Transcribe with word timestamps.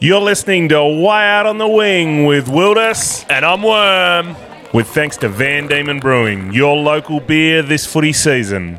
You're 0.00 0.20
listening 0.20 0.68
to 0.70 0.82
Way 0.84 1.24
Out 1.24 1.46
on 1.46 1.58
the 1.58 1.68
Wing 1.68 2.26
with 2.26 2.48
Wilders, 2.48 3.24
And 3.28 3.44
I'm 3.44 3.62
Worm. 3.62 4.36
with 4.72 4.88
thanks 4.88 5.16
to 5.18 5.28
Van 5.28 5.68
Diemen 5.68 6.00
Brewing, 6.00 6.52
your 6.52 6.76
local 6.76 7.20
beer 7.20 7.62
this 7.62 7.86
footy 7.86 8.12
season. 8.12 8.78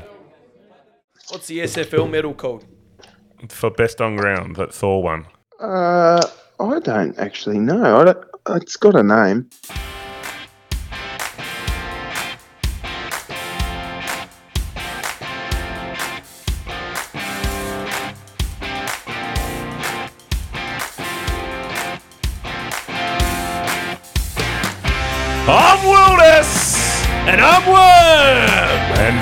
What's 1.29 1.47
the 1.47 1.59
SFL 1.59 2.09
medal 2.09 2.33
called? 2.33 2.65
For 3.49 3.70
best 3.71 4.01
on 4.01 4.15
ground, 4.17 4.55
that 4.57 4.73
Thor 4.73 5.01
one. 5.01 5.25
Uh, 5.59 6.21
I 6.59 6.79
don't 6.79 7.18
actually 7.18 7.59
know. 7.59 8.00
I 8.02 8.04
don't, 8.05 8.25
it's 8.61 8.75
got 8.77 8.95
a 8.95 9.04
name. 9.04 9.50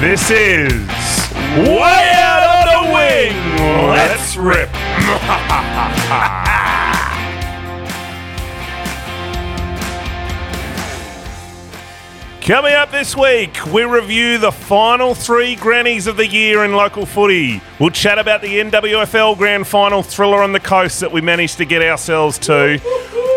This 0.03 0.30
is 0.31 0.73
Way 1.55 2.11
Out 2.13 2.67
on 2.67 2.67
the 2.67 2.84
Wing. 2.94 3.31
Let's 3.88 4.35
rip. 4.35 4.70
Coming 12.41 12.73
up 12.73 12.91
this 12.91 13.16
week, 13.16 13.66
we 13.67 13.84
review 13.84 14.38
the 14.38 14.52
final 14.52 15.16
three 15.16 15.55
grannies 15.55 16.08
of 16.08 16.17
the 16.17 16.27
year 16.27 16.66
in 16.66 16.73
local 16.73 17.05
footy. 17.05 17.61
We'll 17.80 17.89
chat 17.89 18.20
about 18.20 18.41
the 18.41 18.59
NWFL 18.59 19.38
Grand 19.38 19.66
Final 19.66 20.03
thriller 20.03 20.44
on 20.44 20.52
the 20.52 20.59
coast 20.59 20.99
that 20.99 21.13
we 21.13 21.22
managed 21.22 21.55
to 21.59 21.66
get 21.66 21.81
ourselves 21.81 22.38
to. 22.39 22.81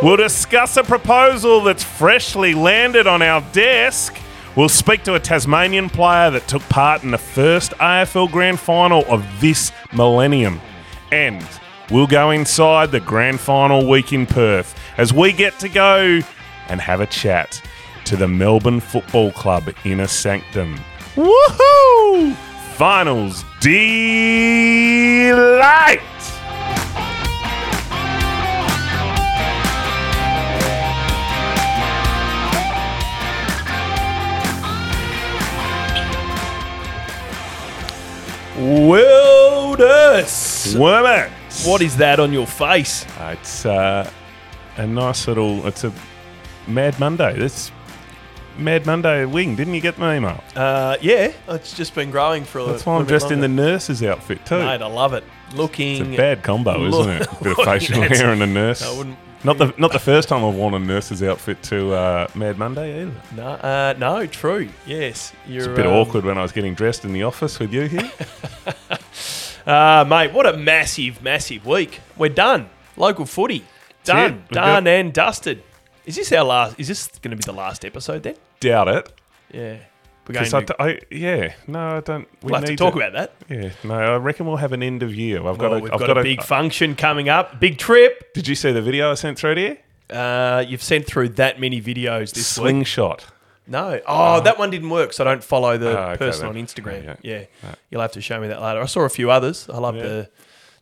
We'll 0.02 0.16
discuss 0.16 0.76
a 0.76 0.82
proposal 0.82 1.60
that's 1.60 1.84
freshly 1.84 2.54
landed 2.54 3.06
on 3.06 3.22
our 3.22 3.40
desk. 3.52 4.20
We'll 4.56 4.68
speak 4.70 5.02
to 5.04 5.14
a 5.14 5.20
Tasmanian 5.20 5.90
player 5.90 6.30
that 6.30 6.48
took 6.48 6.62
part 6.70 7.02
in 7.02 7.10
the 7.10 7.18
first 7.18 7.72
AFL 7.72 8.32
Grand 8.32 8.58
Final 8.58 9.04
of 9.04 9.22
this 9.38 9.70
millennium. 9.92 10.62
And 11.12 11.46
we'll 11.90 12.06
go 12.06 12.30
inside 12.30 12.90
the 12.90 13.00
Grand 13.00 13.38
Final 13.38 13.86
week 13.86 14.14
in 14.14 14.24
Perth 14.24 14.74
as 14.96 15.12
we 15.12 15.32
get 15.32 15.58
to 15.58 15.68
go 15.68 16.20
and 16.68 16.80
have 16.80 17.02
a 17.02 17.06
chat 17.06 17.60
to 18.06 18.16
the 18.16 18.26
Melbourne 18.26 18.80
Football 18.80 19.30
Club 19.32 19.68
inner 19.84 20.06
sanctum. 20.06 20.80
Woohoo! 21.16 22.34
Finals 22.76 23.44
delight! 23.60 24.96
Wilders. 38.58 40.74
Wormit! 40.74 41.30
What 41.66 41.82
is 41.82 41.96
that 41.98 42.18
on 42.20 42.32
your 42.32 42.46
face? 42.46 43.04
Uh, 43.18 43.36
it's 43.38 43.66
uh, 43.66 44.10
a 44.76 44.86
nice 44.86 45.28
little. 45.28 45.66
It's 45.66 45.84
a 45.84 45.92
Mad 46.66 46.98
Monday. 46.98 47.38
This 47.38 47.70
Mad 48.58 48.86
Monday 48.86 49.24
wing. 49.26 49.56
Didn't 49.56 49.74
you 49.74 49.80
get 49.80 49.98
my 49.98 50.16
email? 50.16 50.42
Uh, 50.54 50.96
yeah, 51.00 51.32
it's 51.48 51.74
just 51.76 51.94
been 51.94 52.10
growing 52.10 52.44
for 52.44 52.60
a 52.60 52.64
bit 52.64 52.72
That's 52.72 52.86
why 52.86 52.94
I'm 52.94 52.98
little 53.00 53.06
bit 53.06 53.10
dressed 53.20 53.32
in 53.32 53.40
the 53.40 53.48
longer. 53.48 53.62
nurse's 53.72 54.02
outfit 54.02 54.44
too. 54.46 54.58
Mate, 54.58 54.82
I 54.82 54.86
love 54.86 55.12
it. 55.12 55.24
Looking. 55.54 56.00
It's 56.06 56.14
a 56.14 56.16
bad 56.16 56.42
combo, 56.42 56.84
isn't 56.86 57.10
it? 57.10 57.26
A 57.40 57.44
bit 57.44 57.58
of 57.58 57.64
facial 57.64 58.00
that's- 58.00 58.20
hair 58.20 58.32
and 58.32 58.42
a 58.42 58.46
nurse. 58.46 58.82
I 58.82 58.96
wouldn't. 58.96 59.18
Not 59.44 59.58
the 59.58 59.72
not 59.78 59.92
the 59.92 59.98
first 59.98 60.28
time 60.28 60.44
I've 60.44 60.54
worn 60.54 60.74
a 60.74 60.78
nurse's 60.78 61.22
outfit 61.22 61.62
to 61.64 61.92
uh, 61.94 62.28
Mad 62.34 62.58
Monday 62.58 63.02
either. 63.02 63.12
No, 63.36 63.46
uh, 63.48 63.94
no, 63.98 64.26
true. 64.26 64.68
Yes, 64.86 65.32
you're 65.46 65.58
It's 65.58 65.66
a 65.66 65.74
bit 65.74 65.86
um, 65.86 65.92
awkward 65.92 66.24
when 66.24 66.36
I 66.38 66.42
was 66.42 66.52
getting 66.52 66.74
dressed 66.74 67.04
in 67.04 67.12
the 67.12 67.22
office 67.22 67.58
with 67.58 67.72
you 67.72 67.82
here. 67.82 68.10
Uh, 69.66 70.04
mate, 70.08 70.32
what 70.32 70.46
a 70.46 70.56
massive, 70.56 71.20
massive 71.20 71.66
week. 71.66 72.00
We're 72.16 72.28
done. 72.28 72.70
Local 72.96 73.26
footy. 73.26 73.64
Done. 74.04 74.44
Done 74.52 74.84
got- 74.84 74.86
and 74.86 75.12
dusted. 75.12 75.60
Is 76.04 76.14
this 76.14 76.30
our 76.30 76.44
last? 76.44 76.78
Is 76.78 76.86
this 76.86 77.08
going 77.20 77.32
to 77.32 77.36
be 77.36 77.42
the 77.42 77.52
last 77.52 77.84
episode 77.84 78.22
then? 78.22 78.36
Doubt 78.60 78.86
it. 78.86 79.12
Yeah. 79.52 79.78
We're 80.28 80.40
I, 80.40 80.44
to, 80.44 81.00
yeah, 81.10 81.54
no, 81.66 81.96
I 81.96 82.00
don't. 82.00 82.28
We 82.42 82.50
we'll 82.50 82.54
have 82.56 82.64
to 82.64 82.70
need 82.70 82.78
talk 82.78 82.96
about 82.96 83.12
that. 83.12 83.32
Yeah, 83.48 83.70
no, 83.84 83.94
I 83.94 84.16
reckon 84.16 84.46
we'll 84.46 84.56
have 84.56 84.72
an 84.72 84.82
end 84.82 85.02
of 85.02 85.14
year. 85.14 85.46
I've 85.46 85.56
got. 85.56 85.70
Well, 85.70 85.78
a, 85.78 85.82
we've 85.82 85.92
I've 85.92 86.00
got, 86.00 86.18
a 86.18 86.22
big 86.22 86.42
function 86.42 86.96
coming 86.96 87.28
up. 87.28 87.60
Big 87.60 87.78
trip. 87.78 88.34
Did 88.34 88.48
you 88.48 88.54
see 88.54 88.72
the 88.72 88.82
video 88.82 89.12
I 89.12 89.14
sent 89.14 89.38
through 89.38 89.54
to 89.54 89.60
you? 89.60 89.76
Uh, 90.16 90.64
you've 90.66 90.82
sent 90.82 91.06
through 91.06 91.30
that 91.30 91.60
many 91.60 91.80
videos 91.80 92.32
this 92.32 92.58
week. 92.58 92.64
Slingshot. 92.64 93.26
No. 93.66 94.00
Oh, 94.06 94.40
that 94.40 94.58
one 94.58 94.70
didn't 94.70 94.90
work, 94.90 95.12
so 95.12 95.24
I 95.24 95.26
don't 95.26 95.42
follow 95.42 95.76
the 95.76 95.98
Oh, 95.98 96.02
okay 96.10 96.18
person 96.18 96.46
then. 96.46 96.56
on 96.56 96.62
Instagram. 96.66 97.04
Yeah, 97.04 97.16
Yeah, 97.22 97.44
yeah. 97.62 97.74
You'll 97.90 98.00
have 98.02 98.12
to 98.12 98.20
show 98.20 98.40
me 98.40 98.48
that 98.48 98.62
later. 98.62 98.80
I 98.80 98.86
saw 98.86 99.02
a 99.02 99.08
few 99.08 99.30
others. 99.30 99.68
I 99.68 99.78
love 99.78 99.96
the 99.96 100.28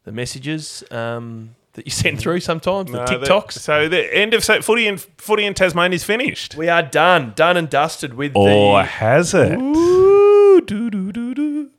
the 0.05 0.13
messages 0.13 0.85
um, 0.91 1.55
that 1.75 1.85
you 1.87 1.91
send 1.91 2.19
through 2.19 2.41
sometimes, 2.41 2.91
the 2.91 2.99
No, 2.99 3.05
TikToks. 3.05 3.53
so 3.53 3.89
the 3.89 4.13
end 4.17 4.33
of 4.35 4.43
so 4.45 4.61
footy 4.63 4.87
in 4.87 4.97
footy 4.99 5.45
in 5.45 5.55
Tasmania 5.55 5.97
is 5.97 6.05
finished. 6.05 6.55
we 6.57 6.69
are 6.69 6.83
done. 6.83 7.33
Done 7.37 7.57
and 7.57 7.69
dusted 7.69 8.15
with 8.15 8.33
Or 8.35 8.49
the. 8.49 8.55
Oh, 8.55 8.77
has 8.83 9.35
it? 9.35 9.59
Ooh, 9.59 10.61
doo, 10.61 10.89
doo, 10.91 11.13
doo, 11.13 11.35
doo. 11.35 11.71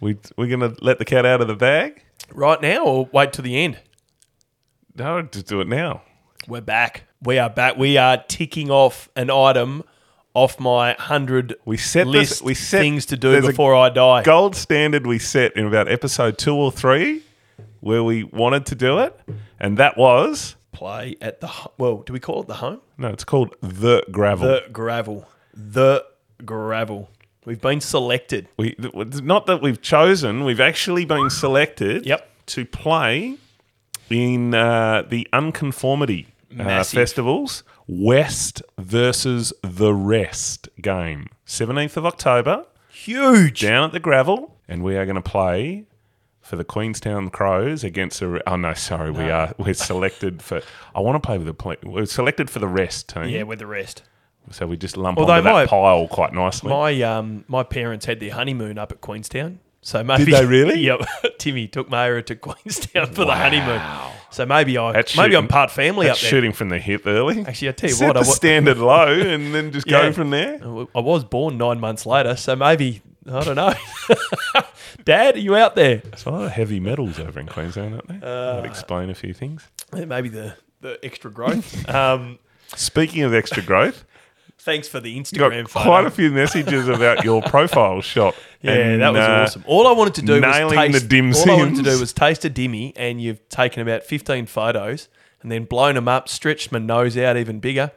We 0.00 0.16
we're 0.36 0.48
gonna 0.48 0.74
let 0.80 0.98
the 0.98 1.04
cat 1.04 1.24
out 1.26 1.40
of 1.40 1.48
the 1.48 1.56
bag? 1.56 2.02
Right 2.32 2.60
now, 2.60 2.84
or 2.84 3.08
wait 3.12 3.32
till 3.32 3.44
the 3.44 3.56
end? 3.56 3.78
No, 4.94 5.22
just 5.22 5.46
do 5.46 5.60
it 5.60 5.68
now. 5.68 6.02
We're 6.48 6.60
back. 6.60 7.04
We 7.22 7.38
are 7.38 7.50
back. 7.50 7.76
We 7.76 7.96
are 7.96 8.22
ticking 8.28 8.70
off 8.70 9.08
an 9.16 9.30
item 9.30 9.82
off 10.34 10.60
my 10.60 10.92
hundred 10.98 11.54
We 11.64 11.76
set 11.78 12.04
this- 12.06 12.12
list 12.12 12.42
we 12.42 12.54
set- 12.54 12.80
things 12.80 13.06
to 13.06 13.16
do 13.16 13.40
before 13.40 13.74
I 13.74 13.88
die. 13.88 14.22
Gold 14.22 14.54
standard 14.54 15.06
we 15.06 15.18
set 15.18 15.56
in 15.56 15.66
about 15.66 15.88
episode 15.88 16.36
two 16.36 16.54
or 16.54 16.70
three, 16.70 17.22
where 17.86 18.02
we 18.02 18.24
wanted 18.24 18.66
to 18.66 18.74
do 18.74 18.98
it, 18.98 19.18
and 19.60 19.78
that 19.78 19.96
was 19.96 20.56
Play 20.72 21.16
at 21.22 21.40
the 21.40 21.50
well. 21.78 22.02
Do 22.02 22.12
we 22.12 22.20
call 22.20 22.42
it 22.42 22.48
the 22.48 22.54
home? 22.54 22.80
no, 22.98 23.08
it's 23.08 23.24
called 23.24 23.54
the 23.62 24.04
gravel. 24.10 24.46
The 24.46 24.64
gravel. 24.70 25.26
The 25.54 26.04
gravel. 26.44 27.08
We've 27.46 27.60
been 27.60 27.80
selected. 27.80 28.48
we 28.58 28.74
it's 28.78 29.22
not 29.22 29.46
that 29.46 29.62
we've 29.62 29.80
chosen; 29.80 30.44
we've 30.44 30.60
actually 30.60 31.06
been 31.06 31.30
selected. 31.30 32.04
Yep. 32.04 32.28
to 32.46 32.64
play 32.66 33.36
in 34.10 34.52
uh, 34.54 35.04
the 35.08 35.26
unconformity 35.32 36.28
uh, 36.52 36.64
Massive. 36.64 36.98
festivals 36.98 37.62
West 37.86 38.62
versus 38.76 39.52
the 39.62 39.94
Rest 39.94 40.68
game, 40.82 41.28
seventeenth 41.46 41.96
of 41.96 42.04
October. 42.04 42.66
Huge. 42.90 43.60
down 43.60 43.84
at 43.84 43.92
the 43.92 44.00
gravel, 44.00 44.58
and 44.68 44.82
we 44.82 44.96
are 44.96 45.06
going 45.06 45.16
to 45.16 45.22
play 45.22 45.86
for 46.46 46.56
the 46.56 46.64
Queenstown 46.64 47.30
Crows 47.30 47.82
against 47.84 48.20
the. 48.20 48.42
Oh 48.48 48.56
no, 48.56 48.72
sorry, 48.74 49.10
we 49.10 49.30
are 49.30 49.52
we're 49.58 49.74
selected 49.74 50.42
for. 50.42 50.62
I 50.94 51.00
want 51.00 51.20
to 51.22 51.26
play 51.26 51.38
with 51.38 51.46
the. 51.46 51.76
We're 51.84 52.06
selected 52.06 52.48
for 52.50 52.58
the 52.60 52.68
rest 52.68 53.08
team. 53.08 53.24
Yeah, 53.28 53.42
with 53.42 53.58
the 53.58 53.66
rest. 53.66 54.02
So 54.52 54.66
we 54.66 54.76
just 54.76 54.96
lump 54.96 55.18
Although 55.18 55.32
onto 55.34 55.44
that 55.50 55.68
pile 55.68 56.06
quite 56.06 56.32
nicely. 56.32 56.70
My 56.70 57.02
um 57.02 57.44
my 57.48 57.62
parents 57.64 58.06
had 58.06 58.20
their 58.20 58.32
honeymoon 58.32 58.78
up 58.78 58.92
at 58.92 59.00
Queenstown. 59.00 59.58
So 59.82 60.02
maybe 60.04 60.30
they 60.32 60.46
really? 60.46 60.80
Yep. 60.88 61.00
Timmy 61.38 61.66
took 61.68 61.88
Mayra 61.90 62.24
to 62.26 62.36
Queenstown 62.36 63.06
for 63.12 63.24
the 63.24 63.34
honeymoon. 63.34 63.80
So 64.30 64.44
maybe 64.46 64.76
I 64.78 64.92
That's 64.92 65.16
maybe 65.16 65.30
shooting- 65.30 65.38
I'm 65.38 65.48
part 65.48 65.70
family 65.70 66.08
up 66.08 66.18
there. 66.18 66.28
shooting 66.30 66.52
from 66.52 66.68
the 66.68 66.78
hip 66.78 67.06
early. 67.06 67.44
Actually, 67.46 67.68
I 67.68 67.72
tell 67.72 67.90
you 67.90 67.96
Set 67.96 68.06
what, 68.08 68.16
I 68.16 68.22
the 68.22 68.28
wa- 68.28 68.34
standard 68.34 68.78
low 68.78 69.06
and 69.20 69.54
then 69.54 69.72
just 69.72 69.86
Yeah. 69.88 70.02
go 70.02 70.12
from 70.12 70.30
there. 70.30 70.60
I 70.94 71.00
was 71.00 71.24
born 71.24 71.56
nine 71.58 71.80
months 71.80 72.04
later, 72.06 72.36
so 72.36 72.54
maybe 72.56 73.02
I 73.28 73.44
don't 73.44 73.56
know. 73.56 73.74
Dad, 75.04 75.36
are 75.36 75.38
you 75.38 75.56
out 75.56 75.74
there? 75.74 75.98
There's 75.98 76.26
a 76.26 76.30
lot 76.30 76.44
of 76.44 76.52
heavy 76.52 76.80
metals 76.80 77.18
over 77.18 77.38
in 77.40 77.46
Queensland, 77.46 77.94
aren't 77.94 78.08
there? 78.08 78.20
Uh, 78.22 78.56
That'd 78.56 78.70
explain 78.70 79.10
a 79.10 79.14
few 79.14 79.32
things. 79.34 79.66
Maybe 79.92 80.28
the 80.28 80.54
the 80.80 80.98
extra 81.04 81.30
growth. 81.30 81.88
um, 81.94 82.38
Speaking 82.74 83.22
of 83.22 83.32
extra 83.32 83.62
growth, 83.62 84.04
thanks 84.58 84.88
for 84.88 84.98
the 85.00 85.16
Instagram 85.18 85.62
got 85.62 85.70
photo. 85.70 85.84
quite 85.84 86.04
a 86.06 86.10
few 86.10 86.30
messages 86.32 86.88
about 86.88 87.24
your 87.24 87.42
profile 87.42 88.00
shot. 88.00 88.34
Yeah, 88.62 88.72
And, 88.72 89.02
that 89.02 89.12
was 89.12 89.20
uh, 89.20 89.42
awesome. 89.44 89.64
All 89.68 89.86
I 89.86 89.92
wanted 89.92 90.14
to 90.14 90.22
do 90.22 90.40
was 90.40 90.72
taste, 90.72 91.00
the 91.00 91.06
dim 91.06 91.32
All 91.32 91.50
I 91.50 91.54
wanted 91.54 91.84
to 91.84 91.90
do 91.90 92.00
was 92.00 92.12
taste 92.12 92.44
a 92.44 92.50
dimmy, 92.50 92.92
and 92.96 93.20
you've 93.22 93.48
taken 93.48 93.80
about 93.80 94.02
fifteen 94.02 94.46
photos, 94.46 95.08
and 95.40 95.52
then 95.52 95.66
blown 95.66 95.94
them 95.94 96.08
up, 96.08 96.28
stretched 96.28 96.72
my 96.72 96.80
nose 96.80 97.16
out 97.16 97.36
even 97.36 97.60
bigger. 97.60 97.92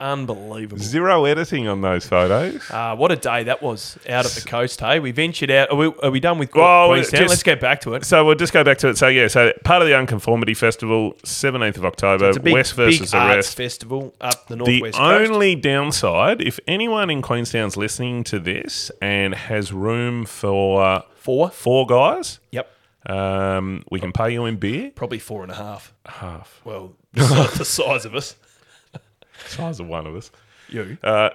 Unbelievable. 0.00 0.80
Zero 0.80 1.24
editing 1.24 1.66
on 1.66 1.80
those 1.80 2.06
photos. 2.06 2.70
Uh, 2.70 2.94
what 2.94 3.10
a 3.10 3.16
day 3.16 3.42
that 3.42 3.60
was 3.60 3.98
out 4.08 4.24
at 4.24 4.30
the 4.30 4.42
coast. 4.48 4.78
Hey, 4.80 5.00
we 5.00 5.10
ventured 5.10 5.50
out. 5.50 5.70
Are 5.72 5.76
we, 5.76 5.92
are 6.04 6.10
we 6.12 6.20
done 6.20 6.38
with 6.38 6.54
Well, 6.54 6.88
Queenstown? 6.88 7.20
just- 7.22 7.30
Let's 7.30 7.42
get 7.42 7.60
back 7.60 7.80
to 7.80 7.94
it. 7.94 8.04
So 8.04 8.24
we'll 8.24 8.36
just 8.36 8.52
go 8.52 8.62
back 8.62 8.78
to 8.78 8.88
it. 8.90 8.96
So 8.98 9.08
yeah, 9.08 9.26
so 9.26 9.52
part 9.64 9.82
of 9.82 9.88
the 9.88 9.96
Unconformity 9.96 10.54
Festival, 10.54 11.16
seventeenth 11.24 11.76
of 11.78 11.84
October, 11.84 12.28
It's 12.28 12.36
a 12.36 12.40
big, 12.40 12.54
West 12.54 12.74
versus 12.74 13.10
the 13.10 13.18
arts 13.18 13.36
rest. 13.36 13.56
festival 13.56 14.14
up 14.20 14.46
the 14.46 14.54
The 14.54 14.64
northwest 14.64 14.98
coast. 14.98 15.30
only 15.30 15.56
downside, 15.56 16.40
if 16.42 16.60
anyone 16.68 17.10
in 17.10 17.20
Queenstown's 17.20 17.76
listening 17.76 18.22
to 18.24 18.38
this 18.38 18.92
and 19.02 19.34
has 19.34 19.72
room 19.72 20.26
for 20.26 21.02
Four. 21.16 21.50
four 21.50 21.86
guys, 21.86 22.38
Yep. 22.52 22.70
Um, 23.06 23.84
we 23.90 24.00
can 24.00 24.12
pay 24.12 24.32
you 24.32 24.44
in 24.44 24.56
beer. 24.56 24.90
Probably 24.94 25.18
four 25.18 25.42
and 25.42 25.50
a 25.50 25.54
half. 25.54 25.94
Half 26.06 26.60
Well, 26.64 26.92
the 27.14 27.22
the 27.58 27.64
size 27.64 28.04
of 28.04 28.14
us. 28.14 28.36
size 29.56 29.80
of 29.80 29.86
one 29.88 30.06
of 30.06 30.14
us. 30.16 30.30
You. 30.68 30.98
Uh, 31.02 31.30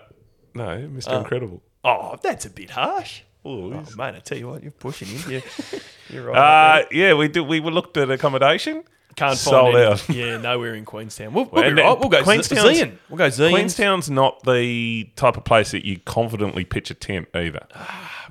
no, 0.53 0.63
Mr. 0.93 1.17
Incredible. 1.19 1.61
Oh, 1.83 2.15
that's 2.21 2.45
a 2.45 2.49
bit 2.49 2.69
harsh. 2.71 3.21
Oh, 3.45 3.73
Oh, 3.73 3.83
mate, 3.97 4.15
I 4.15 4.19
tell 4.23 4.37
you 4.37 4.47
what, 4.47 4.63
you're 4.63 4.71
pushing 4.71 5.07
him. 5.09 5.29
You're, 5.31 5.41
you're 6.09 6.31
right. 6.31 6.83
Uh, 6.83 6.85
yeah, 6.91 7.13
we 7.13 7.27
did. 7.27 7.41
We 7.41 7.59
looked 7.59 7.97
at 7.97 8.09
accommodation. 8.09 8.83
Can't 9.15 9.37
sold 9.37 9.73
find 9.73 9.85
out. 9.85 10.09
any. 10.09 10.19
Yeah, 10.19 10.37
nowhere 10.37 10.73
in 10.75 10.85
Queenstown. 10.85 11.33
We'll, 11.33 11.45
we'll 11.45 11.63
And 11.63 11.77
right. 11.77 11.99
We'll 11.99 12.09
go 12.09 12.23
Queenstown's- 12.23 12.61
Queenstown. 12.63 12.99
We'll 13.09 13.17
go 13.17 13.27
Zeehan. 13.27 13.51
Queenstown's 13.51 14.09
not 14.09 14.43
the 14.43 15.09
type 15.15 15.35
of 15.37 15.43
place 15.43 15.71
that 15.71 15.85
you 15.85 15.99
confidently 15.99 16.63
pitch 16.65 16.89
a 16.89 16.93
tent 16.95 17.27
either. 17.35 17.67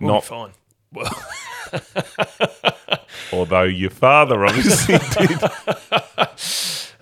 We'll 0.00 0.14
not 0.14 0.22
be 0.22 0.26
fine. 0.28 0.52
Well, 0.92 1.12
although 3.32 3.62
your 3.62 3.90
father 3.90 4.44
obviously 4.44 4.98
did. 5.26 5.40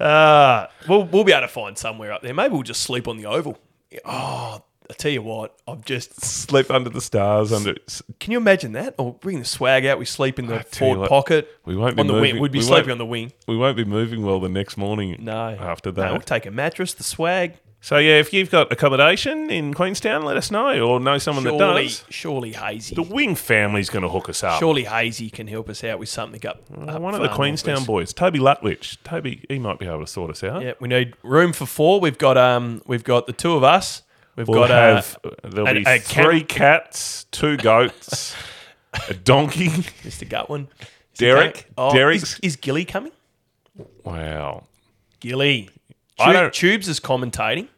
Uh, 0.00 0.66
we'll 0.88 1.04
we'll 1.04 1.24
be 1.24 1.32
able 1.32 1.42
to 1.42 1.48
find 1.48 1.76
somewhere 1.76 2.12
up 2.12 2.22
there. 2.22 2.34
Maybe 2.34 2.52
we'll 2.54 2.62
just 2.62 2.82
sleep 2.82 3.06
on 3.08 3.16
the 3.16 3.26
oval. 3.26 3.58
Oh, 4.04 4.62
I 4.88 4.92
tell 4.94 5.10
you 5.12 5.22
what, 5.22 5.56
I've 5.68 5.84
just. 5.84 6.20
Sleep 6.24 6.70
under 6.70 6.90
the 6.90 7.00
stars. 7.00 7.52
Under 7.52 7.74
Can 8.18 8.32
you 8.32 8.38
imagine 8.38 8.72
that? 8.72 8.94
Or 8.98 9.14
bring 9.14 9.38
the 9.38 9.44
swag 9.44 9.86
out. 9.86 9.98
We 9.98 10.04
sleep 10.04 10.38
in 10.38 10.46
the 10.46 10.56
I 10.56 10.62
tell 10.62 10.88
you 10.88 10.94
forward 10.94 10.98
what, 11.02 11.08
pocket. 11.08 11.48
we 11.64 11.76
won't 11.76 11.96
be 11.96 12.00
on 12.00 12.06
the 12.08 12.12
moving- 12.14 12.34
wing. 12.34 12.42
We'd 12.42 12.52
be 12.52 12.58
we 12.58 12.64
sleeping 12.64 12.90
on 12.90 12.98
the 12.98 13.06
wing. 13.06 13.32
we 13.46 13.56
won't 13.56 13.76
be 13.76 13.84
moving 13.84 14.24
well 14.24 14.40
the 14.40 14.48
next 14.48 14.76
morning. 14.76 15.16
No. 15.20 15.50
after 15.60 15.90
No, 15.90 16.02
that. 16.02 16.12
we'll 16.12 16.20
take 16.22 16.46
a 16.46 16.50
mattress, 16.50 16.94
the 16.94 17.04
swag. 17.04 17.54
So 17.82 17.96
yeah, 17.96 18.18
if 18.18 18.34
you've 18.34 18.50
got 18.50 18.70
accommodation 18.70 19.50
in 19.50 19.72
Queenstown, 19.72 20.22
let 20.22 20.36
us 20.36 20.50
know, 20.50 20.80
or 20.86 21.00
know 21.00 21.16
someone 21.16 21.44
that 21.44 21.56
does. 21.58 22.04
surely 22.10 22.52
Hazy. 22.52 22.94
The 22.94 23.02
Wing 23.02 23.34
family's 23.34 23.88
going 23.88 24.02
to 24.02 24.08
hook 24.10 24.28
us 24.28 24.44
up. 24.44 24.58
Surely 24.60 24.84
Hazy 24.84 25.30
can 25.30 25.46
help 25.46 25.70
us 25.70 25.82
out 25.82 25.98
with 25.98 26.10
something 26.10 26.44
up. 26.46 26.62
Uh, 26.76 26.82
up 26.82 27.00
One 27.00 27.14
of 27.14 27.22
the 27.22 27.28
Queenstown 27.28 27.84
boys, 27.84 28.12
Toby 28.12 28.38
Lutwich. 28.38 29.02
Toby, 29.02 29.44
he 29.48 29.58
might 29.58 29.78
be 29.78 29.86
able 29.86 30.00
to 30.00 30.06
sort 30.06 30.30
us 30.30 30.44
out. 30.44 30.62
Yeah, 30.62 30.74
we 30.78 30.88
need 30.88 31.14
room 31.22 31.54
for 31.54 31.64
four. 31.64 32.00
We've 32.00 32.18
got 32.18 32.36
um, 32.36 32.82
we've 32.86 33.04
got 33.04 33.26
the 33.26 33.32
two 33.32 33.54
of 33.54 33.64
us. 33.64 34.02
We've 34.36 34.46
We'll 34.46 34.60
got 34.60 34.70
have 34.70 35.18
uh, 35.24 35.30
there'll 35.48 35.72
be 35.74 35.82
a 35.86 35.98
three 36.00 36.42
cam- 36.42 36.82
cats, 36.82 37.24
two 37.30 37.56
goats, 37.56 38.34
a 39.08 39.14
donkey. 39.24 39.68
Mr. 39.68 40.28
Gutwein. 40.28 40.68
Derek? 41.16 41.66
Oh, 41.78 41.92
Derek's- 41.94 42.34
is, 42.34 42.40
is 42.42 42.56
Gilly 42.56 42.84
coming? 42.84 43.12
Wow, 44.04 44.64
Gilly. 45.20 45.70
I 46.20 46.32
don't- 46.32 46.52
Tubes 46.52 46.88
is 46.88 47.00
commentating. 47.00 47.68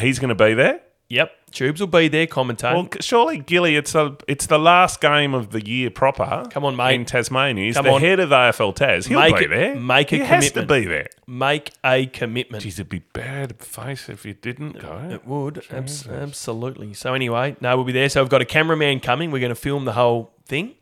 he's 0.00 0.18
going 0.18 0.30
to 0.30 0.34
be 0.34 0.54
there. 0.54 0.80
Yep, 1.10 1.32
Tubes 1.52 1.80
will 1.80 1.86
be 1.86 2.08
there 2.08 2.26
commentating. 2.26 2.74
Well, 2.74 2.88
surely 3.00 3.38
Gilly, 3.38 3.76
it's 3.76 3.94
a 3.94 4.14
it's 4.28 4.44
the 4.44 4.58
last 4.58 5.00
game 5.00 5.32
of 5.32 5.52
the 5.52 5.66
year 5.66 5.88
proper. 5.88 6.46
Come 6.50 6.66
on, 6.66 6.76
mate. 6.76 6.96
In 6.96 7.06
Tasmania, 7.06 7.64
he's 7.64 7.76
Come 7.76 7.86
the 7.86 7.92
on. 7.92 8.00
head 8.02 8.20
of 8.20 8.28
AFL 8.28 8.74
Tas. 8.74 9.06
He'll 9.06 9.18
Make 9.18 9.38
be 9.38 9.44
it- 9.44 9.48
there. 9.48 9.74
make 9.74 10.12
a 10.12 10.18
commitment. 10.18 10.28
he 10.28 10.34
has 10.34 10.44
to 10.48 10.52
commitment. 10.52 10.82
be 10.82 10.86
there. 10.86 11.06
Make 11.26 11.70
a 11.82 12.04
commitment. 12.06 12.62
Geez, 12.62 12.74
it'd 12.78 12.90
be 12.90 12.98
bad 13.14 13.58
face 13.58 14.10
if 14.10 14.26
you 14.26 14.34
didn't 14.34 14.80
go. 14.80 15.08
It 15.10 15.26
would 15.26 15.64
abs- 15.70 16.06
absolutely. 16.06 16.92
So 16.92 17.14
anyway, 17.14 17.56
no, 17.62 17.74
we'll 17.76 17.86
be 17.86 17.92
there. 17.92 18.10
So 18.10 18.22
we've 18.22 18.28
got 18.28 18.42
a 18.42 18.44
cameraman 18.44 19.00
coming. 19.00 19.30
We're 19.30 19.38
going 19.40 19.48
to 19.48 19.54
film 19.54 19.86
the 19.86 19.94
whole 19.94 20.34
thing. 20.44 20.74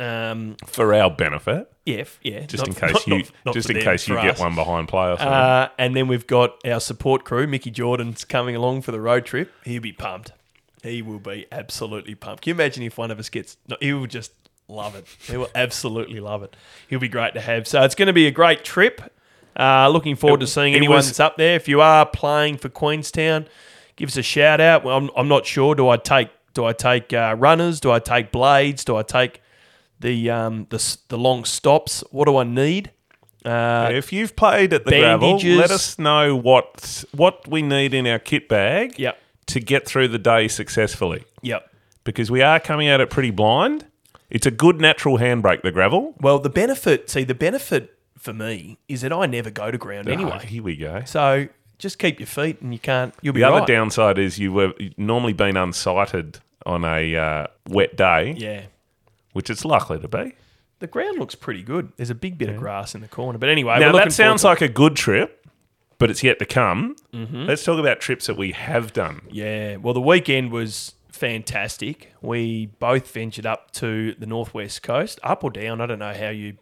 Um, 0.00 0.56
for 0.66 0.94
our 0.94 1.10
benefit, 1.10 1.70
yeah, 1.84 2.04
yeah. 2.22 2.40
just 2.46 2.66
not- 2.66 2.68
in 2.68 2.74
case 2.74 2.92
not- 2.92 3.06
you, 3.06 3.24
not- 3.44 3.54
just 3.54 3.68
in 3.68 3.76
them, 3.76 3.84
case 3.84 4.08
you 4.08 4.16
for 4.16 4.22
get 4.22 4.38
one 4.38 4.54
behind 4.54 4.88
play 4.88 5.08
or 5.10 5.16
something. 5.18 5.28
Uh, 5.28 5.68
and 5.78 5.94
then 5.94 6.08
we've 6.08 6.26
got 6.26 6.54
our 6.66 6.80
support 6.80 7.24
crew. 7.24 7.46
Mickey 7.46 7.70
Jordan's 7.70 8.24
coming 8.24 8.56
along 8.56 8.82
for 8.82 8.92
the 8.92 9.00
road 9.00 9.26
trip. 9.26 9.52
He'll 9.64 9.82
be 9.82 9.92
pumped. 9.92 10.32
He 10.82 11.02
will 11.02 11.18
be 11.18 11.46
absolutely 11.52 12.14
pumped. 12.14 12.42
Can 12.42 12.50
you 12.50 12.54
imagine 12.54 12.82
if 12.84 12.96
one 12.96 13.10
of 13.10 13.18
us 13.18 13.28
gets? 13.28 13.58
No, 13.68 13.76
he 13.80 13.92
will 13.92 14.06
just 14.06 14.32
love 14.68 14.94
it. 14.94 15.04
He 15.30 15.36
will 15.36 15.50
absolutely 15.54 16.20
love 16.20 16.42
it. 16.42 16.56
He'll 16.88 16.98
be 17.00 17.08
great 17.08 17.34
to 17.34 17.40
have. 17.42 17.68
So 17.68 17.82
it's 17.82 17.94
going 17.94 18.06
to 18.06 18.12
be 18.14 18.26
a 18.26 18.30
great 18.30 18.64
trip. 18.64 19.02
Uh, 19.58 19.88
looking 19.90 20.16
forward 20.16 20.40
to 20.40 20.46
seeing 20.46 20.74
anyone 20.74 20.96
was- 20.96 21.08
that's 21.08 21.20
up 21.20 21.36
there. 21.36 21.56
If 21.56 21.68
you 21.68 21.82
are 21.82 22.06
playing 22.06 22.56
for 22.56 22.70
Queenstown, 22.70 23.46
give 23.96 24.08
us 24.08 24.16
a 24.16 24.22
shout 24.22 24.60
out. 24.60 24.84
Well, 24.84 24.96
I'm, 24.96 25.10
I'm 25.16 25.28
not 25.28 25.44
sure. 25.44 25.74
Do 25.74 25.88
I 25.90 25.98
take 25.98 26.30
do 26.54 26.64
I 26.64 26.72
take 26.72 27.12
uh, 27.12 27.36
runners? 27.38 27.78
Do 27.80 27.90
I 27.92 27.98
take 27.98 28.32
blades? 28.32 28.84
Do 28.84 28.96
I 28.96 29.02
take 29.02 29.42
the 30.00 30.30
um, 30.30 30.66
the 30.70 30.96
the 31.08 31.18
long 31.18 31.44
stops? 31.44 32.02
What 32.10 32.26
do 32.26 32.36
I 32.36 32.44
need? 32.44 32.90
Uh, 33.44 33.88
if 33.92 34.12
you've 34.12 34.36
played 34.36 34.72
at 34.74 34.84
the 34.84 34.90
gravel, 34.90 35.38
let 35.38 35.70
us 35.70 35.98
know 35.98 36.36
what 36.36 37.04
what 37.12 37.46
we 37.48 37.62
need 37.62 37.94
in 37.94 38.06
our 38.06 38.18
kit 38.18 38.48
bag 38.48 38.98
Yep. 38.98 39.18
to 39.46 39.60
get 39.60 39.86
through 39.86 40.08
the 40.08 40.18
day 40.18 40.46
successfully. 40.48 41.24
Yep. 41.42 41.66
Because 42.04 42.30
we 42.30 42.42
are 42.42 42.60
coming 42.60 42.88
at 42.88 43.00
it 43.00 43.08
pretty 43.08 43.30
blind. 43.30 43.86
It's 44.28 44.46
a 44.46 44.50
good 44.50 44.80
natural 44.80 45.18
handbrake, 45.18 45.62
the 45.62 45.72
gravel. 45.72 46.14
Well, 46.20 46.38
the 46.38 46.50
benefit, 46.50 47.08
see, 47.10 47.24
the 47.24 47.34
benefit 47.34 47.96
for 48.18 48.32
me 48.32 48.78
is 48.88 49.00
that 49.00 49.12
I 49.12 49.26
never 49.26 49.50
go 49.50 49.70
to 49.70 49.78
ground 49.78 50.08
Oh, 50.08 50.12
anyway. 50.12 50.44
here 50.46 50.62
we 50.62 50.76
go. 50.76 51.02
So 51.06 51.48
just 51.78 51.98
keep 51.98 52.20
your 52.20 52.26
feet, 52.26 52.60
and 52.60 52.72
you 52.74 52.78
can't. 52.78 53.14
You'll 53.22 53.32
be 53.34 53.40
The 53.40 53.48
other 53.48 53.58
right. 53.60 53.66
downside 53.66 54.18
is 54.18 54.38
you 54.38 54.52
were 54.52 54.72
you've 54.78 54.98
normally 54.98 55.32
been 55.32 55.54
unsighted 55.56 56.36
on 56.66 56.84
a 56.84 57.16
uh, 57.16 57.46
wet 57.68 57.96
day, 57.96 58.34
Yeah, 58.36 58.62
which 59.32 59.50
it's 59.50 59.64
likely 59.64 59.98
to 59.98 60.08
be. 60.08 60.34
the 60.80 60.86
ground 60.86 61.18
looks 61.18 61.34
pretty 61.34 61.62
good. 61.62 61.92
There's 61.96 62.10
a 62.10 62.14
big 62.14 62.38
bit 62.38 62.48
of 62.48 62.56
grass 62.56 62.94
in 62.94 63.00
the 63.00 63.08
corner, 63.08 63.38
but 63.38 63.48
anyway, 63.48 63.78
Now 63.80 63.92
that 63.92 64.12
sounds 64.12 64.44
like 64.44 64.60
a 64.60 64.68
good 64.68 64.96
trip, 64.96 65.46
but 65.98 66.10
it's 66.10 66.22
yet 66.22 66.38
to 66.38 66.46
come. 66.46 66.96
Mm-hmm. 67.12 67.44
Let's 67.44 67.62
talk 67.64 67.78
about 67.78 68.00
trips 68.00 68.26
that 68.26 68.36
we 68.36 68.52
have 68.52 68.92
done. 68.92 69.20
yeah. 69.30 69.76
Well, 69.76 69.92
the 69.94 70.00
weekend 70.00 70.50
was 70.52 70.94
fantastic. 71.12 72.12
We 72.22 72.66
both 72.78 73.10
ventured 73.12 73.44
up 73.46 73.70
to 73.72 74.14
the 74.14 74.26
northwest 74.26 74.82
coast, 74.82 75.20
up 75.22 75.44
or 75.44 75.50
down. 75.50 75.80
I 75.80 75.86
don't 75.86 75.98
know 75.98 76.14
how 76.14 76.30
you 76.30 76.56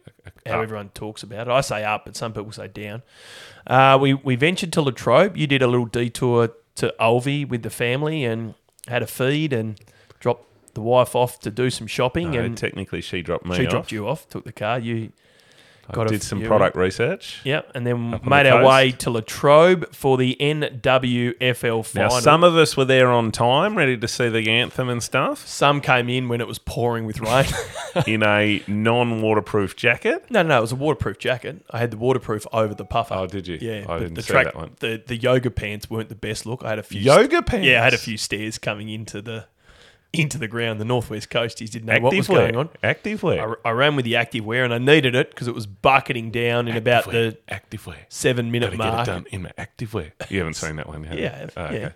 how 0.47 0.59
Up. 0.59 0.63
everyone 0.65 0.89
talks 0.91 1.23
about 1.23 1.47
it. 1.49 1.51
I 1.51 1.61
say 1.63 1.85
up, 1.85 2.05
but 2.05 2.17
some 2.17 2.33
people 2.33 2.53
say 2.53 2.69
down. 2.69 3.03
Uh, 3.67 3.97
we 4.01 4.15
we 4.15 4.35
ventured 4.37 4.73
to 4.75 4.83
Latrobe. 4.83 5.37
You 5.37 5.47
did 5.47 5.63
a 5.63 5.67
little 5.69 5.87
detour 5.87 6.51
to 6.77 6.95
Ulvi 7.01 7.49
with 7.49 7.63
the 7.63 7.71
family 7.71 8.25
and 8.25 8.55
had 8.89 9.03
a 9.03 9.07
feed 9.07 9.53
and 9.53 9.81
dropped 10.21 10.47
the 10.79 10.83
wife 10.83 11.17
off 11.17 11.41
to 11.41 11.51
do 11.51 11.71
some 11.71 11.89
shopping 11.89 12.31
No, 12.31 12.41
and 12.41 12.57
technically, 12.57 13.01
she 13.01 13.21
dropped 13.21 13.45
me 13.45 13.51
off. 13.51 13.57
She 13.57 13.67
off. 13.67 13.71
dropped 13.71 13.93
you 13.93 14.09
off, 14.09 14.29
took 14.29 14.45
the 14.45 14.53
car. 14.53 14.79
You 14.79 15.11
I 15.91 15.95
got 15.95 16.07
a 16.07 16.11
did 16.11 16.23
some 16.23 16.43
product 16.43 16.77
research. 16.77 17.41
Yep, 17.45 17.73
and 17.75 17.87
then 17.87 18.11
made 18.11 18.45
the 18.45 18.51
our 18.51 18.61
coast. 18.61 18.69
way 18.69 18.93
to 18.93 19.11
Latrobe 19.11 19.95
for 19.95 20.17
the 20.19 20.37
NWFL 20.39 21.95
Now, 21.95 22.09
some 22.11 22.45
of 22.45 22.57
us 22.57 22.77
were 22.77 22.85
there 22.85 23.11
on 23.11 23.33
time, 23.33 23.77
ready 23.77 23.97
to 23.97 24.07
see 24.07 24.29
the 24.29 24.51
anthem 24.51 24.89
and 24.91 25.03
stuff, 25.03 25.47
Some 25.47 25.81
came 25.81 26.09
in 26.11 26.29
when 26.29 26.43
it 26.43 26.47
was 26.47 26.59
pouring 26.59 27.07
with 27.07 27.21
rain. 27.21 27.47
in 28.07 28.23
a 28.23 28.63
non-waterproof 28.69 29.77
jacket. 29.77 30.27
no, 30.31 30.43
no, 30.43 30.49
no, 30.51 30.59
it 30.59 30.61
was 30.61 30.73
a 30.73 30.77
waterproof 30.77 31.19
jacket. 31.19 31.65
I 31.71 31.79
had 31.79 31.91
the 31.91 31.97
waterproof 31.97 32.47
over 32.53 32.75
the 32.75 32.85
puffer. 32.85 33.15
Oh, 33.15 33.27
did 33.27 33.49
you? 33.49 33.59
Yeah, 33.61 33.87
I 33.89 33.99
didn't 33.99 34.15
the 34.15 34.23
see 34.23 34.33
track, 34.33 34.45
that 34.47 34.57
one. 34.57 34.73
The 34.81 35.03
the 35.07 35.17
yoga 35.17 35.51
pants 35.51 35.89
weren't 35.91 36.11
the 36.11 36.15
best 36.15 36.47
look. 36.47 36.63
I 36.65 36.69
had 36.71 36.79
a 36.79 36.83
few 36.83 37.01
Yoga 37.01 37.43
pants. 37.43 37.67
Yeah, 37.67 37.81
I 37.81 37.85
had 37.85 37.95
a 37.95 37.99
few 37.99 38.17
stairs 38.19 38.59
coming 38.59 38.89
into 38.91 39.23
the 39.23 39.47
into 40.13 40.39
the 40.39 40.49
ground. 40.49 40.81
The 40.81 40.85
northwest 40.85 41.29
coasties 41.31 41.71
didn't 41.71 41.87
know 41.87 42.01
what 42.01 42.15
was 42.15 42.27
Active 42.27 42.29
wear. 42.29 42.53
going 42.53 42.57
on. 42.57 42.69
Active 42.83 43.23
wear. 43.23 43.57
I, 43.65 43.69
I 43.69 43.73
ran 43.73 43.95
with 43.97 44.05
the 44.05 44.17
active 44.17 44.45
wear 44.45 44.65
and 44.65 44.73
I 44.73 44.79
needed 44.79 45.15
it 45.15 45.31
because 45.31 45.49
it 45.49 45.55
was 45.55 45.67
bucketing 45.67 46.31
down 46.31 46.67
in 46.69 46.77
about 46.77 47.07
wear. 47.07 47.31
the 47.33 47.39
active 47.49 47.87
wear. 47.87 48.07
seven 48.09 48.51
minute 48.51 48.77
Gotta 48.77 48.77
get 48.79 48.87
it 48.87 48.93
mark. 48.97 49.07
done 49.07 49.27
in 49.31 49.43
my 49.43 49.53
active 49.59 49.93
wear. 49.95 50.13
You 50.29 50.39
haven't 50.39 50.55
seen 50.55 50.77
that 50.77 50.89
one, 50.89 51.05
have 51.05 51.19
you? 51.19 51.25
Yeah, 51.25 51.47
Oh, 51.57 51.65
okay. 51.65 51.81
yeah. 51.81 51.91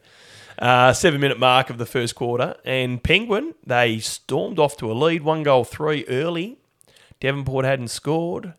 Uh, 0.59 0.93
seven 0.93 1.21
minute 1.21 1.39
mark 1.39 1.71
of 1.71 1.79
the 1.79 1.87
first 1.87 2.15
quarter. 2.15 2.55
And 2.65 3.03
Penguin, 3.03 3.55
they 3.67 3.99
stormed 4.01 4.59
off 4.59 4.77
to 4.77 4.93
a 4.93 4.95
lead, 4.95 5.23
one 5.23 5.43
goal 5.43 5.65
three 5.65 6.05
early. 6.09 6.59
Devonport 7.21 7.65
hadn't 7.65 7.89
scored. 7.89 8.55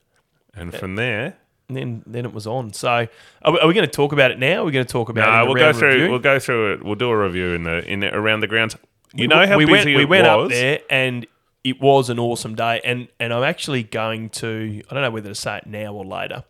And 0.56 0.74
from 0.74 0.96
there, 0.96 1.38
And 1.68 1.78
then, 1.78 2.04
then 2.06 2.26
it 2.26 2.34
was 2.34 2.46
on. 2.48 2.74
So, 2.74 3.08
are 3.44 3.52
we, 3.52 3.60
are 3.60 3.68
we 3.68 3.74
going 3.74 3.86
to 3.86 3.92
talk 3.92 4.12
about 4.14 4.32
it 4.32 4.40
now? 4.40 4.62
We're 4.62 4.66
we 4.68 4.72
going 4.74 4.86
to 4.86 4.92
talk 4.92 5.10
about 5.10 5.28
it? 5.30 5.32
no, 5.32 5.42
in 5.42 5.48
we'll 5.48 5.56
go 5.56 5.74
through. 5.74 5.90
review? 5.90 6.10
We'll 6.10 6.20
go 6.20 6.40
through 6.40 6.74
it. 6.74 6.84
We'll 6.84 6.96
do 6.96 7.10
a 7.10 7.18
review 7.18 7.54
in 7.54 7.64
the 7.64 7.84
in 7.92 8.00
the, 8.02 8.14
around 8.16 8.40
the 8.42 8.48
grounds. 8.48 8.76
You 9.14 9.28
know 9.28 9.46
how 9.46 9.58
we 9.58 9.66
busy 9.66 9.94
went, 9.94 9.98
we 9.98 10.06
went 10.06 10.28
was. 10.28 10.46
up 10.46 10.52
there, 10.52 10.80
and 10.90 11.26
it 11.64 11.80
was 11.80 12.10
an 12.10 12.20
awesome 12.20 12.56
day. 12.56 12.82
And 12.84 13.08
and 13.20 13.34
I'm 13.34 13.44
actually 13.44 13.84
going 13.84 14.30
to. 14.32 14.82
I 14.90 14.94
don't 14.94 15.04
know 15.04 15.12
whether 15.12 15.30
to 15.30 15.36
say 15.36 15.58
it 15.58 15.68
now 15.68 15.94
or 15.94 16.06
later. 16.06 16.44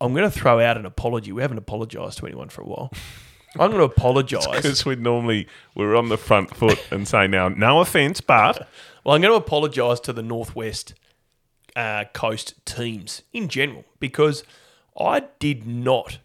I'm 0.00 0.12
going 0.12 0.30
to 0.30 0.30
throw 0.30 0.60
out 0.60 0.76
an 0.76 0.84
apology. 0.84 1.32
We 1.32 1.40
haven't 1.42 1.58
apologised 1.58 2.18
to 2.18 2.26
anyone 2.26 2.50
for 2.50 2.62
a 2.62 2.66
while. 2.66 2.92
I'm 3.58 3.70
going 3.70 3.78
to 3.78 3.84
apologise. 3.84 4.46
Because 4.46 4.84
we 4.84 4.96
normally 4.96 5.48
we're 5.74 5.96
on 5.96 6.10
the 6.10 6.18
front 6.18 6.54
foot 6.54 6.78
and 6.90 7.08
say 7.08 7.26
now, 7.26 7.48
no 7.48 7.80
offence, 7.80 8.20
but 8.20 8.68
Well, 9.06 9.14
I'm 9.14 9.22
going 9.22 9.32
to 9.32 9.36
apologise 9.36 10.00
to 10.00 10.12
the 10.12 10.20
Northwest 10.20 10.92
uh, 11.76 12.06
Coast 12.12 12.54
teams 12.64 13.22
in 13.32 13.46
general 13.46 13.84
because 14.00 14.42
I 14.98 15.22
did 15.38 15.64
not 15.64 16.18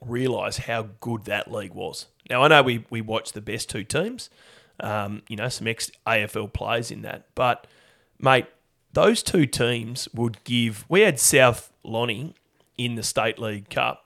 realise 0.00 0.56
how 0.56 0.88
good 1.00 1.26
that 1.26 1.52
league 1.52 1.74
was. 1.74 2.06
Now, 2.30 2.42
I 2.42 2.48
know 2.48 2.62
we, 2.62 2.86
we 2.88 3.02
watched 3.02 3.34
the 3.34 3.42
best 3.42 3.68
two 3.68 3.84
teams, 3.84 4.30
um, 4.80 5.22
you 5.28 5.36
know, 5.36 5.48
some 5.48 5.66
ex 5.66 5.90
AFL 6.06 6.52
players 6.52 6.90
in 6.90 7.02
that, 7.02 7.26
but 7.34 7.66
mate, 8.18 8.46
those 8.92 9.22
two 9.22 9.46
teams 9.46 10.08
would 10.14 10.42
give. 10.44 10.84
We 10.88 11.00
had 11.02 11.18
South 11.18 11.72
Lonnie 11.82 12.34
in 12.78 12.94
the 12.94 13.02
State 13.02 13.38
League 13.38 13.70
Cup. 13.70 14.00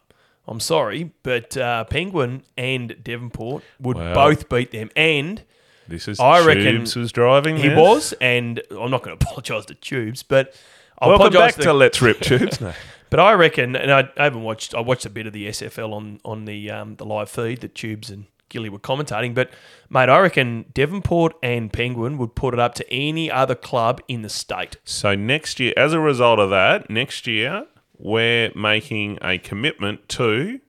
I'm 0.46 0.60
sorry, 0.60 1.12
but 1.22 1.56
uh, 1.58 1.84
Penguin 1.84 2.42
and 2.56 2.96
Devonport 3.04 3.62
would 3.80 3.96
Wow. 3.98 4.14
both 4.14 4.48
beat 4.48 4.70
them. 4.70 4.90
And 4.96 5.42
this 5.86 6.08
is 6.08 6.18
I 6.18 6.44
reckon 6.46 6.64
Tubes 6.76 6.96
was 6.96 7.12
driving. 7.12 7.56
he 7.58 7.68
this. 7.68 7.78
was, 7.78 8.14
and 8.20 8.62
I'm 8.70 8.90
not 8.90 9.02
going 9.02 9.16
to 9.18 9.24
apologise 9.24 9.66
to 9.66 9.74
Tubes, 9.74 10.22
but 10.22 10.54
I 10.98 11.08
Welcome 11.08 11.32
back 11.34 11.54
to 11.56 11.72
Let's 11.74 12.00
Rip 12.00 12.20
Tubes. 12.22 12.60
No. 12.62 12.72
But 13.10 13.20
I 13.20 13.32
reckon, 13.34 13.74
and 13.76 13.90
I, 13.92 14.08
I 14.18 14.24
haven't 14.24 14.42
watched. 14.42 14.74
I 14.74 14.80
watched 14.80 15.06
a 15.06 15.10
bit 15.10 15.26
of 15.26 15.32
the 15.32 15.48
SFL 15.48 15.92
on 15.92 16.20
on 16.24 16.44
the 16.46 16.70
um, 16.70 16.96
the 16.96 17.04
live 17.06 17.30
feed 17.30 17.60
that 17.60 17.74
Tubes 17.74 18.10
and 18.10 18.24
Gilly 18.48 18.68
were 18.68 18.78
commentating. 18.78 19.34
But 19.34 19.50
mate, 19.90 20.08
I 20.08 20.18
reckon 20.20 20.66
Devonport 20.74 21.34
and 21.42 21.72
Penguin 21.72 22.18
would 22.18 22.34
put 22.34 22.54
it 22.54 22.60
up 22.60 22.74
to 22.76 22.92
any 22.92 23.30
other 23.30 23.54
club 23.54 24.00
in 24.08 24.22
the 24.22 24.28
state. 24.28 24.76
So 24.84 25.14
next 25.14 25.60
year, 25.60 25.72
as 25.76 25.92
a 25.92 26.00
result 26.00 26.38
of 26.38 26.50
that, 26.50 26.88
next 26.90 27.26
year 27.26 27.66
we're 27.98 28.50
making 28.54 29.18
a 29.22 29.38
commitment 29.38 30.08
to 30.10 30.60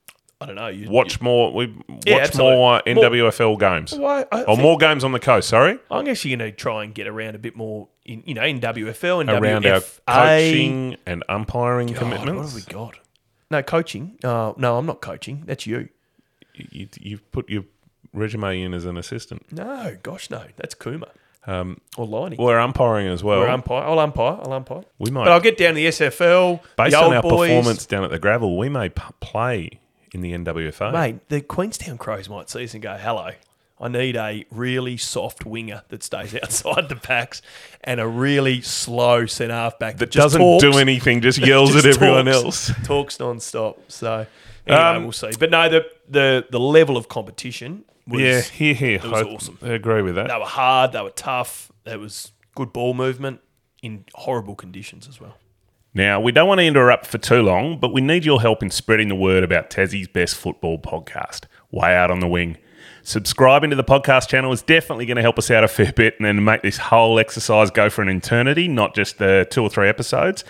I 0.41 0.45
don't 0.45 0.55
know. 0.55 0.67
You, 0.69 0.89
watch 0.89 1.19
more. 1.19 1.51
We 1.53 1.65
Yeah, 2.05 2.15
watch 2.15 2.27
absolutely. 2.29 2.55
more 2.55 2.81
More- 2.87 3.03
NWFL 3.09 3.59
games 3.59 3.93
Why, 3.93 4.25
I 4.31 4.43
or 4.43 4.55
more 4.55 4.77
games 4.77 5.03
on 5.03 5.11
the 5.11 5.19
coast. 5.19 5.49
Sorry, 5.49 5.77
I'm 5.91 6.07
actually 6.07 6.37
going 6.37 6.49
to 6.49 6.55
try 6.55 6.85
and 6.85 6.95
get 6.95 7.07
around 7.07 7.35
a 7.35 7.39
bit 7.39 7.57
more 7.57 7.89
in 8.05 8.23
you 8.25 8.35
know 8.35 8.43
in 8.43 8.61
WFL 8.61 9.19
and 9.19 9.29
around 9.29 9.65
WFA. 9.65 9.99
our 10.07 10.25
coaching 10.37 10.95
and 11.05 11.25
umpiring 11.27 11.87
God, 11.87 11.97
commitments. 11.97 12.53
What 12.53 12.61
have 12.61 12.67
we 12.67 12.73
got? 12.73 12.99
No 13.51 13.61
coaching. 13.63 14.17
Uh, 14.23 14.53
no, 14.55 14.77
I'm 14.77 14.85
not 14.85 15.01
coaching. 15.01 15.43
That's 15.45 15.67
you. 15.67 15.89
You, 16.71 16.87
you've 16.99 17.31
put 17.31 17.49
your 17.49 17.63
resume 18.13 18.61
in 18.61 18.73
as 18.73 18.85
an 18.85 18.97
assistant. 18.97 19.51
No, 19.51 19.97
gosh, 20.03 20.29
no. 20.29 20.43
That's 20.57 20.73
Kuma 20.75 21.07
Um, 21.47 21.79
or 21.97 22.07
Liney. 22.07 22.37
we're 22.37 22.59
umpiring 22.59 23.07
as 23.07 23.23
well. 23.23 23.39
or 23.39 23.49
umpire. 23.49 23.83
I'll 23.83 23.99
umpire. 23.99 24.39
I'll 24.41 24.53
umpire. 24.53 24.83
we 24.97 25.11
might, 25.11 25.25
But 25.25 25.31
I'll 25.33 25.39
get 25.39 25.57
down 25.57 25.75
to 25.75 25.75
the 25.75 25.87
SFL. 25.87 26.61
based 26.77 26.91
the 26.91 27.03
on 27.03 27.13
our 27.15 27.21
boys. 27.21 27.49
performance 27.49 27.85
down 27.85 28.03
at 28.03 28.11
the 28.11 28.19
gravel, 28.19 28.57
we 28.57 28.69
may 28.69 28.89
p- 28.89 29.01
play 29.19 29.69
in 30.13 30.21
the 30.21 30.31
NWFA. 30.33 30.91
Mate, 30.91 31.29
the 31.29 31.41
Queenstown 31.41 31.97
Crows 31.97 32.27
might 32.29 32.49
see 32.49 32.63
us 32.63 32.73
and 32.73 32.81
go, 32.81 32.95
hello. 32.97 33.31
I 33.81 33.87
need 33.87 34.17
a 34.17 34.43
really 34.51 34.97
soft 34.97 35.45
winger 35.45 35.83
that 35.87 36.03
stays 36.03 36.35
outside 36.43 36.89
the 36.89 36.97
packs 36.97 37.41
and 37.81 38.01
a 38.01 38.07
really 38.07 38.59
slow 38.61 39.25
centre 39.25 39.53
half 39.53 39.79
back 39.79 39.97
that 39.99 40.11
just 40.11 40.21
doesn't 40.33 40.41
talks, 40.41 40.61
do 40.63 40.77
anything, 40.79 41.21
just 41.21 41.37
yells 41.45 41.71
just 41.73 41.85
at 41.85 41.95
everyone 41.95 42.25
talks- 42.25 42.69
else. 42.69 42.71
Talks 42.85 43.19
non-stop. 43.21 43.79
So 43.87 44.25
anyway, 44.67 44.83
Um, 44.83 45.03
we'll 45.03 45.11
see. 45.13 45.29
But 45.39 45.51
no, 45.51 45.69
the, 45.69 45.85
the, 46.09 46.45
the 46.49 46.59
level 46.59 46.97
of 46.97 47.07
competition 47.07 47.85
was 48.07 48.21
yeah, 48.21 48.41
here, 48.41 48.73
here. 48.73 48.99
was 49.03 49.21
I, 49.21 49.23
awesome. 49.23 49.57
I 49.61 49.69
agree 49.69 50.01
with 50.01 50.15
that. 50.15 50.27
they 50.27 50.37
were 50.37 50.45
hard, 50.45 50.91
they 50.91 51.01
were 51.01 51.11
tough, 51.11 51.71
there 51.83 51.99
was 51.99 52.31
good 52.55 52.73
ball 52.73 52.93
movement 52.93 53.41
in 53.81 54.05
horrible 54.13 54.55
conditions 54.55 55.07
as 55.07 55.21
well. 55.21 55.37
Now, 55.93 56.19
we 56.19 56.31
don't 56.31 56.47
want 56.47 56.59
to 56.59 56.65
interrupt 56.65 57.07
for 57.07 57.17
too 57.17 57.41
long, 57.41 57.79
but 57.79 57.91
we 57.93 58.01
need 58.01 58.23
your 58.23 58.41
help 58.41 58.61
in 58.61 58.69
spreading 58.69 59.09
the 59.09 59.15
word 59.15 59.43
about 59.43 59.69
Tassie's 59.69 60.07
best 60.07 60.35
football 60.35 60.77
podcast, 60.77 61.45
Way 61.71 61.95
Out 61.95 62.11
on 62.11 62.19
the 62.19 62.27
Wing. 62.27 62.57
Subscribing 63.03 63.69
to 63.69 63.75
the 63.75 63.83
podcast 63.83 64.27
channel 64.27 64.51
is 64.51 64.61
definitely 64.61 65.05
going 65.05 65.15
to 65.15 65.21
help 65.21 65.37
us 65.37 65.49
out 65.49 65.63
a 65.63 65.67
fair 65.67 65.91
bit 65.91 66.15
and 66.17 66.25
then 66.25 66.43
make 66.43 66.61
this 66.61 66.77
whole 66.77 67.19
exercise 67.19 67.71
go 67.71 67.89
for 67.89 68.01
an 68.01 68.09
eternity, 68.09 68.67
not 68.67 68.95
just 68.95 69.17
the 69.17 69.47
two 69.49 69.63
or 69.63 69.69
three 69.69 69.87
episodes. 69.87 70.43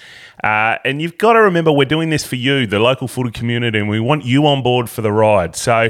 Uh, 0.43 0.77
and 0.83 1.01
you've 1.01 1.17
got 1.17 1.33
to 1.33 1.41
remember, 1.41 1.71
we're 1.71 1.85
doing 1.85 2.09
this 2.09 2.25
for 2.25 2.35
you, 2.35 2.65
the 2.65 2.79
local 2.79 3.07
footy 3.07 3.31
community, 3.31 3.79
and 3.79 3.89
we 3.89 3.99
want 3.99 4.25
you 4.25 4.45
on 4.47 4.63
board 4.63 4.89
for 4.89 5.01
the 5.01 5.11
ride. 5.11 5.55
So, 5.55 5.89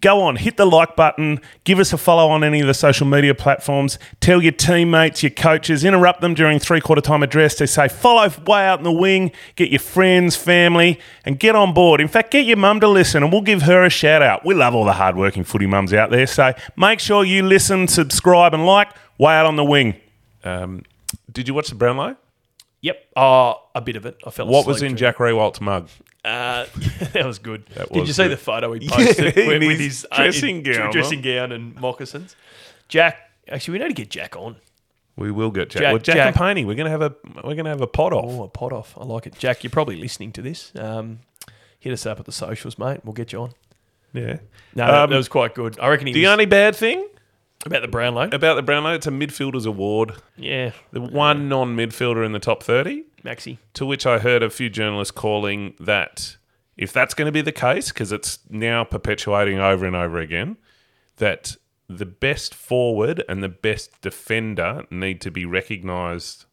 go 0.00 0.20
on, 0.22 0.36
hit 0.36 0.56
the 0.56 0.66
like 0.66 0.96
button, 0.96 1.40
give 1.64 1.78
us 1.78 1.92
a 1.92 1.98
follow 1.98 2.28
on 2.28 2.44
any 2.44 2.60
of 2.60 2.66
the 2.66 2.74
social 2.74 3.06
media 3.06 3.34
platforms, 3.34 3.98
tell 4.20 4.42
your 4.42 4.52
teammates, 4.52 5.22
your 5.22 5.30
coaches, 5.30 5.84
interrupt 5.84 6.20
them 6.20 6.34
during 6.34 6.58
three 6.58 6.80
quarter 6.80 7.00
time 7.00 7.22
address 7.22 7.54
to 7.56 7.66
say, 7.66 7.88
follow 7.88 8.28
way 8.46 8.66
out 8.66 8.78
in 8.78 8.84
the 8.84 8.92
wing, 8.92 9.32
get 9.54 9.70
your 9.70 9.80
friends, 9.80 10.36
family, 10.36 10.98
and 11.24 11.38
get 11.38 11.54
on 11.56 11.72
board. 11.74 12.00
In 12.00 12.08
fact, 12.08 12.30
get 12.30 12.44
your 12.46 12.56
mum 12.56 12.80
to 12.80 12.88
listen 12.88 13.22
and 13.22 13.32
we'll 13.32 13.42
give 13.42 13.62
her 13.62 13.84
a 13.84 13.90
shout 13.90 14.22
out. 14.22 14.44
We 14.44 14.54
love 14.54 14.74
all 14.74 14.84
the 14.84 14.92
hardworking 14.94 15.44
footy 15.44 15.66
mums 15.66 15.92
out 15.92 16.10
there. 16.10 16.26
So 16.26 16.52
make 16.76 17.00
sure 17.00 17.24
you 17.24 17.42
listen, 17.42 17.88
subscribe, 17.88 18.54
and 18.54 18.66
like 18.66 18.88
way 19.18 19.34
out 19.34 19.46
on 19.46 19.56
the 19.56 19.64
wing. 19.64 19.94
Um, 20.44 20.82
did 21.32 21.48
you 21.48 21.54
watch 21.54 21.68
the 21.68 21.74
Brownlow? 21.74 22.16
Yep. 22.82 23.04
Oh, 23.16 23.54
a 23.74 23.80
bit 23.80 23.96
of 23.96 24.06
it. 24.06 24.16
I 24.26 24.30
fell 24.30 24.46
What 24.46 24.66
was 24.66 24.76
in 24.82 24.88
during- 24.88 24.96
Jack 24.96 25.16
Riewoldt's 25.16 25.60
mug? 25.60 25.88
Uh, 26.26 26.66
that 27.12 27.24
was 27.24 27.38
good. 27.38 27.64
That 27.74 27.88
Did 27.92 28.00
was 28.00 28.08
you 28.08 28.14
see 28.14 28.24
good. 28.24 28.32
the 28.32 28.36
photo 28.36 28.72
he 28.78 28.88
posted 28.88 29.34
with, 29.36 29.46
with 29.46 29.62
his 29.62 29.78
his 29.78 30.06
uh, 30.10 30.16
dressing 30.16 30.56
in- 30.56 30.62
gown, 30.72 30.90
dressing 30.92 31.20
gown 31.22 31.52
and 31.52 31.74
moccasins? 31.80 32.34
Jack, 32.88 33.30
actually, 33.48 33.78
we 33.78 33.84
need 33.84 33.88
to 33.96 34.02
get 34.02 34.10
Jack 34.10 34.36
on. 34.36 34.56
We 35.16 35.30
will 35.30 35.50
get 35.50 35.70
Jack. 35.70 35.82
Jack- 35.82 35.92
well, 35.92 35.98
Jack, 36.02 36.16
Jack- 36.16 36.26
and 36.26 36.36
Paney, 36.36 36.64
we're 36.66 36.74
gonna 36.74 36.90
have 36.90 37.02
a 37.02 37.14
we're 37.44 37.54
gonna 37.54 37.70
have 37.70 37.80
a 37.80 37.86
pot 37.86 38.12
off. 38.12 38.24
Oh, 38.26 38.42
a 38.44 38.48
pot 38.48 38.72
off. 38.72 38.94
I 38.98 39.04
like 39.04 39.26
it. 39.26 39.38
Jack, 39.38 39.62
you're 39.64 39.70
probably 39.70 39.96
listening 39.96 40.32
to 40.32 40.42
this. 40.42 40.72
Um, 40.76 41.20
hit 41.78 41.92
us 41.92 42.04
up 42.06 42.18
at 42.18 42.26
the 42.26 42.32
socials, 42.32 42.78
mate. 42.78 43.00
We'll 43.04 43.12
get 43.14 43.32
you 43.32 43.40
on. 43.42 43.52
Yeah. 44.12 44.38
No, 44.74 44.86
that- 44.86 44.94
Um, 44.94 45.10
that 45.10 45.16
was 45.16 45.28
quite 45.28 45.54
good. 45.54 45.78
I 45.80 45.88
reckon 45.88 46.06
he 46.08 46.12
The 46.12 46.22
was 46.24 46.30
only 46.30 46.46
bad 46.46 46.74
thing 46.76 47.06
about 47.64 47.82
the 47.82 47.88
Brownlow. 47.88 48.28
about 48.32 48.54
the 48.56 48.62
Brownlow, 48.62 48.94
it's 48.94 49.06
a 49.06 49.10
midfielders 49.10 49.64
award. 49.66 50.12
Yeah, 50.36 50.72
The 50.92 51.00
one 51.00 51.48
non-midfielder 51.48 52.24
in 52.26 52.32
the 52.32 52.38
top 52.38 52.62
thirty. 52.62 53.04
Maxi. 53.26 53.58
To 53.74 53.84
which 53.84 54.06
I 54.06 54.18
heard 54.18 54.42
a 54.42 54.50
few 54.50 54.70
journalists 54.70 55.12
calling 55.12 55.74
that 55.80 56.36
if 56.76 56.92
that's 56.92 57.14
going 57.14 57.26
to 57.26 57.32
be 57.32 57.40
the 57.40 57.52
case, 57.52 57.88
because 57.90 58.12
it's 58.12 58.38
now 58.50 58.84
perpetuating 58.84 59.58
over 59.58 59.86
and 59.86 59.96
over 59.96 60.18
again, 60.18 60.56
that 61.16 61.56
the 61.88 62.06
best 62.06 62.54
forward 62.54 63.22
and 63.28 63.42
the 63.42 63.48
best 63.48 64.00
defender 64.00 64.84
need 64.90 65.20
to 65.22 65.30
be 65.30 65.44
recognised 65.44 66.44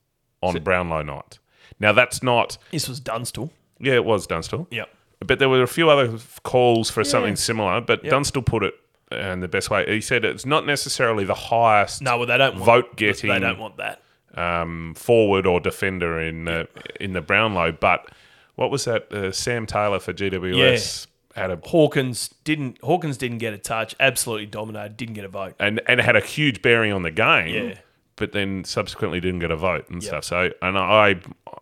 on 0.42 0.62
Brownlow 0.64 1.02
night. 1.02 1.40
Now 1.80 1.92
that's 1.92 2.22
not. 2.22 2.58
This 2.72 2.88
was 2.88 3.00
Dunstall. 3.00 3.52
Yeah, 3.80 3.94
it 3.94 4.06
was 4.06 4.28
Dunstall. 4.28 4.68
Yep. 4.72 4.90
But 5.26 5.40
there 5.40 5.50
were 5.50 5.64
a 5.64 5.68
few 5.68 5.90
other 5.90 6.18
calls 6.44 6.90
for 6.90 7.04
something 7.04 7.36
similar. 7.36 7.82
But 7.82 8.04
Dunstall 8.04 8.44
put 8.44 8.64
it 8.64 8.74
uh, 9.12 9.16
in 9.16 9.40
the 9.40 9.48
best 9.48 9.70
way. 9.70 9.86
He 9.88 10.02
said 10.02 10.26
it's 10.26 10.46
not 10.46 10.66
necessarily 10.66 11.24
the 11.24 11.34
highest 11.34 12.02
No, 12.02 12.18
well, 12.18 12.28
they 12.28 12.38
don't 12.38 12.56
want, 12.56 12.66
vote 12.66 12.96
getting 12.96 13.30
They 13.30 13.40
don't 13.40 13.60
want 13.60 13.78
that. 13.78 14.02
Um, 14.36 14.94
forward 14.96 15.46
or 15.46 15.60
defender 15.60 16.20
in 16.20 16.48
uh, 16.48 16.66
in 17.00 17.14
the 17.14 17.22
Brownlow. 17.22 17.74
But 17.74 18.10
what 18.56 18.72
was 18.72 18.86
that? 18.86 19.12
Uh, 19.12 19.32
Sam 19.32 19.66
Taylor 19.66 20.00
for 20.00 20.14
GWS 20.14 21.08
had 21.36 21.52
a 21.52 21.60
Hawkins 21.64 22.30
didn't. 22.44 22.80
Hawkins 22.82 23.18
didn't 23.18 23.40
get 23.40 23.54
a 23.54 23.58
touch. 23.58 23.96
Absolutely 24.00 24.46
dominated. 24.48 24.98
Didn't 24.98 25.16
get 25.16 25.26
a 25.26 25.30
vote. 25.30 25.56
and 25.60 25.82
and 25.88 26.00
had 26.00 26.16
a 26.16 26.22
huge 26.22 26.62
bearing 26.62 26.92
on 26.92 27.04
the 27.04 27.12
game. 27.12 27.70
Yeah. 27.70 27.76
But 28.16 28.32
then 28.32 28.64
subsequently 28.64 29.20
didn't 29.20 29.40
get 29.40 29.50
a 29.50 29.56
vote 29.56 29.90
and 29.90 30.04
stuff. 30.04 30.26
So 30.26 30.52
and 30.62 30.78
I 30.78 31.16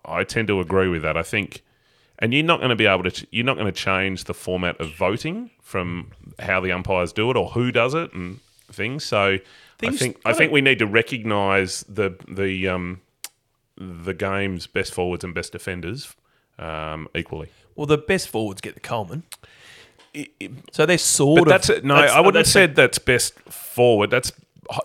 I 0.04 0.24
tend 0.25 0.48
to 0.50 0.60
agree 0.60 0.90
with 0.90 1.01
that. 1.04 1.18
I 1.18 1.24
think. 1.24 1.63
And 2.20 2.36
you're 2.36 2.44
not 2.44 2.60
going 2.60 2.70
to 2.70 2.75
be 2.75 2.86
able 2.86 3.10
to. 3.10 3.28
You're 3.32 3.46
not 3.46 3.56
going 3.58 3.66
to 3.66 3.72
change 3.72 4.25
the 4.25 4.36
format 4.36 4.80
of 4.80 4.94
voting 4.96 5.50
from 5.63 6.12
how 6.38 6.62
the 6.62 6.72
umpires 6.72 7.12
do 7.12 7.32
it 7.32 7.38
or 7.38 7.50
who 7.50 7.72
does 7.72 7.96
it 7.96 8.13
and 8.13 8.40
things. 8.72 9.04
So 9.04 9.38
I 9.84 9.92
think 9.92 10.18
I 10.26 10.34
think 10.34 10.52
we 10.52 10.62
need 10.62 10.80
to 10.80 10.86
recognise 10.88 11.84
the 11.90 12.16
the 12.28 12.68
um, 12.68 13.02
the 13.78 14.14
game's 14.14 14.68
best 14.68 14.94
forwards 14.94 15.24
and 15.24 15.34
best 15.34 15.52
defenders 15.52 16.16
um, 16.60 17.08
equally. 17.16 17.50
Well, 17.76 17.88
the 17.88 17.98
best 17.98 18.28
forwards 18.30 18.62
get 18.62 18.74
the 18.76 18.80
Coleman. 18.80 19.24
So 20.74 20.86
they're 20.86 20.98
sort 20.98 21.38
But 21.40 21.42
of. 21.44 21.48
that's 21.50 21.70
it. 21.70 21.86
No, 21.86 21.96
that's- 21.96 22.12
I 22.14 22.20
wouldn't 22.20 22.36
have 22.46 22.48
said 22.52 22.76
that's 22.76 23.00
best 23.00 23.40
forward. 23.50 24.10
That's 24.10 24.32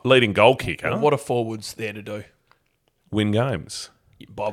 leading 0.05 0.33
goal 0.33 0.57
kicker. 0.57 0.97
what 0.99 1.12
are 1.12 1.19
forwards 1.19 1.75
there 1.75 1.93
to 1.93 2.03
do? 2.03 2.25
Win 3.11 3.33
games. 3.33 3.91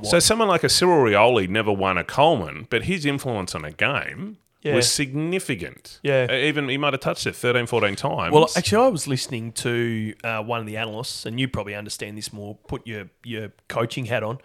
So 0.04 0.20
someone 0.20 0.48
like 0.50 0.64
a 0.64 0.70
Cyril 0.70 0.98
Rioli 1.06 1.48
never 1.48 1.72
won 1.72 1.98
a 1.98 2.04
Coleman, 2.04 2.68
but 2.70 2.84
his 2.84 3.06
influence 3.06 3.56
on 3.56 3.64
a 3.64 3.72
game 3.72 4.38
Yeah. 4.64 4.76
was 4.76 4.92
significant. 4.92 6.00
Yeah. 6.04 6.28
Uh, 6.30 6.36
Even 6.36 6.70
he 6.70 6.78
might 6.78 6.94
have 6.94 7.02
touched 7.02 7.28
it 7.28 7.36
13, 7.36 7.68
14 7.68 7.96
times. 7.96 8.34
Well, 8.34 8.50
actually, 8.56 8.86
I 8.86 8.88
was 8.88 9.08
listening 9.08 9.52
to 9.54 10.14
uh, 10.24 10.42
one 10.42 10.62
of 10.62 10.66
the 10.66 10.78
analysts, 10.78 11.26
and 11.26 11.40
you 11.40 11.48
probably 11.48 11.76
understand 11.76 12.18
this 12.18 12.32
more. 12.32 12.58
Put 12.68 12.88
your 12.88 13.10
your 13.24 13.52
coaching 13.68 14.06
hat 14.06 14.24
on, 14.24 14.40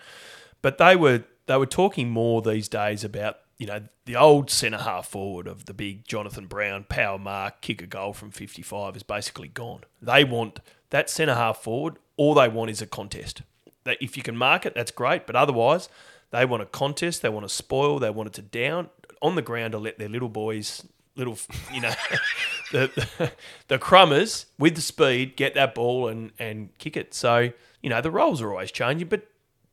but 0.61 0.79
they 0.79 0.97
were 0.97 1.25
they 1.47 1.57
were 1.57 1.67
talking 1.67 2.11
more 2.11 2.43
these 2.43 2.69
days 2.69 3.05
about 3.05 3.39
you 3.59 3.67
know 3.67 3.83
the 4.07 4.17
old 4.17 4.51
centre 4.51 4.79
half 4.79 5.09
forward 5.09 5.47
of 5.47 5.67
the 5.67 5.75
big 5.75 6.07
Jonathan 6.07 6.47
Brown 6.47 6.85
power 6.89 7.19
mark 7.19 7.61
kick 7.61 7.81
a 7.81 7.87
goal 7.87 8.13
from 8.13 8.31
fifty 8.31 8.63
five 8.63 8.97
is 8.97 9.05
basically 9.05 9.49
gone. 9.49 9.83
They 10.03 10.25
want 10.25 10.61
that 10.91 11.09
centre 11.09 11.35
half 11.35 11.59
forward. 11.59 11.97
All 12.17 12.35
they 12.35 12.49
want 12.49 12.71
is 12.71 12.83
a 12.83 12.87
contest. 12.87 13.43
That 13.85 13.99
if 14.01 14.17
you 14.17 14.25
can 14.25 14.37
mark 14.37 14.67
it, 14.67 14.75
that's 14.75 14.91
great. 14.91 15.27
But 15.27 15.37
otherwise, 15.37 15.89
they 16.31 16.45
want 16.45 16.63
a 16.63 16.67
contest. 16.67 17.23
They 17.23 17.29
want 17.29 17.49
to 17.49 17.55
spoil. 17.55 17.99
They 17.99 18.11
want 18.11 18.27
it 18.27 18.33
to 18.35 18.43
down 18.43 18.91
on 19.23 19.35
the 19.35 19.43
ground 19.43 19.73
to 19.73 19.79
let 19.79 19.99
their 19.99 20.09
little 20.09 20.29
boys 20.29 20.85
little, 21.19 21.37
you 21.73 21.81
know, 21.81 21.93
the, 22.73 22.91
the 23.19 23.33
the 23.69 23.79
crumbers 23.79 24.47
with 24.59 24.75
the 24.75 24.81
speed 24.81 25.37
get 25.37 25.55
that 25.55 25.75
ball 25.75 26.09
and 26.09 26.33
and 26.39 26.77
kick 26.79 26.97
it. 26.97 27.13
So 27.13 27.53
you 27.83 27.91
know 27.91 28.01
the 28.01 28.11
roles 28.11 28.41
are 28.41 28.51
always 28.51 28.71
changing, 28.71 29.09
but 29.09 29.27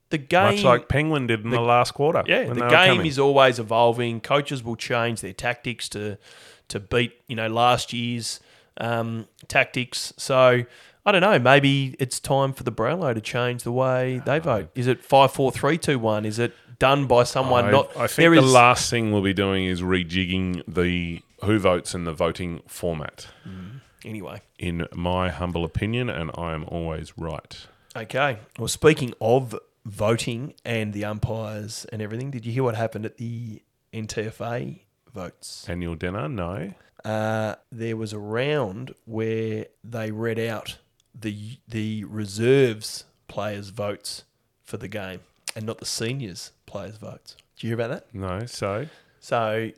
the 0.09 0.17
game, 0.17 0.55
much 0.55 0.63
like 0.63 0.89
Penguin 0.89 1.27
did 1.27 1.43
in 1.43 1.49
the, 1.49 1.61
last 1.61 1.93
quarter. 1.93 2.23
yeah, 2.27 2.51
the 2.51 2.67
game 2.67 3.01
is 3.05 3.17
always 3.17 3.59
evolving. 3.59 4.21
Coaches 4.21 4.63
will 4.63 4.75
change 4.75 5.21
their 5.21 5.33
tactics 5.33 5.87
to 5.89 6.17
to 6.67 6.79
beat 6.79 7.13
you 7.27 7.35
know 7.35 7.47
last 7.47 7.93
year's 7.93 8.39
um, 8.77 9.27
tactics. 9.47 10.13
So. 10.17 10.65
I 11.07 11.11
don't 11.11 11.21
know. 11.21 11.37
Maybe 11.37 11.95
it's 11.99 12.19
time 12.19 12.51
for 12.51 12.63
the 12.63 12.71
Brownlow 12.71 13.13
to 13.13 13.21
change 13.21 13.61
the 13.61 13.71
way 13.71 14.23
they 14.25 14.39
vote. 14.39 14.71
Is 14.73 14.87
it 14.87 15.03
five, 15.03 15.31
four, 15.31 15.51
three, 15.51 15.77
two, 15.77 15.99
one? 15.99 16.25
Is 16.25 16.39
it 16.39 16.51
done 16.79 17.07
by 17.07 17.23
someone 17.23 17.65
I, 17.65 17.71
not? 17.71 17.97
I 17.97 18.07
think 18.07 18.33
the 18.35 18.39
is- 18.41 18.51
last 18.53 18.89
thing 18.89 19.11
we'll 19.11 19.21
be 19.21 19.33
doing 19.33 19.65
is 19.65 19.81
rejigging 19.81 20.61
the 20.67 21.21
who 21.43 21.59
votes 21.59 21.93
and 21.93 22.05
the 22.07 22.13
voting 22.13 22.61
format. 22.67 23.27
anyway. 24.03 24.41
In 24.57 24.87
my 24.93 25.29
humble 25.29 25.63
opinion, 25.65 26.09
and 26.09 26.31
I 26.37 26.53
am 26.53 26.63
always 26.65 27.17
right. 27.17 27.67
Okay. 27.95 28.39
Well, 28.57 28.67
speaking 28.67 29.13
of 29.21 29.55
voting 29.85 30.53
and 30.65 30.93
the 30.93 31.05
umpires 31.05 31.85
and 31.91 32.01
everything. 32.01 32.31
Did 32.31 32.45
you 32.45 32.51
hear 32.51 32.63
what 32.63 32.75
happened 32.75 33.05
at 33.05 33.17
the 33.17 33.61
NTFA 33.93 34.79
votes? 35.13 35.65
Annual 35.69 35.95
dinner? 35.95 36.27
No. 36.27 36.73
Uh, 37.03 37.55
there 37.71 37.95
was 37.95 38.11
a 38.11 38.19
round 38.19 38.95
where 39.05 39.67
they 39.83 40.11
read 40.11 40.39
out 40.39 40.77
the 41.13 41.59
the 41.67 42.03
reserves 42.05 43.05
players' 43.27 43.69
votes 43.69 44.23
for 44.63 44.77
the 44.77 44.87
game 44.87 45.19
and 45.55 45.65
not 45.65 45.77
the 45.77 45.85
seniors 45.85 46.51
players' 46.65 46.97
votes. 46.97 47.35
Did 47.55 47.63
you 47.63 47.69
hear 47.69 47.75
about 47.75 47.89
that? 47.89 48.13
No. 48.13 48.45
So 48.45 48.87
So, 49.19 49.71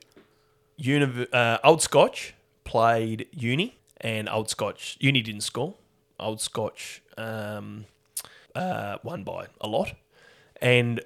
Univ- 0.82 1.34
uh, 1.34 1.58
Old 1.64 1.82
Scotch 1.82 2.34
played 2.64 3.28
Uni, 3.32 3.78
and 4.02 4.30
Old 4.30 4.50
Scotch 4.50 4.98
Uni 5.00 5.22
didn't 5.22 5.42
score. 5.42 5.76
Old 6.20 6.42
Scotch 6.42 7.02
um, 7.18 7.86
uh, 8.56 8.98
won 9.04 9.24
by 9.24 9.48
a 9.62 9.68
lot, 9.68 9.94
and 10.62 11.02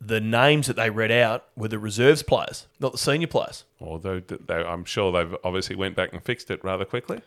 the 0.00 0.20
names 0.20 0.66
that 0.66 0.74
they 0.76 0.90
read 0.90 1.12
out 1.12 1.44
were 1.56 1.68
the 1.68 1.78
reserves 1.78 2.22
players, 2.22 2.66
not 2.80 2.92
the 2.92 2.98
senior 2.98 3.28
players. 3.28 3.64
although 3.80 4.18
th- 4.20 4.40
they, 4.46 4.54
I'm 4.54 4.84
sure 4.84 5.12
they've 5.12 5.36
obviously 5.44 5.76
went 5.76 5.94
back 5.94 6.12
and 6.12 6.22
fixed 6.22 6.50
it 6.50 6.62
rather 6.64 6.84
quickly. 6.84 7.20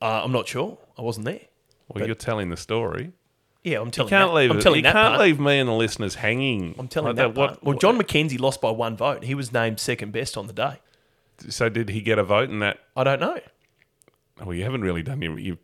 Uh, 0.00 0.22
I'm 0.24 0.32
not 0.32 0.48
sure. 0.48 0.78
I 0.98 1.02
wasn't 1.02 1.26
there. 1.26 1.40
Well, 1.88 2.00
But- 2.00 2.06
you're 2.06 2.14
telling 2.14 2.48
the 2.48 2.56
story. 2.56 3.12
Yeah, 3.64 3.78
I'm 3.80 3.86
You 3.86 3.90
telling. 3.92 4.10
can't 4.10 4.30
that, 4.30 4.34
leave. 4.34 4.50
I'm 4.50 4.58
it- 4.58 4.62
telling 4.62 4.78
you 4.78 4.82
that 4.84 4.92
can't 4.92 5.14
part. 5.16 5.20
leave 5.20 5.38
me 5.40 5.58
and 5.58 5.68
the 5.68 5.72
listeners 5.74 6.16
hanging. 6.16 6.74
I'm 6.78 6.88
telling 6.88 7.16
like 7.16 7.16
that. 7.16 7.34
part. 7.34 7.50
What, 7.52 7.64
well, 7.64 7.78
John 7.78 7.98
McKenzie 7.98 8.40
lost 8.40 8.60
by 8.60 8.70
one 8.70 8.96
vote. 8.96 9.22
He 9.24 9.34
was 9.34 9.52
named 9.52 9.78
second 9.78 10.12
best 10.12 10.36
on 10.36 10.46
the 10.48 10.52
day. 10.52 10.80
So 11.48 11.68
did 11.68 11.88
he 11.90 12.00
get 12.00 12.18
a 12.18 12.24
vote 12.24 12.50
in 12.50 12.58
that? 12.60 12.78
I 12.96 13.04
don't 13.04 13.20
know. 13.20 13.38
Well, 14.40 14.54
you 14.54 14.64
haven't 14.64 14.82
really 14.82 15.02
done 15.02 15.22
your 15.22 15.38
you 15.38 15.58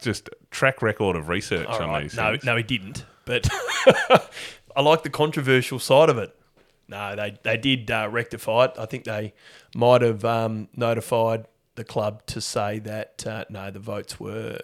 just 0.00 0.28
track 0.50 0.82
record 0.82 1.16
of 1.16 1.28
research 1.28 1.66
All 1.66 1.82
on 1.82 1.88
right. 1.88 2.02
these 2.04 2.14
No, 2.16 2.30
things. 2.32 2.44
no, 2.44 2.56
he 2.56 2.62
didn't. 2.62 3.04
But 3.24 3.48
I 4.76 4.80
like 4.80 5.02
the 5.02 5.10
controversial 5.10 5.78
side 5.78 6.08
of 6.10 6.18
it. 6.18 6.34
No, 6.88 7.16
they 7.16 7.36
they 7.42 7.56
did 7.56 7.90
uh, 7.90 8.08
rectify 8.10 8.66
it. 8.66 8.72
I 8.78 8.86
think 8.86 9.04
they 9.04 9.34
might 9.74 10.02
have 10.02 10.24
um, 10.24 10.68
notified 10.76 11.46
the 11.74 11.84
club 11.84 12.24
to 12.26 12.40
say 12.40 12.78
that 12.80 13.26
uh, 13.26 13.44
no, 13.48 13.70
the 13.70 13.78
votes 13.78 14.20
were 14.20 14.58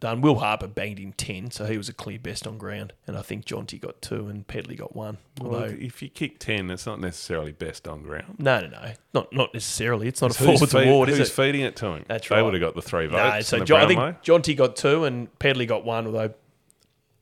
done. 0.00 0.20
Will 0.20 0.36
Harper 0.40 0.66
banged 0.66 0.98
in 0.98 1.12
ten, 1.12 1.50
so 1.50 1.66
he 1.66 1.76
was 1.78 1.88
a 1.88 1.92
clear 1.92 2.18
best 2.18 2.46
on 2.46 2.58
ground, 2.58 2.92
and 3.06 3.16
I 3.16 3.22
think 3.22 3.44
Jonty 3.44 3.80
got 3.80 4.00
two 4.02 4.26
and 4.28 4.46
Pedley 4.46 4.74
got 4.76 4.96
one. 4.96 5.18
Well, 5.40 5.54
Although 5.54 5.76
if 5.78 6.02
you 6.02 6.08
kick 6.08 6.38
ten, 6.38 6.70
it's 6.70 6.86
not 6.86 7.00
necessarily 7.00 7.52
best 7.52 7.86
on 7.86 8.02
ground. 8.02 8.36
no, 8.38 8.60
no, 8.60 8.68
no, 8.68 8.92
not 9.14 9.32
not 9.32 9.54
necessarily. 9.54 10.08
It's 10.08 10.20
not 10.22 10.34
a 10.34 10.38
Who's, 10.38 10.46
forwards 10.58 10.72
feed- 10.72 10.88
award, 10.88 11.08
is 11.10 11.18
who's 11.18 11.28
it? 11.28 11.32
feeding 11.32 11.60
it 11.62 11.76
to 11.76 11.86
him? 11.86 12.04
That's 12.08 12.30
right. 12.30 12.38
They 12.38 12.42
would 12.42 12.54
have 12.54 12.60
got 12.62 12.74
the 12.74 12.82
three 12.82 13.06
votes. 13.06 13.34
No, 13.52 13.58
so 13.58 13.64
John, 13.64 13.80
I 13.82 13.86
think. 13.86 14.00
Jonty 14.22 14.56
got 14.56 14.76
two 14.76 15.04
and 15.04 15.36
Pedley 15.38 15.66
got 15.66 15.84
one, 15.84 16.06
although, 16.06 16.32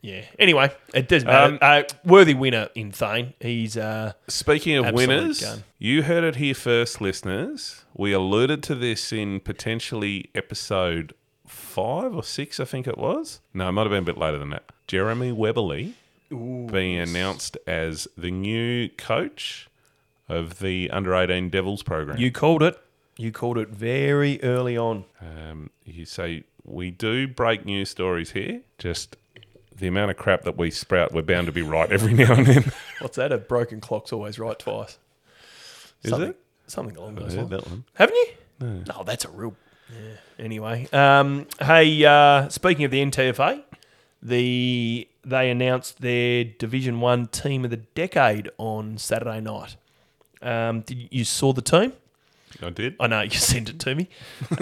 yeah. 0.00 0.22
Anyway, 0.38 0.70
it 0.94 1.08
doesn't 1.08 1.26
matter. 1.26 1.54
Um, 1.54 1.58
uh, 1.60 1.82
worthy 2.04 2.34
winner 2.34 2.68
in 2.76 2.92
Thane. 2.92 3.34
He's 3.40 3.76
uh, 3.76 4.12
Speaking 4.28 4.76
of 4.76 4.94
winners, 4.94 5.40
gun. 5.40 5.64
you 5.78 6.04
heard 6.04 6.22
it 6.22 6.36
here 6.36 6.54
first, 6.54 7.00
listeners. 7.00 7.84
We 7.94 8.12
alluded 8.12 8.62
to 8.64 8.76
this 8.76 9.12
in 9.12 9.40
potentially 9.40 10.30
episode 10.36 11.14
five 11.48 12.14
or 12.14 12.22
six, 12.22 12.60
I 12.60 12.64
think 12.64 12.86
it 12.86 12.98
was. 12.98 13.40
No, 13.54 13.68
it 13.68 13.72
might 13.72 13.82
have 13.82 13.90
been 13.90 14.02
a 14.02 14.06
bit 14.06 14.18
later 14.18 14.38
than 14.38 14.50
that. 14.50 14.64
Jeremy 14.86 15.32
Weberly 15.32 15.94
being 16.30 16.98
announced 16.98 17.56
as 17.66 18.06
the 18.16 18.30
new 18.30 18.88
coach 18.90 19.68
of 20.28 20.58
the 20.58 20.90
under 20.90 21.14
18 21.14 21.48
Devils 21.48 21.82
program. 21.82 22.18
you 22.18 22.30
called 22.30 22.62
it. 22.62 22.78
You 23.16 23.32
called 23.32 23.58
it 23.58 23.70
very 23.70 24.40
early 24.42 24.76
on. 24.76 25.04
Um, 25.20 25.70
you 25.84 26.04
say 26.04 26.44
we 26.64 26.90
do 26.90 27.26
break 27.26 27.64
news 27.64 27.90
stories 27.90 28.30
here. 28.30 28.60
Just 28.78 29.16
the 29.74 29.88
amount 29.88 30.10
of 30.10 30.16
crap 30.16 30.42
that 30.42 30.56
we 30.56 30.70
sprout, 30.70 31.12
we're 31.12 31.22
bound 31.22 31.46
to 31.46 31.52
be 31.52 31.62
right 31.62 31.90
every 31.90 32.12
now 32.12 32.34
and 32.34 32.46
then. 32.46 32.72
What's 33.00 33.16
that? 33.16 33.32
A 33.32 33.38
broken 33.38 33.80
clock's 33.80 34.12
always 34.12 34.38
right 34.38 34.58
twice. 34.58 34.98
Is 36.02 36.10
something, 36.10 36.30
it? 36.30 36.40
Something 36.66 36.96
along 36.96 37.16
those 37.16 37.34
lines. 37.34 37.50
that 37.50 37.66
one. 37.66 37.84
Haven't 37.94 38.16
you? 38.16 38.26
No. 38.60 39.02
that's 39.04 39.24
a 39.24 39.30
real. 39.30 39.54
Yeah. 39.92 40.44
Anyway, 40.44 40.88
um, 40.92 41.46
hey, 41.60 42.04
uh, 42.04 42.48
speaking 42.48 42.84
of 42.84 42.90
the 42.90 43.04
NTFA, 43.04 43.62
the 44.22 45.08
they 45.24 45.50
announced 45.50 46.00
their 46.00 46.44
Division 46.44 47.00
One 47.00 47.26
Team 47.26 47.64
of 47.64 47.70
the 47.70 47.76
Decade 47.76 48.50
on 48.58 48.98
Saturday 48.98 49.40
night. 49.40 49.76
Um, 50.40 50.82
did 50.82 51.08
you, 51.10 51.24
saw 51.24 51.52
the 51.52 51.62
team? 51.62 51.92
I 52.62 52.70
did. 52.70 52.96
I 53.00 53.06
know 53.08 53.20
you 53.22 53.30
sent 53.30 53.68
it 53.68 53.78
to 53.80 53.94
me. 53.94 54.08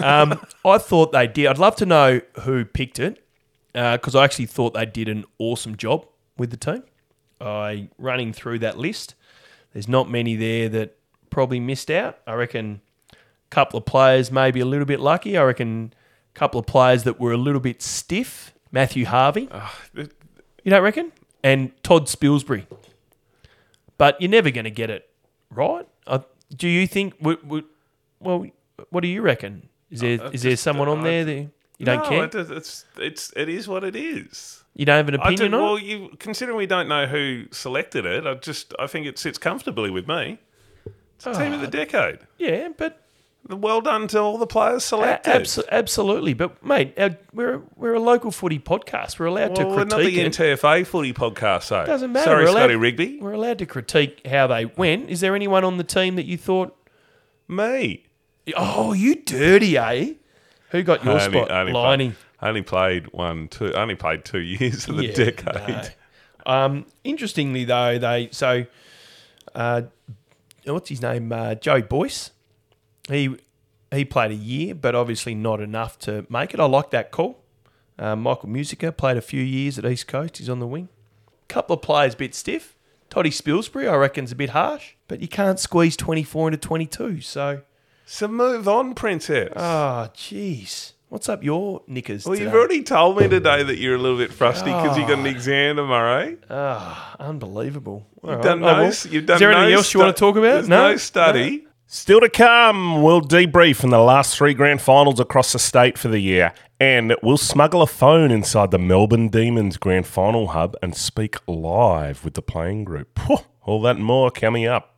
Um, 0.01 0.45
I 0.65 0.77
thought 0.77 1.11
they 1.11 1.27
did. 1.27 1.47
I'd 1.47 1.57
love 1.57 1.75
to 1.77 1.85
know 1.85 2.21
who 2.41 2.65
picked 2.65 2.99
it 2.99 3.23
because 3.73 4.15
I 4.15 4.23
actually 4.23 4.47
thought 4.47 4.73
they 4.73 4.85
did 4.85 5.07
an 5.07 5.25
awesome 5.37 5.77
job 5.77 6.05
with 6.37 6.51
the 6.51 6.57
team. 6.57 6.83
I 7.39 7.89
running 7.97 8.33
through 8.33 8.59
that 8.59 8.77
list. 8.77 9.13
There's 9.73 9.87
not 9.87 10.09
many 10.09 10.35
there 10.35 10.69
that 10.69 10.97
probably 11.29 11.59
missed 11.59 11.91
out. 11.91 12.19
I 12.25 12.33
reckon 12.33 12.81
couple 13.49 13.77
of 13.77 13.85
players 13.85 14.31
maybe 14.31 14.59
a 14.59 14.65
little 14.65 14.85
bit 14.85 14.99
lucky. 14.99 15.37
I 15.37 15.43
reckon 15.43 15.93
a 16.35 16.37
couple 16.39 16.59
of 16.59 16.65
players 16.65 17.03
that 17.03 17.19
were 17.19 17.31
a 17.31 17.37
little 17.37 17.61
bit 17.61 17.81
stiff. 17.81 18.53
Matthew 18.71 19.05
Harvey, 19.05 19.47
It- 19.95 20.11
you 20.63 20.69
don't 20.71 20.83
reckon? 20.83 21.11
And 21.43 21.71
Todd 21.83 22.07
Spilsbury. 22.07 22.65
But 23.97 24.19
you're 24.21 24.29
never 24.29 24.51
going 24.51 24.65
to 24.65 24.71
get 24.71 24.89
it 24.89 25.09
right. 25.49 25.87
Uh, 26.05 26.19
do 26.55 26.67
you 26.67 26.85
think? 26.87 27.17
w 27.19 27.37
w 27.37 27.63
well, 28.19 28.45
what 28.89 29.01
do 29.01 29.07
you 29.07 29.21
reckon? 29.21 29.69
Is 29.89 30.01
there 30.01 30.11
is 30.13 30.19
I 30.21 30.27
there 30.29 30.51
just, 30.51 30.63
someone 30.63 30.87
uh, 30.87 30.91
on 30.91 30.99
I- 30.99 31.03
there 31.03 31.25
that 31.25 31.49
you 31.77 31.85
don't 31.85 32.03
no, 32.03 32.09
care? 32.09 32.23
It, 32.25 32.35
is- 32.35 32.51
it's 32.51 32.85
it's 32.97 33.33
it 33.35 33.49
is 33.49 33.67
what 33.67 33.83
it 33.83 33.95
is. 33.95 34.63
you 34.75 34.85
don't 34.85 34.97
have 34.97 35.07
an 35.07 35.15
opinion 35.15 35.53
on 35.53 35.61
well, 35.61 35.79
you 35.79 36.09
considering 36.19 36.57
we 36.57 36.67
don't 36.67 36.87
know 36.87 37.05
who 37.07 37.45
selected 37.51 38.05
it, 38.05 38.27
I 38.27 38.33
just 38.35 38.73
I 38.77 38.87
think 38.87 39.07
it 39.07 39.17
sits 39.17 39.37
comfortably 39.37 39.89
with 39.89 40.07
me. 40.07 40.39
It's 41.15 41.25
a 41.25 41.33
team 41.33 41.53
of 41.53 41.59
Ah. 41.61 41.65
the 41.65 41.71
decade. 41.71 42.19
Yeah, 42.37 42.69
but 42.77 43.01
Well 43.49 43.79
done 43.79 44.07
to 44.09 44.19
all 44.19 44.37
the 44.37 44.47
players 44.47 44.83
selected. 44.83 45.31
abso- 45.31 45.63
absolutely. 45.71 46.33
But 46.33 46.61
mate, 46.65 46.93
our, 46.97 47.17
we're 47.33 47.61
we're 47.77 47.93
a 47.93 47.99
local 47.99 48.29
footy 48.31 48.59
podcast. 48.59 49.19
We're 49.19 49.27
allowed 49.27 49.57
well, 49.57 49.69
to 49.69 49.75
we're 49.75 49.83
not 49.85 49.99
the 49.99 50.13
critique. 50.13 50.33
NTFA 50.33 50.85
footy 50.85 51.13
podcast, 51.13 51.69
though. 51.69 51.85
Doesn't 51.85 52.11
matter. 52.11 52.25
Sorry, 52.25 52.43
We're 52.43 52.49
allowed- 52.49 52.59
Scotty 52.59 52.75
Rigby. 52.75 53.19
We're 53.21 53.31
allowed 53.33 53.59
to 53.59 53.65
critique 53.65 54.27
how 54.27 54.47
they 54.47 54.65
went. 54.65 55.09
Is 55.09 55.21
there 55.21 55.33
anyone 55.33 55.63
on 55.63 55.77
the 55.77 55.85
team 55.85 56.15
that 56.17 56.25
you 56.25 56.35
thought? 56.37 56.75
Me. 57.47 58.03
Oh, 58.57 58.91
you 58.91 59.15
dirty, 59.15 59.77
eh? 59.77 60.13
Who 60.71 60.83
got 60.83 61.05
your 61.05 61.17
I 61.17 61.25
only, 61.25 61.39
spot? 61.39 61.51
Only 61.51 61.71
Liney. 61.71 61.97
Played, 61.97 62.15
only 62.49 62.61
played 62.63 63.13
one, 63.13 63.47
two. 63.47 63.71
Only 63.73 63.95
played 63.95 64.25
two 64.25 64.39
years 64.39 64.89
of 64.89 64.97
the 64.97 65.05
Yeah, 65.05 65.13
decade. 65.13 65.93
no. 66.45 66.51
Um, 66.53 66.85
interestingly, 67.05 67.63
though, 67.63 67.97
they 67.97 68.27
so 68.31 68.65
uh, 69.55 69.83
what's 70.65 70.89
his 70.89 71.01
name? 71.01 71.31
Uh, 71.31 71.55
Joe 71.55 71.81
Boyce. 71.81 72.31
He 73.07 73.37
he 73.91 74.03
played 74.05 74.31
a 74.31 74.35
year, 74.35 74.75
but 74.75 74.95
obviously 74.95 75.33
not 75.35 75.61
enough 75.61 75.97
to 75.99 76.25
make 76.29 76.53
it. 76.53 76.59
I 76.59 76.65
like 76.65 76.91
that 76.91 77.11
call. 77.11 77.39
Uh, 77.97 78.15
Michael 78.15 78.49
Musica 78.49 78.91
played 78.91 79.17
a 79.17 79.21
few 79.21 79.41
years 79.41 79.79
at 79.79 79.85
East 79.85 80.07
Coast. 80.07 80.37
He's 80.37 80.49
on 80.49 80.59
the 80.59 80.67
wing. 80.67 80.89
Couple 81.47 81.75
of 81.75 81.81
players 81.81 82.13
a 82.13 82.17
bit 82.17 82.35
stiff. 82.35 82.75
Toddy 83.09 83.29
Spilsbury, 83.29 83.89
I 83.89 83.95
reckon's 83.95 84.33
a 84.33 84.35
bit 84.35 84.49
harsh, 84.49 84.93
but 85.07 85.21
you 85.21 85.29
can't 85.29 85.57
squeeze 85.59 85.95
twenty 85.95 86.23
four 86.23 86.49
into 86.49 86.57
twenty 86.57 86.85
two. 86.85 87.21
So, 87.21 87.61
So 88.05 88.27
move 88.27 88.67
on, 88.67 88.93
princess. 88.95 89.53
ah, 89.55 90.09
jeez, 90.13 90.91
what's 91.07 91.29
up 91.29 91.41
your 91.41 91.83
knickers? 91.87 92.25
well, 92.25 92.37
you've 92.37 92.53
already 92.53 92.83
told 92.83 93.17
me 93.17 93.29
today 93.29 93.63
that 93.63 93.77
you're 93.77 93.95
a 93.95 93.97
little 93.97 94.17
bit 94.17 94.33
frosty 94.33 94.65
because 94.65 94.97
you 94.97 95.03
got 95.07 95.19
an 95.19 95.25
Ah. 95.25 95.29
exam 95.29 95.75
tomorrow. 95.77 96.37
Ah, 96.49 97.15
unbelievable. 97.21 98.05
All 98.21 98.29
You've 98.31 98.39
right. 98.39 98.43
done 98.43 98.63
Oh, 98.65 98.75
no. 98.89 98.91
You've 99.09 99.25
done 99.25 99.35
is 99.35 99.39
there 99.39 99.51
anything 99.53 99.69
no 99.71 99.77
else 99.77 99.93
you 99.93 99.99
want 100.01 100.15
to 100.15 100.19
talk 100.19 100.35
about? 100.35 100.53
There's 100.53 100.69
no, 100.69 100.97
study. 100.97 101.66
Still 101.89 102.19
to 102.19 102.27
come, 102.29 103.01
we'll 103.01 103.21
debrief 103.21 103.81
in 103.83 103.91
the 103.91 103.99
last 103.99 104.35
three 104.37 104.53
grand 104.53 104.81
finals 104.81 105.21
across 105.21 105.53
the 105.53 105.59
state 105.59 105.97
for 105.97 106.09
the 106.09 106.19
year. 106.19 106.53
And 106.81 107.15
we'll 107.23 107.37
smuggle 107.37 107.81
a 107.81 107.87
phone 107.87 108.29
inside 108.29 108.71
the 108.71 108.77
Melbourne 108.77 109.29
Demons 109.29 109.77
Grand 109.77 110.05
Final 110.05 110.47
Hub 110.49 110.75
and 110.81 110.95
speak 110.95 111.37
live 111.47 112.25
with 112.25 112.33
the 112.33 112.41
playing 112.41 112.83
group. 112.83 113.17
All 113.63 113.81
that 113.83 113.95
and 113.95 114.05
more 114.05 114.29
coming 114.31 114.65
up. 114.65 114.95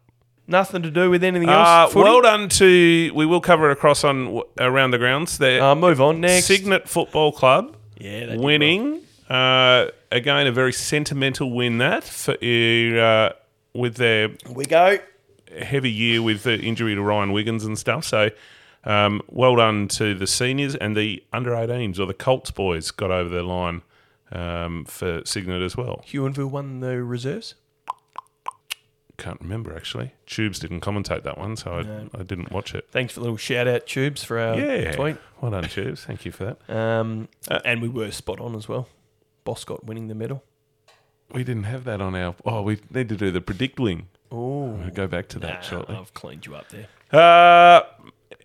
Nothing 0.48 0.82
to 0.82 0.90
do 0.90 1.12
with 1.12 1.24
anything 1.24 1.48
Uh, 1.48 1.54
else. 1.84 1.94
footy? 1.94 2.04
well 2.10 2.22
done 2.24 2.50
to. 2.50 3.12
We 3.14 3.26
will 3.28 3.40
cover 3.40 3.70
it 3.70 3.74
across 3.74 4.04
on 4.04 4.42
around 4.60 4.90
the 4.92 4.98
grounds. 4.98 5.38
There, 5.38 5.62
Uh, 5.62 5.76
move 5.76 6.02
on 6.02 6.20
next. 6.22 6.46
Cygnet 6.48 6.90
Football 6.90 7.32
Club 7.34 7.78
Yeah, 8.00 8.36
winning. 8.36 9.02
Uh, 9.30 9.86
again, 10.12 10.48
a 10.48 10.52
very 10.52 10.74
sentimental 10.74 11.52
win 11.52 11.78
that 11.78 12.04
for 12.04 12.32
uh, 12.34 13.30
with 13.76 13.96
their 13.98 14.30
We 14.52 14.66
go. 14.66 14.98
Heavy 15.62 15.92
year 15.92 16.22
with 16.22 16.44
the 16.44 16.60
injury 16.60 16.96
to 16.96 17.02
Ryan 17.02 17.32
Wiggins 17.32 17.66
and 17.66 17.78
stuff. 17.78 18.06
So, 18.06 18.30
um, 18.84 19.22
well 19.28 19.56
done 19.56 19.88
to 19.90 20.14
the 20.14 20.28
seniors 20.28 20.76
and 20.76 20.96
the 20.96 21.24
under 21.34 21.52
18s 21.52 22.00
or 22.00 22.06
the 22.06 22.14
Colts 22.14 22.52
boys 22.52 22.92
got 22.92 23.12
over 23.12 23.30
the 23.30 23.44
line 23.44 23.82
um, 24.32 24.86
for 24.86 25.22
Cygnet 25.26 25.62
as 25.62 25.76
well. 25.76 26.04
Huonville 26.08 26.50
won 26.52 26.80
the 26.80 27.04
reserves. 27.04 27.56
Can't 29.18 29.42
remember 29.42 29.76
actually. 29.76 30.14
Tubes 30.26 30.60
didn't 30.60 30.80
commentate 30.80 31.24
that 31.24 31.38
one, 31.38 31.58
so 31.58 31.74
I, 31.74 32.18
I 32.18 32.24
didn't 32.24 32.52
watch 32.54 32.74
it. 32.74 32.88
Thanks 32.90 33.14
for 33.14 33.20
the 33.20 33.24
little 33.26 33.36
shout 33.38 33.68
out, 33.68 33.86
Tubes, 33.86 34.24
for 34.24 34.40
our 34.40 34.58
Yeah, 34.58 34.94
tweet. 34.94 35.18
well 35.42 35.52
done, 35.52 35.66
Tubes. 35.66 36.06
Thank 36.06 36.24
you 36.24 36.32
for 36.32 36.46
that. 36.46 36.74
Um, 36.74 37.28
and 37.66 37.82
we 37.82 37.90
were 37.90 38.12
spot 38.12 38.40
on 38.40 38.56
as 38.56 38.70
well. 38.70 38.88
Boscott 39.46 39.84
winning 39.84 40.08
the 40.08 40.16
medal. 40.16 40.44
we 41.34 41.44
didn't 41.44 41.64
have 41.64 41.84
that 41.84 42.00
on 42.00 42.16
our. 42.16 42.34
Oh, 42.46 42.62
we 42.62 42.80
need 42.92 43.10
to 43.10 43.18
do 43.18 43.30
the 43.30 43.42
predict 43.42 43.78
wing. 43.78 44.08
Oh, 44.32 44.70
We'll 44.72 44.90
go 44.92 45.08
back 45.08 45.28
to 45.30 45.40
that 45.40 45.54
nah, 45.56 45.62
shortly. 45.62 45.96
I've 45.96 46.14
cleaned 46.14 46.46
you 46.46 46.56
up 46.56 46.66
there. 46.70 46.88
Uh, 47.12 47.82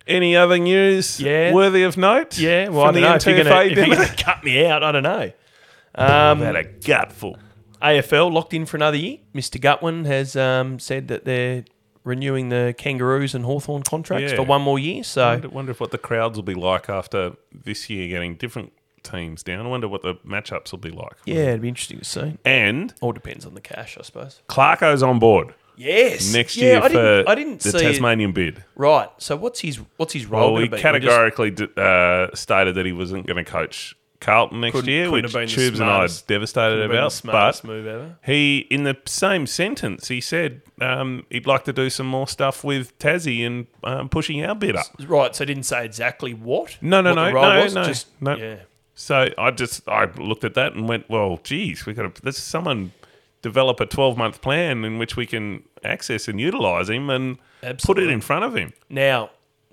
any 0.06 0.36
other 0.36 0.58
news 0.58 1.20
Yeah. 1.20 1.52
worthy 1.52 1.82
of 1.82 1.96
note? 1.96 2.38
Yeah, 2.38 2.68
well, 2.68 2.86
from 2.86 2.88
I 2.88 2.92
don't 2.92 2.94
the 2.94 3.00
know 3.00 3.14
if 3.16 3.26
you're 3.26 3.44
gonna- 3.44 3.64
if 3.64 3.76
you're 3.76 3.96
going 3.96 4.08
to 4.08 4.24
cut 4.24 4.44
me 4.44 4.64
out. 4.66 4.82
I 4.82 4.92
don't 4.92 5.02
know. 5.02 5.32
Um, 5.94 6.40
had 6.40 6.56
a 6.56 6.64
gutful. 6.64 7.36
AFL 7.82 8.30
locked 8.32 8.54
in 8.54 8.64
for 8.66 8.76
another 8.76 8.96
year. 8.96 9.18
Mr. 9.34 9.60
Gutwein 9.60 10.06
has 10.06 10.34
um, 10.36 10.78
said 10.78 11.08
that 11.08 11.24
they're 11.24 11.64
renewing 12.02 12.48
the 12.48 12.74
Kangaroos 12.76 13.34
and 13.34 13.44
Hawthorn 13.44 13.82
contracts 13.82 14.30
Yeah. 14.32 14.36
for 14.36 14.42
one 14.42 14.62
more 14.62 14.78
year. 14.78 15.00
I 15.00 15.02
So 15.02 15.26
wonder, 15.28 15.48
wonder 15.50 15.70
if 15.72 15.80
what 15.80 15.90
the 15.90 15.98
crowds 15.98 16.36
will 16.36 16.42
be 16.44 16.54
like 16.54 16.88
after 16.88 17.32
this 17.52 17.88
year 17.90 18.08
getting 18.08 18.34
different 18.36 18.72
teams 19.02 19.42
down. 19.42 19.66
I 19.66 19.68
wonder 19.68 19.86
what 19.88 20.02
the 20.02 20.14
matchups 20.26 20.72
will 20.72 20.78
be 20.78 20.90
like. 20.90 21.12
yeah, 21.26 21.36
it'd 21.48 21.60
be 21.62 21.68
interesting 21.68 21.98
to 21.98 22.04
see. 22.04 22.38
And 22.44 22.94
All 23.02 23.12
depends 23.12 23.44
on 23.46 23.54
the 23.54 23.60
cash, 23.60 23.96
I 23.98 24.02
suppose. 24.02 24.40
Clarko's 24.48 25.02
on 25.02 25.18
board 25.18 25.54
Yes, 25.76 26.32
next 26.32 26.56
yeah, 26.56 26.64
year 26.64 26.76
I 26.78 26.80
for 26.82 26.88
didn't, 26.94 27.28
I 27.28 27.34
didn't 27.34 27.60
the 27.60 27.70
see 27.70 27.78
it. 27.78 27.82
Tasmanian 27.92 28.32
bid. 28.32 28.64
Right. 28.76 29.08
So 29.18 29.36
what's 29.36 29.60
his 29.60 29.80
what's 29.96 30.12
his 30.12 30.26
role? 30.26 30.52
Well, 30.54 30.62
he 30.62 30.68
be? 30.68 30.72
Just- 30.76 30.82
categorically 30.82 31.50
d- 31.50 31.68
uh, 31.76 32.28
stated 32.34 32.74
that 32.76 32.86
he 32.86 32.92
wasn't 32.92 33.26
going 33.26 33.44
to 33.44 33.50
coach 33.50 33.96
Carlton 34.20 34.60
next 34.62 34.72
Couldn't- 34.76 34.90
year, 34.90 35.04
couldn't 35.10 35.12
which 35.24 35.32
have 35.32 35.40
been 35.40 35.48
the 35.48 35.54
Tubes 35.54 35.80
and 35.80 35.90
I 35.90 36.04
are 36.04 36.08
devastated 36.26 36.76
could've 36.76 36.90
been 36.90 36.96
the 36.96 37.28
about. 37.28 37.62
But 37.62 37.64
move 37.64 37.86
ever. 37.86 38.16
he, 38.24 38.58
in 38.70 38.84
the 38.84 38.96
same 39.04 39.46
sentence, 39.46 40.08
he 40.08 40.20
said 40.20 40.62
um, 40.80 41.26
he'd 41.28 41.46
like 41.46 41.64
to 41.64 41.72
do 41.72 41.90
some 41.90 42.06
more 42.06 42.26
stuff 42.28 42.64
with 42.64 42.98
Tassie 42.98 43.44
and 43.46 43.66
um, 43.82 44.08
pushing 44.08 44.42
our 44.44 44.54
bid 44.54 44.76
up. 44.76 44.86
Right. 45.06 45.34
So 45.36 45.44
didn't 45.44 45.64
say 45.64 45.84
exactly 45.84 46.32
what. 46.32 46.78
No, 46.80 47.00
no, 47.02 47.10
what 47.10 47.16
no, 47.16 47.24
the 47.26 47.34
role 47.34 47.44
no, 47.44 47.62
was, 47.64 47.74
no, 47.74 47.84
just- 47.84 48.06
no. 48.20 48.36
Yeah. 48.36 48.56
So 48.94 49.28
I 49.36 49.50
just 49.50 49.86
I 49.88 50.04
looked 50.04 50.44
at 50.44 50.54
that 50.54 50.74
and 50.74 50.88
went, 50.88 51.10
well, 51.10 51.40
geez, 51.42 51.84
we 51.84 51.94
got 51.94 52.14
to 52.14 52.22
let's 52.24 52.38
someone 52.38 52.92
develop 53.44 53.78
a 53.78 53.84
twelve 53.84 54.16
month 54.16 54.40
plan 54.40 54.84
in 54.84 54.98
which 54.98 55.16
we 55.16 55.26
can 55.26 55.62
access 55.84 56.28
and 56.28 56.40
utilize 56.40 56.88
him 56.88 57.10
and 57.10 57.38
put 57.84 57.98
it 57.98 58.08
in 58.08 58.22
front 58.22 58.42
of 58.42 58.56
him. 58.56 58.72
Now, 58.88 59.30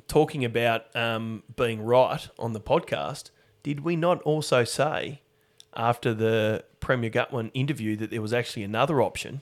talking 0.10 0.44
about 0.44 0.94
um, 0.94 1.44
being 1.56 1.82
right 1.82 2.28
on 2.38 2.52
the 2.52 2.60
podcast, 2.60 3.32
did 3.64 3.80
we 3.80 3.96
not 3.96 4.22
also 4.24 4.66
say 4.66 5.22
after 5.74 6.14
the 6.14 6.66
Premier 6.82 7.10
Gutwein 7.10 7.50
interview 7.54 7.96
that 7.96 8.12
there 8.12 8.22
was 8.22 8.34
actually 8.34 8.64
another 8.64 9.02
option? 9.02 9.42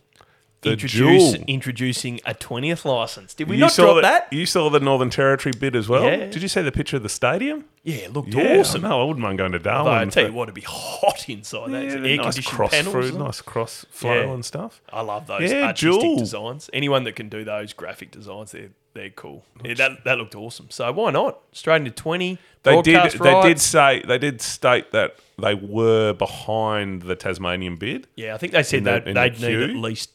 The 0.61 0.71
Introduce, 0.73 1.31
dual. 1.33 1.43
introducing 1.47 2.19
a 2.25 2.33
20th 2.33 2.83
license. 2.83 3.33
Did 3.33 3.47
we 3.47 3.55
you 3.55 3.61
not 3.61 3.71
saw 3.71 3.93
drop 3.93 4.01
that? 4.01 4.33
You 4.33 4.45
saw 4.45 4.69
the 4.69 4.81
Northern 4.81 5.09
Territory 5.09 5.53
bid 5.57 5.73
as 5.73 5.87
well. 5.87 6.03
Yeah. 6.03 6.25
Did 6.25 6.41
you 6.41 6.49
see 6.49 6.61
the 6.61 6.71
picture 6.71 6.97
of 6.97 7.03
the 7.03 7.07
stadium? 7.09 7.63
Yeah, 7.83 7.95
it 7.95 8.13
looked 8.13 8.35
awesome. 8.35 8.81
No, 8.81 9.01
I 9.01 9.03
wouldn't 9.05 9.23
mind 9.23 9.37
going 9.37 9.53
to 9.53 9.57
Although 9.59 9.89
Darwin. 9.91 10.07
I 10.09 10.11
tell 10.11 10.25
you 10.27 10.33
what, 10.33 10.43
it'd 10.49 10.55
be 10.55 10.61
hot 10.67 11.29
inside 11.29 11.71
that. 11.71 11.83
yeah, 11.85 11.91
Air 11.91 11.99
nice 12.17 12.35
conditioned 12.35 12.45
cross 12.45 12.71
panels. 12.71 12.91
through, 12.91 13.11
nice 13.17 13.39
cross 13.41 13.85
flow 13.89 14.13
Yeah. 14.25 14.33
and 14.33 14.43
stuff. 14.43 14.81
I 14.91 14.99
love 14.99 15.27
those 15.27 15.49
Yeah, 15.49 15.67
artistic 15.67 16.01
dual. 16.01 16.17
designs. 16.17 16.69
Anyone 16.73 17.05
that 17.05 17.15
can 17.15 17.29
do 17.29 17.45
those 17.45 17.71
graphic 17.71 18.11
designs, 18.11 18.51
they're 18.51 18.69
they're 18.95 19.11
cool. 19.11 19.45
Yeah, 19.63 19.75
that 19.75 20.03
that 20.03 20.17
looked 20.17 20.35
awesome. 20.35 20.65
So 20.71 20.91
why 20.91 21.11
not? 21.11 21.39
Straight 21.53 21.77
into 21.77 21.91
twenty. 21.91 22.37
They 22.63 22.81
did. 22.81 22.95
broadcast 22.95 23.19
They 23.19 23.29
did 23.29 23.33
rights. 23.35 23.63
say. 23.63 24.03
They 24.05 24.17
did 24.17 24.41
state 24.41 24.91
that 24.91 25.15
they 25.41 25.53
were 25.53 26.11
behind 26.11 27.03
the 27.03 27.15
Tasmanian 27.15 27.77
bid. 27.77 28.07
Yeah, 28.17 28.33
I 28.33 28.37
think 28.37 28.51
they 28.51 28.63
said 28.63 28.79
In 28.79 28.83
the- 28.83 28.89
that 28.91 29.07
in 29.07 29.13
the 29.13 29.19
they'd 29.21 29.31
need 29.39 29.47
queue? 29.47 29.63
at 29.63 29.75
least 29.75 30.09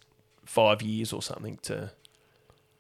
five 0.55 0.83
years 0.83 1.13
or 1.13 1.21
something 1.23 1.59
to. 1.63 1.91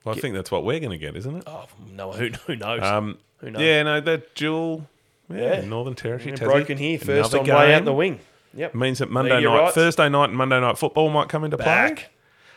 Well, 0.04 0.14
I 0.14 0.18
think 0.20 0.34
that's 0.34 0.50
what 0.50 0.64
we're 0.64 0.80
going 0.80 0.90
to 0.92 0.98
get, 0.98 1.16
isn't 1.16 1.36
it? 1.36 1.44
Oh 1.46 1.66
no, 1.92 2.12
who 2.12 2.28
who 2.46 2.56
knows? 2.56 2.82
Um, 2.82 3.18
who 3.38 3.50
knows? 3.50 3.62
yeah, 3.62 3.82
no, 3.82 4.00
that 4.00 4.34
dual. 4.34 4.88
Yeah, 5.30 5.60
Yeah. 5.60 5.64
Northern 5.64 5.94
Territory. 5.94 6.36
Tassie. 6.36 6.44
broken 6.44 6.76
here 6.78 6.98
first 6.98 7.32
Another 7.32 7.52
on 7.52 7.58
way 7.58 7.74
out 7.74 7.78
game. 7.78 7.84
the 7.86 7.92
wing. 7.94 8.20
Yep. 8.56 8.74
Means 8.74 8.98
that 8.98 9.10
Monday 9.10 9.42
night, 9.42 9.58
rights. 9.58 9.74
Thursday 9.74 10.08
night, 10.08 10.28
and 10.28 10.36
Monday 10.36 10.60
night 10.60 10.76
football 10.78 11.08
might 11.10 11.28
come 11.28 11.42
into 11.44 11.56
play. 11.56 11.64
Back. 11.66 12.10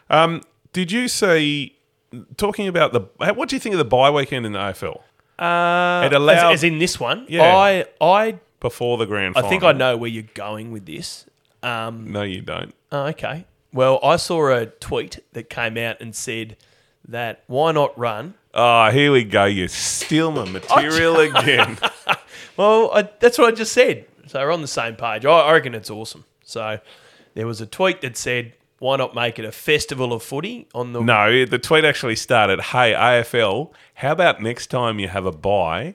Um, 0.10 0.42
did 0.74 0.92
you 0.92 1.08
see? 1.08 1.74
Talking 2.38 2.68
about 2.70 2.94
the, 2.94 3.02
what 3.34 3.50
do 3.50 3.56
you 3.56 3.60
think 3.60 3.74
of 3.74 3.80
the 3.80 3.86
bye 3.86 4.10
weekend 4.10 4.46
in 4.46 4.54
the 4.54 4.60
AFL 4.60 5.02
Uh, 5.40 6.06
It 6.06 6.14
allowed- 6.14 6.54
as, 6.54 6.60
as 6.60 6.64
in 6.64 6.80
this 6.80 7.00
one. 7.02 7.26
Yeah. 7.28 7.44
I 7.56 7.86
I 8.00 8.40
before 8.62 8.98
the 8.98 9.06
grand 9.06 9.34
I 9.36 9.42
final? 9.42 9.50
think 9.50 9.64
I 9.64 9.72
know 9.74 9.98
where 9.98 10.10
you're 10.10 10.24
going 10.34 10.72
with 10.72 10.86
this. 10.86 11.26
Um, 11.64 12.12
No, 12.12 12.22
you 12.24 12.42
don't. 12.42 12.74
oh, 12.94 13.08
okay. 13.08 13.46
Well, 13.78 14.00
I 14.02 14.16
saw 14.16 14.50
a 14.50 14.66
tweet 14.66 15.20
that 15.34 15.52
came 15.52 15.78
out 15.78 16.02
and 16.02 16.16
said 16.16 16.58
that 17.08 17.44
why 17.46 17.74
not 17.74 17.96
run 17.96 18.34
Oh, 18.52 18.90
here 18.90 19.12
we 19.12 19.24
go. 19.24 19.46
You 19.46 19.68
steal 19.68 20.32
my 20.32 20.46
material 20.50 21.20
again. 21.20 21.78
Well, 22.58 22.90
I, 22.92 23.04
that's 23.20 23.38
what 23.38 23.54
I 23.54 23.56
just 23.56 23.72
said. 23.72 24.08
So 24.26 24.40
we're 24.40 24.52
on 24.52 24.64
the 24.64 24.68
same 24.68 24.96
page. 24.96 25.28
I, 25.28 25.32
I 25.32 25.54
reckon 25.54 25.76
it's 25.76 25.92
awesome. 25.92 26.26
So 26.44 26.80
there 27.36 27.46
was 27.46 27.62
a 27.62 27.68
tweet 27.68 28.02
that 28.02 28.18
said, 28.18 28.54
"Why 28.80 28.96
not 28.98 29.14
make 29.14 29.38
it 29.38 29.46
a 29.46 29.52
festival 29.52 30.12
of 30.12 30.24
footy 30.24 30.68
on 30.74 30.94
the?" 30.94 31.02
No, 31.02 31.46
the 31.46 31.60
tweet 31.60 31.86
actually 31.86 32.16
started, 32.16 32.60
"Hey 32.60 32.94
AFL, 32.94 33.72
how 33.94 34.12
about 34.12 34.42
next 34.42 34.72
time 34.72 34.98
you 34.98 35.08
have 35.08 35.28
a 35.28 35.32
buy, 35.32 35.94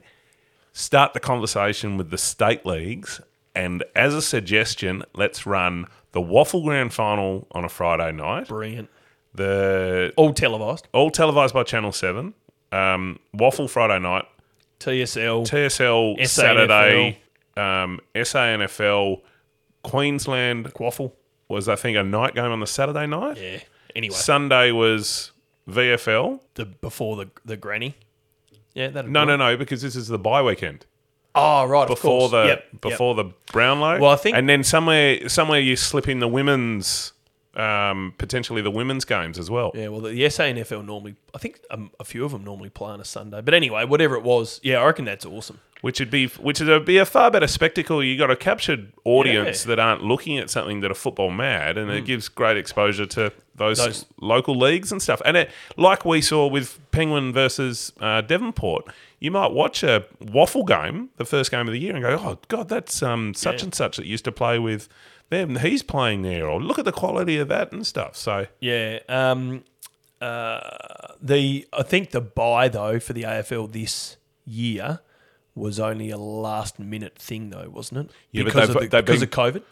start 0.71 1.13
the 1.13 1.19
conversation 1.19 1.97
with 1.97 2.11
the 2.11 2.17
state 2.17 2.65
leagues, 2.65 3.19
and 3.53 3.83
as 3.93 4.13
a 4.13 4.21
suggestion, 4.21 5.03
let's 5.13 5.45
run 5.45 5.87
the 6.13 6.21
Waffle 6.21 6.63
Grand 6.63 6.93
Final 6.93 7.45
on 7.51 7.63
a 7.65 7.69
Friday 7.69 8.11
night, 8.11 8.47
Brilliant. 8.47 8.89
the 9.35 10.13
All 10.17 10.33
televised. 10.33 10.87
all 10.93 11.11
televised 11.11 11.53
by 11.53 11.63
Channel 11.63 11.91
Seven, 11.91 12.33
um, 12.71 13.19
Waffle 13.33 13.67
Friday 13.67 13.99
night, 13.99 14.25
TSL. 14.79 15.43
TSL 15.47 16.17
SANFL. 16.19 16.27
Saturday, 16.27 17.19
um, 17.57 17.99
SANFL, 18.15 19.21
Queensland 19.83 20.71
Waffle. 20.79 21.15
was 21.49 21.67
I 21.69 21.75
think 21.75 21.97
a 21.97 22.03
night 22.03 22.35
game 22.35 22.51
on 22.51 22.59
the 22.59 22.67
Saturday 22.67 23.05
night. 23.07 23.37
Yeah. 23.37 23.59
Anyway, 23.95 24.15
Sunday 24.15 24.71
was 24.71 25.31
VFL. 25.69 26.39
the 26.55 26.65
before 26.65 27.15
the 27.17 27.29
the 27.45 27.57
granny. 27.57 27.95
Yeah. 28.73 28.87
That. 28.89 29.07
No, 29.07 29.23
no, 29.23 29.35
no, 29.35 29.55
because 29.57 29.81
this 29.81 29.95
is 29.95 30.07
the 30.07 30.17
bye 30.17 30.41
weekend 30.41 30.85
Oh 31.35 31.65
right. 31.65 31.87
before 31.87 32.25
of 32.25 32.31
the 32.31 32.43
Yep, 32.45 32.65
yep. 32.73 32.81
before 32.81 33.15
the 33.15 33.25
Brownlow. 33.51 33.99
Well, 33.99 34.11
I 34.11 34.15
think- 34.17 34.35
and 34.37 34.47
then 34.47 34.63
somewhere 34.63 35.27
somewhere 35.29 35.59
you 35.59 35.75
slip 35.75 36.07
in 36.07 36.19
the 36.19 36.27
women's, 36.27 37.13
um, 37.55 38.13
potentially 38.17 38.61
the 38.61 38.71
women's 38.71 39.05
games 39.05 39.37
as 39.37 39.49
well. 39.49 39.71
Yeah, 39.75 39.87
well, 39.89 40.01
the 40.01 40.11
SANFL 40.23 40.85
normally, 40.85 41.15
I 41.33 41.37
think 41.37 41.59
um, 41.71 41.91
a 41.99 42.03
few 42.03 42.25
of 42.25 42.31
them 42.31 42.43
normally 42.43 42.69
play 42.69 42.91
on 42.91 42.99
a 43.01 43.05
Sunday. 43.05 43.41
But 43.41 43.53
anyway, 43.53 43.85
whatever 43.85 44.15
it 44.15 44.23
was, 44.23 44.59
yeah, 44.63 44.79
I 44.79 44.85
reckon 44.85 45.05
that's 45.05 45.25
awesome. 45.25 45.59
Which 45.81 45.99
would 45.99 46.09
be 46.09 46.27
which 46.27 46.61
would 46.61 46.85
be 46.85 46.97
a 46.97 47.05
far 47.05 47.29
better 47.29 47.45
spectacle. 47.47 48.01
You 48.01 48.17
got 48.17 48.31
a 48.31 48.37
captured 48.37 48.93
audience 49.03 49.65
Yeah. 49.65 49.69
that 49.75 49.79
aren't 49.79 50.01
looking 50.01 50.37
at 50.37 50.49
something 50.49 50.79
that 50.79 50.89
are 50.89 50.95
football 50.95 51.29
mad, 51.29 51.77
and 51.77 51.91
it 51.91 52.05
gives 52.05 52.29
great 52.29 52.55
exposure 52.55 53.05
to 53.07 53.33
those, 53.55 53.79
Those- 53.79 54.05
local 54.21 54.57
leagues 54.57 54.91
and 54.93 55.01
stuff. 55.01 55.21
And 55.25 55.35
it, 55.35 55.49
like 55.75 56.05
we 56.05 56.21
saw 56.21 56.47
with 56.47 56.79
Penguin 56.91 57.33
versus 57.33 57.91
uh, 57.99 58.21
Devonport, 58.21 58.85
you 59.23 59.31
might 59.31 59.51
watch 59.53 59.83
a 59.83 60.05
waffle 60.19 60.65
game, 60.65 61.09
the 61.15 61.23
first 61.23 61.49
game 61.49 61.65
of 61.67 61.71
the 61.73 61.79
year, 61.79 61.93
and 61.95 62.03
go, 62.03 62.09
"Oh 62.21 62.37
God, 62.49 62.67
that's 62.67 63.01
um, 63.01 63.33
such 63.33 63.59
Yeah. 63.61 63.65
and 63.67 63.73
such 63.73 63.95
that 63.97 64.05
used 64.05 64.25
to 64.25 64.31
play 64.33 64.59
with 64.59 64.89
them. 65.29 65.55
He's 65.55 65.81
playing 65.81 66.23
there, 66.23 66.45
or 66.45 66.61
look 66.61 66.77
at 66.77 66.83
the 66.83 66.91
quality 66.91 67.37
of 67.37 67.47
that 67.47 67.71
and 67.71 67.87
stuff." 67.87 68.17
So 68.17 68.47
Yeah. 68.59 68.99
Um, 69.07 69.63
uh, 70.21 70.59
the 71.21 71.65
I 71.73 71.83
think 71.83 72.11
the 72.11 72.21
buy 72.21 72.67
though 72.67 72.99
for 72.99 73.13
the 73.13 73.23
AFL 73.23 73.67
this 73.71 74.17
year 74.45 74.99
was 75.55 75.79
only 75.79 76.09
a 76.09 76.17
last 76.17 76.77
minute 76.79 77.17
thing 77.17 77.49
though, 77.49 77.69
wasn't 77.69 78.01
it? 78.09 78.11
Yeah, 78.31 78.43
because 78.43 78.69
of 78.69 78.75
the, 78.75 78.87
because 78.89 79.19
been- 79.21 79.23
of 79.23 79.29
COVID. 79.29 79.63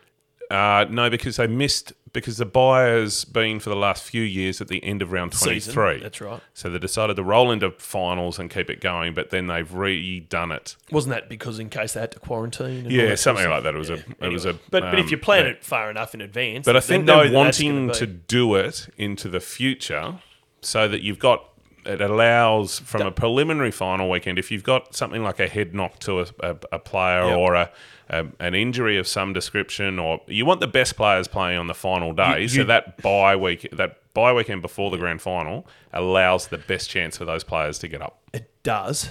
Uh, 0.52 0.86
no, 0.90 1.10
because 1.10 1.38
they 1.38 1.48
missed 1.48 1.94
because 2.14 2.36
the 2.36 2.46
buy 2.46 2.82
has 2.84 3.24
been 3.24 3.62
for 3.62 3.70
the 3.70 3.76
last 3.76 4.04
few 4.04 4.22
years 4.22 4.60
at 4.60 4.68
the 4.68 4.84
end 4.84 5.02
of 5.02 5.14
round 5.14 5.32
twenty 5.32 5.62
three. 5.62 6.00
that's 6.00 6.20
right. 6.20 6.42
So 6.54 6.70
they 6.70 6.78
decided 6.78 7.16
to 7.16 7.24
roll 7.24 7.52
into 7.52 7.72
finals 7.72 8.38
and 8.38 8.50
keep 8.50 8.70
it 8.70 8.82
going, 8.82 9.14
but 9.14 9.30
then 9.30 9.48
they've 9.48 9.70
redone 9.70 10.54
it. 10.54 10.76
Wasn't 10.92 11.14
that 11.14 11.30
because 11.30 11.58
in 11.58 11.70
case 11.70 11.94
they 11.94 12.02
had 12.02 12.12
to 12.12 12.20
quarantine? 12.20 12.80
And 12.80 12.88
all 12.88 12.92
Yeah, 12.92 13.06
that 13.10 13.18
something 13.18 13.44
sort 13.44 13.54
of 13.54 13.64
like 13.64 13.64
that. 13.64 13.76
It 13.76 13.78
was 13.78 13.90
a. 13.92 14.26
It 14.26 14.34
was 14.34 14.46
a. 14.46 14.54
But 14.70 14.82
but 14.82 15.00
if 15.00 15.06
um, 15.06 15.12
you 15.12 15.18
plan 15.18 15.46
yeah. 15.46 15.52
it 15.52 15.64
far 15.64 15.90
enough 15.90 16.14
in 16.14 16.20
advance, 16.20 16.66
But 16.66 16.76
I 16.76 16.82
think 16.82 17.06
they're 17.06 17.32
wanting 17.32 17.92
to 17.94 18.06
do 18.06 18.56
it 18.56 18.90
into 18.98 19.30
the 19.30 19.40
future 19.40 20.16
so 20.62 20.88
that 20.90 21.02
you've 21.02 21.20
got. 21.20 21.46
It 21.84 22.00
allows 22.00 22.78
from 22.78 23.02
a 23.02 23.12
preliminary 23.12 23.72
final 23.72 24.08
weekend 24.08 24.38
if 24.38 24.52
you've 24.52 24.64
got 24.64 24.94
something 24.94 25.24
like 25.24 25.40
a 25.40 25.48
head 25.48 25.74
knock 25.74 25.98
to 26.02 26.20
a, 26.20 26.26
a, 26.42 26.56
a 26.74 26.78
player 26.80 27.24
Yep. 27.26 27.38
or 27.40 27.56
a, 27.56 27.72
a 28.12 28.28
an 28.40 28.54
injury 28.54 28.98
of 29.00 29.08
some 29.08 29.34
description, 29.34 29.98
or 29.98 30.22
you 30.28 30.46
want 30.46 30.60
the 30.60 30.68
best 30.68 30.96
players 30.96 31.28
playing 31.28 31.58
on 31.58 31.66
the 31.68 31.74
final 31.74 32.14
day. 32.14 32.42
You- 32.42 32.48
so 32.50 32.58
you- 32.60 32.64
that 32.66 33.02
bye 33.02 33.36
week, 33.36 33.68
that 33.72 33.98
bye 34.14 34.34
weekend 34.34 34.62
before 34.62 34.92
the 34.92 34.98
grand 34.98 35.22
final, 35.22 35.66
allows 35.94 36.48
the 36.50 36.58
best 36.60 36.90
chance 36.90 37.18
for 37.18 37.26
those 37.26 37.44
players 37.44 37.80
to 37.80 37.88
get 37.88 38.02
up. 38.02 38.22
It 38.34 38.52
does. 38.64 39.10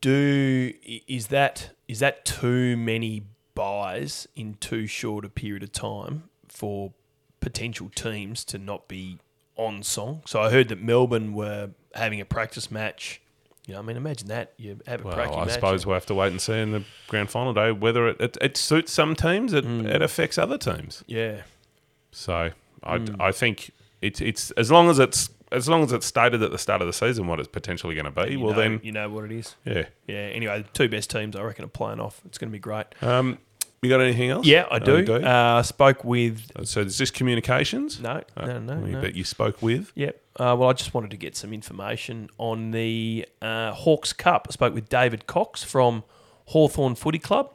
Do 0.00 0.72
is 0.84 1.28
that 1.28 1.70
is 1.88 1.98
that 2.00 2.24
too 2.24 2.76
many 2.76 3.24
buys 3.54 4.28
in 4.36 4.54
too 4.54 4.86
short 4.86 5.24
a 5.24 5.28
period 5.28 5.62
of 5.62 5.72
time 5.72 6.24
for 6.48 6.92
potential 7.40 7.90
teams 7.94 8.44
to 8.44 8.58
not 8.58 8.86
be 8.86 9.18
on 9.56 9.82
song? 9.82 10.22
So 10.26 10.40
I 10.42 10.50
heard 10.50 10.68
that 10.68 10.80
Melbourne 10.82 11.32
were 11.32 11.70
having 11.94 12.20
a 12.20 12.24
practice 12.26 12.70
match. 12.70 13.21
You 13.66 13.74
know, 13.74 13.78
I 13.78 13.82
mean, 13.82 13.96
imagine 13.96 14.28
that 14.28 14.54
you 14.56 14.80
have 14.88 15.02
a 15.02 15.04
Well, 15.04 15.14
practice 15.14 15.36
I 15.36 15.44
match. 15.44 15.54
suppose 15.54 15.86
we'll 15.86 15.94
have 15.94 16.06
to 16.06 16.14
wait 16.14 16.32
and 16.32 16.40
see 16.40 16.54
in 16.58 16.72
the 16.72 16.82
grand 17.06 17.30
final 17.30 17.54
day 17.54 17.70
whether 17.70 18.08
it, 18.08 18.20
it, 18.20 18.36
it 18.40 18.56
suits 18.56 18.92
some 18.92 19.14
teams, 19.14 19.52
it, 19.52 19.64
Mm. 19.64 19.86
it 19.86 20.02
affects 20.02 20.36
other 20.36 20.58
teams. 20.58 21.04
yeah, 21.06 21.42
So 22.10 22.50
I, 22.82 22.98
Hmm. 22.98 23.20
I 23.20 23.30
think 23.32 23.70
it's 24.00 24.20
it's 24.20 24.50
as 24.52 24.70
long 24.72 24.90
as 24.90 24.98
it's 24.98 25.30
as 25.52 25.68
long 25.68 25.82
as 25.84 25.92
it's 25.92 26.06
stated 26.06 26.42
at 26.42 26.50
the 26.50 26.58
start 26.58 26.80
of 26.80 26.86
the 26.88 26.92
season 26.92 27.26
what 27.28 27.38
it's 27.38 27.48
potentially 27.48 27.94
going 27.94 28.12
to 28.12 28.24
be. 28.26 28.36
Well, 28.36 28.52
know- 28.52 28.58
then 28.58 28.80
you 28.82 28.90
know 28.90 29.08
what 29.10 29.24
it 29.26 29.32
is. 29.32 29.54
yeah. 29.64 29.84
Yeah. 30.08 30.16
Anyway, 30.16 30.62
the 30.62 30.68
two 30.72 30.88
best 30.88 31.10
teams 31.10 31.36
I 31.36 31.42
reckon 31.42 31.64
are 31.64 31.68
playing 31.68 32.00
off. 32.00 32.20
It's 32.24 32.38
going 32.38 32.48
to 32.50 32.52
be 32.52 32.58
great. 32.58 32.86
Um, 33.00 33.38
you 33.82 33.88
got 33.88 34.00
anything 34.00 34.30
else? 34.30 34.46
Yeah, 34.46 34.66
I 34.70 34.76
Oh, 34.76 34.78
do. 34.78 35.02
do? 35.04 35.14
Uh, 35.16 35.56
I 35.58 35.62
spoke 35.62 36.04
with 36.04 36.50
so 36.64 36.80
is 36.82 36.98
this 36.98 37.10
communications? 37.10 38.00
no, 38.00 38.22
Oh, 38.36 38.46
no, 38.46 38.58
no, 38.60 38.74
no. 38.78 39.00
bet 39.00 39.14
you 39.16 39.24
spoke 39.24 39.60
with. 39.60 39.90
Yep. 39.96 40.20
Uh, 40.36 40.56
well, 40.58 40.68
I 40.70 40.72
just 40.72 40.94
wanted 40.94 41.10
to 41.10 41.16
get 41.16 41.34
some 41.36 41.52
information 41.52 42.30
on 42.38 42.70
the 42.70 43.26
uh, 43.42 43.72
Hawks 43.72 44.12
Cup. 44.12 44.46
I 44.48 44.52
spoke 44.52 44.72
with 44.72 44.88
David 44.88 45.26
Cox 45.26 45.62
from 45.64 46.04
Hawthorn 46.46 46.94
Footy 46.94 47.18
Club, 47.18 47.52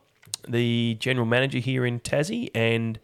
the 0.47 0.97
general 0.99 1.25
manager 1.25 1.59
here 1.59 1.85
in 1.85 1.99
Tassie, 2.01 2.49
and 2.53 2.99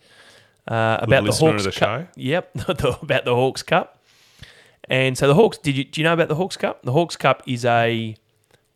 uh, 0.68 0.98
about 1.02 1.24
the 1.24 1.32
Hawks 1.32 1.64
the 1.64 1.72
Cup. 1.72 2.02
show. 2.02 2.08
Yep, 2.16 2.56
about 3.02 3.26
the 3.26 3.36
Hawks 3.36 3.64
Cup. 3.64 4.00
And 4.90 5.18
so 5.18 5.28
the 5.30 5.34
Hawks. 5.34 5.58
Did 5.58 5.78
you 5.78 5.86
do 5.86 6.02
you 6.02 6.04
know 6.06 6.14
about 6.14 6.28
the 6.28 6.36
Hawks 6.36 6.58
Cup? 6.58 6.84
The 6.84 6.92
Hawks 6.92 7.16
Cup 7.16 7.42
is 7.48 7.64
a 7.64 8.16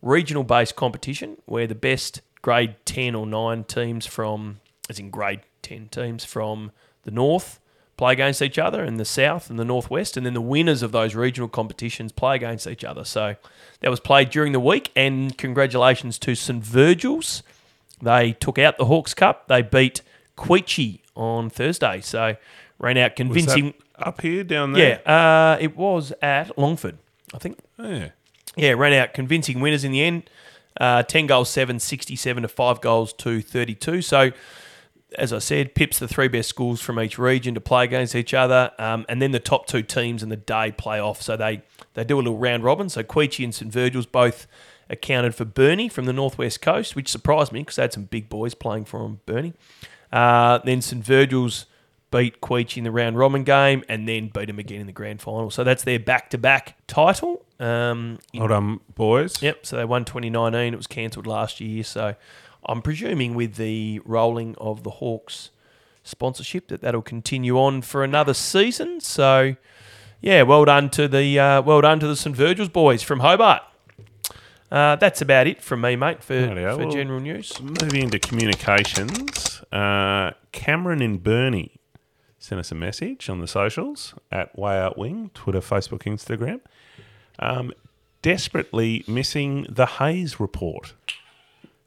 regional 0.00 0.42
based 0.42 0.74
competition 0.74 1.36
where 1.44 1.66
the 1.66 1.74
best 1.74 2.22
grade 2.42 2.74
10 2.84 3.14
or 3.14 3.26
9 3.26 3.64
teams 3.64 4.06
from 4.06 4.60
as 4.88 4.98
in 4.98 5.10
grade 5.10 5.40
10 5.62 5.88
teams 5.88 6.24
from 6.24 6.70
the 7.02 7.10
north 7.10 7.60
play 7.96 8.12
against 8.12 8.40
each 8.40 8.58
other 8.58 8.84
and 8.84 8.98
the 9.00 9.04
south 9.04 9.50
and 9.50 9.58
the 9.58 9.64
northwest 9.64 10.16
and 10.16 10.24
then 10.24 10.34
the 10.34 10.40
winners 10.40 10.82
of 10.82 10.92
those 10.92 11.14
regional 11.16 11.48
competitions 11.48 12.12
play 12.12 12.36
against 12.36 12.66
each 12.66 12.84
other 12.84 13.04
so 13.04 13.34
that 13.80 13.90
was 13.90 13.98
played 14.00 14.30
during 14.30 14.52
the 14.52 14.60
week 14.60 14.90
and 14.94 15.36
congratulations 15.36 16.18
to 16.18 16.34
St 16.34 16.62
Virgil's 16.64 17.42
they 18.00 18.32
took 18.32 18.58
out 18.58 18.78
the 18.78 18.84
Hawks 18.84 19.14
Cup 19.14 19.48
they 19.48 19.62
beat 19.62 20.02
Queechy 20.36 21.00
on 21.16 21.50
Thursday 21.50 22.00
so 22.00 22.36
ran 22.78 22.96
out 22.96 23.16
convincing 23.16 23.74
up 23.98 24.20
here, 24.20 24.44
down 24.44 24.72
there. 24.72 25.00
yeah 25.04 25.12
uh, 25.54 25.58
it 25.60 25.76
was 25.76 26.12
at 26.22 26.56
Longford 26.56 26.98
I 27.34 27.38
think 27.38 27.58
Yeah. 27.78 28.10
yeah, 28.56 28.70
ran 28.72 28.92
out 28.92 29.12
convincing 29.12 29.60
winners 29.60 29.82
in 29.84 29.90
the 29.92 30.02
end. 30.02 30.30
Uh, 30.78 31.02
10 31.02 31.26
goals, 31.26 31.50
7, 31.50 31.78
67 31.78 32.42
to 32.42 32.48
5 32.48 32.80
goals 32.80 33.12
to 33.14 33.42
32. 33.42 34.02
So, 34.02 34.30
as 35.16 35.32
I 35.32 35.38
said, 35.38 35.74
Pips 35.74 35.98
the 35.98 36.06
three 36.06 36.28
best 36.28 36.48
schools 36.48 36.80
from 36.80 37.00
each 37.00 37.18
region 37.18 37.54
to 37.54 37.60
play 37.60 37.84
against 37.84 38.14
each 38.14 38.34
other. 38.34 38.72
Um, 38.78 39.06
and 39.08 39.20
then 39.22 39.30
the 39.30 39.40
top 39.40 39.66
two 39.66 39.82
teams 39.82 40.22
in 40.22 40.28
the 40.28 40.36
day 40.36 40.72
play 40.72 41.00
off. 41.00 41.22
So 41.22 41.36
they, 41.36 41.62
they 41.94 42.04
do 42.04 42.16
a 42.16 42.20
little 42.20 42.38
round 42.38 42.62
robin. 42.62 42.88
So 42.88 43.02
Queechy 43.02 43.42
and 43.42 43.54
St 43.54 43.72
Virgil's 43.72 44.06
both 44.06 44.46
accounted 44.90 45.34
for 45.34 45.44
Burnie 45.44 45.88
from 45.88 46.04
the 46.04 46.12
northwest 46.12 46.60
coast, 46.60 46.94
which 46.96 47.08
surprised 47.08 47.52
me 47.52 47.60
because 47.60 47.76
they 47.76 47.82
had 47.82 47.92
some 47.92 48.04
big 48.04 48.28
boys 48.28 48.54
playing 48.54 48.84
for 48.84 49.00
them, 49.00 49.20
Burnie. 49.26 49.54
Uh, 50.12 50.58
then 50.58 50.80
St 50.80 51.04
Virgil's 51.04 51.66
beat 52.10 52.40
Queech 52.40 52.76
in 52.76 52.84
the 52.84 52.90
round 52.90 53.18
robin 53.18 53.44
game 53.44 53.84
and 53.88 54.08
then 54.08 54.28
beat 54.28 54.46
them 54.46 54.58
again 54.58 54.80
in 54.80 54.86
the 54.86 54.92
grand 54.92 55.20
final. 55.20 55.50
So 55.50 55.64
that's 55.64 55.84
their 55.84 55.98
back 55.98 56.30
to 56.30 56.38
back 56.38 56.76
title. 56.86 57.44
Um, 57.60 58.18
in 58.32 58.40
Hold 58.40 58.52
on, 58.52 58.80
boys. 58.94 59.42
Yep. 59.42 59.66
So 59.66 59.76
they 59.76 59.84
won 59.84 60.04
2019. 60.04 60.72
It 60.72 60.76
was 60.76 60.86
cancelled 60.86 61.26
last 61.26 61.60
year. 61.60 61.84
So 61.84 62.14
I'm 62.64 62.82
presuming 62.82 63.34
with 63.34 63.56
the 63.56 64.00
rolling 64.04 64.54
of 64.56 64.84
the 64.84 64.90
Hawks 64.90 65.50
sponsorship 66.02 66.68
that 66.68 66.80
that'll 66.80 67.02
continue 67.02 67.58
on 67.58 67.82
for 67.82 68.02
another 68.04 68.34
season. 68.34 69.00
So 69.00 69.56
yeah, 70.20 70.42
well 70.42 70.64
done 70.64 70.90
to 70.90 71.08
the 71.08 71.38
uh, 71.38 71.62
well 71.62 71.80
done 71.80 72.00
to 72.00 72.06
the 72.06 72.16
St 72.16 72.34
Virgil's 72.34 72.68
boys 72.68 73.02
from 73.02 73.20
Hobart. 73.20 73.62
Uh, 74.70 74.96
that's 74.96 75.22
about 75.22 75.46
it 75.46 75.62
from 75.62 75.80
me, 75.80 75.96
mate, 75.96 76.22
for, 76.22 76.46
for 76.46 76.54
well- 76.54 76.90
general 76.90 77.20
news. 77.20 77.58
Moving 77.60 78.02
into 78.02 78.18
communications, 78.18 79.62
uh, 79.72 80.32
Cameron 80.52 81.00
in 81.00 81.18
Burnie 81.18 81.77
sent 82.48 82.58
us 82.58 82.72
a 82.72 82.74
message 82.74 83.28
on 83.28 83.40
the 83.40 83.46
socials 83.46 84.14
at 84.32 84.58
Way 84.58 84.78
Out 84.78 84.96
Wing, 84.96 85.30
Twitter, 85.34 85.60
Facebook, 85.60 86.04
Instagram. 86.04 86.60
Um, 87.38 87.72
desperately 88.22 89.04
missing 89.06 89.66
the 89.68 89.84
Hayes 89.86 90.40
report. 90.40 90.94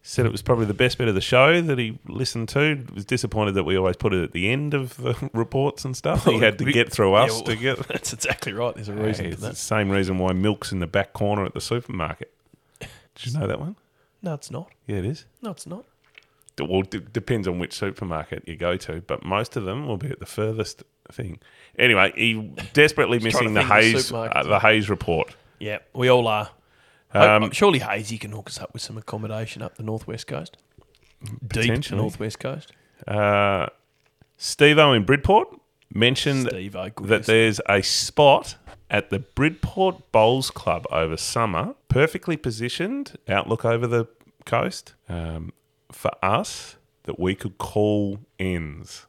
Said 0.04 0.26
it 0.26 0.32
was 0.32 0.42
probably 0.44 0.66
the 0.66 0.74
best 0.74 0.98
bit 0.98 1.08
of 1.08 1.16
the 1.16 1.22
show 1.22 1.62
that 1.62 1.78
he 1.80 1.98
listened 2.08 2.50
to. 2.50 2.86
Was 2.94 3.06
disappointed 3.06 3.54
that 3.54 3.64
we 3.64 3.76
always 3.76 3.96
put 3.96 4.14
it 4.14 4.24
at 4.24 4.32
the 4.34 4.50
end 4.50 4.74
of 4.74 4.98
the 4.98 5.16
reports 5.34 5.84
and 5.84 5.96
stuff. 5.98 6.26
He 6.26 6.40
had 6.40 6.58
to 6.60 6.66
get 6.72 6.92
through 6.92 7.12
Yeah, 7.14 7.24
us 7.24 7.32
well, 7.32 7.44
to 7.44 7.56
get. 7.56 7.78
That's 7.88 8.14
exactly 8.14 8.54
right. 8.54 8.74
There's 8.76 8.90
a 8.90 8.94
reason 8.94 9.26
Hey, 9.26 9.32
for 9.32 9.34
it's 9.34 9.42
the 9.42 9.50
that. 9.50 9.58
same 9.58 9.90
reason 9.90 10.18
why 10.20 10.32
milk's 10.34 10.72
in 10.72 10.80
the 10.80 10.88
back 10.88 11.14
corner 11.14 11.44
at 11.46 11.54
the 11.54 11.62
supermarket. 11.62 12.32
Did 12.80 13.34
you 13.34 13.40
know 13.40 13.46
that 13.48 13.60
one? 13.60 13.76
No, 14.24 14.34
it's 14.36 14.50
not. 14.52 14.72
Yeah, 14.88 14.98
it 14.98 15.06
is. 15.06 15.26
No, 15.42 15.52
it's 15.52 15.66
not. 15.68 15.86
Well, 16.60 16.82
d- 16.84 17.00
depends 17.12 17.48
on 17.48 17.60
which 17.60 17.74
supermarket 17.74 18.44
you 18.48 18.56
go 18.56 18.78
to, 18.78 19.02
but 19.02 19.24
most 19.24 19.56
of 19.56 19.64
them 19.66 19.88
will 19.88 19.98
be 19.98 20.10
at 20.10 20.20
the 20.20 20.26
furthest 20.26 20.84
thing. 21.12 21.40
Anyway, 21.80 22.12
he 22.16 22.54
desperately 22.74 23.20
missing 23.20 23.54
the 23.54 23.62
to 23.62 23.68
the 23.68 23.74
Hayes, 23.74 24.12
uh, 24.12 24.44
the 24.44 24.60
Hayes 24.60 24.90
report. 24.90 25.36
Yeah, 25.60 25.80
we 25.94 26.10
all 26.10 26.28
are. 26.28 26.50
Um, 27.14 27.44
Hope- 27.44 27.54
surely 27.54 27.80
Hazy 27.80 28.18
can 28.18 28.32
hook 28.32 28.48
us 28.50 28.60
up 28.60 28.74
with 28.74 28.82
some 28.82 28.98
accommodation 28.98 29.62
up 29.62 29.76
the 29.78 29.84
northwest 29.84 30.28
coast. 30.28 30.58
Deep 31.48 31.92
northwest 31.92 32.40
coast. 32.40 32.72
Uh, 33.08 33.68
Steve 34.38 34.78
O 34.80 34.94
in 34.94 35.04
Bridport 35.04 35.48
mentioned 35.94 36.48
Steve 36.48 36.76
O, 36.76 36.90
that 37.04 37.26
there's 37.26 37.60
a 37.70 37.82
spot 37.82 38.56
at 38.90 39.10
the 39.10 39.20
Bridport 39.20 40.12
Bowls 40.12 40.50
Club 40.52 40.86
over 40.92 41.16
summer, 41.18 41.76
perfectly 41.90 42.38
positioned, 42.38 43.18
outlook 43.28 43.64
over 43.66 43.88
the 43.88 44.08
coast, 44.46 44.94
um, 45.08 45.54
for 45.92 46.12
us 46.24 46.76
that 47.04 47.20
we 47.20 47.36
could 47.36 47.58
call 47.58 48.20
ends 48.40 49.06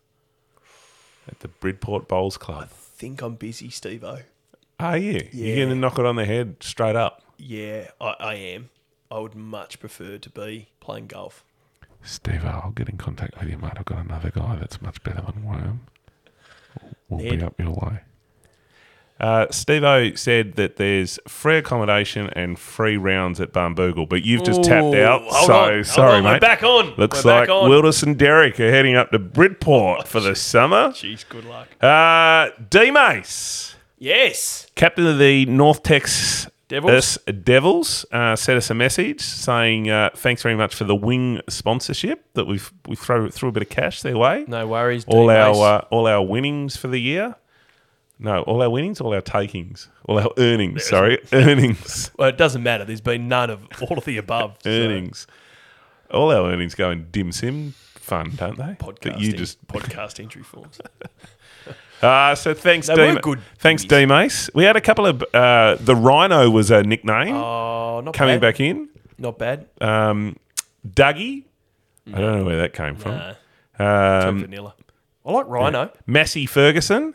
at 1.28 1.40
the 1.40 1.48
Bridport 1.48 2.08
Bowls 2.08 2.36
Club. 2.36 2.64
I 2.64 2.66
think 2.66 3.22
I'm 3.22 3.34
busy, 3.34 3.70
Steve 3.70 4.04
O. 4.04 4.18
Are 4.80 4.98
you? 4.98 5.28
Yeah. 5.32 5.46
You're 5.46 5.56
going 5.56 5.68
to 5.70 5.74
knock 5.76 5.98
it 5.98 6.06
on 6.06 6.16
the 6.16 6.24
head 6.24 6.56
straight 6.60 6.96
up. 6.96 7.22
Yeah, 7.36 7.90
I, 8.00 8.14
I 8.18 8.34
am. 8.34 8.70
I 9.10 9.18
would 9.18 9.34
much 9.34 9.78
prefer 9.78 10.18
to 10.18 10.30
be 10.30 10.68
playing 10.80 11.08
golf. 11.08 11.44
Steve, 12.02 12.44
I'll 12.44 12.72
get 12.72 12.88
in 12.88 12.96
contact 12.96 13.38
with 13.38 13.48
you, 13.48 13.58
mate. 13.58 13.72
I've 13.76 13.84
got 13.84 13.98
another 13.98 14.30
guy 14.30 14.56
that's 14.56 14.82
much 14.82 15.02
better 15.04 15.22
than 15.22 15.44
Worm. 15.44 15.80
We'll 17.08 17.20
Ned. 17.20 17.38
be 17.38 17.44
up 17.44 17.60
your 17.60 17.70
way. 17.72 18.00
Uh, 19.22 19.46
Steve 19.52 19.84
O 19.84 20.12
said 20.16 20.54
that 20.54 20.76
there's 20.76 21.18
free 21.28 21.56
accommodation 21.58 22.28
and 22.30 22.58
free 22.58 22.96
rounds 22.96 23.40
at 23.40 23.52
Barnbougle, 23.52 24.08
but 24.08 24.24
you've 24.24 24.42
just 24.42 24.64
tapped 24.64 24.96
out. 24.96 25.22
so 25.46 25.54
on, 25.54 25.84
sorry, 25.84 26.16
on, 26.18 26.24
mate. 26.24 26.30
We're 26.32 26.40
back 26.40 26.64
on. 26.64 26.94
Looks 26.96 27.24
we're 27.24 27.40
like 27.40 27.48
on. 27.48 27.70
Wilders 27.70 28.02
and 28.02 28.18
Derek 28.18 28.58
are 28.58 28.70
heading 28.70 28.96
up 28.96 29.10
to 29.12 29.20
Bridport 29.20 30.08
for 30.08 30.18
the 30.18 30.34
summer. 30.34 30.88
Jeez, 30.88 31.24
good 31.28 31.44
luck. 31.44 31.68
Uh, 31.80 32.50
D 32.68 32.90
Mace, 32.90 33.76
Yes. 33.98 34.66
captain 34.74 35.06
of 35.06 35.18
the 35.20 35.46
North 35.46 35.84
Texas 35.84 36.48
Devils. 36.66 37.18
Devils, 37.44 38.06
uh, 38.12 38.34
sent 38.34 38.56
us 38.56 38.70
a 38.70 38.74
message 38.74 39.20
saying 39.20 39.88
uh, 39.90 40.08
thanks 40.16 40.42
very 40.42 40.56
much 40.56 40.74
for 40.74 40.84
the 40.84 40.96
wing 40.96 41.40
sponsorship 41.48 42.24
that 42.34 42.46
we've 42.46 42.72
we 42.88 42.96
throw 42.96 43.28
threw 43.28 43.50
a 43.50 43.52
bit 43.52 43.62
of 43.62 43.68
cash 43.68 44.00
their 44.02 44.16
way. 44.16 44.46
No 44.48 44.66
worries. 44.66 45.04
all 45.06 45.28
D-Mace. 45.28 45.56
our 45.58 45.78
uh, 45.80 45.84
all 45.90 46.06
our 46.08 46.22
winnings 46.24 46.76
for 46.76 46.88
the 46.88 46.98
year. 47.00 47.36
No, 48.18 48.42
all 48.42 48.62
our 48.62 48.70
winnings, 48.70 49.00
all 49.00 49.12
our 49.14 49.20
takings, 49.20 49.88
all 50.04 50.18
our 50.18 50.30
earnings. 50.38 50.84
Sorry, 50.84 51.18
earnings, 51.32 52.10
well, 52.18 52.28
it 52.28 52.38
doesn't 52.38 52.62
matter. 52.62 52.84
There's 52.84 53.00
been 53.00 53.26
none 53.28 53.50
of 53.50 53.66
all 53.80 53.98
of 53.98 54.04
the 54.04 54.16
above. 54.18 54.58
so 54.62 54.70
earnings. 54.70 55.26
All 56.10 56.30
our 56.30 56.50
earnings 56.52 56.74
go 56.74 56.90
in 56.90 57.08
dim 57.10 57.32
sim 57.32 57.72
fund, 57.94 58.36
don't 58.36 58.56
they? 58.58 58.74
Podcasting, 58.74 59.00
That 59.02 59.20
you 59.20 59.32
just 59.32 59.66
podcast 59.66 60.20
entry 60.20 60.42
forms. 60.42 60.78
uh, 62.02 62.34
so 62.36 62.54
thanks, 62.54 62.86
They 62.86 62.94
D. 62.94 63.14
were 63.14 63.20
good 63.20 63.40
Thanks. 63.58 63.84
D 63.84 64.06
Mace. 64.06 64.50
We 64.54 64.64
had 64.64 64.76
a 64.76 64.80
couple 64.80 65.06
of 65.06 65.24
uh, 65.34 65.76
the 65.80 65.96
Rhino 65.96 66.48
was 66.50 66.70
a 66.70 66.82
nickname 66.82 67.34
Oh, 67.34 68.02
not 68.04 68.14
coming 68.14 68.36
bad. 68.38 68.52
back 68.52 68.60
in. 68.60 68.88
Not 69.18 69.38
bad. 69.38 69.66
Um, 69.80 70.36
Dougie, 70.86 71.44
I 72.12 72.20
don't 72.20 72.38
know 72.38 72.44
where 72.44 72.58
that 72.58 72.72
came 72.72 72.96
from. 72.96 73.12
Nah, 73.16 73.32
too 74.20 74.28
Um, 74.28 74.40
vanilla. 74.42 74.74
I 75.24 75.32
like 75.32 75.46
Rhino. 75.48 75.90
Massey 76.06 76.46
Ferguson, 76.46 77.14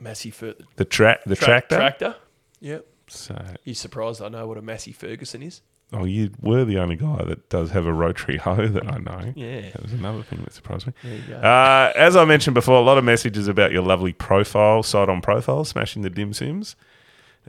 Massey 0.00 0.30
Fer- 0.30 0.54
the 0.76 0.84
track, 0.84 1.20
the 1.24 1.36
tra- 1.36 1.46
tractor. 1.46 1.76
Tractor. 1.76 2.14
Yep. 2.60 2.86
So, 3.08 3.42
You 3.64 3.74
surprised 3.74 4.22
I 4.22 4.28
know 4.28 4.46
what 4.46 4.56
a 4.58 4.62
Massey 4.62 4.92
Ferguson 4.92 5.42
is? 5.42 5.62
oh, 5.92 6.04
you 6.04 6.30
were 6.40 6.64
the 6.64 6.78
only 6.78 6.94
guy 6.94 7.24
that 7.24 7.48
does 7.48 7.70
have 7.72 7.84
a 7.84 7.92
rotary 7.92 8.36
hoe 8.36 8.68
that 8.68 8.86
I 8.86 8.98
know. 8.98 9.32
Yeah. 9.34 9.70
That 9.72 9.82
was 9.82 9.92
another 9.92 10.22
thing 10.22 10.40
that 10.44 10.52
surprised 10.52 10.86
me. 10.86 10.92
There 11.02 11.14
you 11.16 11.22
go. 11.28 11.34
Uh, 11.38 11.92
as 11.96 12.14
I 12.14 12.24
mentioned 12.24 12.54
before, 12.54 12.76
a 12.76 12.82
lot 12.82 12.96
of 12.96 13.02
messages 13.02 13.48
about 13.48 13.72
your 13.72 13.82
lovely 13.82 14.12
profile, 14.12 14.84
side 14.84 15.08
on 15.08 15.20
profile, 15.20 15.64
smashing 15.64 16.02
the 16.02 16.10
dim 16.10 16.32
sims. 16.32 16.76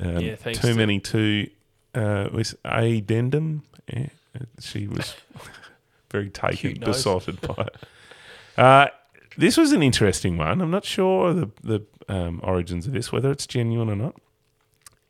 Um, 0.02 0.18
Yeah, 0.22 0.36
thanks 0.38 0.60
Too 0.60 0.70
to- 0.70 0.76
many 0.76 1.00
to 1.02 1.50
uh, 1.94 2.30
was 2.34 2.56
addendum. 2.66 3.62
Yeah, 3.94 4.08
she 4.60 4.88
was 4.88 5.14
very 6.12 6.30
taken, 6.32 6.80
besotted 6.80 7.40
by 7.42 7.68
it. 7.68 7.76
Uh, 8.58 8.88
this 9.38 9.56
was 9.58 9.72
an 9.72 9.84
interesting 9.84 10.38
one. 10.38 10.62
I'm 10.62 10.72
not 10.72 10.86
sure 10.86 11.32
the 11.34 11.50
the 11.64 11.82
um, 12.12 12.42
origins 12.44 12.86
of 12.88 12.94
this, 12.94 13.12
whether 13.12 13.32
it's 13.32 13.48
genuine 13.48 13.90
or 13.90 13.96
not. 13.96 14.16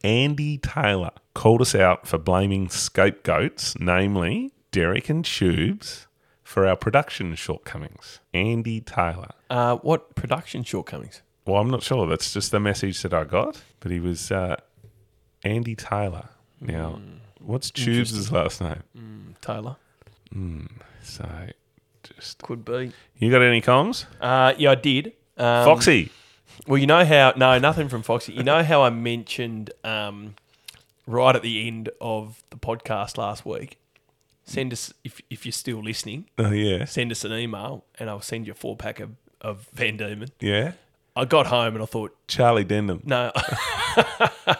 Andy 0.04 0.58
Taylor 0.58 1.12
called 1.34 1.62
us 1.62 1.76
out 1.76 2.08
for 2.08 2.18
blaming 2.18 2.70
scapegoats, 2.70 3.78
namely 3.80 4.52
Derek 4.72 5.10
and 5.10 5.24
Tubes, 5.26 6.08
for 6.44 6.66
our 6.68 6.76
production 6.76 7.36
shortcomings. 7.36 8.20
Andy 8.34 8.82
Taylor. 8.82 9.30
Uh, 9.50 9.78
what 9.78 10.16
production 10.16 10.64
shortcomings? 10.64 11.22
Well, 11.46 11.60
I'm 11.62 11.70
not 11.70 11.84
sure. 11.84 12.08
That's 12.08 12.34
just 12.34 12.52
the 12.52 12.60
message 12.60 13.02
that 13.02 13.14
I 13.14 13.24
got. 13.24 13.62
But 13.80 13.92
he 13.92 14.00
was 14.00 14.32
uh, 14.32 14.58
Andy 15.44 15.76
Taylor. 15.76 16.30
Now, 16.60 17.00
what's 17.40 17.72
Tubes' 17.72 18.32
last 18.32 18.62
name? 18.62 19.36
Taylor 19.42 19.76
So, 21.02 21.28
just 22.04 22.42
could 22.44 22.64
be. 22.64 22.92
you 23.18 23.32
got 23.32 23.42
any 23.42 23.62
comms? 23.62 24.06
Uh, 24.20 24.54
yeah, 24.58 24.72
I 24.72 24.76
did. 24.76 25.14
Um, 25.38 25.66
Foxy. 25.66 26.12
Well, 26.67 26.78
you 26.78 26.88
know 26.88 27.04
how? 27.06 27.34
No, 27.36 27.58
nothing 27.60 27.89
from 27.89 28.04
Foxy. 28.04 28.34
You 28.34 28.43
know 28.43 28.63
how 28.63 28.84
I 28.84 28.89
mentioned 28.89 29.71
um, 29.84 30.36
right 31.08 31.36
at 31.36 31.41
the 31.41 31.67
end 31.67 31.89
of 32.00 32.43
the 32.50 32.58
podcast 32.58 33.17
last 33.17 33.45
week. 33.45 33.78
Send 34.43 34.74
us 34.74 34.93
if 35.04 35.21
if 35.30 35.45
you're 35.45 35.52
still 35.54 35.84
listening. 35.84 36.26
Oh 36.38 36.52
yeah, 36.52 36.86
Send 36.86 37.12
us 37.12 37.24
an 37.24 37.32
email, 37.34 37.84
and 38.00 38.10
I'll 38.10 38.21
send 38.21 38.45
you 38.47 38.52
a 38.54 38.56
four 38.56 38.76
pack 38.76 39.00
of, 39.00 39.12
of 39.39 39.67
Van 39.74 39.97
Diemen. 39.97 40.30
yeah. 40.39 40.74
I 41.13 41.26
got 41.26 41.47
home 41.47 41.74
and 41.74 41.84
I 41.84 41.86
thought, 41.88 42.15
Charlie 42.30 42.63
Denham. 42.63 43.02
no. 43.04 43.32
I 43.36 44.56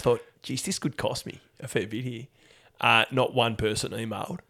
thought, 0.00 0.20
geez, 0.42 0.62
this 0.62 0.80
could 0.80 0.96
cost 0.96 1.24
me 1.24 1.40
a 1.60 1.68
fair 1.68 1.86
bit 1.86 2.02
here. 2.02 2.26
Uh, 2.80 3.04
not 3.12 3.32
one 3.32 3.54
person 3.54 3.92
emailed. 3.92 4.40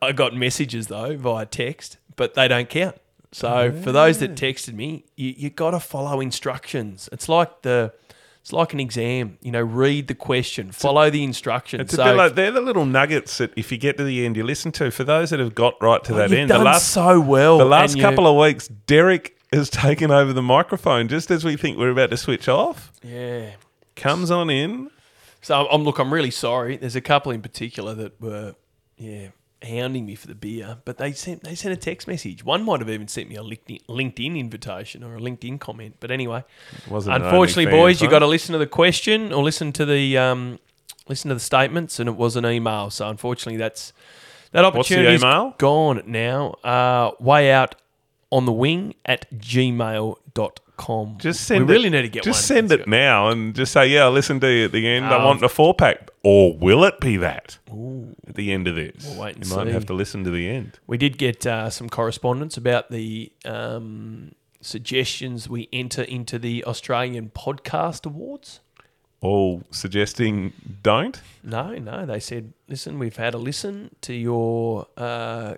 I 0.00 0.12
got 0.12 0.34
messages 0.36 0.86
though 0.86 1.16
via 1.16 1.46
text, 1.46 1.96
but 2.14 2.34
they 2.34 2.46
don't 2.46 2.68
count. 2.68 2.96
So 3.34 3.72
for 3.82 3.90
those 3.90 4.20
that 4.20 4.30
ah. 4.30 4.34
texted 4.34 4.74
me, 4.74 5.06
you 5.16 5.34
you 5.36 5.50
got 5.50 5.72
to 5.72 5.80
follow 5.80 6.20
instructions. 6.20 7.08
It's 7.10 7.28
like 7.28 7.62
the 7.62 7.92
it's 8.40 8.52
like 8.52 8.72
an 8.72 8.78
exam. 8.78 9.38
You 9.42 9.50
know, 9.50 9.60
read 9.60 10.06
the 10.06 10.14
question, 10.14 10.70
follow 10.70 11.10
the 11.10 11.24
instructions. 11.24 11.80
It's 11.80 11.94
a 11.94 11.96
so 11.96 12.04
bit 12.04 12.14
like 12.14 12.36
they're 12.36 12.52
the 12.52 12.60
little 12.60 12.86
nuggets 12.86 13.38
that 13.38 13.52
if 13.56 13.72
you 13.72 13.78
get 13.78 13.96
to 13.98 14.04
the 14.04 14.24
end, 14.24 14.36
you 14.36 14.44
listen 14.44 14.70
to. 14.72 14.92
For 14.92 15.02
those 15.02 15.30
that 15.30 15.40
have 15.40 15.52
got 15.52 15.74
right 15.82 16.02
to 16.04 16.12
oh, 16.12 16.16
that 16.16 16.30
you've 16.30 16.38
end, 16.38 16.48
done 16.50 16.60
the 16.60 16.64
last 16.64 16.92
so 16.92 17.20
well. 17.20 17.58
the 17.58 17.64
last 17.64 17.98
couple 17.98 18.28
of 18.28 18.40
weeks, 18.40 18.68
Derek 18.68 19.36
has 19.52 19.68
taken 19.84 20.12
over 20.12 20.32
the 20.32 20.42
microphone 20.42 21.08
just 21.08 21.28
as 21.32 21.44
we 21.44 21.56
think 21.56 21.76
we're 21.76 21.90
about 21.90 22.10
to 22.10 22.16
switch 22.16 22.48
off. 22.48 22.92
yeah. 23.02 23.50
Comes 23.96 24.30
on 24.30 24.48
in. 24.48 24.90
So 25.42 25.68
I'm 25.68 25.82
look. 25.82 25.98
I'm 25.98 26.14
really 26.14 26.30
sorry. 26.30 26.76
There's 26.76 26.96
a 26.96 27.00
couple 27.00 27.32
in 27.32 27.42
particular 27.42 27.94
that 27.94 28.20
were, 28.20 28.54
yeah, 28.96 29.28
hounding 29.64 30.06
me 30.06 30.14
for 30.14 30.26
the 30.26 30.34
beer. 30.34 30.78
But 30.84 30.98
they 30.98 31.12
sent 31.12 31.42
they 31.42 31.54
sent 31.54 31.72
a 31.72 31.76
text 31.76 32.06
message. 32.06 32.44
One 32.44 32.62
might 32.64 32.80
have 32.80 32.90
even 32.90 33.08
sent 33.08 33.28
me 33.28 33.36
a 33.36 33.42
LinkedIn, 33.42 33.84
LinkedIn 33.86 34.38
invitation 34.38 35.02
or 35.02 35.16
a 35.16 35.20
LinkedIn 35.20 35.58
comment. 35.60 35.96
But 36.00 36.10
anyway, 36.10 36.44
unfortunately, 36.90 37.66
boys, 37.66 38.00
you 38.02 38.08
got 38.08 38.20
to 38.20 38.26
listen 38.26 38.52
to 38.52 38.58
the 38.58 38.66
question 38.66 39.32
or 39.32 39.42
listen 39.42 39.72
to 39.72 39.84
the 39.86 40.16
um, 40.18 40.58
listen 41.08 41.28
to 41.30 41.34
the 41.34 41.40
statements, 41.40 41.98
and 41.98 42.08
it 42.08 42.16
was 42.16 42.36
an 42.36 42.46
email. 42.46 42.90
So 42.90 43.08
unfortunately, 43.08 43.56
that's 43.58 43.92
that 44.52 44.64
opportunity 44.64 45.18
gone 45.58 46.02
now. 46.06 46.50
Uh, 46.62 47.10
way 47.18 47.50
out 47.52 47.74
on 48.30 48.46
the 48.46 48.52
wing 48.52 48.94
at 49.04 49.30
gmail.com. 50.34 51.16
Just 51.18 51.42
send 51.46 51.66
we 51.68 51.72
it. 51.74 51.76
really 51.76 51.90
need 51.90 52.02
to 52.02 52.08
get 52.08 52.24
just 52.24 52.38
one. 52.50 52.56
send 52.58 52.72
it 52.72 52.86
now 52.88 53.28
and 53.28 53.54
just 53.54 53.72
say, 53.72 53.86
"Yeah, 53.88 54.04
I'll 54.04 54.10
listen 54.10 54.40
to 54.40 54.48
you 54.50 54.64
at 54.66 54.72
the 54.72 54.86
end. 54.86 55.06
I 55.06 55.22
Oh. 55.22 55.26
want 55.26 55.42
a 55.42 55.48
four 55.48 55.74
pack." 55.74 56.10
Or 56.24 56.56
will 56.56 56.84
it 56.84 57.00
be 57.00 57.18
that 57.18 57.58
at 58.26 58.34
the 58.34 58.50
end 58.50 58.66
of 58.66 58.74
this? 58.74 59.04
We'll 59.04 59.20
wait 59.20 59.36
and 59.36 59.46
you 59.46 59.54
might 59.54 59.66
see. 59.66 59.72
have 59.72 59.84
to 59.86 59.92
listen 59.92 60.24
to 60.24 60.30
the 60.30 60.48
end. 60.48 60.78
We 60.86 60.96
did 60.96 61.18
get 61.18 61.46
uh, 61.46 61.68
some 61.68 61.90
correspondence 61.90 62.56
about 62.56 62.90
the 62.90 63.30
um, 63.44 64.34
suggestions 64.62 65.50
we 65.50 65.68
enter 65.70 66.02
into 66.02 66.38
the 66.38 66.64
Australian 66.64 67.30
Podcast 67.34 68.06
Awards. 68.06 68.60
All 69.20 69.64
suggesting 69.70 70.54
don't. 70.82 71.20
No, 71.42 71.74
no, 71.74 72.06
they 72.06 72.20
said, 72.20 72.54
listen, 72.68 72.98
we've 72.98 73.16
had 73.16 73.34
a 73.34 73.38
listen 73.38 73.94
to 74.00 74.14
your 74.14 74.86
uh, 74.96 75.56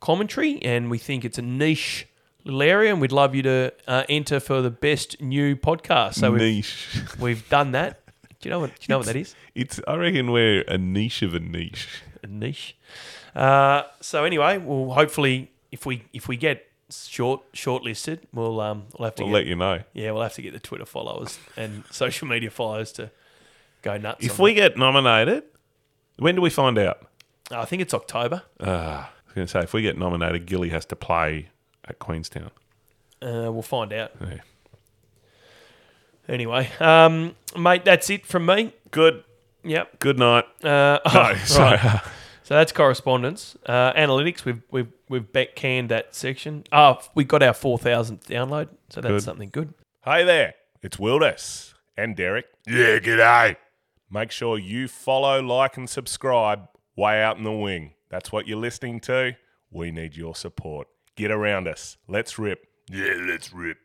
commentary 0.00 0.62
and 0.62 0.90
we 0.90 0.96
think 0.96 1.26
it's 1.26 1.38
a 1.38 1.42
niche 1.42 2.08
little 2.44 2.62
area 2.62 2.90
and 2.90 3.00
we'd 3.02 3.12
love 3.12 3.34
you 3.34 3.42
to 3.42 3.72
uh, 3.86 4.04
enter 4.08 4.40
for 4.40 4.62
the 4.62 4.70
best 4.70 5.20
new 5.20 5.56
podcast. 5.56 6.14
So 6.14 6.32
we've, 6.32 7.16
we've 7.18 7.48
done 7.50 7.72
that. 7.72 8.00
Do 8.44 8.50
you 8.50 8.50
know 8.50 8.60
what? 8.60 8.74
Do 8.74 8.76
you 8.82 8.92
know 8.92 8.98
what 8.98 9.06
that 9.06 9.16
is? 9.16 9.34
It's. 9.54 9.80
I 9.88 9.94
reckon 9.96 10.30
we're 10.30 10.60
a 10.68 10.76
niche 10.76 11.22
of 11.22 11.32
a 11.32 11.40
niche. 11.40 11.88
a 12.22 12.26
niche. 12.26 12.76
Uh, 13.34 13.84
so 14.02 14.24
anyway, 14.24 14.58
well, 14.58 14.92
hopefully, 14.92 15.50
if 15.72 15.86
we 15.86 16.04
if 16.12 16.28
we 16.28 16.36
get 16.36 16.66
short 16.90 17.50
shortlisted, 17.54 18.18
we'll 18.34 18.60
um 18.60 18.84
we'll 18.98 19.06
have 19.06 19.14
to 19.14 19.22
I'll 19.22 19.30
get, 19.30 19.34
let 19.34 19.46
you 19.46 19.56
know. 19.56 19.80
yeah 19.94 20.10
we'll 20.10 20.20
have 20.22 20.34
to 20.34 20.42
get 20.42 20.52
the 20.52 20.58
Twitter 20.60 20.84
followers 20.84 21.38
and 21.56 21.84
social 21.90 22.28
media 22.28 22.50
followers 22.50 22.92
to 22.92 23.10
go 23.80 23.96
nuts. 23.96 24.22
If 24.22 24.38
on 24.38 24.44
we 24.44 24.52
get 24.52 24.76
nominated, 24.76 25.44
when 26.18 26.34
do 26.34 26.42
we 26.42 26.50
find 26.50 26.76
out? 26.76 26.98
it. 27.50 27.54
I 27.54 27.64
think 27.64 27.80
it's 27.80 27.94
October. 27.94 28.42
Uh, 28.60 28.66
I 28.66 29.08
was 29.24 29.34
going 29.34 29.46
to 29.46 29.50
say, 29.50 29.60
if 29.60 29.72
we 29.72 29.80
get 29.80 29.96
nominated, 29.96 30.44
Gilly 30.44 30.68
has 30.68 30.84
to 30.86 30.96
play 30.96 31.48
at 31.88 31.98
Queenstown. 31.98 32.50
Uh, 33.22 33.48
we'll 33.50 33.62
find 33.62 33.90
out. 33.94 34.10
Yeah. 34.20 34.40
Anyway, 36.28 36.68
um, 36.80 37.34
mate, 37.56 37.84
that's 37.84 38.08
it 38.10 38.26
from 38.26 38.46
me. 38.46 38.72
Good. 38.90 39.24
Yep. 39.64 39.98
Good 39.98 40.18
night. 40.18 40.44
Uh, 40.62 40.98
No, 41.14 41.20
right. 41.20 41.38
sorry. 41.46 41.78
So 42.44 42.52
that's 42.56 42.72
correspondence. 42.72 43.56
Uh, 43.64 43.94
analytics, 43.94 44.44
we've 44.44 44.60
we've 44.70 44.92
we've 45.08 45.32
back 45.32 45.54
canned 45.54 45.88
that 45.88 46.14
section. 46.14 46.64
Oh, 46.70 46.98
we 47.14 47.24
got 47.24 47.42
our 47.42 47.54
four 47.54 47.78
thousandth 47.78 48.28
download, 48.28 48.68
so 48.90 49.00
that's 49.00 49.10
Good. 49.12 49.22
something 49.22 49.48
good. 49.48 49.72
Hey 50.04 50.24
there, 50.24 50.52
it's 50.82 50.98
Wilders 50.98 51.74
and 51.96 52.14
Derek. 52.14 52.44
Yeah, 52.66 52.98
g'day. 52.98 53.56
Make 54.10 54.30
sure 54.30 54.58
you 54.58 54.88
follow, 54.88 55.40
like, 55.40 55.78
and 55.78 55.88
subscribe 55.88 56.68
way 56.94 57.22
out 57.22 57.38
in 57.38 57.44
the 57.44 57.50
wing. 57.52 57.94
That's 58.10 58.30
what 58.30 58.46
you're 58.46 58.58
listening 58.58 59.00
to. 59.00 59.36
We 59.70 59.90
need 59.90 60.14
your 60.14 60.34
support. 60.34 60.86
Get 61.16 61.30
around 61.30 61.66
us. 61.66 61.96
Let's 62.06 62.38
rip. 62.38 62.66
Yeah, 62.90 63.14
let's 63.26 63.54
rip. 63.54 63.78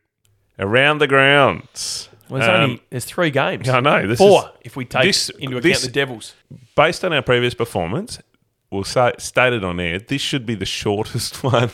Around 0.59 0.97
the 0.97 1.07
grounds. 1.07 2.08
Well, 2.29 2.39
there's 2.39 2.49
Um, 2.49 2.61
only 2.63 2.81
there's 2.89 3.05
three 3.05 3.31
games. 3.31 3.67
I 3.69 3.79
know. 3.79 4.05
This 4.07 4.19
Four, 4.19 4.43
is 4.43 4.49
if 4.61 4.75
we 4.75 4.85
take 4.85 5.03
this- 5.03 5.29
into 5.29 5.57
account 5.57 5.63
this- 5.63 5.81
the 5.81 5.91
Devils. 5.91 6.35
based 6.75 7.03
on 7.03 7.11
our 7.13 7.21
previous 7.21 7.53
performance. 7.53 8.21
We'll 8.71 8.83
say 8.83 9.13
stated 9.17 9.63
on 9.63 9.79
air. 9.79 9.97
This 9.97 10.21
should 10.21 10.45
be 10.45 10.53
the 10.53 10.65
shortest 10.65 11.43
one 11.43 11.71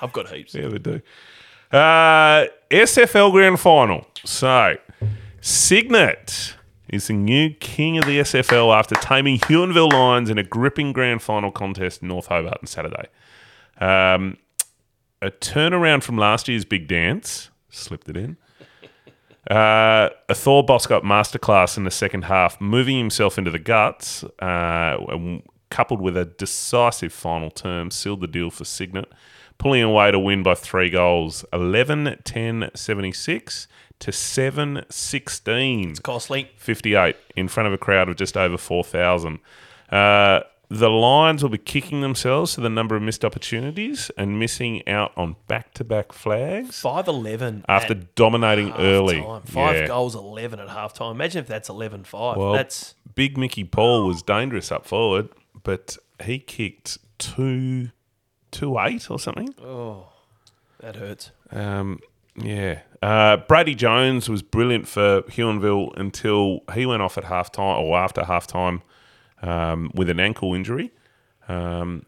I've 0.00 0.12
got 0.12 0.28
heaps. 0.30 0.54
Yeah, 0.54 0.60
we 0.62 0.66
ever 0.66 0.78
do. 0.78 1.00
Uh, 1.72 2.46
SFL 2.70 3.32
Grand 3.32 3.58
Final. 3.58 4.06
So, 4.24 4.76
Cygnet 5.40 6.54
is 6.88 7.08
the 7.08 7.14
new 7.14 7.50
king 7.50 7.98
of 7.98 8.04
the 8.04 8.20
SFL 8.20 8.72
after 8.72 8.94
taming 8.94 9.38
Huonville 9.40 9.92
Lions 9.92 10.30
in 10.30 10.38
a 10.38 10.44
gripping 10.44 10.92
grand 10.92 11.20
final 11.22 11.50
contest 11.50 12.02
in 12.02 12.08
North 12.08 12.26
Hobart 12.26 12.58
on 12.62 12.66
Saturday. 12.68 13.06
Um, 13.80 14.36
a 15.20 15.30
turnaround 15.32 16.02
from 16.04 16.16
last 16.16 16.46
year's 16.46 16.64
big 16.64 16.86
dance. 16.86 17.50
Slipped 17.70 18.08
it 18.08 18.16
in. 18.16 18.36
Uh, 19.50 20.10
a 20.28 20.34
Thor 20.34 20.64
Boscott 20.64 21.04
masterclass 21.04 21.76
in 21.76 21.84
the 21.84 21.90
second 21.90 22.22
half, 22.22 22.60
moving 22.60 22.98
himself 22.98 23.38
into 23.38 23.50
the 23.50 23.58
guts, 23.58 24.24
uh, 24.40 24.96
coupled 25.70 26.00
with 26.00 26.16
a 26.16 26.24
decisive 26.24 27.12
final 27.12 27.50
term, 27.50 27.90
sealed 27.90 28.20
the 28.20 28.26
deal 28.26 28.50
for 28.50 28.64
Cygnet, 28.64 29.06
pulling 29.58 29.82
away 29.82 30.10
to 30.10 30.18
win 30.18 30.42
by 30.42 30.54
three 30.54 30.90
goals 30.90 31.44
11 31.52 32.18
10 32.24 32.70
76 32.74 33.68
to 33.98 34.12
7 34.12 34.84
16. 34.88 35.96
Costly. 35.96 36.50
58 36.56 37.16
in 37.36 37.48
front 37.48 37.66
of 37.66 37.72
a 37.72 37.78
crowd 37.78 38.08
of 38.08 38.16
just 38.16 38.36
over 38.36 38.58
4,000. 38.58 39.38
Uh, 39.90 40.40
the 40.68 40.90
Lions 40.90 41.42
will 41.42 41.50
be 41.50 41.58
kicking 41.58 42.00
themselves 42.00 42.54
for 42.56 42.60
the 42.60 42.68
number 42.68 42.96
of 42.96 43.02
missed 43.02 43.24
opportunities 43.24 44.10
and 44.18 44.38
missing 44.38 44.86
out 44.88 45.12
on 45.16 45.36
back 45.46 45.72
to 45.74 45.84
back 45.84 46.12
flags 46.12 46.80
Five 46.80 47.06
eleven 47.08 47.64
after 47.68 47.94
dominating 47.94 48.72
early. 48.72 49.20
Time. 49.22 49.42
Five 49.42 49.76
Yeah. 49.76 49.86
goals, 49.86 50.14
eleven 50.14 50.58
at 50.60 50.68
half 50.68 50.92
time. 50.94 51.12
Imagine 51.12 51.40
if 51.40 51.46
that's 51.46 51.68
11-5. 51.68 52.36
Well, 52.36 52.52
that's 52.52 52.94
Big 53.14 53.38
Mickey 53.38 53.64
Paul 53.64 54.06
was 54.08 54.22
dangerous 54.22 54.72
up 54.72 54.86
forward, 54.86 55.28
but 55.62 55.96
he 56.24 56.38
kicked 56.38 56.98
two, 57.18 57.90
two 58.50 58.78
eight 58.80 59.10
or 59.10 59.18
something. 59.18 59.54
Oh. 59.62 60.08
That 60.80 60.96
hurts. 60.96 61.30
Um, 61.50 62.00
yeah. 62.36 62.80
Uh, 63.00 63.38
Brady 63.38 63.74
Jones 63.74 64.28
was 64.28 64.42
brilliant 64.42 64.86
for 64.86 65.22
Huonville 65.22 65.96
until 65.96 66.60
he 66.74 66.84
went 66.86 67.00
off 67.02 67.16
at 67.16 67.24
half 67.24 67.50
time 67.50 67.82
or 67.82 67.96
after 67.96 68.24
half 68.24 68.46
time 68.46 68.82
um, 69.42 69.90
with 69.94 70.08
an 70.10 70.20
ankle 70.20 70.54
injury. 70.54 70.92
Um, 71.48 72.06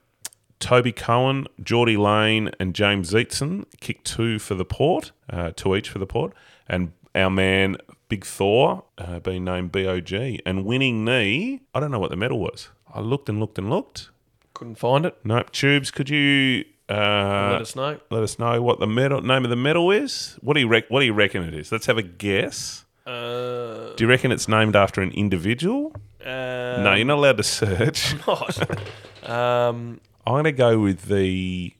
Toby 0.61 0.91
Cohen, 0.93 1.47
Geordie 1.63 1.97
Lane, 1.97 2.51
and 2.59 2.75
James 2.75 3.13
Zeetson 3.13 3.65
kicked 3.81 4.05
two 4.07 4.39
for 4.39 4.55
the 4.57 4.65
port, 4.65 5.13
uh, 5.31 5.53
two 5.55 5.77
each 5.77 5.89
for 5.89 5.99
the 6.01 6.07
port. 6.07 6.33
And 6.69 6.93
our 7.15 7.31
man, 7.31 7.77
Big 8.09 8.25
Thor, 8.25 8.85
uh, 8.99 9.21
being 9.21 9.45
named 9.45 9.71
BOG. 9.71 10.13
And 10.45 10.65
winning 10.65 11.05
knee, 11.05 11.61
I 11.75 11.81
don't 11.81 11.91
know 11.93 12.01
what 12.01 12.11
the 12.11 12.17
medal 12.17 12.41
was. 12.41 12.71
I 12.93 13.01
looked 13.01 13.29
and 13.29 13.39
looked 13.39 13.59
and 13.59 13.71
looked. 13.71 14.11
Couldn't 14.55 14.77
find 14.77 15.07
it. 15.07 15.17
Nope. 15.23 15.53
Tubes, 15.53 15.93
could 15.93 16.11
you 16.11 16.65
uh, 16.89 17.51
Let 17.53 17.61
us 17.63 17.77
know. 17.77 18.01
let 18.11 18.23
us 18.25 18.39
know 18.41 18.61
what 18.61 18.81
the 18.81 18.87
medal 18.89 19.21
name 19.21 19.45
of 19.45 19.51
the 19.51 19.57
medal 19.57 19.91
is. 19.93 20.37
What 20.41 20.55
do 20.55 20.61
you 20.61 20.67
rec- 20.69 20.89
What 20.91 21.01
do 21.01 21.07
you 21.07 21.13
reckon 21.13 21.45
it 21.45 21.55
is? 21.55 21.71
Let's 21.71 21.87
have 21.87 21.99
a 21.99 22.03
guess. 22.03 22.85
Uh, 23.07 23.95
Do 23.95 24.05
you 24.05 24.09
reckon 24.09 24.33
it's 24.33 24.49
named 24.49 24.75
after 24.75 25.01
an 25.03 25.13
individual? 25.13 25.95
Uh, 26.25 26.83
no, 26.83 26.95
you're 26.95 27.05
not 27.07 27.19
allowed 27.19 27.37
to 27.39 27.43
search. 27.43 28.15
not. 28.27 29.29
um, 29.29 30.01
I'm 30.27 30.35
going 30.35 30.45
to 30.45 30.53
go 30.53 30.79
with 30.81 31.03
the 31.07 31.73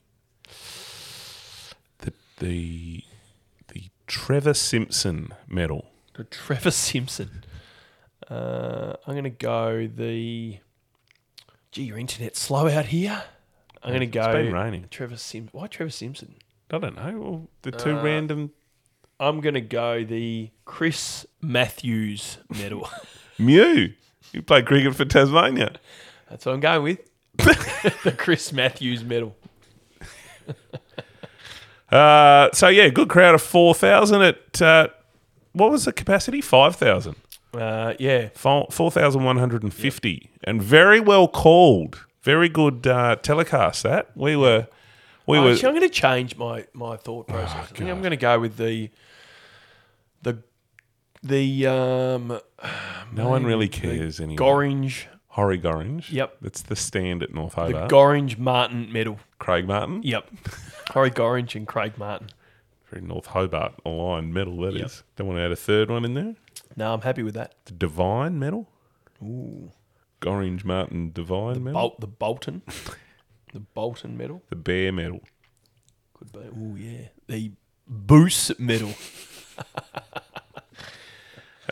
the 1.99 2.13
the 2.39 3.03
the 3.73 3.83
Trevor 4.07 4.53
Simpson 4.53 5.33
medal. 5.47 5.85
The 6.15 6.23
Trevor 6.23 6.71
Simpson. 6.71 7.43
Uh, 8.29 8.93
I'm 9.07 9.13
going 9.13 9.23
to 9.23 9.29
go 9.29 9.87
the. 9.87 10.57
Gee, 11.71 11.83
your 11.83 11.97
internet's 11.97 12.39
slow 12.39 12.67
out 12.67 12.85
here. 12.85 13.23
I'm 13.83 13.91
going 13.91 13.99
to 14.01 14.07
go. 14.07 14.21
It's 14.21 14.33
been 14.33 14.53
raining. 14.53 14.85
Trevor 14.89 15.17
Simpson. 15.17 15.57
Why 15.57 15.67
Trevor 15.67 15.91
Simpson? 15.91 16.35
I 16.71 16.77
don't 16.77 16.95
know. 16.95 17.19
Well, 17.19 17.47
the 17.63 17.71
two 17.71 17.97
Uh, 17.97 18.03
random 18.03 18.51
I'm 19.19 19.41
going 19.41 19.55
to 19.55 19.61
go 19.61 20.03
the 20.05 20.49
Chris 20.65 21.25
Matthews 21.41 22.37
medal. 22.49 22.89
Mew. 23.39 23.93
You 24.33 24.41
played 24.41 24.65
cricket 24.65 24.95
for 24.95 25.05
Tasmania. 25.05 25.75
That's 26.29 26.45
what 26.45 26.53
I'm 26.53 26.59
going 26.59 26.83
with. 26.83 26.99
the 28.03 28.13
Chris 28.17 28.51
Matthews 28.53 29.03
medal. 29.03 29.35
Uh, 31.91 32.49
so 32.53 32.67
yeah, 32.67 32.87
good 32.89 33.09
crowd 33.09 33.33
of 33.33 33.41
four 33.41 33.73
thousand 33.73 34.21
at 34.21 34.61
uh, 34.61 34.87
what 35.53 35.71
was 35.71 35.85
the 35.85 35.91
capacity? 35.91 36.39
Five 36.39 36.75
thousand. 36.75 37.15
Uh, 37.51 37.95
yeah. 37.97 38.29
Four 38.35 38.91
thousand 38.91 39.23
one 39.23 39.37
hundred 39.37 39.63
and 39.63 39.73
fifty, 39.73 40.29
and 40.43 40.61
very 40.61 40.99
well 40.99 41.27
called. 41.27 42.05
Very 42.21 42.47
good 42.47 42.85
uh, 42.85 43.15
telecast. 43.15 43.81
That 43.81 44.15
we 44.15 44.35
were, 44.35 44.67
we 45.25 45.39
Oh, 45.39 45.45
were. 45.45 45.51
actually, 45.53 45.69
I'm 45.69 45.75
going 45.75 45.89
to 45.89 45.95
change 45.95 46.35
my, 46.37 46.67
my 46.73 46.95
thought 46.95 47.27
process. 47.27 47.57
I 47.71 47.75
think 47.75 47.89
I'm 47.89 48.01
going 48.01 48.11
to 48.11 48.17
go 48.17 48.39
with 48.39 48.57
the 48.57 48.91
the 50.21 50.43
the 51.23 51.65
um 51.65 52.39
no 53.13 53.29
one 53.29 53.45
really 53.45 53.67
cares 53.67 54.19
anymore. 54.19 54.37
Gorringe 54.37 55.07
Horry 55.29 55.59
Gorringe. 55.59 56.11
Yep. 56.11 56.37
that's 56.41 56.61
the 56.63 56.75
stand 56.75 57.23
at 57.23 57.33
North 57.33 57.53
Hobart. 57.53 57.71
the 57.71 57.79
Hobart. 57.79 57.91
Gorringe 57.91 58.37
Martin 58.37 58.91
medal. 58.91 59.19
Craig 59.37 59.67
Martin. 59.67 60.01
Yep. 60.03 60.29
Corey 60.89 61.11
Gorringe 61.11 61.55
and 61.55 61.67
Craig 61.67 61.97
Martin. 61.97 62.29
Very 62.89 63.05
North 63.05 63.27
Hobart 63.27 63.75
aligned 63.85 64.33
medal. 64.33 64.57
That 64.61 64.75
is. 64.75 64.81
Yep. 64.81 64.91
Don't 65.15 65.27
want 65.27 65.37
to 65.37 65.43
add 65.43 65.51
a 65.51 65.55
third 65.55 65.91
one 65.91 66.03
in 66.03 66.15
there. 66.15 66.35
No, 66.75 66.93
I'm 66.93 67.01
happy 67.01 67.23
with 67.23 67.35
that. 67.35 67.53
The 67.65 67.73
Divine 67.73 68.39
medal. 68.39 68.67
Ooh. 69.21 69.71
Gorringe 70.19 70.65
Martin 70.65 71.11
Divine 71.13 71.63
medal. 71.63 71.79
Bolt 71.79 71.99
the 71.99 72.07
Bolton. 72.07 72.63
the 73.53 73.59
Bolton 73.59 74.17
medal. 74.17 74.41
the 74.49 74.55
Bear 74.55 74.91
medal. 74.91 75.21
Could 76.15 76.31
be. 76.31 76.39
Oh 76.39 76.75
yeah. 76.75 77.07
The 77.27 77.51
Boos 77.87 78.51
medal. 78.59 78.93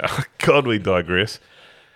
God, 0.39 0.67
we 0.67 0.79
digress. 0.79 1.39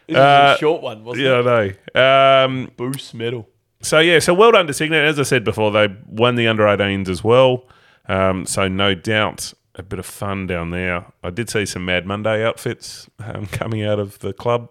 This 0.07 0.17
Uh, 0.17 0.51
is 0.53 0.57
a 0.57 0.59
short 0.59 0.81
one, 0.81 1.03
wasn't 1.03 1.25
Yeah, 1.27 1.39
it? 1.39 1.47
I 1.47 1.75
know. 1.93 2.45
Um, 2.45 2.71
Boos 2.77 3.13
medal. 3.13 3.47
so 3.81 3.99
yeah, 3.99 4.19
so 4.19 4.33
well 4.33 4.51
done 4.51 4.67
to 4.67 4.73
Cygnet. 4.73 5.03
As 5.05 5.19
I 5.19 5.23
said 5.23 5.43
before, 5.43 5.71
they 5.71 5.87
won 6.07 6.35
the 6.35 6.47
under 6.47 6.63
18s 6.63 7.07
as 7.09 7.23
well. 7.23 7.65
Um, 8.07 8.45
so 8.45 8.67
no 8.67 8.93
doubt 8.95 9.53
a 9.75 9.83
bit 9.83 9.99
of 9.99 10.05
fun 10.05 10.47
down 10.47 10.71
there. 10.71 11.05
I 11.23 11.29
did 11.29 11.49
see 11.49 11.65
some 11.65 11.85
Mad 11.85 12.05
Monday 12.05 12.43
outfits 12.45 13.09
um, 13.19 13.45
coming 13.51 13.83
out 13.83 13.99
of 13.99 14.19
the 14.19 14.33
club. 14.33 14.69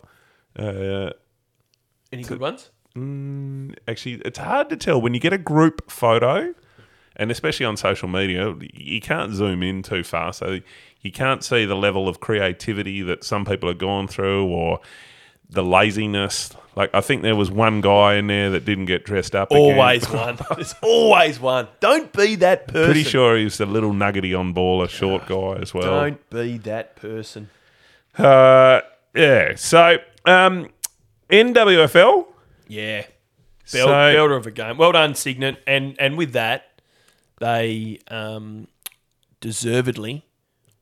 Uh, 0.58 1.10
Any 2.12 2.22
good 2.24 2.40
ones? 2.40 2.70
mm, 2.96 3.74
actually, 3.88 4.16
it's 4.24 4.38
hard 4.38 4.68
to 4.68 4.76
tell 4.76 5.00
when 5.00 5.14
you 5.14 5.20
get 5.20 5.32
a 5.32 5.38
group 5.38 5.90
photo, 5.90 6.52
and 7.20 7.30
especially 7.30 7.66
on 7.66 7.76
social 7.76 8.08
media, 8.08 8.52
you 8.74 9.00
can't 9.00 9.32
zoom 9.32 9.62
in 9.62 9.82
too 9.84 10.02
far, 10.02 10.32
so 10.32 10.58
you 11.02 11.12
can't 11.12 11.44
see 11.44 11.64
the 11.64 11.76
level 11.76 12.08
of 12.08 12.18
creativity 12.18 13.02
that 13.02 13.22
some 13.22 13.44
people 13.44 13.68
are 13.70 13.74
going 13.74 14.08
through 14.08 14.46
or 14.48 14.80
the 15.48 15.62
laziness. 15.62 16.50
Like 16.76 16.90
I 16.94 17.00
think 17.00 17.22
there 17.22 17.34
was 17.36 17.50
one 17.50 17.80
guy 17.80 18.14
in 18.14 18.26
there 18.28 18.50
that 18.50 18.64
didn't 18.64 18.86
get 18.86 19.04
dressed 19.04 19.34
up. 19.34 19.50
again. 19.50 19.60
Always 19.78 20.08
one. 20.10 20.38
There's 20.54 20.74
always 20.82 21.38
one. 21.40 21.68
Don't 21.80 22.12
be 22.12 22.36
that 22.36 22.68
person. 22.68 22.84
Pretty 22.84 23.02
sure 23.04 23.36
he 23.36 23.44
was 23.44 23.60
a 23.60 23.66
little 23.66 23.92
nuggety 23.92 24.34
on 24.34 24.52
ball, 24.52 24.82
a 24.82 24.88
short 24.88 25.26
guy 25.26 25.56
as 25.60 25.74
well. 25.74 25.82
Don't 25.84 26.30
be 26.30 26.58
that 26.58 26.96
person. 26.96 27.50
Uh, 28.16 28.80
yeah. 29.14 29.54
So 29.56 29.98
um, 30.24 30.68
NWFL. 31.30 32.26
Yeah. 32.68 33.04
So- 33.64 33.86
Bel- 33.86 34.14
Belter 34.28 34.36
of 34.36 34.46
a 34.46 34.50
game. 34.50 34.76
Well 34.78 34.92
done, 34.92 35.14
Cygnet. 35.14 35.62
And 35.66 35.96
and 35.98 36.16
with 36.18 36.32
that, 36.32 36.69
they 37.40 37.98
um, 38.08 38.68
deservedly 39.40 40.24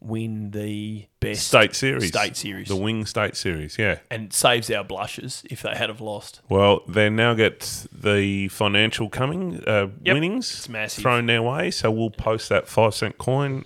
win 0.00 0.50
the 0.52 1.06
best 1.20 1.48
State 1.48 1.74
series. 1.74 2.08
State 2.08 2.36
series. 2.36 2.68
The 2.68 2.76
Wing 2.76 3.04
State 3.06 3.36
Series, 3.36 3.78
yeah. 3.78 3.98
and 4.10 4.32
saves 4.32 4.70
our 4.70 4.84
blushes 4.84 5.42
if 5.50 5.62
they 5.62 5.74
had 5.74 5.88
have 5.88 6.00
lost. 6.00 6.40
Well, 6.48 6.82
they 6.86 7.10
now 7.10 7.34
get 7.34 7.86
the 7.92 8.48
financial 8.48 9.08
coming 9.08 9.62
uh, 9.66 9.88
Yep. 10.02 10.14
winnings 10.14 10.68
thrown 10.88 11.26
their 11.26 11.42
way. 11.42 11.70
So 11.70 11.90
we'll 11.90 12.10
post 12.10 12.48
that 12.50 12.68
five 12.68 12.94
cent 12.94 13.18
coin 13.18 13.64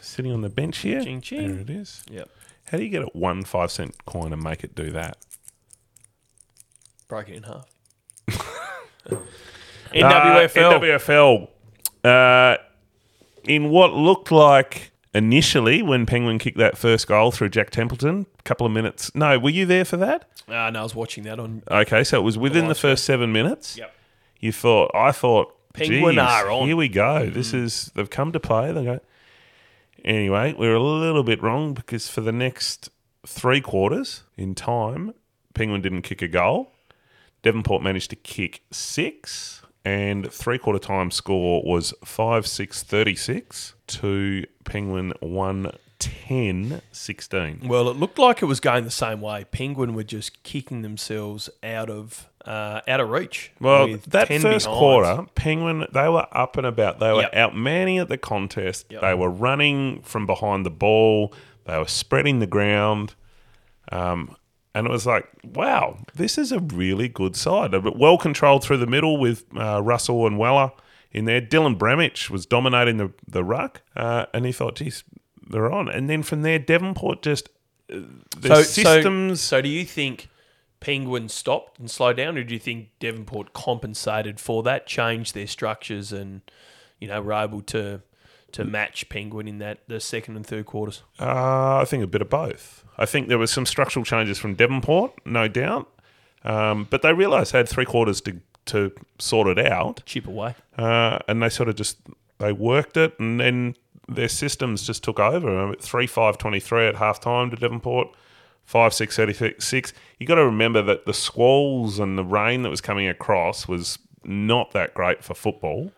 sitting 0.00 0.32
on 0.32 0.42
the 0.42 0.50
bench 0.50 0.78
here. 0.78 1.02
Ching, 1.02 1.20
ching. 1.20 1.48
There 1.52 1.60
it 1.60 1.70
is. 1.70 2.02
Yep. 2.10 2.28
How 2.66 2.78
do 2.78 2.84
you 2.84 2.90
get 2.90 3.02
it 3.02 3.14
one 3.14 3.44
five 3.44 3.70
cent 3.70 4.04
coin 4.04 4.32
and 4.32 4.42
make 4.42 4.64
it 4.64 4.74
do 4.74 4.90
that? 4.90 5.18
Break 7.08 7.28
it 7.28 7.36
in 7.36 7.42
half. 7.44 7.66
Uh, 9.10 9.16
NWFL. 9.96 11.48
Uh, 12.04 12.56
in 13.44 13.70
what 13.70 13.92
looked 13.92 14.30
like 14.30 14.92
initially 15.14 15.82
when 15.82 16.06
Penguin 16.06 16.38
kicked 16.38 16.58
that 16.58 16.76
first 16.78 17.06
goal 17.06 17.30
through 17.30 17.50
Jack 17.50 17.70
Templeton, 17.70 18.26
a 18.38 18.42
couple 18.42 18.66
of 18.66 18.72
minutes. 18.72 19.14
No, 19.14 19.38
were 19.38 19.50
you 19.50 19.66
there 19.66 19.84
for 19.84 19.96
that? 19.98 20.28
Ah, 20.48 20.70
no, 20.70 20.80
I 20.80 20.82
was 20.82 20.94
watching 20.94 21.24
that 21.24 21.38
on. 21.38 21.62
Okay, 21.70 22.04
so 22.04 22.18
it 22.18 22.22
was 22.22 22.38
within 22.38 22.68
the 22.68 22.74
first 22.74 23.04
seven 23.04 23.32
minutes. 23.32 23.76
Yep. 23.76 23.94
You 24.40 24.52
thought, 24.52 24.90
I 24.94 25.12
thought, 25.12 25.54
Penguin 25.72 26.16
geez, 26.16 26.22
are 26.22 26.50
on. 26.50 26.66
Here 26.66 26.76
we 26.76 26.88
go. 26.88 27.30
This 27.30 27.54
is 27.54 27.90
they've 27.94 28.10
come 28.10 28.32
to 28.32 28.40
play. 28.40 28.72
They 28.72 28.84
go. 28.84 29.00
Anyway, 30.04 30.52
we 30.58 30.66
were 30.66 30.74
a 30.74 30.82
little 30.82 31.22
bit 31.22 31.40
wrong 31.42 31.74
because 31.74 32.08
for 32.08 32.20
the 32.20 32.32
next 32.32 32.90
three 33.24 33.60
quarters 33.60 34.24
in 34.36 34.54
time, 34.54 35.14
Penguin 35.54 35.80
didn't 35.80 36.02
kick 36.02 36.22
a 36.22 36.28
goal. 36.28 36.72
Devonport 37.42 37.82
managed 37.82 38.10
to 38.10 38.16
kick 38.16 38.62
six, 38.70 39.62
and 39.84 40.30
three 40.32 40.58
quarter 40.58 40.78
time 40.78 41.10
score 41.10 41.62
was 41.64 41.92
5 42.04 42.46
6 42.46 42.82
36 42.82 43.74
to 43.88 44.44
Penguin 44.64 45.12
1 45.20 45.72
10 45.98 46.82
16. 46.90 47.60
Well, 47.64 47.88
it 47.88 47.96
looked 47.96 48.18
like 48.18 48.42
it 48.42 48.46
was 48.46 48.58
going 48.60 48.84
the 48.84 48.90
same 48.90 49.20
way. 49.20 49.44
Penguin 49.44 49.94
were 49.94 50.02
just 50.02 50.42
kicking 50.42 50.82
themselves 50.82 51.48
out 51.62 51.88
of 51.90 52.28
uh, 52.44 52.80
out 52.88 52.98
of 52.98 53.08
reach. 53.08 53.52
Well, 53.60 53.86
that 54.08 54.26
10 54.26 54.40
first 54.40 54.66
behinds. 54.66 54.66
quarter, 54.66 55.26
Penguin, 55.36 55.86
they 55.92 56.08
were 56.08 56.26
up 56.32 56.56
and 56.56 56.66
about. 56.66 56.98
They 56.98 57.12
were 57.12 57.22
Yep. 57.22 57.34
outmanning 57.36 57.98
at 57.98 58.08
the 58.08 58.18
contest. 58.18 58.86
Yep. 58.90 59.00
They 59.00 59.14
were 59.14 59.30
running 59.30 60.02
from 60.02 60.26
behind 60.26 60.66
the 60.66 60.70
ball. 60.70 61.32
They 61.66 61.78
were 61.78 61.86
spreading 61.86 62.40
the 62.40 62.48
ground. 62.48 63.14
Um, 63.92 64.34
and 64.74 64.86
it 64.86 64.90
was 64.90 65.06
like, 65.06 65.28
wow, 65.44 65.98
this 66.14 66.38
is 66.38 66.52
a 66.52 66.60
really 66.60 67.08
good 67.08 67.36
side. 67.36 67.72
But 67.72 67.98
well 67.98 68.18
controlled 68.18 68.64
through 68.64 68.78
the 68.78 68.86
middle 68.86 69.18
with 69.18 69.44
uh, 69.56 69.82
Russell 69.82 70.26
and 70.26 70.38
Weller 70.38 70.72
in 71.10 71.26
there. 71.26 71.40
Dylan 71.40 71.76
Bramich 71.76 72.30
was 72.30 72.46
dominating 72.46 72.96
the, 72.96 73.12
the 73.28 73.44
ruck. 73.44 73.82
Uh, 73.94 74.26
and 74.32 74.46
he 74.46 74.52
thought, 74.52 74.76
geez, 74.76 75.04
they're 75.48 75.70
on. 75.70 75.88
And 75.88 76.08
then 76.08 76.22
from 76.22 76.42
there, 76.42 76.58
Devonport 76.58 77.22
just, 77.22 77.50
uh, 77.92 78.00
the 78.38 78.64
systems. 78.64 79.40
So, 79.40 79.58
so 79.58 79.62
do 79.62 79.68
you 79.68 79.84
think 79.84 80.28
Penguin 80.82 81.28
stopped 81.28 81.78
and 81.78 81.88
slowed 81.88 82.16
down, 82.16 82.36
or 82.36 82.42
do 82.42 82.52
you 82.52 82.60
think 82.60 82.88
Devonport 82.98 83.52
compensated 83.52 84.40
for 84.40 84.64
that, 84.64 84.86
changed 84.86 85.32
their 85.32 85.46
structures, 85.46 86.12
and 86.12 86.40
you 86.98 87.06
know 87.06 87.22
were 87.22 87.32
able 87.32 87.60
to 87.62 88.02
to 88.52 88.64
match 88.64 89.08
Penguin 89.08 89.48
in 89.48 89.58
that 89.58 89.78
the 89.88 90.00
second 90.00 90.36
and 90.36 90.46
third 90.46 90.66
quarters? 90.66 91.02
Uh, 91.20 91.76
I 91.78 91.84
think 91.86 92.02
a 92.04 92.06
bit 92.06 92.22
of 92.22 92.30
both. 92.30 92.84
I 92.98 93.06
think 93.06 93.28
there 93.28 93.38
was 93.38 93.50
some 93.50 93.66
structural 93.66 94.04
changes 94.04 94.38
from 94.38 94.54
Devonport, 94.54 95.12
no 95.26 95.48
doubt, 95.48 95.88
um, 96.44 96.86
but 96.90 97.02
they 97.02 97.12
realised 97.12 97.52
they 97.52 97.58
had 97.58 97.68
three 97.68 97.84
quarters 97.86 98.20
to 98.22 98.40
to 98.66 98.92
sort 99.18 99.48
it 99.48 99.58
out, 99.66 100.02
Chip 100.06 100.26
away. 100.28 100.54
uh, 100.78 101.18
and 101.26 101.42
they 101.42 101.48
sort 101.48 101.68
of 101.68 101.74
just 101.76 101.98
they 102.38 102.52
worked 102.52 102.96
it, 102.96 103.18
and 103.18 103.40
then 103.40 103.74
their 104.08 104.28
systems 104.28 104.86
just 104.86 105.02
took 105.02 105.18
over. 105.18 105.74
Three 105.76 106.06
five 106.06 106.38
twenty 106.38 106.60
three 106.60 106.86
at 106.86 106.96
half 106.96 107.18
time 107.20 107.50
to 107.50 107.56
Devonport. 107.56 108.08
Five 108.64 108.94
six 108.94 109.16
thirty 109.16 109.32
six. 109.58 109.92
You 110.20 110.26
got 110.26 110.36
to 110.36 110.44
remember 110.44 110.82
that 110.82 111.04
the 111.06 111.12
squalls 111.14 111.98
and 111.98 112.16
the 112.16 112.24
rain 112.24 112.62
that 112.62 112.70
was 112.70 112.80
coming 112.80 113.08
across 113.08 113.66
was 113.66 113.98
not 114.24 114.70
that 114.72 114.94
great 114.94 115.24
for 115.24 115.34
football. 115.34 115.90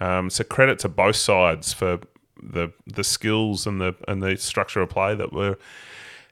Um, 0.00 0.30
so 0.30 0.44
credit 0.44 0.78
to 0.80 0.88
both 0.88 1.16
sides 1.16 1.72
for 1.72 2.00
the 2.42 2.72
the 2.86 3.04
skills 3.04 3.66
and 3.66 3.80
the 3.80 3.94
and 4.08 4.22
the 4.22 4.36
structure 4.36 4.80
of 4.80 4.90
play 4.90 5.14
that 5.14 5.32
were 5.32 5.56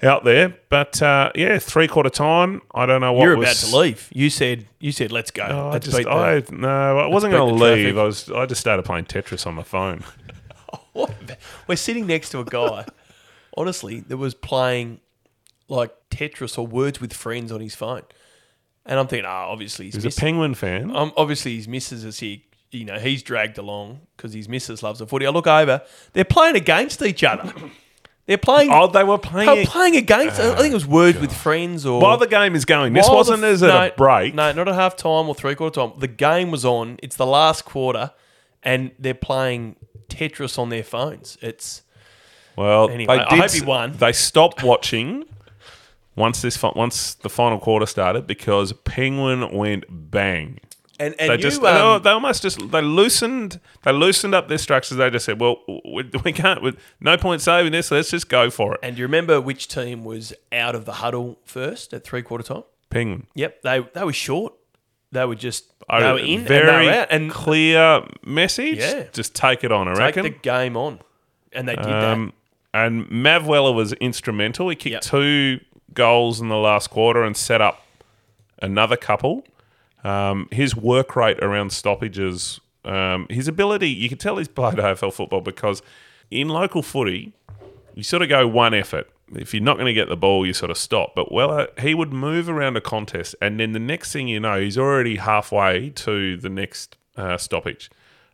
out 0.02 0.24
there. 0.24 0.56
But 0.68 1.00
uh, 1.00 1.30
yeah, 1.34 1.58
three 1.58 1.88
quarter 1.88 2.10
time. 2.10 2.62
I 2.74 2.86
don't 2.86 3.00
know 3.00 3.12
what 3.12 3.24
You're 3.24 3.36
was, 3.36 3.62
about 3.62 3.70
to 3.70 3.76
leave. 3.76 4.08
You 4.12 4.30
said 4.30 4.66
you 4.80 4.92
said 4.92 5.12
let's 5.12 5.30
go. 5.30 5.46
Oh, 5.48 5.68
I 5.68 5.72
let's 5.72 5.86
just 5.86 5.96
beat 5.96 6.04
the- 6.04 6.10
I 6.10 6.42
no, 6.50 6.98
I 6.98 7.06
wasn't 7.06 7.32
going 7.32 7.56
to 7.56 7.64
leave. 7.64 7.96
I 7.96 8.02
was 8.02 8.30
I 8.30 8.46
just 8.46 8.60
started 8.60 8.84
playing 8.84 9.04
Tetris 9.04 9.46
on 9.46 9.54
my 9.54 9.62
phone. 9.62 10.04
We're 11.66 11.76
sitting 11.76 12.06
next 12.06 12.30
to 12.30 12.40
a 12.40 12.44
guy, 12.44 12.86
honestly, 13.56 14.00
that 14.00 14.16
was 14.16 14.34
playing 14.34 15.00
like 15.68 15.92
Tetris 16.10 16.58
or 16.58 16.66
Words 16.66 17.00
with 17.00 17.12
Friends 17.12 17.50
on 17.50 17.60
his 17.60 17.74
phone. 17.74 18.02
And 18.84 18.98
I'm 18.98 19.06
thinking, 19.06 19.26
oh, 19.26 19.30
obviously 19.48 19.86
he's 19.86 20.02
He's 20.02 20.16
a. 20.16 20.20
Penguin 20.20 20.54
fan. 20.54 20.94
Um, 20.94 21.12
obviously 21.16 21.56
his 21.56 21.68
missus 21.68 22.04
is 22.04 22.18
here. 22.18 22.38
You 22.72 22.84
know, 22.84 22.98
he's 22.98 23.22
dragged 23.22 23.58
along 23.58 24.00
because 24.16 24.32
his 24.32 24.48
missus 24.48 24.82
loves 24.82 24.98
the 24.98 25.06
footy. 25.06 25.26
I 25.26 25.30
look 25.30 25.46
over, 25.46 25.82
they're 26.12 26.24
playing 26.24 26.56
against 26.56 27.02
each 27.02 27.22
other. 27.22 27.52
They're 28.26 28.38
playing. 28.38 28.70
Oh, 28.72 28.86
they 28.86 29.02
were 29.02 29.18
playing. 29.18 29.46
they 29.46 29.52
playing. 29.52 29.66
were 29.66 29.70
playing 29.70 29.96
against. 29.96 30.40
I 30.40 30.54
think 30.54 30.70
it 30.70 30.74
was 30.74 30.86
words 30.86 31.18
with 31.18 31.30
oh, 31.30 31.34
friends 31.34 31.84
or 31.84 32.00
While 32.00 32.18
the 32.18 32.28
game 32.28 32.54
is 32.54 32.64
going, 32.64 32.92
this 32.92 33.08
wasn't 33.08 33.40
the- 33.40 33.48
as 33.48 33.62
no, 33.62 33.86
a 33.86 33.92
break. 33.96 34.34
No, 34.34 34.52
not 34.52 34.68
at 34.68 34.74
half 34.74 34.96
time 34.96 35.28
or 35.28 35.34
three 35.34 35.54
quarter 35.54 35.80
time. 35.80 35.92
The 35.98 36.08
game 36.08 36.50
was 36.50 36.64
on. 36.64 36.98
It's 37.02 37.16
the 37.16 37.26
last 37.26 37.64
quarter, 37.64 38.12
and 38.62 38.92
they're 38.98 39.14
playing 39.14 39.76
Tetris 40.08 40.58
on 40.58 40.68
their 40.68 40.84
phones. 40.84 41.36
It's 41.42 41.82
Well, 42.56 42.88
Anyway, 42.90 43.16
they 43.16 43.22
I 43.24 43.28
did, 43.28 43.40
hope 43.40 43.50
he 43.50 43.60
won. 43.62 43.92
They 43.94 44.12
stopped 44.12 44.62
watching 44.62 45.24
once 46.14 46.42
this 46.42 46.62
once 46.62 47.14
the 47.14 47.28
final 47.28 47.58
quarter 47.58 47.86
started 47.86 48.26
because 48.26 48.72
Penguin 48.84 49.52
went 49.52 49.84
bang. 49.88 50.60
And 51.06 51.14
and 51.18 51.30
They 51.30 51.34
you 51.34 51.38
just 51.42 51.62
um, 51.62 52.02
they, 52.02 52.04
they 52.04 52.10
almost 52.10 52.42
just 52.42 52.70
they 52.70 52.80
loosened 52.82 53.60
they 53.84 53.92
loosened 53.92 54.34
up 54.34 54.48
their 54.48 54.58
structures. 54.58 54.98
They 54.98 55.10
just 55.10 55.24
said, 55.24 55.40
"Well, 55.40 55.56
we, 55.84 56.04
we 56.24 56.32
can't. 56.32 56.62
With 56.62 56.78
no 57.00 57.16
point 57.16 57.40
saving 57.42 57.72
this. 57.72 57.90
Let's 57.90 58.10
just 58.10 58.28
go 58.28 58.50
for 58.50 58.74
it." 58.74 58.80
and 58.82 58.96
do 58.96 59.00
you 59.00 59.06
remember 59.06 59.40
which 59.40 59.68
team 59.68 60.04
was 60.04 60.32
out 60.52 60.74
of 60.74 60.84
the 60.84 60.92
huddle 60.94 61.38
first 61.44 61.92
at 61.92 62.04
three 62.04 62.22
quarter 62.22 62.44
time? 62.44 62.64
Penguin. 62.90 63.26
Yep, 63.34 63.62
they 63.62 63.80
they 63.94 64.04
were 64.04 64.12
short. 64.12 64.54
They 65.12 65.24
were 65.26 65.34
just 65.34 65.66
I- 65.88 66.00
they 66.02 66.12
were 66.12 66.18
in 66.18 66.40
very 66.44 66.68
and 66.68 66.68
they 66.68 66.86
were 66.86 66.92
out 67.00 67.08
and 67.10 67.30
clear 67.30 68.04
message. 68.24 68.78
Yeah. 68.78 69.04
just 69.12 69.34
take 69.34 69.62
it 69.64 69.72
on. 69.72 69.88
I 69.88 69.92
take 69.92 69.98
reckon. 70.00 70.22
the 70.24 70.30
game 70.30 70.76
on, 70.76 71.00
and 71.52 71.68
they 71.68 71.76
did 71.76 71.86
Um, 71.86 72.32
and 72.74 73.10
Mav 73.10 73.46
Weller 73.46 73.72
was 73.72 73.92
instrumental. 73.94 74.68
He 74.70 74.76
kicked 74.76 74.92
Yep. 74.92 75.02
two 75.02 75.60
goals 75.92 76.40
in 76.40 76.48
the 76.48 76.56
last 76.56 76.88
quarter 76.88 77.22
and 77.22 77.36
set 77.36 77.60
up 77.60 77.82
another 78.62 78.96
couple. 78.96 79.44
Um, 80.04 80.48
his 80.50 80.74
work 80.74 81.14
rate 81.16 81.38
around 81.40 81.72
stoppages, 81.72 82.60
um, 82.84 83.26
his 83.30 83.48
ability, 83.48 83.88
you 83.88 84.08
could 84.08 84.20
tell 84.20 84.38
he's 84.38 84.48
played 84.48 84.74
AFL 84.78 85.12
football 85.12 85.40
because 85.40 85.82
in 86.30 86.48
local 86.48 86.82
footy, 86.82 87.32
you 87.94 88.02
sort 88.02 88.22
of 88.22 88.28
go 88.28 88.46
one 88.46 88.74
effort. 88.74 89.08
If 89.34 89.54
you're 89.54 89.62
not 89.62 89.76
going 89.76 89.86
to 89.86 89.94
get 89.94 90.08
the 90.08 90.16
ball, 90.16 90.46
you 90.46 90.52
sort 90.52 90.70
of 90.70 90.76
stop. 90.76 91.14
But 91.14 91.32
Weller, 91.32 91.68
he 91.80 91.94
would 91.94 92.12
move 92.12 92.48
around 92.48 92.76
a 92.76 92.80
contest, 92.80 93.34
and 93.40 93.58
then 93.58 93.72
the 93.72 93.78
next 93.78 94.12
thing 94.12 94.28
you 94.28 94.40
know, 94.40 94.60
he's 94.60 94.76
already 94.76 95.16
halfway 95.16 95.90
to 95.90 96.36
the 96.36 96.50
next 96.50 96.96
uh, 97.16 97.38
stoppage. 97.38 97.90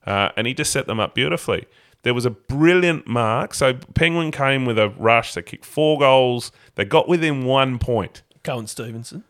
Uh, 0.06 0.30
and 0.36 0.46
he 0.46 0.54
just 0.54 0.72
set 0.72 0.86
them 0.86 0.98
up 0.98 1.14
beautifully. 1.14 1.66
There 2.02 2.14
was 2.14 2.24
a 2.24 2.30
brilliant 2.30 3.06
mark. 3.06 3.54
So 3.54 3.74
Penguin 3.94 4.30
came 4.30 4.64
with 4.64 4.78
a 4.78 4.88
rush. 4.88 5.34
They 5.34 5.42
kicked 5.42 5.64
four 5.64 5.98
goals. 5.98 6.52
They 6.76 6.84
got 6.84 7.08
within 7.08 7.44
one 7.44 7.78
point. 7.78 8.22
Cohen 8.42 8.66
Stevenson, 8.66 9.24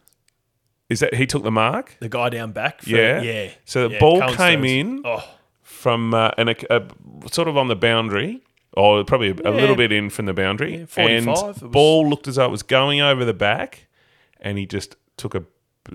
Is 0.89 1.01
that 1.01 1.15
he 1.15 1.27
took 1.27 1.43
the 1.43 1.51
mark? 1.51 1.97
the 2.01 2.09
guy 2.09 2.29
down 2.31 2.53
back. 2.53 2.83
for- 2.83 2.91
Yeah. 2.91 3.21
yeah. 3.23 3.51
So 3.65 3.89
the 3.89 3.95
yeah, 3.95 4.01
ball 4.01 4.21
Cohen 4.21 4.35
came 4.37 4.61
Stevenson. 4.63 4.97
in 4.99 5.03
Oh, 5.05 5.25
from 5.63 6.15
uh, 6.15 6.31
and 6.39 6.49
a, 6.51 6.75
a, 6.77 6.83
sort 7.31 7.47
of 7.49 7.57
on 7.57 7.69
the 7.69 7.77
boundary, 7.77 8.41
or 8.73 9.05
probably 9.05 9.31
a, 9.31 9.51
a 9.51 9.53
little 9.53 9.77
bit 9.77 9.93
in 9.93 10.09
from 10.11 10.27
the 10.27 10.33
boundary. 10.35 10.79
Yeah, 10.79 10.87
45, 10.87 11.11
and 11.19 11.27
was- 11.27 11.59
ball 11.73 12.09
looked 12.09 12.27
as 12.29 12.37
though 12.37 12.47
it 12.47 12.51
was 12.51 12.63
going 12.63 13.01
over 13.01 13.25
the 13.25 13.35
back, 13.35 13.87
and 14.41 14.57
he 14.59 14.67
just 14.67 14.97
took 15.17 15.35
a 15.35 15.45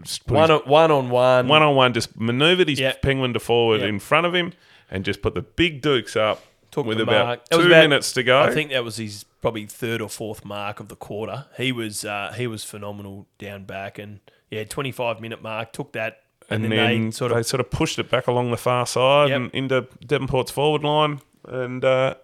just 0.03 0.27
one 0.27 0.49
his 0.49 0.61
on 0.61 0.69
one 0.69 0.91
on 0.91 1.09
one. 1.09 1.47
one 1.47 1.61
on 1.61 1.75
one, 1.75 1.93
just 1.93 2.19
manoeuvred 2.19 2.67
his 2.67 2.79
Yeah. 2.79 2.93
penguin 3.01 3.33
to 3.33 3.39
forward 3.39 3.81
Yeah. 3.81 3.87
in 3.87 3.99
front 3.99 4.25
of 4.25 4.33
him, 4.35 4.53
and 4.91 5.03
just 5.05 5.21
put 5.21 5.33
the 5.35 5.41
big 5.41 5.81
dukes 5.81 6.15
up 6.15 6.41
Took 6.71 6.85
with 6.87 6.99
about 7.01 7.25
mark. 7.25 7.49
Two 7.49 7.57
was 7.57 7.65
about- 7.67 7.81
minutes 7.89 8.11
to 8.13 8.23
go. 8.23 8.41
I 8.41 8.51
think 8.51 8.71
that 8.71 8.83
was 8.83 8.97
his 8.97 9.23
probably 9.41 9.65
third 9.65 10.01
or 10.01 10.09
fourth 10.09 10.45
mark 10.45 10.79
of 10.79 10.87
the 10.87 10.95
quarter. 10.95 11.45
He 11.57 11.71
was 11.71 12.05
uh, 12.05 12.33
he 12.37 12.47
was 12.47 12.63
phenomenal 12.63 13.27
down 13.37 13.65
back, 13.65 13.99
and 13.99 14.19
yeah, 14.53 14.63
twenty 14.63 14.91
five 14.91 15.19
minute 15.21 15.41
mark 15.41 15.71
took 15.73 15.91
that, 15.93 16.21
and, 16.49 16.63
and 16.63 16.71
then, 16.71 16.77
then 16.79 17.05
they 17.05 17.11
sort 17.11 17.31
of 17.31 17.37
they 17.37 17.43
sort 17.43 17.59
of 17.61 17.69
pushed 17.69 17.99
it 17.99 18.09
back 18.09 18.27
along 18.27 18.51
the 18.51 18.57
far 18.57 18.85
side 18.85 19.29
Yep. 19.29 19.37
and 19.41 19.51
into 19.53 19.87
Devonport's 20.05 20.51
forward 20.51 20.83
line, 20.83 21.19
and 21.47 21.83
uh, 21.83 22.15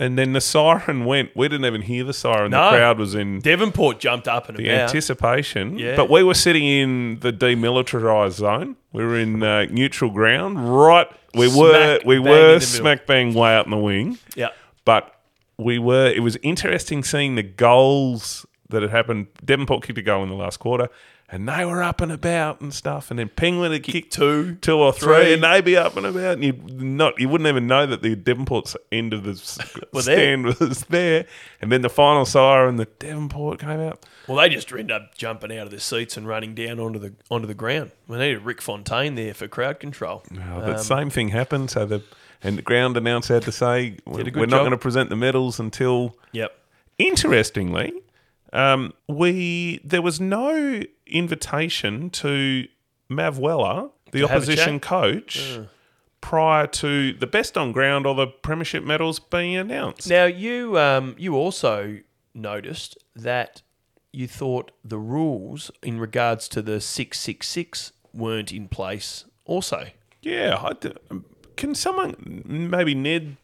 and 0.00 0.16
then 0.16 0.32
the 0.32 0.40
siren 0.40 1.04
went. 1.04 1.34
We 1.36 1.48
didn't 1.48 1.64
even 1.66 1.82
hear 1.82 2.04
the 2.04 2.12
siren. 2.12 2.52
No. 2.52 2.70
The 2.70 2.76
crowd 2.76 2.98
was 2.98 3.14
in 3.16 3.40
Devonport 3.40 3.98
jumped 3.98 4.28
up 4.28 4.48
and 4.48 4.56
the 4.58 4.68
about. 4.68 4.82
anticipation. 4.88 5.76
Yeah. 5.78 5.96
But 5.96 6.08
we 6.08 6.22
were 6.22 6.34
sitting 6.34 6.64
in 6.64 7.18
the 7.20 7.32
demilitarized 7.32 8.32
zone. 8.34 8.76
We 8.92 9.04
were 9.04 9.18
in 9.18 9.42
uh, 9.42 9.66
neutral 9.70 10.10
ground. 10.10 10.72
Right, 10.72 11.08
we 11.34 11.48
were 11.48 11.96
Smack 11.98 12.06
we 12.06 12.16
bang 12.18 12.24
were 12.24 12.60
smack 12.60 13.06
bang 13.06 13.34
way 13.34 13.54
out 13.56 13.64
in 13.66 13.70
the 13.72 13.76
wing. 13.78 14.18
yeah, 14.36 14.48
But 14.84 15.14
we 15.56 15.78
were. 15.80 16.06
It 16.06 16.20
was 16.20 16.36
interesting 16.42 17.02
seeing 17.02 17.34
the 17.34 17.42
goals 17.42 18.46
that 18.68 18.82
had 18.82 18.90
happened. 18.92 19.26
Devonport 19.44 19.82
kicked 19.82 19.98
a 19.98 20.02
goal 20.02 20.22
in 20.22 20.28
the 20.28 20.36
last 20.36 20.58
quarter. 20.58 20.88
And 21.30 21.46
they 21.46 21.62
were 21.66 21.82
up 21.82 22.00
and 22.00 22.10
about 22.10 22.62
and 22.62 22.72
stuff, 22.72 23.10
and 23.10 23.18
then 23.18 23.28
Penguin 23.28 23.70
had 23.72 23.82
kicked 23.82 24.14
two, 24.14 24.54
two 24.62 24.78
or 24.78 24.94
three, 24.94 25.14
three. 25.24 25.32
and 25.34 25.42
they'd 25.42 25.62
be 25.62 25.76
up 25.76 25.94
and 25.98 26.06
about, 26.06 26.38
and 26.38 26.42
you 26.44 26.52
not 26.72 27.20
you 27.20 27.28
wouldn't 27.28 27.46
even 27.48 27.66
know 27.66 27.84
that 27.84 28.00
the 28.00 28.16
Devonport's 28.16 28.74
end 28.90 29.12
of 29.12 29.24
the 29.24 29.32
s- 29.32 29.58
Were 29.92 30.00
there. 30.00 30.16
stand 30.16 30.46
was 30.46 30.86
there, 30.88 31.26
and 31.60 31.70
then 31.70 31.82
the 31.82 31.90
final 31.90 32.24
siren, 32.24 32.76
the 32.76 32.86
Devonport 32.98 33.58
came 33.60 33.78
out. 33.78 34.06
Well, 34.26 34.38
they 34.38 34.48
just 34.48 34.70
ended 34.72 34.90
up 34.90 35.16
jumping 35.18 35.52
out 35.52 35.64
of 35.64 35.70
their 35.70 35.80
seats 35.80 36.16
and 36.16 36.26
running 36.26 36.54
down 36.54 36.80
onto 36.80 36.98
the 36.98 37.12
onto 37.30 37.46
the 37.46 37.52
ground. 37.54 37.90
We 38.06 38.16
needed 38.16 38.42
Rick 38.44 38.62
Fontaine 38.62 39.14
there 39.14 39.34
for 39.34 39.48
crowd 39.48 39.80
control. 39.80 40.22
Oh, 40.32 40.60
the 40.62 40.78
same 40.78 41.10
thing 41.10 41.28
happened. 41.28 41.70
So 41.70 41.84
the 41.84 42.02
and 42.42 42.56
the 42.56 42.62
ground 42.62 42.96
announcer 42.96 43.34
had 43.34 43.42
to 43.42 43.52
say 43.52 43.98
we're 44.06 44.24
we're 44.34 44.46
not 44.46 44.60
going 44.60 44.70
to 44.70 44.78
present 44.78 45.10
the 45.10 45.16
medals 45.16 45.60
until. 45.60 46.16
Yep. 46.32 46.54
Interestingly, 46.98 47.92
um, 48.52 48.92
we 49.08 49.80
there 49.84 50.02
was 50.02 50.20
no 50.20 50.82
invitation 51.10 52.10
to 52.10 52.66
Mav 53.08 53.38
Weller, 53.38 53.88
the 54.12 54.20
To 54.20 54.24
opposition 54.30 54.80
coach, 54.80 55.58
prior 56.20 56.66
to 56.66 57.12
the 57.12 57.26
best 57.26 57.56
on 57.56 57.72
ground 57.72 58.06
or 58.06 58.14
the 58.14 58.26
premiership 58.26 58.84
medals 58.84 59.18
being 59.18 59.56
announced. 59.56 60.08
Now 60.08 60.24
you 60.26 60.78
um, 60.78 61.14
you 61.18 61.34
also 61.34 61.98
noticed 62.34 62.98
that 63.16 63.62
you 64.12 64.26
thought 64.26 64.70
the 64.84 64.98
rules 64.98 65.70
in 65.82 66.00
regards 66.00 66.48
to 66.48 66.62
the 66.62 66.80
six 66.80 67.18
six 67.20 67.46
six 67.48 67.92
weren't 68.12 68.52
in 68.52 68.68
place. 68.68 69.24
Also, 69.44 69.86
Yeah, 70.22 70.58
I 70.62 70.72
d- 70.74 70.92
can 71.56 71.74
someone 71.74 72.42
maybe 72.70 72.94
Ned 72.94 73.36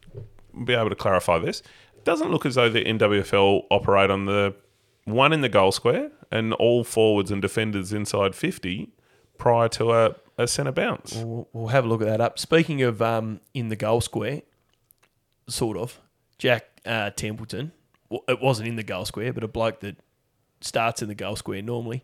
be 0.65 0.75
able 0.75 0.91
to 0.91 0.97
clarify 0.97 1.39
this? 1.39 1.61
It 1.97 2.05
doesn't 2.05 2.31
look 2.31 2.45
as 2.45 2.55
though 2.57 2.69
the 2.69 2.85
NWFL 2.85 3.65
operate 3.71 4.11
on 4.11 4.27
the 4.27 4.55
one 5.05 5.33
in 5.33 5.41
the 5.41 5.49
goal 5.49 5.73
square 5.73 6.11
and 6.31 6.53
all 6.55 6.85
forwards 6.85 7.31
and 7.31 7.43
defenders 7.43 7.93
inside 7.93 8.35
fifty 8.35 8.91
prior 9.39 9.69
to 9.69 9.93
a, 9.93 10.15
a 10.39 10.47
centre 10.47 10.73
bounce. 10.73 11.15
we'll, 11.17 11.49
we'll 11.53 11.69
have 11.69 11.85
a 11.85 11.89
look 11.89 12.01
at 12.01 12.07
that 12.07 12.21
up. 12.21 12.39
Speaking 12.39 12.83
of 12.83 13.03
um, 13.03 13.41
in 13.53 13.69
the 13.69 13.77
goal 13.77 14.01
square, 14.01 14.43
sort 15.49 15.77
of 15.77 16.01
Jack 16.39 16.67
uh, 16.85 17.11
Templeton. 17.11 17.73
Well, 18.09 18.23
it 18.29 18.41
wasn't 18.41 18.69
in 18.69 18.77
the 18.77 18.83
goal 18.83 19.05
square, 19.05 19.33
but 19.33 19.45
a 19.45 19.49
bloke 19.49 19.81
that 19.81 19.97
starts 20.61 21.03
in 21.03 21.09
the 21.09 21.15
goal 21.15 21.37
square 21.37 21.63
normally. 21.63 22.03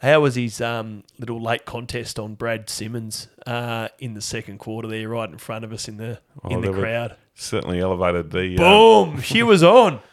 How 0.00 0.20
was 0.20 0.34
his 0.34 0.60
um, 0.60 1.04
little 1.18 1.40
late 1.40 1.64
contest 1.64 2.18
on 2.18 2.34
Brad 2.34 2.68
Simmons 2.68 3.28
uh, 3.46 3.88
in 3.98 4.12
the 4.12 4.20
second 4.20 4.58
quarter 4.58 4.88
there, 4.88 5.08
right 5.08 5.28
in 5.28 5.38
front 5.38 5.64
of 5.64 5.72
us 5.72 5.88
in 5.88 5.96
the 5.96 6.20
in 6.50 6.60
the 6.60 6.72
crowd? 6.72 7.16
Certainly 7.34 7.80
elevated 7.80 8.30
the. 8.30 8.56
Uh, 8.56 8.58
Boom! 8.58 9.20
she 9.22 9.42
was 9.42 9.62
on. 9.62 10.00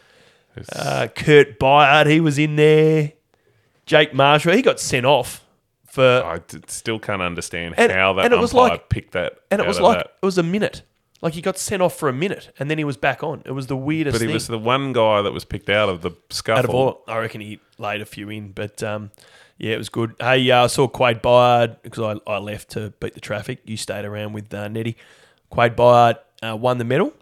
Uh, 0.74 1.08
Kurt 1.14 1.58
Byard, 1.58 2.06
he 2.10 2.20
was 2.20 2.38
in 2.38 2.56
there. 2.56 3.12
Jake 3.86 4.14
Marshall, 4.14 4.52
he 4.54 4.62
got 4.62 4.80
sent 4.80 5.04
off 5.06 5.44
for, 5.86 6.22
I 6.24 6.38
d- 6.38 6.58
still 6.68 6.98
can't 6.98 7.20
understand 7.22 7.74
And- 7.76 7.92
how 7.92 8.14
that 8.14 8.24
and 8.26 8.34
it 8.34 8.38
was 8.40 8.54
like- 8.54 8.88
picked 8.88 9.12
that. 9.12 9.34
and 9.50 9.60
it 9.60 9.66
was 9.66 9.78
like 9.80 9.98
that. 9.98 10.06
it 10.22 10.26
was 10.26 10.38
a 10.38 10.42
minute. 10.42 10.82
Like 11.22 11.32
he 11.34 11.40
got 11.40 11.56
sent 11.56 11.80
off 11.82 11.96
for 11.96 12.08
a 12.10 12.12
minute, 12.12 12.50
and 12.58 12.70
then 12.70 12.76
he 12.76 12.84
was 12.84 12.96
back 12.98 13.22
on. 13.22 13.42
It 13.46 13.52
was 13.52 13.66
the 13.66 13.76
weirdest 13.76 14.14
But 14.14 14.20
he 14.20 14.26
thing. 14.26 14.34
was 14.34 14.46
the 14.46 14.58
one 14.58 14.92
guy 14.92 15.22
that 15.22 15.32
was 15.32 15.44
picked 15.46 15.70
out 15.70 15.88
of 15.88 16.02
the 16.02 16.10
scuffle. 16.28 16.58
Out 16.58 16.64
of 16.66 16.70
all, 16.74 17.02
I 17.08 17.16
reckon 17.18 17.40
he 17.40 17.60
laid 17.78 18.02
a 18.02 18.04
few 18.04 18.28
in, 18.28 18.52
but 18.52 18.82
um, 18.82 19.10
yeah, 19.56 19.72
it 19.72 19.78
was 19.78 19.88
good. 19.88 20.14
Hey, 20.20 20.50
uh, 20.50 20.64
I 20.64 20.66
saw 20.66 20.86
Quade 20.86 21.22
Byard 21.22 21.76
because 21.82 22.20
I, 22.26 22.30
I 22.30 22.38
left 22.38 22.70
to 22.72 22.92
beat 23.00 23.14
the 23.14 23.20
traffic. 23.20 23.60
You 23.64 23.78
stayed 23.78 24.04
around 24.04 24.34
with 24.34 24.52
uh, 24.52 24.68
Nettie. 24.68 24.96
Quade 25.50 25.76
Byard 25.76 26.18
uh, 26.46 26.56
won 26.56 26.76
the 26.76 26.84
medal. 26.84 27.14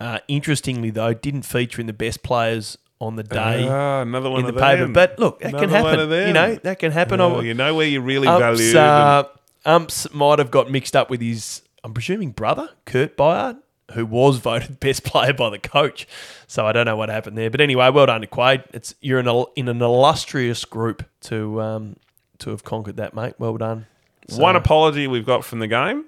Uh, 0.00 0.18
interestingly, 0.28 0.90
though, 0.90 1.12
didn't 1.12 1.42
feature 1.42 1.80
in 1.80 1.86
the 1.86 1.92
best 1.92 2.22
players 2.22 2.78
on 3.00 3.16
the 3.16 3.22
day 3.22 3.66
Ah, 3.68 4.00
another 4.02 4.28
one 4.30 4.40
in 4.40 4.46
the 4.46 4.52
paper. 4.52 4.82
them. 4.82 4.92
But 4.92 5.18
look, 5.18 5.40
that 5.40 5.48
Another 5.50 5.66
can 5.66 5.74
happen. 5.74 6.10
You 6.28 6.32
know, 6.32 6.54
that 6.56 6.78
can 6.78 6.92
happen. 6.92 7.20
I- 7.20 7.40
you 7.42 7.54
know 7.54 7.74
where 7.74 7.86
you 7.86 8.00
really 8.00 8.26
Umps, 8.28 8.40
valued. 8.40 8.76
uh, 8.76 9.24
Umps 9.66 10.12
might 10.12 10.38
have 10.38 10.50
got 10.50 10.70
mixed 10.70 10.96
up 10.96 11.10
with 11.10 11.20
his, 11.20 11.62
I'm 11.84 11.92
presuming, 11.94 12.30
brother, 12.30 12.70
Kurt 12.86 13.16
Byard, 13.16 13.58
who 13.92 14.06
was 14.06 14.38
voted 14.48 14.80
best 14.80 15.04
player 15.04 15.32
by 15.34 15.50
the 15.50 15.58
coach. 15.58 16.06
So 16.46 16.66
I 16.66 16.72
don't 16.72 16.86
know 16.86 16.96
what 16.96 17.08
happened 17.10 17.36
there. 17.38 17.50
But 17.50 17.60
anyway, 17.60 17.90
well 17.90 18.06
done 18.06 18.20
to 18.22 18.26
Quade. 18.26 18.64
It's 18.72 18.94
You're 19.00 19.20
in, 19.20 19.28
a, 19.28 19.44
in 19.56 19.68
an 19.68 19.80
illustrious 19.82 20.64
group 20.64 21.02
to 21.22 21.60
um, 21.60 21.96
to 22.38 22.50
have 22.50 22.64
conquered 22.64 22.96
that, 22.96 23.12
mate. 23.14 23.34
Well 23.38 23.56
done. 23.58 23.86
So- 24.28 24.40
One 24.42 24.56
apology 24.56 25.06
we've 25.06 25.26
got 25.26 25.44
from 25.44 25.58
the 25.58 25.66
game. 25.68 26.04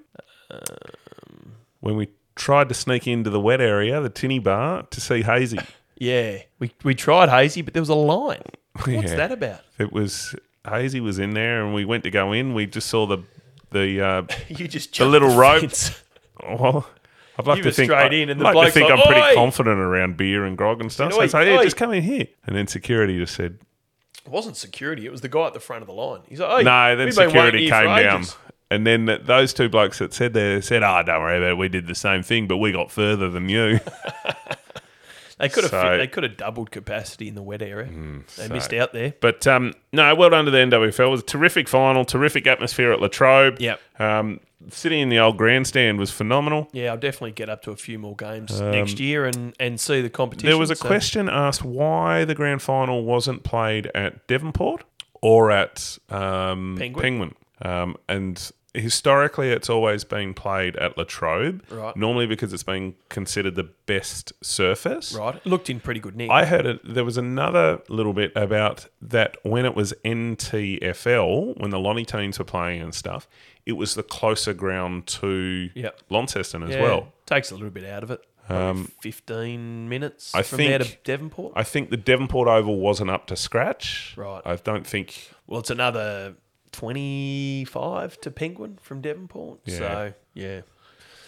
when 1.81 1.97
we 1.97 2.09
tried 2.37 2.69
to 2.69 2.75
sneak 2.75 3.07
into 3.07 3.31
the 3.31 3.41
wet 3.41 3.61
area, 3.61 4.01
the 4.01 4.09
tinny 4.09 4.39
bar, 4.39 4.83
to 4.85 5.01
see 5.01 5.23
Hazy. 5.23 5.59
Yeah, 5.99 6.39
we, 6.59 6.73
we 6.83 6.97
tried 6.97 7.29
Hazy, 7.29 7.63
but 7.63 7.75
there 7.75 7.83
was 7.83 7.89
a 7.89 7.95
line. 7.95 8.43
What's 8.73 8.89
Yeah. 9.11 9.15
that 9.17 9.31
about? 9.31 9.61
It 9.79 9.93
was 9.93 10.35
Hazy 10.69 11.01
was 11.01 11.21
in 11.21 11.35
there, 11.35 11.65
and 11.65 11.73
we 11.73 11.85
went 11.85 12.03
to 12.03 12.11
go 12.11 12.33
in. 12.33 12.55
We 12.55 12.67
just 12.67 12.89
saw 12.89 13.07
the 13.07 13.19
the 13.71 14.01
uh, 14.05 14.23
You 14.49 14.67
just 14.67 14.91
the 14.91 14.95
jumped 14.97 15.13
little 15.13 15.37
rope. 15.37 15.61
fence. 15.61 16.03
Well, 16.43 16.89
I'd 17.39 17.47
like 17.47 17.59
You 17.59 17.63
to 17.63 17.69
were 17.69 17.73
think 17.73 17.93
straight 17.93 18.13
in 18.15 18.31
and 18.31 18.41
the 18.41 18.45
like 18.45 18.53
to 18.55 18.57
bloke's 18.57 18.75
think 18.75 18.91
like, 18.91 18.99
I'm 18.99 19.07
pretty 19.07 19.21
"Oi!" 19.21 19.35
confident 19.35 19.79
around 19.79 20.17
beer 20.17 20.45
and 20.45 20.59
grog 20.59 20.81
and 20.81 20.91
stuff. 20.91 21.13
So 21.13 21.21
I 21.21 21.25
Oi, 21.25 21.27
say, 21.29 21.53
yeah, 21.53 21.59
oi. 21.61 21.63
just 21.65 21.77
come 21.77 21.93
in 21.93 22.03
here. 22.03 22.27
And 22.47 22.57
then 22.57 22.67
security 22.67 23.17
just 23.19 23.37
said, 23.37 23.59
It 24.27 24.31
wasn't 24.33 24.57
security. 24.57 25.07
It 25.07 25.13
was 25.13 25.21
the 25.21 25.29
guy 25.29 25.47
at 25.47 25.55
the 25.55 25.61
front 25.61 25.83
of 25.83 25.87
the 25.87 25.95
line. 25.95 26.23
He's 26.29 26.41
like, 26.41 26.51
oh, 26.51 26.63
no. 26.63 26.97
Then 26.97 27.07
we've 27.07 27.15
been 27.17 27.29
security 27.29 27.69
came 27.69 27.85
down. 27.87 28.21
ages." 28.23 28.37
And 28.73 28.87
then 28.87 29.19
those 29.25 29.53
two 29.53 29.69
blokes 29.69 29.99
that 29.99 30.15
said 30.15 30.33
there 30.35 30.63
said, 30.63 30.83
"Oh, 30.83 31.03
don't 31.05 31.21
worry 31.21 31.39
about 31.39 31.51
it. 31.51 31.59
We 31.59 31.69
did 31.69 31.87
the 31.87 31.95
same 31.95 32.23
thing, 32.23 32.47
but 32.47 32.57
we 32.57 32.73
got 32.73 32.91
further 32.91 33.29
than 33.31 33.49
you." 33.49 33.81
They 35.39 35.49
could 35.49 35.65
have 35.65 35.71
So- 35.73 35.77
Mm, 35.83 35.91
fit, 35.93 35.99
they 35.99 36.07
could 36.07 36.23
have 36.23 36.37
doubled 36.37 36.71
capacity 36.71 37.27
in 37.27 37.35
the 37.35 37.43
wet 37.43 37.63
area. 37.63 37.89
they 38.37 38.47
so- 38.47 38.55
missed 38.55 38.73
out 38.73 38.93
there. 38.93 39.15
But 39.21 39.45
um, 39.49 39.75
no, 39.93 40.15
well 40.15 40.31
done 40.31 40.45
to 40.45 40.53
the 40.53 40.59
NWFL. 40.59 41.07
It 41.07 41.11
was 41.11 41.21
a 41.23 41.25
terrific 41.25 41.69
final, 41.69 42.05
terrific 42.05 42.47
atmosphere 42.47 42.93
at 42.93 43.01
Latrobe. 43.01 43.61
Yep. 43.61 43.81
Um, 43.99 44.39
sitting 44.71 45.01
in 45.01 45.09
the 45.09 45.19
old 45.19 45.37
grandstand 45.39 45.99
was 45.99 46.13
phenomenal. 46.13 46.69
Yeah, 46.73 46.93
I'll 46.93 46.97
definitely 46.97 47.33
get 47.33 47.49
up 47.49 47.63
to 47.63 47.73
a 47.73 47.77
few 47.77 47.99
more 47.99 48.15
games 48.15 48.61
next 48.61 49.01
year 49.01 49.25
and, 49.27 49.53
and 49.59 49.81
see 49.81 50.01
the 50.01 50.11
competition. 50.11 50.47
Um, 50.49 50.51
There 50.53 50.59
was 50.61 50.71
a 50.71 50.77
so- 50.77 50.87
question 50.87 51.29
asked 51.29 51.65
why 51.65 52.25
the 52.25 52.37
grand 52.37 52.63
final 52.63 53.05
wasn't 53.05 53.43
played 53.43 53.91
at 53.97 54.29
Devonport 54.29 54.85
or 55.23 55.51
at 55.51 55.99
um, 56.09 56.77
Penguin. 56.79 57.03
Penguin. 57.03 57.35
Um, 57.63 57.97
and 58.09 58.51
historically, 58.75 59.51
it's 59.51 59.69
always 59.69 60.05
been 60.05 60.33
played 60.35 60.77
at 60.77 60.97
Latrobe. 60.97 61.63
Right. 61.71 61.95
Normally 61.97 62.27
because 62.27 62.53
it's 62.53 62.63
been 62.63 62.95
considered 63.09 63.55
the 63.55 63.69
best 63.87 64.33
surface. 64.43 65.15
Right, 65.15 65.37
it 65.37 65.45
looked 65.47 65.69
in 65.71 65.79
pretty 65.81 66.01
good 66.01 66.17
nick. 66.17 66.31
I 66.31 66.45
heard 66.47 66.65
it, 66.67 66.81
there 66.83 67.05
was 67.05 67.17
another 67.19 67.81
little 67.89 68.13
bit 68.15 68.33
about 68.35 68.87
that 69.03 69.37
when 69.43 69.65
it 69.67 69.75
was 69.75 69.93
NTFL, 70.05 71.59
when 71.61 71.71
the 71.71 71.79
Lonnie 71.79 72.05
teams 72.05 72.39
were 72.39 72.45
playing 72.45 72.81
and 72.83 72.95
stuff, 72.95 73.29
it 73.67 73.73
was 73.73 73.95
the 73.95 74.03
closer 74.03 74.55
ground 74.55 75.07
to 75.09 75.71
Yep. 75.75 76.01
Launceston 76.11 76.63
as 76.63 76.71
Yeah, 76.71 76.83
well. 76.83 77.13
takes 77.27 77.51
a 77.51 77.55
little 77.55 77.71
bit 77.71 77.85
out 77.85 78.03
of 78.03 78.11
it. 78.11 78.25
Probably 78.47 78.67
um, 78.71 78.91
Fifteen 79.01 79.89
minutes 79.89 80.35
I 80.35 80.43
from 80.43 80.59
there 80.59 80.79
to 80.79 80.85
think- 80.85 81.05
Devonport. 81.05 81.53
I 81.55 81.63
think 81.63 81.91
the 81.91 81.97
Devonport 81.97 82.49
Oval 82.49 82.77
wasn't 82.77 83.09
up 83.11 83.27
to 83.29 83.37
scratch. 83.37 84.15
Right. 84.17 84.43
I 84.45 84.57
don't 84.57 84.85
think. 84.87 85.31
well, 85.47 85.61
it's 85.61 85.71
another 85.71 86.35
twenty-five 86.73 88.21
to 88.21 88.31
Penguin 88.31 88.79
from 88.83 89.01
Devonport. 89.01 89.61
Yeah. 89.65 89.79
So 89.79 90.13
yeah, 90.35 90.61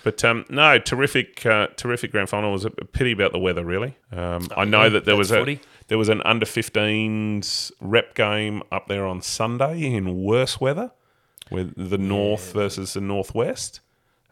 But 0.03 0.25
um, 0.25 0.45
no, 0.49 0.79
terrific, 0.79 1.45
uh, 1.47 1.69
terrific 1.77 2.11
grand 2.11 2.29
final. 2.29 2.51
It 2.51 2.53
was 2.55 2.65
a 2.65 2.71
pity 2.71 3.13
about 3.13 3.33
the 3.33 3.39
weather, 3.39 3.65
really. 3.65 3.97
Um, 4.13 4.49
I 4.57 4.65
know 4.65 4.85
yeah, 4.85 4.89
that 4.91 5.05
there 5.05 5.17
was 5.17 5.31
a 5.33 5.59
there 5.89 5.99
was 5.99 6.09
an 6.09 6.23
under 6.25 6.47
15s 6.47 7.71
rep 7.81 8.15
game 8.15 8.63
up 8.73 8.89
there 8.89 9.07
on 9.07 9.21
Sunday 9.23 9.83
in 9.85 10.23
worse 10.25 10.61
weather, 10.61 10.93
with 11.51 11.75
the 11.91 11.99
North 11.99 12.53
versus 12.53 12.95
the 12.95 13.01
Northwest. 13.01 13.81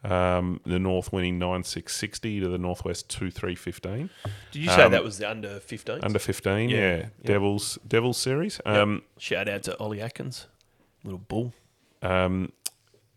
Um, 0.04 0.60
the 0.66 0.80
North 0.80 1.12
winning 1.12 1.38
nine 1.38 1.62
six 1.62 1.94
sixty 1.94 2.40
to 2.40 2.48
the 2.48 2.58
Northwest 2.58 3.08
two 3.08 3.30
three 3.30 3.54
fifteen. 3.54 4.10
did 4.50 4.62
you 4.62 4.68
say 4.68 4.82
Um, 4.82 4.90
that 4.90 5.04
was 5.04 5.18
the 5.18 5.30
under 5.30 5.60
15s? 5.60 6.02
Under 6.02 6.18
fifteen, 6.18 6.70
Yeah, 6.70 6.78
yeah, 6.78 6.96
yeah. 6.96 7.06
Devils 7.24 7.78
Devils 7.86 8.18
series. 8.18 8.60
Um, 8.66 9.02
Shout 9.16 9.48
out 9.48 9.62
to 9.64 9.78
Ollie 9.78 10.00
Atkins, 10.00 10.48
little 11.04 11.18
bull. 11.18 11.52
Um, 12.02 12.52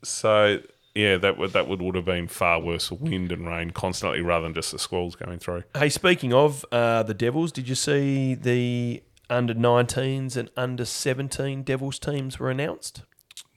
so 0.03 0.59
yeah, 0.93 1.17
that 1.17 1.37
would 1.37 1.53
that 1.53 1.67
would, 1.67 1.81
would 1.81 1.95
have 1.95 2.05
been 2.05 2.27
far 2.27 2.59
worse 2.59 2.91
wind 2.91 3.31
and 3.31 3.45
rain 3.47 3.71
constantly 3.71 4.21
rather 4.21 4.43
than 4.43 4.53
just 4.53 4.71
the 4.71 4.79
squalls 4.79 5.15
going 5.15 5.39
through. 5.39 5.63
Hey, 5.77 5.89
speaking 5.89 6.33
of 6.33 6.65
uh, 6.71 7.03
the 7.03 7.13
Devils, 7.13 7.51
did 7.51 7.67
you 7.67 7.75
see 7.75 8.33
the 8.35 9.03
under 9.29 9.53
19s 9.55 10.37
and 10.37 10.49
under 10.55 10.85
17 10.85 11.63
Devils 11.63 11.99
teams 11.99 12.39
were 12.39 12.49
announced? 12.51 13.03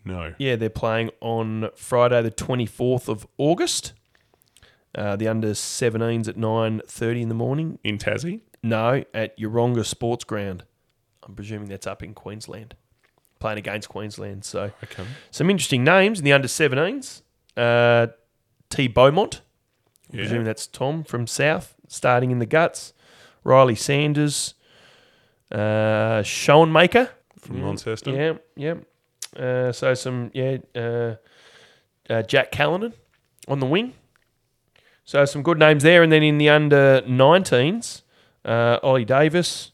No, 0.04 0.32
Yeah, 0.38 0.56
they're 0.56 0.70
playing 0.70 1.10
on 1.20 1.68
Friday, 1.76 2.22
the 2.22 2.30
24th 2.30 3.08
of 3.08 3.26
August. 3.36 3.92
Uh, 4.94 5.16
the 5.16 5.28
under 5.28 5.50
17s 5.50 6.26
at 6.26 6.36
9.30 6.36 7.20
in 7.20 7.28
the 7.28 7.34
morning. 7.34 7.78
in 7.84 7.98
Tassie. 7.98 8.40
No, 8.62 9.04
at 9.12 9.38
Yeronga 9.38 9.84
Sports 9.84 10.24
Ground. 10.24 10.64
I'm 11.22 11.34
presuming 11.34 11.68
that's 11.68 11.86
up 11.86 12.02
in 12.02 12.14
Queensland. 12.14 12.74
Playing 13.38 13.58
against 13.58 13.88
Queensland. 13.88 14.44
So 14.44 14.72
Okay. 14.84 15.04
some 15.30 15.48
interesting 15.50 15.84
names 15.84 16.18
in 16.18 16.24
the 16.24 16.32
under 16.32 16.48
17s. 16.48 17.22
Uh, 17.56 18.08
T. 18.70 18.88
Beaumont. 18.88 19.42
Yeah. 20.10 20.20
presuming 20.22 20.44
that's 20.44 20.66
Tom 20.66 21.04
from 21.04 21.26
South, 21.26 21.74
starting 21.86 22.30
in 22.30 22.38
the 22.38 22.46
guts. 22.46 22.94
Riley 23.44 23.74
Sanders. 23.74 24.54
Uh, 25.52 26.22
Schoenmaker. 26.22 27.10
From 27.38 27.62
Launceston. 27.62 28.14
Yeah, 28.14 28.32
yeah. 28.56 28.74
Uh, 29.38 29.70
so 29.72 29.94
some, 29.94 30.30
yeah, 30.34 30.56
uh, 30.74 31.14
uh, 32.10 32.22
Jack 32.22 32.50
Callanan 32.52 32.94
on 33.46 33.60
the 33.60 33.66
wing. 33.66 33.92
So 35.04 35.24
some 35.24 35.42
good 35.42 35.58
names 35.58 35.82
there. 35.82 36.02
And 36.02 36.10
then 36.10 36.22
in 36.22 36.38
the 36.38 36.48
under 36.48 37.02
19s, 37.06 38.02
uh, 38.44 38.78
Ollie 38.82 39.04
Davis, 39.04 39.72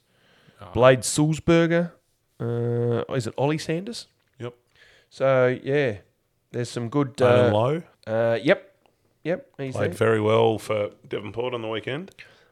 Ah. 0.61 0.71
Blade 0.73 1.01
Sulzberger. 1.01 1.93
Uh, 2.41 3.03
is 3.15 3.27
it 3.27 3.35
Ollie 3.39 3.59
Sanders? 3.59 4.07
Yep. 4.39 4.55
So, 5.11 5.59
yeah, 5.63 5.99
there's 6.51 6.69
some 6.71 6.89
good. 6.89 7.21
Uh, 7.21 7.51
Lowe 7.53 7.83
uh, 8.07 8.39
yep. 8.43 8.75
Yep. 9.25 9.51
He's 9.59 9.75
played 9.75 9.91
there. 9.93 9.97
very 9.97 10.21
well 10.21 10.59
for 10.59 10.91
Devonport 11.09 11.55
on 11.55 11.63
the 11.63 11.69
weekend. 11.69 12.11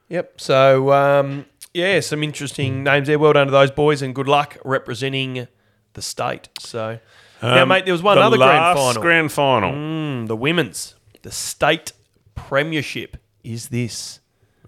Yep. 0.09 0.41
So 0.41 0.93
um, 0.93 1.47
yeah, 1.75 2.01
some 2.01 2.23
interesting 2.23 2.83
names 2.83 3.07
there. 3.09 3.19
Well 3.19 3.33
done 3.35 3.47
to 3.47 3.51
those 3.51 3.71
boys, 3.71 4.03
and 4.03 4.15
good 4.15 4.29
luck 4.29 4.57
representing 4.65 5.49
the 5.93 6.03
state. 6.03 6.49
So 6.59 6.99
now, 7.43 7.63
Um, 7.63 7.69
mate, 7.69 7.85
there 7.85 7.93
was 7.95 8.03
one 8.03 8.17
the 8.17 8.23
other 8.23 8.37
grand 8.39 8.79
final. 8.79 9.03
Grand 9.03 9.33
final. 9.33 9.73
Mm, 9.73 10.29
the 10.29 10.37
women's, 10.37 10.95
the 11.23 11.31
state 11.31 11.93
premiership. 12.35 13.17
Is 13.45 13.69
this 13.69 14.21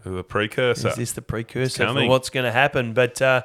The 0.05 0.25
precursor. 0.25 0.89
is 0.89 0.97
this 0.97 1.13
the 1.13 1.23
precursor 1.23 1.87
for 1.93 2.07
what's 2.07 2.29
going 2.29 2.45
to 2.45 2.53
happen? 2.53 2.93
But 2.93 3.23
uh, 3.23 3.43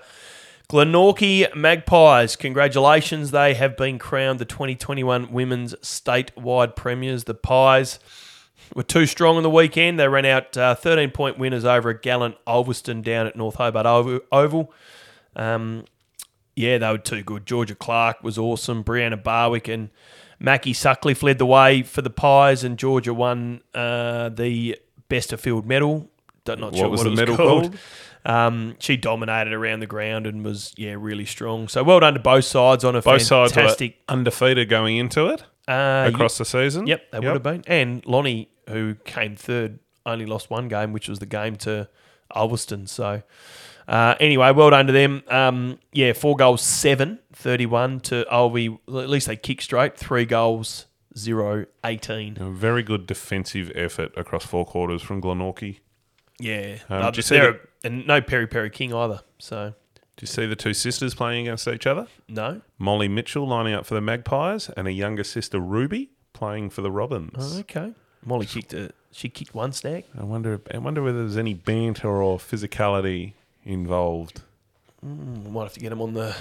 Glenorchy 0.70 1.54
Magpies, 1.56 2.36
congratulations! 2.36 3.32
They 3.32 3.56
have 3.56 3.76
been 3.76 3.98
crowned 3.98 4.38
the 4.38 4.46
2021 4.46 5.32
women's 5.32 5.74
statewide 5.76 6.76
premiers. 6.76 7.24
The 7.24 7.34
Pies 7.34 7.98
were 8.76 8.84
too 8.84 9.08
strong 9.08 9.38
on 9.38 9.42
the 9.42 9.50
weekend. 9.50 10.00
They 10.00 10.08
ran 10.08 10.26
out 10.26 10.56
uh, 10.56 10.76
13 10.76 11.10
point 11.10 11.40
winners 11.40 11.66
over 11.66 11.90
a 11.90 12.00
gallant 12.00 12.36
Ulverston 12.46 13.02
down 13.02 13.26
at 13.26 13.36
North 13.36 13.56
Hobart 13.56 13.88
Oval. 14.32 14.72
Um, 15.36 15.86
yeah, 16.56 16.78
they 16.78 16.92
were 16.92 17.00
too 17.00 17.24
good. 17.24 17.48
Georgia 17.48 17.74
Clark 17.74 18.24
was 18.24 18.38
awesome. 18.38 18.84
Brianna 18.84 19.22
Barwick 19.22 19.68
and 19.68 19.90
Mackie 20.40 20.74
Suckley 20.74 21.20
led 21.24 21.40
the 21.40 21.48
way 21.48 21.82
for 21.82 22.04
the 22.04 22.12
Pies, 22.12 22.64
and 22.64 22.78
Georgia 22.78 23.12
won 23.14 23.62
uh, 23.74 24.30
the 24.30 24.78
best 25.08 25.34
of 25.34 25.42
field 25.42 25.66
medal. 25.66 26.12
Not 26.48 26.60
What 26.62 26.76
sure 26.76 26.90
was 26.90 27.00
what 27.00 27.04
the 27.06 27.10
it 27.10 27.12
was 27.12 27.20
medal 27.20 27.38
called. 27.38 27.62
called? 27.64 27.78
Um, 28.26 28.76
she 28.80 28.98
dominated 28.98 29.54
around 29.54 29.80
the 29.80 29.88
ground 29.88 30.28
and 30.28 30.44
was 30.44 30.74
yeah 30.78 30.96
really 30.98 31.26
strong. 31.26 31.68
So 31.68 31.84
well 31.84 32.00
done 32.02 32.14
to 32.16 32.20
both 32.20 32.46
sides 32.46 32.84
on 32.84 32.96
a 32.96 33.02
Both 33.02 33.22
sides 33.22 33.54
were 33.54 33.62
fantastic. 33.62 33.98
undefeated 34.10 34.68
going 34.70 34.98
into 34.98 35.28
it 35.28 35.44
uh, 35.68 36.10
across 36.14 36.38
the 36.38 36.46
season. 36.46 36.86
Yep, 36.88 37.12
they 37.12 37.20
would 37.20 37.28
have 37.28 37.44
been. 37.44 37.64
And 37.68 38.06
Lonnie, 38.06 38.50
who 38.68 38.96
came 39.06 39.36
third, 39.36 39.80
only 40.06 40.26
lost 40.26 40.50
one 40.50 40.68
game, 40.68 40.92
which 40.94 41.08
was 41.08 41.20
the 41.20 41.26
game 41.26 41.56
to 41.58 41.88
Ulverston. 42.36 42.88
So, 42.88 43.22
uh, 43.88 44.16
anyway, 44.20 44.52
well 44.52 44.70
done 44.70 44.88
to 44.88 44.94
them. 44.94 45.24
Um, 45.30 45.80
yeah, 45.94 46.14
four 46.14 46.36
goals, 46.36 46.62
seven, 46.62 47.20
31 47.34 48.02
to 48.02 48.26
Ulvie. 48.32 48.78
At 48.88 49.10
least 49.10 49.28
they 49.28 49.36
kick 49.36 49.62
straight. 49.62 49.98
Three 49.98 50.26
goals, 50.26 50.88
zero, 51.18 51.66
18. 51.86 52.38
A 52.40 52.50
very 52.50 52.84
good 52.84 53.08
defensive 53.08 53.72
effort 53.76 54.12
across 54.18 54.46
four 54.46 54.66
quarters 54.66 55.02
from 55.02 55.22
Glenorchy. 55.22 55.80
Yeah. 56.40 56.78
Um, 56.90 57.12
they're- 57.14 57.52
the- 57.54 57.60
and 57.84 58.06
no 58.08 58.22
Perry 58.22 58.48
Perry 58.48 58.70
King 58.70 58.94
either. 58.94 59.22
So, 59.40 59.74
Do 59.96 60.24
you 60.24 60.28
see 60.28 60.46
the 60.46 60.56
two 60.56 60.74
sisters 60.74 61.16
playing 61.16 61.48
against 61.48 61.68
each 61.68 61.88
other? 61.88 62.08
no. 62.28 62.62
Molly 62.78 63.08
Mitchell 63.08 63.48
lining 63.48 63.74
up 63.74 63.86
for 63.86 63.94
the 63.96 64.02
Magpies 64.02 64.70
and 64.70 64.88
a 64.88 64.92
younger 64.92 65.24
sister 65.24 65.60
Ruby 65.60 66.10
playing 66.34 66.70
for 66.72 66.82
the 66.82 66.92
Robins. 66.92 67.36
Oh, 67.56 67.60
okay. 67.60 67.94
Molly 68.26 68.46
kicked 68.46 68.74
a, 68.74 68.92
she 69.12 69.30
kicked 69.30 69.56
one 69.56 69.72
snag. 69.72 70.04
I 70.18 70.24
wonder. 70.24 70.60
I 70.74 70.78
wonder 70.78 71.02
whether 71.02 71.20
there's 71.20 71.38
any 71.38 71.54
banter 71.54 72.22
or 72.22 72.38
physicality 72.38 73.34
involved. 73.64 74.42
We 75.02 75.10
might 75.50 75.64
have 75.64 75.74
to 75.74 75.80
get 75.80 75.92
him 75.94 76.02
on 76.02 76.14
the 76.14 76.36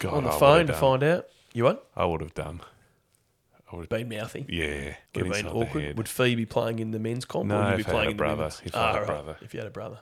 God, 0.00 0.14
on 0.14 0.24
the 0.24 0.30
I 0.30 0.38
phone 0.38 0.66
to 0.66 0.72
find 0.72 1.02
out. 1.04 1.26
You 1.52 1.64
what? 1.64 1.86
I 1.96 2.04
would 2.06 2.20
have 2.20 2.34
done. 2.34 2.60
I 3.70 3.76
would 3.76 3.82
have. 3.82 3.88
Been 3.90 4.08
mouthy. 4.08 4.46
Yeah, 4.48 4.66
Would 4.66 4.96
get 5.12 5.26
have 5.26 5.34
been 5.34 5.46
awkward. 5.46 5.96
Would 5.96 6.08
Fee 6.08 6.34
be 6.34 6.46
playing 6.46 6.80
in 6.80 6.90
the 6.90 6.98
men's 6.98 7.24
comp? 7.24 7.46
No, 7.46 7.56
or 7.56 7.64
would 7.64 7.72
you 7.72 7.78
if 7.78 7.84
be 7.84 7.84
I 7.84 7.86
had 7.86 7.92
playing 7.92 8.08
a 8.08 8.10
in 8.10 8.16
brother. 8.16 8.36
The 8.36 8.42
women's? 8.42 8.62
If 8.64 8.76
I 8.76 8.86
had 8.86 8.96
a 8.96 8.98
right. 8.98 9.06
brother. 9.06 9.36
If 9.42 9.54
you 9.54 9.60
had 9.60 9.66
a 9.66 9.70
brother. 9.70 9.98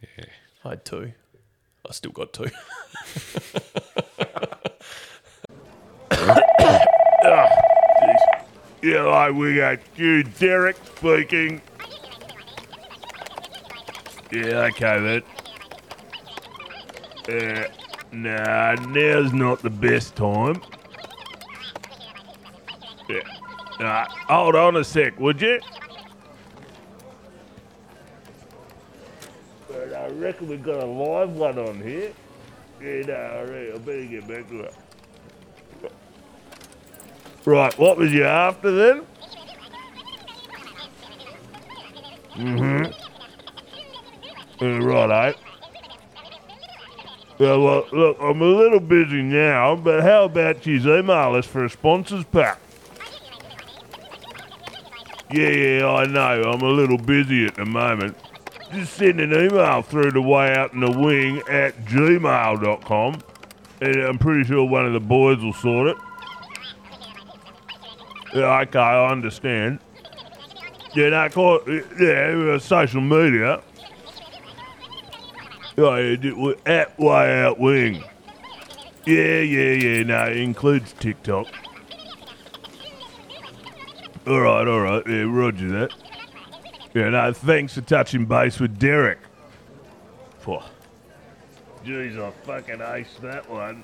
Yeah. 0.00 0.24
I 0.64 0.68
had 0.70 0.84
two. 0.84 1.12
I 1.88 1.92
still 1.92 2.12
got 2.12 2.32
two. 2.32 2.46
Yeah, 8.82 9.02
like 9.02 9.34
we 9.34 9.56
got 9.56 9.78
you, 9.96 10.24
Derek 10.24 10.76
speaking. 10.96 11.62
Yeah, 14.32 14.70
okay, 14.72 14.98
mate. 14.98 15.24
Uh, 17.28 17.68
nah, 18.10 18.74
now's 18.88 19.32
not 19.32 19.62
the 19.62 19.70
best 19.70 20.16
time. 20.16 20.60
Yeah. 23.08 24.06
Hold 24.28 24.54
on 24.54 24.76
a 24.76 24.84
sec, 24.84 25.18
would 25.18 25.40
you? 25.40 25.60
But 29.68 29.92
I 29.94 30.08
reckon 30.10 30.48
we've 30.48 30.62
got 30.62 30.82
a 30.82 30.86
live 30.86 31.30
one 31.30 31.58
on 31.58 31.80
here. 31.82 32.12
Yeah, 32.80 33.02
no, 33.06 33.38
all 33.38 33.46
right, 33.46 33.74
I 33.74 33.78
better 33.78 34.06
get 34.06 34.28
back 34.28 34.48
to 34.48 34.60
it. 34.60 34.74
Right, 37.44 37.78
what 37.78 37.96
was 37.96 38.12
you 38.12 38.24
after 38.24 38.70
then? 38.70 39.06
Mm-hmm. 42.36 42.92
Uh, 44.64 44.78
right, 44.80 45.30
eh? 45.30 45.38
Well, 47.38 47.60
well, 47.62 47.86
look, 47.92 48.16
I'm 48.20 48.40
a 48.40 48.44
little 48.44 48.78
busy 48.78 49.22
now, 49.22 49.74
but 49.74 50.02
how 50.02 50.24
about 50.24 50.64
you 50.66 50.76
email 50.76 51.34
us 51.34 51.46
for 51.46 51.64
a 51.64 51.70
sponsors 51.70 52.24
pack? 52.24 52.61
Yeah, 55.32 55.48
yeah, 55.48 55.86
I 55.86 56.06
know. 56.06 56.42
I'm 56.52 56.62
a 56.62 56.68
little 56.68 56.98
busy 56.98 57.46
at 57.46 57.54
the 57.56 57.64
moment. 57.64 58.16
Just 58.72 58.94
send 58.94 59.20
an 59.20 59.32
email 59.32 59.82
through 59.82 60.12
to 60.12 60.22
way 60.22 60.54
out 60.54 60.72
in 60.72 60.80
the 60.80 60.90
wing 60.90 61.42
at 61.48 61.76
gmail.com 61.86 63.22
and 63.82 63.96
I'm 63.96 64.18
pretty 64.18 64.44
sure 64.44 64.64
one 64.64 64.86
of 64.86 64.92
the 64.92 65.00
boys 65.00 65.38
will 65.38 65.52
sort 65.52 65.88
it. 65.88 65.96
Yeah, 68.32 68.60
okay, 68.60 68.78
I 68.78 69.10
understand. 69.10 69.80
Yeah, 70.94 71.08
no, 71.08 71.28
call 71.30 71.60
yeah, 71.98 72.58
social 72.58 73.00
media. 73.00 73.60
Oh, 75.76 75.96
yeah, 75.96 76.52
at 76.64 76.98
way 76.98 77.42
out 77.42 77.58
wing. 77.58 78.04
Yeah, 79.04 79.40
yeah, 79.40 79.72
yeah, 79.72 80.02
no, 80.04 80.26
it 80.26 80.36
includes 80.36 80.92
TikTok. 80.92 81.46
All 84.26 84.40
right, 84.40 84.68
all 84.68 84.80
right. 84.80 85.02
Yeah, 85.06 85.24
roger 85.28 85.68
that. 85.70 85.94
Yeah, 86.94 87.08
no, 87.08 87.32
thanks 87.32 87.74
for 87.74 87.80
touching 87.80 88.26
base 88.26 88.60
with 88.60 88.78
Derek. 88.78 89.18
Phew. 90.40 90.60
Jeez, 91.84 92.20
I 92.22 92.30
fucking 92.44 92.78
aced 92.78 93.20
that 93.20 93.48
one. 93.50 93.82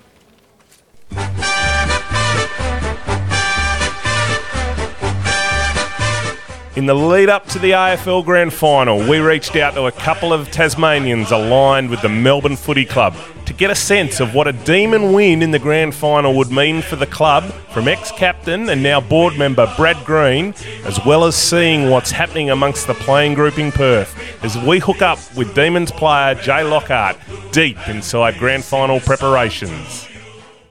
In 6.77 6.87
the 6.87 6.95
lead 6.95 7.29
up 7.29 7.47
to 7.49 7.59
the 7.59 7.73
AFL 7.73 8.25
Grand 8.25 8.53
Final, 8.53 8.99
we 8.99 9.19
reached 9.19 9.57
out 9.57 9.75
to 9.75 9.87
a 9.87 9.93
couple 9.93 10.33
of 10.33 10.51
Tasmanians 10.51 11.33
aligned 11.33 11.91
with 11.91 12.03
the 12.03 12.09
Melbourne 12.09 12.57
Footy 12.57 12.85
Club 12.85 13.17
to 13.47 13.53
get 13.53 13.71
a 13.71 13.75
sense 13.75 14.21
of 14.21 14.35
what 14.35 14.47
a 14.47 14.53
demon 14.53 15.13
win 15.13 15.43
in 15.43 15.51
the 15.51 15.59
Grand 15.59 15.95
Final 15.95 16.35
would 16.35 16.53
mean 16.53 16.83
for 16.83 16.95
the 16.95 17.07
club 17.07 17.45
from 17.73 17.89
ex 17.89 18.13
captain 18.13 18.69
and 18.69 18.83
now 18.83 19.01
board 19.01 19.37
member 19.37 19.67
Brad 19.77 20.05
Green, 20.05 20.55
as 20.85 21.05
well 21.05 21.25
as 21.25 21.35
seeing 21.35 21.91
what's 21.91 22.11
happening 22.11 22.51
amongst 22.51 22.87
the 22.87 22.95
playing 22.95 23.35
group 23.35 23.59
in 23.59 23.73
Perth 23.73 24.15
as 24.45 24.57
we 24.59 24.79
hook 24.79 25.03
up 25.03 25.19
with 25.37 25.55
Demons 25.55 25.91
player 25.91 26.35
Jay 26.37 26.63
Lockhart 26.63 27.17
deep 27.51 27.79
inside 27.89 28.39
Grand 28.39 28.63
Final 28.63 29.01
preparations. 29.01 30.08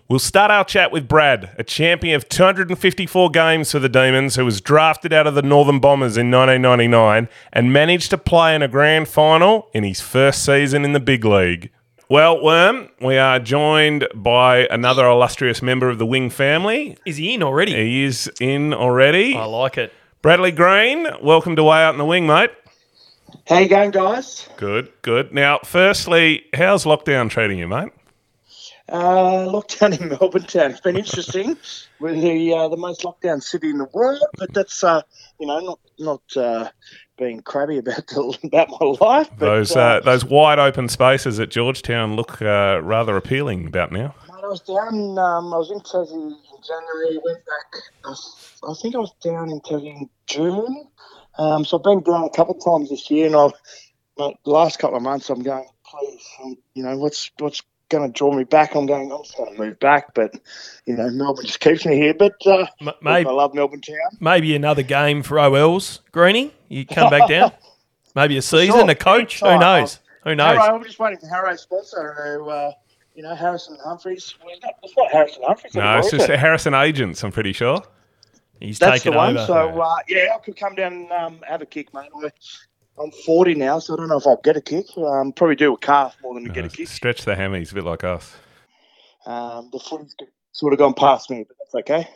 We'll 0.10 0.20
start 0.20 0.52
our 0.52 0.64
chat 0.64 0.94
with 0.94 1.06
Brad, 1.06 1.54
a 1.58 1.66
champion 1.66 2.16
of 2.16 2.30
254 2.30 3.30
games 3.30 3.74
for 3.74 3.80
the 3.80 3.90
Demons, 3.90 4.38
who 4.38 4.46
was 4.46 4.62
drafted 4.62 5.12
out 5.12 5.28
of 5.28 5.36
the 5.36 5.42
Northern 5.42 5.80
Bombers 5.82 6.16
in 6.16 6.32
1999 6.32 7.28
and 7.52 7.74
managed 7.74 8.12
to 8.12 8.18
play 8.18 8.56
in 8.56 8.62
a 8.62 8.70
grand 8.70 9.10
final 9.10 9.68
in 9.74 9.84
his 9.84 10.00
first 10.00 10.46
season 10.46 10.86
in 10.86 10.94
the 10.94 11.02
big 11.02 11.26
league. 11.26 11.72
Well, 12.08 12.42
Worm, 12.42 12.88
we 13.02 13.18
are 13.18 13.38
joined 13.38 14.08
by 14.16 14.66
another 14.72 15.06
illustrious 15.06 15.62
member 15.62 15.90
of 15.90 15.98
the 15.98 16.06
Wing 16.06 16.30
family. 16.30 16.98
Is 17.06 17.18
he 17.18 17.34
in 17.34 17.44
already? 17.44 17.74
He 17.74 18.06
is 18.06 18.32
in 18.40 18.74
already. 18.74 19.36
I 19.36 19.44
like 19.44 19.78
it. 19.78 19.92
Bradley 20.22 20.52
Green, 20.52 21.06
welcome 21.22 21.58
to 21.58 21.64
Way 21.66 21.84
Out 21.84 21.96
in 21.96 21.98
the 21.98 22.06
Wing, 22.06 22.26
mate. 22.26 22.52
How 23.46 23.60
you 23.60 23.68
going, 23.68 23.92
guys? 23.92 24.48
Good, 24.56 24.90
good. 25.02 25.34
Now, 25.34 25.60
firstly, 25.66 26.46
how's 26.54 26.86
lockdown 26.86 27.30
treating 27.30 27.60
you, 27.60 27.68
mate? 27.68 27.92
Uh, 28.90 29.46
lockdown 29.52 30.00
in 30.00 30.10
Melbourne 30.20 30.44
town. 30.44 30.72
It's 30.72 30.80
been 30.80 30.96
interesting. 30.98 31.58
We're 32.00 32.14
the 32.14 32.54
uh, 32.54 32.68
the 32.70 32.78
most 32.78 33.02
lockdown 33.02 33.44
city 33.44 33.70
in 33.70 33.80
the 33.80 33.90
world, 33.94 34.24
but 34.38 34.54
that's 34.54 34.82
uh, 34.84 35.02
you 35.40 35.48
know 35.48 35.60
not 35.60 35.80
not 36.00 36.38
uh, 36.38 36.70
being 37.18 37.42
crabby 37.42 37.80
about 37.80 38.08
the, 38.08 38.38
about 38.46 38.70
my 38.70 39.06
life. 39.06 39.30
But, 39.38 39.46
Those 39.46 39.76
uh, 39.76 40.00
those 40.06 40.24
wide 40.24 40.60
open 40.60 40.88
spaces 40.88 41.38
at 41.40 41.50
Georgetown 41.50 42.16
look 42.16 42.42
uh, 42.42 42.80
rather 42.82 43.18
appealing 43.18 43.68
about 43.68 43.92
now. 43.92 44.16
I 44.32 44.48
was 44.48 44.62
down. 44.62 45.18
Um, 45.20 45.54
I 45.54 45.58
was 45.58 45.70
in 45.70 45.80
Tassie 45.80 46.14
in 46.14 46.38
January. 46.66 47.20
Went 47.26 47.46
back. 47.46 47.82
I, 48.06 48.10
was- 48.10 48.54
I 48.64 48.74
think 48.82 48.96
I 48.96 49.00
was 49.00 49.12
down 49.22 49.50
in 49.52 49.60
Tassie 49.62 49.88
in 50.00 50.10
June. 50.28 50.88
Um, 51.38 51.66
so 51.66 51.78
I've 51.78 51.84
been 51.84 52.02
down 52.04 52.24
a 52.24 52.30
couple 52.30 52.56
of 52.56 52.64
times 52.64 52.90
this 52.90 53.12
year, 53.12 53.28
and 53.28 53.36
I've 53.36 53.52
the 54.18 54.34
last 54.46 54.80
couple 54.80 54.96
of 54.96 55.04
months 55.04 55.30
I'm 55.30 55.44
going. 55.44 55.68
Please, 55.86 56.26
um, 56.44 56.56
you 56.74 56.84
know 56.84 56.98
what's 56.98 57.30
what's 57.40 57.62
going 57.90 58.12
to 58.12 58.18
draw 58.18 58.34
me 58.34 58.44
back? 58.44 58.76
I'm 58.76 58.86
going. 58.86 59.12
I'm 59.12 59.24
just 59.24 59.38
going 59.38 59.54
to 59.56 59.60
move 59.62 59.80
back, 59.80 60.14
but 60.14 60.36
you 60.86 60.96
know 60.96 61.10
Melbourne 61.10 61.46
just 61.46 61.60
keeps 61.60 61.86
me 61.86 61.96
here. 61.96 62.14
But 62.14 62.34
uh, 62.46 62.66
M- 62.82 62.90
I 62.90 62.94
maybe, 63.02 63.30
love 63.30 63.54
Melbourne 63.54 63.82
town. 63.82 63.96
maybe 64.20 64.56
another 64.56 64.84
game 64.84 65.24
for 65.24 65.40
OLs, 65.40 66.02
Greeny. 66.12 66.54
You 66.70 66.86
come 66.86 67.10
back 67.10 67.30
down. 67.30 67.52
Maybe 68.16 68.36
a 68.38 68.42
season, 68.42 68.74
Sure. 68.80 68.90
a 68.90 68.96
coach. 68.96 69.42
Who 69.42 69.60
knows? 69.60 70.00
Who 70.24 70.34
knows? 70.34 70.58
Harrow, 70.58 70.76
I'm 70.78 70.84
just 70.84 70.98
waiting 70.98 71.20
for 71.20 71.28
Harrow's 71.28 71.62
sponsor. 71.62 72.16
Who, 72.40 72.50
uh, 72.50 72.72
you 73.14 73.22
know, 73.22 73.36
Harrison 73.36 73.78
Humphreys. 73.84 74.34
Well, 74.44 74.56
it's 74.82 74.96
not- 74.98 75.12
Harrison 75.12 75.44
Humphreys. 75.46 75.76
No, 75.76 75.82
anymore, 75.82 76.00
it's 76.00 76.10
just 76.10 76.28
it? 76.28 76.40
Harrison 76.40 76.74
Agents, 76.74 77.24
I'm 77.24 77.32
pretty 77.32 77.54
sure. 77.54 77.80
He's 78.60 78.80
That's 78.80 79.04
the 79.04 79.12
one. 79.12 79.38
over. 79.38 79.46
So 79.46 79.80
uh, 79.82 79.98
yeah, 80.08 80.30
I 80.36 80.40
could 80.40 80.56
come 80.58 80.74
down 80.74 80.94
and 80.94 81.12
um, 81.12 81.40
have 81.48 81.62
a 81.62 81.66
kick, 81.68 81.94
mate. 81.94 82.10
I, 82.98 83.04
I'm 83.04 83.12
40 83.12 83.56
now, 83.56 83.80
so 83.80 83.94
I 83.94 83.98
don't 83.98 84.10
know 84.10 84.18
if 84.18 84.28
I'll 84.28 84.42
get 84.44 84.58
a 84.58 84.62
kick. 84.62 84.86
Um, 84.98 85.32
probably 85.32 85.56
do 85.56 85.74
a 85.74 85.78
calf 85.78 86.16
more 86.22 86.34
than 86.34 86.46
get 86.46 86.66
a 86.66 86.70
kick. 86.70 86.88
Stretch 86.88 87.26
the 87.26 87.36
hammies, 87.36 87.72
a 87.72 87.76
bit 87.76 87.84
like 87.84 88.04
us. 88.04 88.36
Um, 89.26 89.70
the 89.72 89.80
footy's 89.80 90.16
sort 90.52 90.74
of 90.74 90.80
gone 90.80 90.94
past 90.94 91.30
me, 91.30 91.46
but 91.48 91.58
that's 91.60 91.76
okay. 91.76 92.10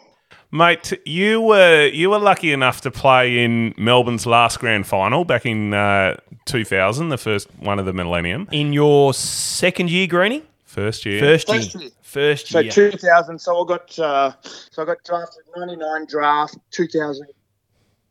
Mate, 0.53 0.93
you 1.05 1.41
were 1.41 1.87
you 1.87 2.09
were 2.09 2.19
lucky 2.19 2.51
enough 2.51 2.81
to 2.81 2.91
play 2.91 3.43
in 3.43 3.73
Melbourne's 3.77 4.25
last 4.25 4.59
grand 4.59 4.87
final 4.87 5.25
back 5.25 5.45
in 5.45 5.73
uh, 5.73 6.17
2000, 6.45 7.09
the 7.09 7.17
first 7.17 7.47
one 7.59 7.79
of 7.79 7.85
the 7.85 7.93
millennium. 7.93 8.47
In 8.51 8.73
your 8.73 9.13
second 9.13 9.89
year, 9.89 10.07
Greeny? 10.07 10.43
First 10.65 11.05
year. 11.05 11.19
First 11.19 11.49
year. 11.49 11.61
First 11.61 11.75
year. 11.75 11.91
First 12.01 12.47
So 12.47 12.63
2000. 12.63 13.39
So 13.39 13.61
I 13.61 13.67
got 13.67 13.99
uh, 13.99 14.33
so 14.43 14.81
I 14.81 14.85
got 14.85 15.03
drafted 15.03 15.43
99 15.55 16.05
draft. 16.07 16.57
2000 16.71 17.27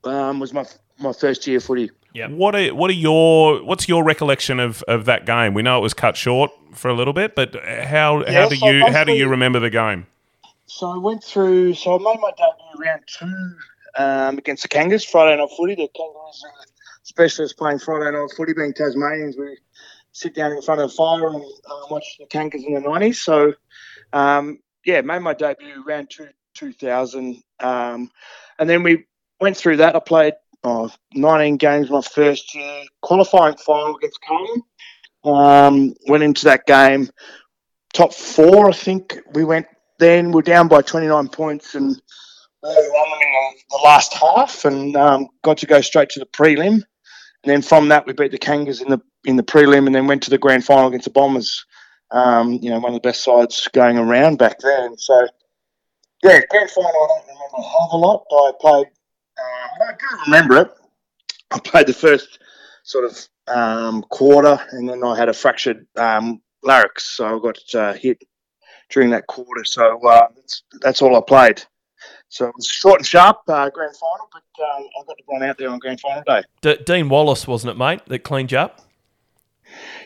um, 0.04 0.40
was 0.40 0.52
my 0.52 0.64
my 0.98 1.12
first 1.12 1.46
year 1.46 1.60
footy. 1.60 1.90
What 2.14 2.54
are 2.54 2.74
what 2.74 2.90
are 2.90 2.94
your 2.94 3.62
what's 3.62 3.88
your 3.88 4.04
recollection 4.04 4.60
of, 4.60 4.82
of 4.84 5.04
that 5.04 5.26
game? 5.26 5.54
We 5.54 5.62
know 5.62 5.78
it 5.78 5.82
was 5.82 5.94
cut 5.94 6.16
short 6.16 6.50
for 6.72 6.88
a 6.88 6.94
little 6.94 7.12
bit, 7.12 7.34
but 7.34 7.54
how 7.64 8.24
how 8.26 8.48
do 8.48 8.56
so 8.56 8.68
you 8.68 8.86
how 8.86 9.04
do 9.04 9.12
you 9.12 9.28
remember 9.28 9.60
the 9.60 9.70
game? 9.70 10.06
So 10.66 10.88
I 10.88 10.98
went 10.98 11.22
through. 11.22 11.74
So 11.74 11.94
I 11.94 11.98
made 11.98 12.20
my 12.20 12.30
debut 12.30 12.84
round 12.84 13.02
two 13.06 13.56
um, 13.98 14.38
against 14.38 14.62
the 14.62 14.68
Kangas 14.68 15.04
Friday 15.04 15.36
night 15.36 15.50
footy. 15.56 15.74
The 15.74 15.88
Kangas 15.88 16.44
are 16.44 16.66
specialists 17.02 17.56
playing 17.56 17.80
Friday 17.80 18.16
night 18.16 18.30
footy, 18.36 18.52
being 18.52 18.72
Tasmanians. 18.72 19.36
We 19.36 19.58
sit 20.12 20.34
down 20.34 20.52
in 20.52 20.62
front 20.62 20.80
of 20.80 20.90
the 20.90 20.96
fire 20.96 21.26
and 21.26 21.42
uh, 21.42 21.86
watch 21.90 22.04
the 22.18 22.26
Kangas 22.26 22.64
in 22.64 22.74
the 22.74 22.80
nineties. 22.80 23.20
So 23.20 23.52
um, 24.12 24.60
yeah, 24.84 25.00
made 25.00 25.20
my 25.20 25.34
debut 25.34 25.84
round 25.84 26.10
two, 26.10 26.28
two 26.54 26.72
thousand, 26.72 27.42
um, 27.58 28.10
and 28.58 28.70
then 28.70 28.82
we 28.82 29.06
went 29.40 29.56
through 29.56 29.78
that. 29.78 29.96
I 29.96 30.00
played 30.00 30.34
oh, 30.64 30.90
19 31.14 31.56
games 31.56 31.90
my 31.90 32.00
first 32.02 32.54
year, 32.54 32.84
qualifying 33.02 33.56
final 33.56 33.96
against 33.96 34.20
Carlton. 34.22 34.62
Um, 35.22 35.94
went 36.08 36.22
into 36.22 36.46
that 36.46 36.66
game 36.66 37.10
top 37.92 38.12
four, 38.14 38.68
I 38.68 38.72
think 38.72 39.18
we 39.32 39.44
went 39.44 39.66
then 39.98 40.32
we're 40.32 40.42
down 40.42 40.66
by 40.66 40.80
29 40.80 41.28
points 41.28 41.74
and 41.74 41.88
we 42.62 42.68
won 42.68 43.10
them 43.10 43.20
in 43.20 43.54
the 43.70 43.80
last 43.84 44.14
half 44.14 44.64
and 44.64 44.96
um, 44.96 45.28
got 45.42 45.58
to 45.58 45.66
go 45.66 45.82
straight 45.82 46.08
to 46.10 46.20
the 46.20 46.26
prelim. 46.26 46.72
And 46.72 46.82
then 47.44 47.62
from 47.62 47.88
that, 47.88 48.06
we 48.06 48.14
beat 48.14 48.32
the 48.32 48.38
Kangas 48.38 48.82
in 48.82 48.88
the 48.88 49.00
in 49.24 49.36
the 49.36 49.42
prelim 49.42 49.86
and 49.86 49.94
then 49.94 50.06
went 50.06 50.22
to 50.22 50.30
the 50.30 50.38
grand 50.38 50.64
final 50.64 50.88
against 50.88 51.04
the 51.04 51.10
Bombers. 51.10 51.66
Um, 52.10 52.54
you 52.62 52.70
know, 52.70 52.78
one 52.80 52.94
of 52.94 53.02
the 53.02 53.06
best 53.06 53.22
sides 53.22 53.68
going 53.68 53.98
around 53.98 54.38
back 54.38 54.58
then. 54.58 54.96
So, 54.96 55.28
yeah, 56.24 56.40
grand 56.48 56.70
final, 56.70 56.90
I 56.90 57.06
don't 57.06 57.26
remember 57.28 57.56
a 57.56 57.96
a 57.96 57.98
lot, 57.98 58.24
but 58.28 58.36
I 58.36 58.52
played, 58.60 58.86
I 59.80 59.92
can't 59.92 60.26
remember 60.26 60.58
it. 60.58 60.70
I 61.50 61.58
played 61.58 61.86
the 61.86 61.92
first 61.92 62.38
sort 62.82 63.04
of 63.04 63.28
um, 63.48 64.02
quarter 64.02 64.58
and 64.72 64.88
then 64.88 65.02
I 65.04 65.16
had 65.16 65.28
a 65.28 65.32
fractured 65.32 65.86
um, 65.96 66.40
larynx, 66.62 67.04
so 67.04 67.36
I 67.36 67.40
got 67.40 67.74
uh, 67.74 67.92
hit 67.94 68.22
during 68.90 69.10
that 69.10 69.26
quarter. 69.26 69.64
So 69.64 70.00
uh, 70.06 70.28
that's 70.34 70.62
that's 70.80 71.02
all 71.02 71.16
I 71.16 71.20
played. 71.26 71.62
So 72.28 72.46
it 72.46 72.54
was 72.56 72.66
short 72.66 73.00
and 73.00 73.06
sharp 73.06 73.38
uh, 73.48 73.68
grand 73.70 73.96
final, 73.96 74.28
but 74.32 74.64
um, 74.64 74.86
I 75.00 75.04
got 75.04 75.18
to 75.18 75.24
run 75.28 75.42
out 75.42 75.58
there 75.58 75.68
on 75.68 75.80
grand 75.80 76.00
final 76.00 76.22
day. 76.24 76.42
D- 76.60 76.78
Dean 76.86 77.08
Wallace, 77.08 77.46
wasn't 77.46 77.72
it, 77.72 77.76
mate, 77.76 78.02
that 78.06 78.20
cleaned 78.20 78.52
you 78.52 78.58
up? 78.58 78.82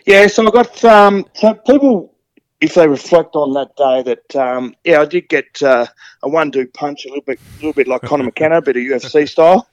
Yeah, 0.06 0.26
so 0.26 0.46
I 0.46 0.50
got 0.50 0.84
um, 0.84 1.26
so 1.34 1.54
people 1.54 2.13
if 2.60 2.74
they 2.74 2.88
reflect 2.88 3.34
on 3.36 3.52
that 3.54 3.76
day, 3.76 4.02
that 4.02 4.36
um, 4.36 4.74
yeah, 4.84 5.00
I 5.00 5.04
did 5.04 5.28
get 5.28 5.62
uh, 5.62 5.86
a 6.22 6.28
one-two 6.28 6.66
punch, 6.68 7.04
a 7.04 7.08
little 7.08 7.22
bit, 7.24 7.38
a 7.38 7.56
little 7.56 7.72
bit 7.72 7.88
like 7.88 8.02
Conor 8.08 8.24
McKenna, 8.24 8.58
a 8.58 8.62
bit 8.62 8.76
of 8.76 8.82
UFC 8.82 9.28
style. 9.28 9.68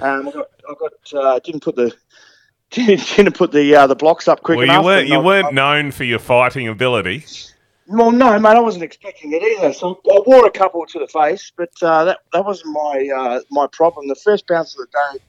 Um, 0.00 0.28
I 0.28 0.30
got, 0.30 0.48
I 0.68 0.74
got 0.78 1.14
uh, 1.14 1.38
didn't 1.40 1.62
put 1.62 1.76
the 1.76 1.92
didn't 2.70 3.36
put 3.36 3.52
the 3.52 3.74
uh, 3.74 3.86
the 3.86 3.96
blocks 3.96 4.28
up 4.28 4.42
quick 4.42 4.58
Well, 4.58 4.64
enough. 4.64 4.82
you 4.82 4.86
weren't 4.86 5.08
you 5.08 5.14
I- 5.20 5.24
weren't 5.24 5.46
I- 5.46 5.50
known 5.50 5.90
for 5.90 6.04
your 6.04 6.18
fighting 6.18 6.68
ability. 6.68 7.24
well, 7.88 8.10
no, 8.12 8.38
mate, 8.38 8.56
I 8.56 8.60
wasn't 8.60 8.84
expecting 8.84 9.32
it 9.32 9.42
either. 9.42 9.72
So 9.72 10.00
I 10.10 10.20
wore 10.26 10.46
a 10.46 10.50
couple 10.50 10.84
to 10.86 10.98
the 10.98 11.06
face, 11.08 11.50
but 11.56 11.70
uh, 11.82 12.04
that 12.04 12.18
that 12.32 12.44
wasn't 12.44 12.72
my 12.74 13.08
uh, 13.16 13.40
my 13.50 13.66
problem. 13.72 14.08
The 14.08 14.14
first 14.16 14.46
bounce 14.46 14.74
of 14.78 14.86
the 14.86 15.18
day, 15.18 15.24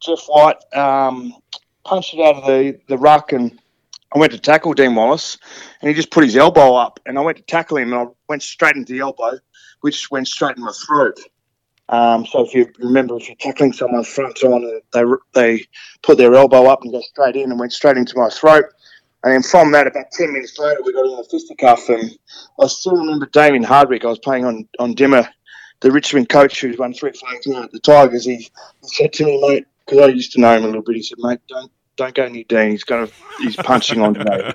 Jeff 0.00 0.24
White 0.26 0.56
um, 0.76 1.34
punched 1.84 2.14
it 2.14 2.20
out 2.20 2.36
of 2.36 2.46
the, 2.46 2.78
the 2.88 2.98
ruck, 2.98 3.32
and 3.32 3.58
I 4.14 4.18
went 4.18 4.32
to 4.32 4.38
tackle 4.38 4.72
Dean 4.72 4.94
Wallace, 4.94 5.38
and 5.80 5.88
he 5.88 5.94
just 5.94 6.10
put 6.10 6.24
his 6.24 6.36
elbow 6.36 6.74
up, 6.74 6.98
and 7.04 7.18
I 7.18 7.22
went 7.22 7.36
to 7.36 7.42
tackle 7.42 7.76
him, 7.76 7.92
and 7.92 8.08
I 8.08 8.12
went 8.28 8.42
straight 8.42 8.76
into 8.76 8.92
the 8.92 9.00
elbow, 9.00 9.38
which 9.80 10.10
went 10.10 10.28
straight 10.28 10.56
in 10.56 10.64
my 10.64 10.72
throat. 10.86 11.18
Um, 11.90 12.26
so 12.26 12.44
if 12.44 12.54
you 12.54 12.70
remember, 12.78 13.16
if 13.16 13.28
you're 13.28 13.36
tackling 13.36 13.72
someone 13.72 14.04
front 14.04 14.42
on, 14.42 14.80
they 14.92 15.04
they 15.32 15.64
put 16.02 16.18
their 16.18 16.34
elbow 16.34 16.66
up 16.66 16.82
and 16.82 16.92
go 16.92 17.00
straight 17.00 17.36
in, 17.36 17.50
and 17.50 17.60
went 17.60 17.72
straight 17.72 17.96
into 17.96 18.16
my 18.16 18.28
throat. 18.30 18.64
And 19.24 19.32
then 19.32 19.42
from 19.42 19.72
that, 19.72 19.86
about 19.86 20.10
10 20.12 20.32
minutes 20.32 20.58
later, 20.58 20.80
we 20.84 20.92
got 20.92 21.06
in 21.06 21.18
a 21.18 21.24
fisticuff. 21.24 21.88
And 21.88 22.16
I 22.60 22.66
still 22.68 22.96
remember 22.96 23.26
Damien 23.26 23.64
Hardwick. 23.64 24.04
I 24.04 24.08
was 24.08 24.20
playing 24.20 24.44
on, 24.44 24.68
on 24.78 24.94
Dimmer, 24.94 25.28
the 25.80 25.90
Richmond 25.90 26.28
coach 26.28 26.60
who's 26.60 26.78
won 26.78 26.94
three 26.94 27.12
flags 27.12 27.46
now 27.46 27.64
at 27.64 27.72
the 27.72 27.80
Tigers. 27.80 28.24
He 28.24 28.48
said 28.82 29.12
to 29.14 29.24
me, 29.24 29.40
mate, 29.40 29.66
because 29.84 29.98
I 29.98 30.06
used 30.06 30.32
to 30.32 30.40
know 30.40 30.56
him 30.56 30.62
a 30.62 30.66
little 30.66 30.82
bit, 30.82 30.96
he 30.96 31.02
said, 31.02 31.18
mate, 31.18 31.40
don't 31.48 31.72
don't 31.98 32.14
go 32.14 32.28
near 32.28 32.44
Dean. 32.48 32.70
He's 32.70 32.84
going 32.84 33.06
to, 33.06 33.12
he's 33.40 33.56
punching 33.56 34.00
on 34.00 34.14
today. 34.14 34.52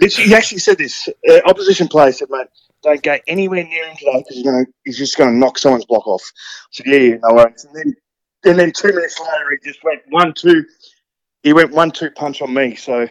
He 0.00 0.32
actually 0.32 0.58
said 0.58 0.78
this. 0.78 1.08
Uh, 1.28 1.40
opposition 1.44 1.88
player 1.88 2.12
said, 2.12 2.28
mate, 2.30 2.46
don't 2.82 3.02
go 3.02 3.18
anywhere 3.26 3.64
near 3.64 3.86
him 3.86 3.96
today 3.96 4.18
because 4.18 4.36
he's 4.36 4.44
going 4.44 4.64
to, 4.64 4.72
he's 4.84 4.96
just 4.96 5.18
going 5.18 5.30
to 5.30 5.36
knock 5.36 5.58
someone's 5.58 5.84
block 5.84 6.06
off. 6.06 6.22
I 6.24 6.68
said, 6.70 6.86
yeah, 6.86 6.98
yeah, 6.98 7.16
no 7.22 7.34
worries. 7.34 7.64
And 7.64 7.74
then, 7.74 7.94
and 8.44 8.58
then 8.58 8.72
two 8.72 8.88
minutes 8.88 9.20
later, 9.20 9.50
he 9.50 9.68
just 9.68 9.82
went 9.84 10.02
one, 10.08 10.32
two. 10.32 10.64
He 11.42 11.52
went 11.52 11.72
one, 11.72 11.90
two 11.90 12.10
punch 12.12 12.40
on 12.40 12.54
me. 12.54 12.76
So 12.76 13.08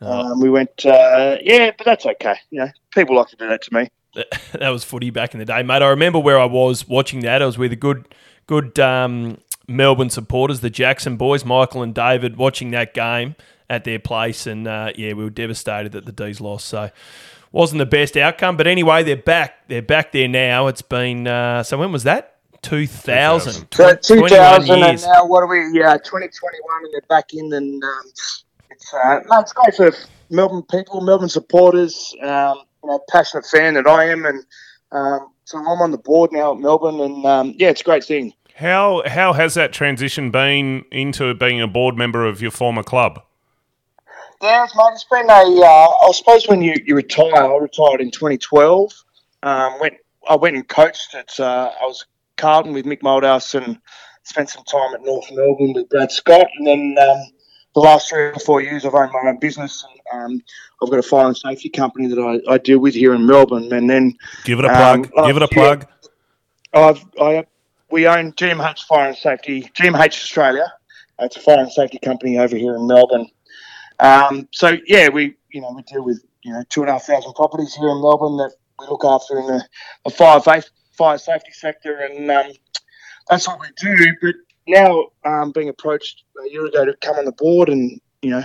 um, 0.00 0.40
we 0.40 0.48
went, 0.48 0.86
uh, 0.86 1.38
yeah, 1.42 1.72
but 1.76 1.84
that's 1.84 2.06
okay. 2.06 2.36
You 2.50 2.60
know, 2.60 2.68
people 2.94 3.16
like 3.16 3.28
to 3.28 3.36
do 3.36 3.48
that 3.48 3.62
to 3.62 3.74
me. 3.74 3.88
that 4.52 4.68
was 4.68 4.84
footy 4.84 5.10
back 5.10 5.34
in 5.34 5.40
the 5.40 5.44
day, 5.44 5.62
mate. 5.62 5.82
I 5.82 5.88
remember 5.88 6.20
where 6.20 6.38
I 6.38 6.44
was 6.44 6.86
watching 6.86 7.20
that. 7.20 7.42
I 7.42 7.46
was 7.46 7.58
with 7.58 7.72
a 7.72 7.76
good, 7.76 8.06
good 8.46 8.78
um, 8.78 9.38
Melbourne 9.68 10.10
supporters, 10.10 10.60
the 10.60 10.70
Jackson 10.70 11.16
boys, 11.16 11.44
Michael 11.44 11.82
and 11.82 11.94
David, 11.94 12.36
watching 12.36 12.70
that 12.72 12.94
game 12.94 13.36
at 13.70 13.84
their 13.84 13.98
place, 13.98 14.46
and 14.46 14.66
uh, 14.66 14.92
yeah, 14.96 15.12
we 15.12 15.24
were 15.24 15.30
devastated 15.30 15.92
that 15.92 16.06
the 16.06 16.12
D's 16.12 16.40
lost. 16.40 16.66
So 16.66 16.90
wasn't 17.52 17.78
the 17.78 17.86
best 17.86 18.16
outcome, 18.16 18.56
but 18.56 18.66
anyway, 18.66 19.02
they're 19.02 19.16
back. 19.16 19.68
They're 19.68 19.82
back 19.82 20.12
there 20.12 20.28
now. 20.28 20.66
It's 20.66 20.82
been 20.82 21.26
uh, 21.26 21.62
so 21.62 21.78
when 21.78 21.92
was 21.92 22.04
that? 22.04 22.36
2000. 22.62 23.68
So 23.70 23.94
21 23.94 24.30
2000 24.30 24.70
and 24.70 24.80
years. 24.80 25.06
now 25.06 25.26
what 25.26 25.42
are 25.42 25.46
we? 25.46 25.58
Yeah, 25.78 25.96
2021 25.96 26.84
and 26.84 26.92
they're 26.92 27.00
back 27.08 27.32
in 27.32 27.52
and 27.52 27.84
um, 27.84 28.02
it's 28.70 28.94
uh, 28.94 29.20
no, 29.28 29.40
it's 29.40 29.52
great 29.52 29.74
for 29.74 29.92
Melbourne 30.30 30.62
people, 30.62 31.00
Melbourne 31.00 31.28
supporters, 31.28 32.14
um, 32.22 32.62
you 32.82 32.90
know, 32.90 33.00
passionate 33.10 33.46
fan 33.46 33.74
that 33.74 33.86
I 33.86 34.06
am, 34.06 34.24
and 34.24 34.44
um, 34.92 35.32
so 35.44 35.58
I'm 35.58 35.80
on 35.80 35.90
the 35.90 35.98
board 35.98 36.32
now 36.32 36.52
at 36.52 36.58
Melbourne, 36.58 37.00
and 37.00 37.24
um, 37.26 37.54
yeah, 37.56 37.68
it's 37.68 37.80
a 37.80 37.84
great 37.84 38.04
thing. 38.04 38.32
How 38.58 39.02
how 39.06 39.34
has 39.34 39.54
that 39.54 39.72
transition 39.72 40.30
been 40.32 40.84
into 40.90 41.32
being 41.34 41.60
a 41.60 41.68
board 41.68 41.96
member 41.96 42.26
of 42.26 42.42
your 42.42 42.50
former 42.50 42.82
club? 42.82 43.22
Yeah, 44.42 44.66
mate, 44.76 44.90
it's 44.92 45.04
been 45.04 45.30
a. 45.30 45.60
Uh, 45.64 45.88
I 46.08 46.10
suppose 46.12 46.48
when 46.48 46.62
you, 46.62 46.74
you 46.84 46.96
retire, 46.96 47.34
I 47.36 47.56
retired 47.56 48.00
in 48.00 48.10
2012. 48.10 48.92
Um, 49.44 49.78
went 49.80 49.94
I 50.28 50.34
went 50.34 50.56
and 50.56 50.66
coached 50.66 51.14
at. 51.14 51.38
Uh, 51.38 51.70
I 51.80 51.84
was 51.84 52.04
Carlton 52.36 52.72
with 52.72 52.84
Mick 52.84 53.00
Malthouse 53.00 53.54
and 53.54 53.78
spent 54.24 54.50
some 54.50 54.64
time 54.64 54.92
at 54.94 55.04
North 55.04 55.26
Melbourne 55.30 55.72
with 55.74 55.88
Brad 55.88 56.10
Scott, 56.10 56.48
and 56.58 56.66
then 56.66 56.96
um, 57.00 57.18
the 57.74 57.80
last 57.80 58.08
three 58.10 58.22
or 58.24 58.34
four 58.44 58.60
years 58.60 58.84
I've 58.84 58.94
owned 58.94 59.12
my 59.12 59.28
own 59.30 59.38
business. 59.38 59.84
And, 60.12 60.22
um, 60.34 60.42
I've 60.82 60.90
got 60.90 60.98
a 60.98 61.02
fire 61.02 61.26
and 61.28 61.36
safety 61.36 61.68
company 61.68 62.08
that 62.08 62.18
I, 62.18 62.54
I 62.54 62.58
deal 62.58 62.78
with 62.80 62.94
here 62.94 63.14
in 63.14 63.24
Melbourne, 63.24 63.72
and 63.72 63.88
then 63.88 64.16
Give 64.44 64.58
it 64.58 64.64
a 64.64 64.68
Um, 64.68 65.02
plug. 65.04 65.26
Give 65.28 65.36
it 65.36 65.42
a 65.42 65.44
last 65.46 65.52
year- 65.56 65.64
plug. 65.76 65.86
I've, 66.74 67.04
I 67.20 67.44
we 67.90 68.06
own 68.06 68.32
GMH 68.32 68.84
Fire 68.84 69.08
and 69.08 69.16
Safety, 69.16 69.70
GMH 69.74 70.08
Australia. 70.08 70.72
It's 71.20 71.36
a 71.36 71.40
fire 71.40 71.58
and 71.58 71.72
safety 71.72 71.98
company 71.98 72.38
over 72.38 72.56
here 72.56 72.76
in 72.76 72.86
Melbourne. 72.86 73.28
Um, 73.98 74.48
so 74.52 74.76
yeah, 74.86 75.08
we 75.08 75.34
you 75.50 75.60
know 75.60 75.72
we 75.74 75.82
deal 75.82 76.04
with 76.04 76.22
you 76.42 76.52
know 76.52 76.62
two 76.68 76.82
and 76.82 76.90
a 76.90 76.92
half 76.92 77.04
thousand 77.04 77.34
properties 77.34 77.74
here 77.74 77.88
in 77.88 78.00
Melbourne 78.00 78.36
that 78.36 78.52
we 78.78 78.86
look 78.86 79.04
after 79.04 79.38
in 79.38 79.46
the, 79.46 79.64
the 80.04 80.10
fire 80.10 80.40
fire 80.92 81.18
safety 81.18 81.50
sector, 81.52 81.98
and 81.98 82.30
um, 82.30 82.52
that's 83.28 83.48
what 83.48 83.60
we 83.60 83.66
do. 83.76 84.14
But 84.22 84.34
now 84.68 85.06
um, 85.24 85.50
being 85.50 85.68
approached 85.68 86.24
a 86.46 86.50
year 86.50 86.66
ago 86.66 86.84
to 86.84 86.94
come 87.00 87.16
on 87.16 87.24
the 87.24 87.32
board 87.32 87.68
and 87.68 88.00
you 88.22 88.30
know 88.30 88.44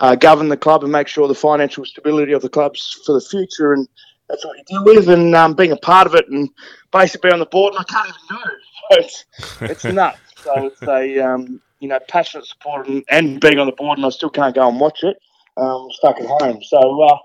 uh, 0.00 0.16
govern 0.16 0.48
the 0.48 0.56
club 0.56 0.82
and 0.82 0.92
make 0.92 1.08
sure 1.08 1.26
the 1.26 1.34
financial 1.34 1.84
stability 1.86 2.32
of 2.32 2.42
the 2.42 2.48
clubs 2.50 3.00
for 3.06 3.14
the 3.14 3.20
future, 3.22 3.72
and 3.72 3.88
that's 4.30 4.44
what 4.44 4.56
you 4.56 4.64
deal 4.64 4.84
with, 4.84 5.08
and 5.08 5.34
um, 5.34 5.54
being 5.54 5.72
a 5.72 5.76
part 5.76 6.06
of 6.06 6.14
it, 6.14 6.28
and 6.28 6.48
basically 6.92 7.32
on 7.32 7.40
the 7.40 7.46
board, 7.46 7.74
and 7.74 7.80
I 7.80 7.92
can't 7.92 8.08
even 8.08 8.20
go. 8.30 8.50
So 8.90 8.98
it's 8.98 9.24
it's 9.60 9.84
nuts. 9.94 10.18
So 10.42 10.66
it's 10.66 10.82
a 10.82 11.20
um, 11.20 11.60
you 11.78 11.86
know 11.88 12.00
passionate 12.08 12.44
support 12.46 12.88
and, 12.88 13.04
and 13.08 13.40
being 13.40 13.60
on 13.60 13.66
the 13.66 13.72
board, 13.72 13.98
and 13.98 14.06
I 14.06 14.10
still 14.10 14.30
can't 14.30 14.52
go 14.52 14.68
and 14.68 14.80
watch 14.80 15.04
it. 15.04 15.16
Um, 15.56 15.86
stuck 15.92 16.18
at 16.18 16.26
home. 16.26 16.60
So, 16.62 17.02
uh, 17.02 17.18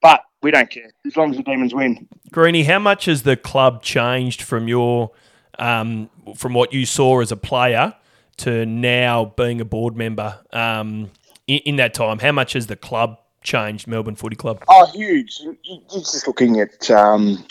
but 0.00 0.22
we 0.42 0.52
don't 0.52 0.70
care 0.70 0.92
as 1.06 1.16
long 1.16 1.30
as 1.30 1.38
the 1.38 1.42
Demons 1.42 1.74
win. 1.74 2.06
Greeny, 2.30 2.64
how 2.64 2.78
much 2.78 3.06
has 3.06 3.22
the 3.24 3.36
club 3.36 3.82
changed 3.82 4.42
from 4.42 4.68
your 4.68 5.10
um, 5.58 6.08
from 6.36 6.54
what 6.54 6.72
you 6.72 6.86
saw 6.86 7.20
as 7.20 7.32
a 7.32 7.36
player 7.36 7.94
to 8.38 8.64
now 8.64 9.32
being 9.36 9.60
a 9.60 9.64
board 9.64 9.96
member 9.96 10.38
um, 10.52 11.10
in, 11.48 11.58
in 11.58 11.76
that 11.76 11.94
time? 11.94 12.20
How 12.20 12.30
much 12.32 12.52
has 12.52 12.68
the 12.68 12.76
club 12.76 13.18
changed, 13.48 13.86
Melbourne 13.88 14.14
Footy 14.14 14.36
Club? 14.36 14.62
Oh, 14.68 14.86
huge! 14.86 15.38
You- 15.40 15.56
you- 15.64 15.82
You're 15.90 16.00
just 16.00 16.26
looking 16.26 16.60
at 16.60 16.90
um, 16.90 17.44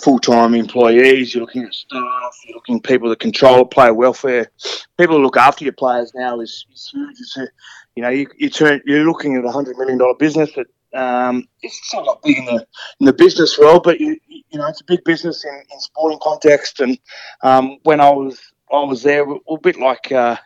full-time 0.00 0.54
employees. 0.54 1.34
You're 1.34 1.42
looking 1.42 1.64
at 1.64 1.74
staff. 1.74 2.34
You're 2.46 2.56
looking 2.56 2.76
at 2.76 2.82
people 2.84 3.08
that 3.10 3.20
control 3.20 3.64
player 3.66 3.92
welfare. 3.94 4.50
People 4.98 5.16
who 5.16 5.22
look 5.22 5.36
after 5.36 5.64
your 5.64 5.74
players 5.74 6.12
now 6.14 6.40
is, 6.40 6.66
is 6.72 6.90
huge. 6.92 7.16
A, 7.36 7.46
you 7.94 8.02
know, 8.02 8.08
you, 8.08 8.26
you 8.38 8.48
turn, 8.48 8.80
you're 8.86 9.04
looking 9.04 9.36
at 9.36 9.44
a 9.44 9.50
hundred 9.50 9.76
million 9.76 9.98
dollar 9.98 10.14
business 10.14 10.50
that 10.56 10.66
um, 10.98 11.46
it's 11.62 11.92
not 11.94 12.22
big 12.22 12.38
in 12.38 12.44
the 12.46 12.66
in 13.00 13.06
the 13.06 13.12
business 13.12 13.58
world, 13.58 13.82
but 13.84 14.00
you 14.00 14.16
you 14.28 14.58
know, 14.58 14.66
it's 14.66 14.80
a 14.80 14.84
big 14.84 15.04
business 15.04 15.44
in, 15.44 15.54
in 15.72 15.80
sporting 15.80 16.18
context. 16.22 16.80
And 16.80 16.98
um, 17.42 17.78
when 17.82 18.00
I 18.00 18.10
was 18.10 18.40
I 18.72 18.82
was 18.84 19.02
there, 19.02 19.24
a 19.30 19.58
bit 19.62 19.78
like 19.78 20.10
uh, 20.12 20.36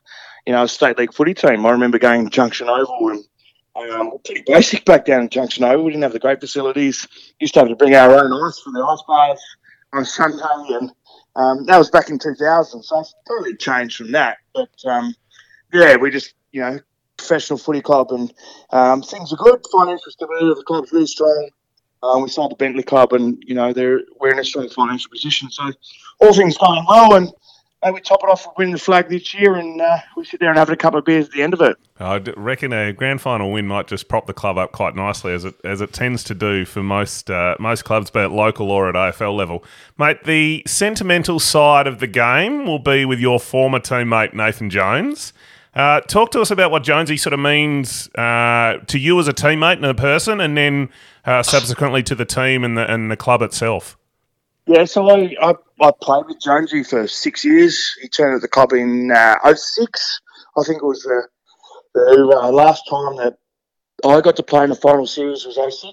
you 0.46 0.52
know 0.52 0.64
a 0.64 0.68
state 0.68 0.98
league 0.98 1.14
footy 1.14 1.34
team. 1.34 1.64
I 1.64 1.70
remember 1.70 1.98
going 1.98 2.24
to 2.24 2.30
Junction 2.30 2.68
Oval 2.68 3.10
and 3.10 3.24
um, 3.76 4.12
pretty 4.24 4.42
basic 4.46 4.84
back 4.84 5.04
down 5.04 5.22
in 5.22 5.28
Junction 5.28 5.64
Oval. 5.64 5.84
We 5.84 5.92
didn't 5.92 6.04
have 6.04 6.12
the 6.12 6.18
great 6.18 6.40
facilities. 6.40 7.06
Used 7.40 7.54
to 7.54 7.60
have 7.60 7.68
to 7.68 7.76
bring 7.76 7.94
our 7.94 8.10
own 8.10 8.32
ice 8.32 8.58
for 8.60 8.72
the 8.72 8.82
ice 8.82 9.02
bars 9.06 9.40
on 9.92 10.04
Sunday, 10.04 10.74
and 10.80 10.90
um, 11.36 11.64
that 11.66 11.78
was 11.78 11.90
back 11.90 12.10
in 12.10 12.18
2000. 12.18 12.82
So 12.82 13.00
it's 13.00 13.14
totally 13.28 13.56
changed 13.56 13.96
from 13.96 14.12
that. 14.12 14.38
But 14.54 14.70
um, 14.86 15.14
yeah, 15.72 15.96
we 15.96 16.10
just 16.10 16.34
you 16.52 16.62
know 16.62 16.78
professional 17.16 17.58
footy 17.58 17.82
club, 17.82 18.12
and 18.12 18.32
um, 18.70 19.02
things 19.02 19.32
are 19.32 19.36
good. 19.36 19.64
Financial 19.72 20.10
stability 20.10 20.50
of 20.50 20.56
the 20.56 20.64
club's 20.64 20.92
really 20.92 21.06
strong. 21.06 21.50
Um, 22.02 22.22
we 22.22 22.28
sold 22.28 22.52
the 22.52 22.56
Bentleigh 22.56 22.82
Club, 22.82 23.12
and 23.12 23.42
you 23.46 23.54
know 23.54 23.72
they're 23.72 24.00
we're 24.20 24.32
in 24.32 24.38
a 24.38 24.44
strong 24.44 24.68
financial 24.68 25.10
position. 25.10 25.50
So 25.50 25.70
all 26.20 26.32
things 26.32 26.56
going 26.58 26.84
well, 26.88 27.14
and 27.14 27.30
uh, 27.82 27.90
we 27.92 28.00
top 28.00 28.22
it 28.22 28.28
off 28.28 28.46
with 28.46 28.56
winning 28.56 28.72
the 28.72 28.78
flag 28.78 29.08
this 29.08 29.34
year, 29.34 29.54
and 29.54 29.80
uh, 29.80 29.98
we 30.16 30.24
sit 30.24 30.40
there 30.40 30.48
and 30.48 30.58
have 30.58 30.70
a 30.70 30.76
couple 30.76 30.98
of 30.98 31.04
beers 31.04 31.26
at 31.26 31.32
the 31.32 31.42
end 31.42 31.52
of 31.52 31.60
it. 31.60 31.76
I 32.00 32.18
reckon 32.36 32.72
a 32.72 32.92
grand 32.92 33.20
final 33.20 33.52
win 33.52 33.66
might 33.66 33.86
just 33.86 34.08
prop 34.08 34.26
the 34.26 34.32
club 34.32 34.58
up 34.58 34.72
quite 34.72 34.96
nicely, 34.96 35.32
as 35.32 35.44
it 35.44 35.54
as 35.64 35.80
it 35.80 35.92
tends 35.92 36.24
to 36.24 36.34
do 36.34 36.64
for 36.64 36.82
most 36.82 37.30
uh, 37.30 37.56
most 37.58 37.84
clubs, 37.84 38.10
be 38.10 38.20
it 38.20 38.28
local 38.28 38.70
or 38.70 38.88
at 38.88 38.94
AFL 38.94 39.36
level. 39.36 39.62
Mate, 39.98 40.24
the 40.24 40.62
sentimental 40.66 41.38
side 41.38 41.86
of 41.86 42.00
the 42.00 42.06
game 42.06 42.66
will 42.66 42.78
be 42.78 43.04
with 43.04 43.20
your 43.20 43.38
former 43.38 43.80
teammate 43.80 44.32
Nathan 44.32 44.70
Jones. 44.70 45.32
Uh, 45.74 46.00
talk 46.00 46.30
to 46.30 46.40
us 46.40 46.50
about 46.50 46.70
what 46.70 46.82
Jonesy 46.82 47.18
sort 47.18 47.34
of 47.34 47.40
means 47.40 48.08
uh, 48.14 48.78
to 48.86 48.98
you 48.98 49.20
as 49.20 49.28
a 49.28 49.34
teammate 49.34 49.74
and 49.74 49.84
a 49.84 49.94
person, 49.94 50.40
and 50.40 50.56
then 50.56 50.88
uh, 51.26 51.42
subsequently 51.42 52.02
to 52.02 52.14
the 52.14 52.24
team 52.24 52.64
and 52.64 52.78
the 52.78 52.90
and 52.90 53.10
the 53.10 53.16
club 53.16 53.42
itself. 53.42 53.98
Yeah, 54.66 54.84
so 54.84 55.08
I, 55.08 55.32
I, 55.40 55.54
I 55.80 55.92
played 56.02 56.26
with 56.26 56.40
Jonesy 56.40 56.82
for 56.82 57.06
six 57.06 57.44
years. 57.44 57.96
He 58.02 58.08
turned 58.08 58.34
at 58.34 58.42
the 58.42 58.48
club 58.48 58.72
in 58.72 59.12
uh, 59.12 59.36
06. 59.54 60.20
I 60.58 60.64
think 60.64 60.82
it 60.82 60.86
was 60.86 61.02
the, 61.02 61.28
the 61.94 62.40
uh, 62.42 62.50
last 62.50 62.82
time 62.90 63.16
that 63.16 63.36
I 64.04 64.20
got 64.20 64.36
to 64.36 64.42
play 64.42 64.64
in 64.64 64.70
the 64.70 64.76
final 64.76 65.06
series 65.06 65.46
was 65.46 65.54
06. 65.54 65.92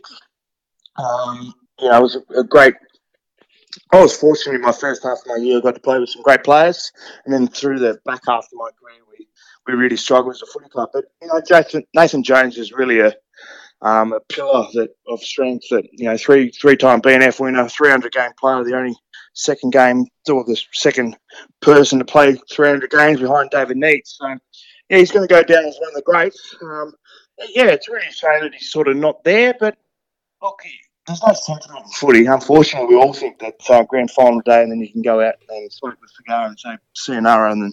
Um, 0.97 1.53
you 1.79 1.89
know, 1.89 1.99
it 1.99 2.01
was 2.01 2.15
a, 2.15 2.39
a 2.39 2.43
great. 2.43 2.73
I 3.91 4.01
was 4.01 4.17
fortunate 4.17 4.55
in 4.55 4.61
my 4.61 4.71
first 4.71 5.03
half 5.03 5.19
of 5.19 5.27
my 5.27 5.35
year. 5.35 5.57
I 5.57 5.61
got 5.61 5.75
to 5.75 5.81
play 5.81 5.99
with 5.99 6.09
some 6.09 6.23
great 6.23 6.43
players, 6.43 6.91
and 7.25 7.33
then 7.33 7.47
through 7.47 7.79
the 7.79 7.99
back 8.05 8.21
half 8.27 8.45
of 8.45 8.53
my 8.53 8.69
career, 8.79 9.01
we, 9.09 9.27
we 9.67 9.79
really 9.79 9.97
struggled 9.97 10.35
as 10.35 10.41
a 10.41 10.47
footy 10.47 10.69
club. 10.69 10.89
But 10.93 11.05
you 11.21 11.27
know, 11.27 11.41
Jason, 11.47 11.83
Nathan 11.95 12.23
Jones 12.23 12.57
is 12.57 12.71
really 12.71 12.99
a 12.99 13.13
um, 13.83 14.13
a 14.13 14.19
pillar 14.21 14.65
that 14.73 14.89
of 15.07 15.21
strength. 15.21 15.65
That 15.69 15.85
you 15.91 16.05
know, 16.05 16.17
three 16.17 16.49
three 16.49 16.77
time 16.77 17.01
BNF 17.01 17.39
winner, 17.39 17.67
300 17.67 18.11
game 18.11 18.31
player, 18.39 18.63
the 18.63 18.77
only 18.77 18.95
second 19.33 19.71
game 19.71 20.05
or 20.29 20.43
the 20.43 20.59
second 20.73 21.17
person 21.61 21.99
to 21.99 22.05
play 22.05 22.35
300 22.51 22.89
games 22.89 23.19
behind 23.19 23.49
David 23.49 23.77
Neitz. 23.77 24.17
So 24.17 24.27
yeah, 24.89 24.97
he's 24.97 25.11
going 25.11 25.27
to 25.27 25.33
go 25.33 25.43
down 25.43 25.65
as 25.65 25.77
one 25.79 25.89
of 25.89 25.95
the 25.95 26.03
greats. 26.03 26.55
Um, 26.61 26.93
yeah, 27.49 27.65
it's 27.65 27.89
really 27.89 28.07
a 28.07 28.11
shame 28.11 28.41
that 28.41 28.53
he's 28.53 28.71
sort 28.71 28.87
of 28.87 28.95
not 28.95 29.23
there, 29.23 29.55
but 29.59 29.75
look, 30.41 30.61
there's 31.07 31.23
no 31.23 31.33
sentiment 31.33 31.85
in 31.85 31.91
footy. 31.91 32.25
Unfortunately, 32.25 32.95
we 32.95 33.01
all 33.01 33.13
think 33.13 33.39
that 33.39 33.55
uh, 33.69 33.83
grand 33.83 34.11
final 34.11 34.41
day, 34.41 34.61
and 34.61 34.71
then 34.71 34.79
you 34.79 34.91
can 34.91 35.01
go 35.01 35.19
out 35.21 35.35
and 35.49 35.71
smoke 35.71 35.97
with 35.99 36.11
cigar 36.11 36.47
and 36.47 36.59
say 36.59 36.77
sayonara, 36.93 37.51
and 37.51 37.63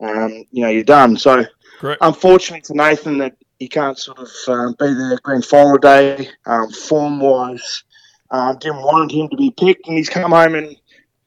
then 0.00 0.16
um, 0.16 0.44
you 0.50 0.62
know 0.62 0.68
you're 0.68 0.84
done. 0.84 1.16
So, 1.16 1.44
Correct. 1.78 1.98
unfortunately 2.02 2.64
for 2.66 2.74
Nathan, 2.74 3.18
that 3.18 3.34
he 3.58 3.68
can't 3.68 3.98
sort 3.98 4.18
of 4.18 4.30
um, 4.48 4.76
be 4.78 4.92
there 4.92 5.18
grand 5.22 5.44
final 5.44 5.78
day. 5.78 6.28
Um, 6.46 6.70
form 6.70 7.20
wise, 7.20 7.84
uh, 8.30 8.54
didn't 8.54 8.82
want 8.82 9.12
him 9.12 9.28
to 9.28 9.36
be 9.36 9.50
picked, 9.50 9.88
and 9.88 9.96
he's 9.96 10.08
come 10.08 10.30
home 10.32 10.54
and 10.54 10.76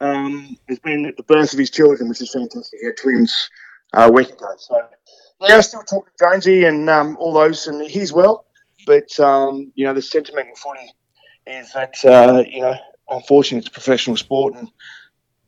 um, 0.00 0.56
has 0.68 0.78
been 0.80 1.06
at 1.06 1.16
the 1.16 1.22
birth 1.24 1.52
of 1.52 1.58
his 1.58 1.70
children, 1.70 2.08
which 2.08 2.20
is 2.20 2.32
fantastic. 2.32 2.80
He 2.80 2.86
had 2.86 2.96
twins 2.96 3.50
uh, 3.92 4.08
a 4.08 4.12
week 4.12 4.30
ago, 4.30 4.48
so 4.56 4.80
yeah, 5.40 5.60
still 5.60 5.82
talking 5.82 6.12
to 6.18 6.24
Jonesy 6.24 6.64
and 6.64 6.88
um, 6.88 7.16
all 7.18 7.32
those, 7.32 7.66
and 7.66 7.82
he's 7.82 8.12
well. 8.12 8.46
But 8.86 9.18
um, 9.20 9.72
you 9.74 9.84
know, 9.84 9.94
the 9.94 10.02
sentiment 10.02 10.48
in 10.48 10.54
footy 10.54 10.90
is 11.46 11.72
that 11.72 11.94
uh, 12.04 12.44
you 12.48 12.62
know, 12.62 12.76
unfortunately, 13.08 13.58
it's 13.58 13.68
a 13.68 13.72
professional 13.72 14.16
sport, 14.16 14.54
and 14.54 14.68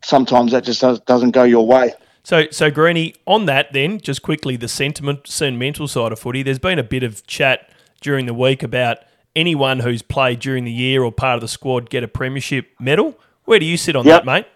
sometimes 0.03 0.53
that 0.53 0.65
just 0.65 0.81
does, 0.81 1.01
doesn't 1.01 1.31
go 1.31 1.45
your 1.45 1.67
way. 1.67 1.95
So, 2.25 2.47
so 2.51 2.71
Greeny, 2.71 3.15
on 3.27 3.45
that 3.47 3.73
then, 3.75 4.01
just 4.01 4.23
quickly, 4.23 4.57
the 4.57 4.67
sentiment, 4.67 5.29
sentimental 5.29 5.87
side 5.87 6.11
of 6.11 6.19
footy. 6.19 6.43
There's 6.43 6.59
been 6.59 6.79
a 6.79 6.83
bit 6.85 7.03
of 7.03 7.27
chat 7.27 7.69
during 8.01 8.25
the 8.25 8.33
week 8.33 8.63
about 8.63 8.99
anyone 9.37 9.81
who's 9.81 10.01
played 10.01 10.41
during 10.41 10.65
the 10.65 10.73
year 10.73 11.03
or 11.05 11.13
part 11.13 11.35
of 11.37 11.41
the 11.43 11.49
squad 11.49 11.91
get 11.91 12.03
a 12.03 12.09
premiership 12.09 12.69
medal. 12.81 13.19
Where 13.45 13.59
do 13.59 13.67
you 13.67 13.77
sit 13.77 13.95
on 13.95 14.07
Yep. 14.07 14.25
that, 14.25 14.27
mate? 14.27 14.47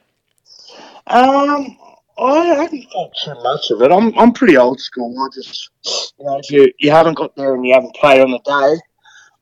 Um, 1.09 1.77
I 2.19 2.45
haven't 2.47 2.87
thought 2.91 3.13
too 3.23 3.35
much 3.43 3.71
of 3.71 3.83
it. 3.83 3.93
I'm 3.93 4.19
I'm 4.19 4.33
pretty 4.33 4.57
old 4.57 4.81
school. 4.81 5.15
I 5.21 5.29
just 5.35 5.71
you 6.19 6.25
know 6.25 6.39
if 6.39 6.51
you 6.51 6.73
you 6.79 6.91
haven't 6.91 7.15
got 7.15 7.37
there 7.37 7.55
and 7.55 7.65
you 7.67 7.75
haven't 7.75 7.95
played 7.95 8.21
on 8.21 8.31
the 8.31 8.39
day, 8.39 8.81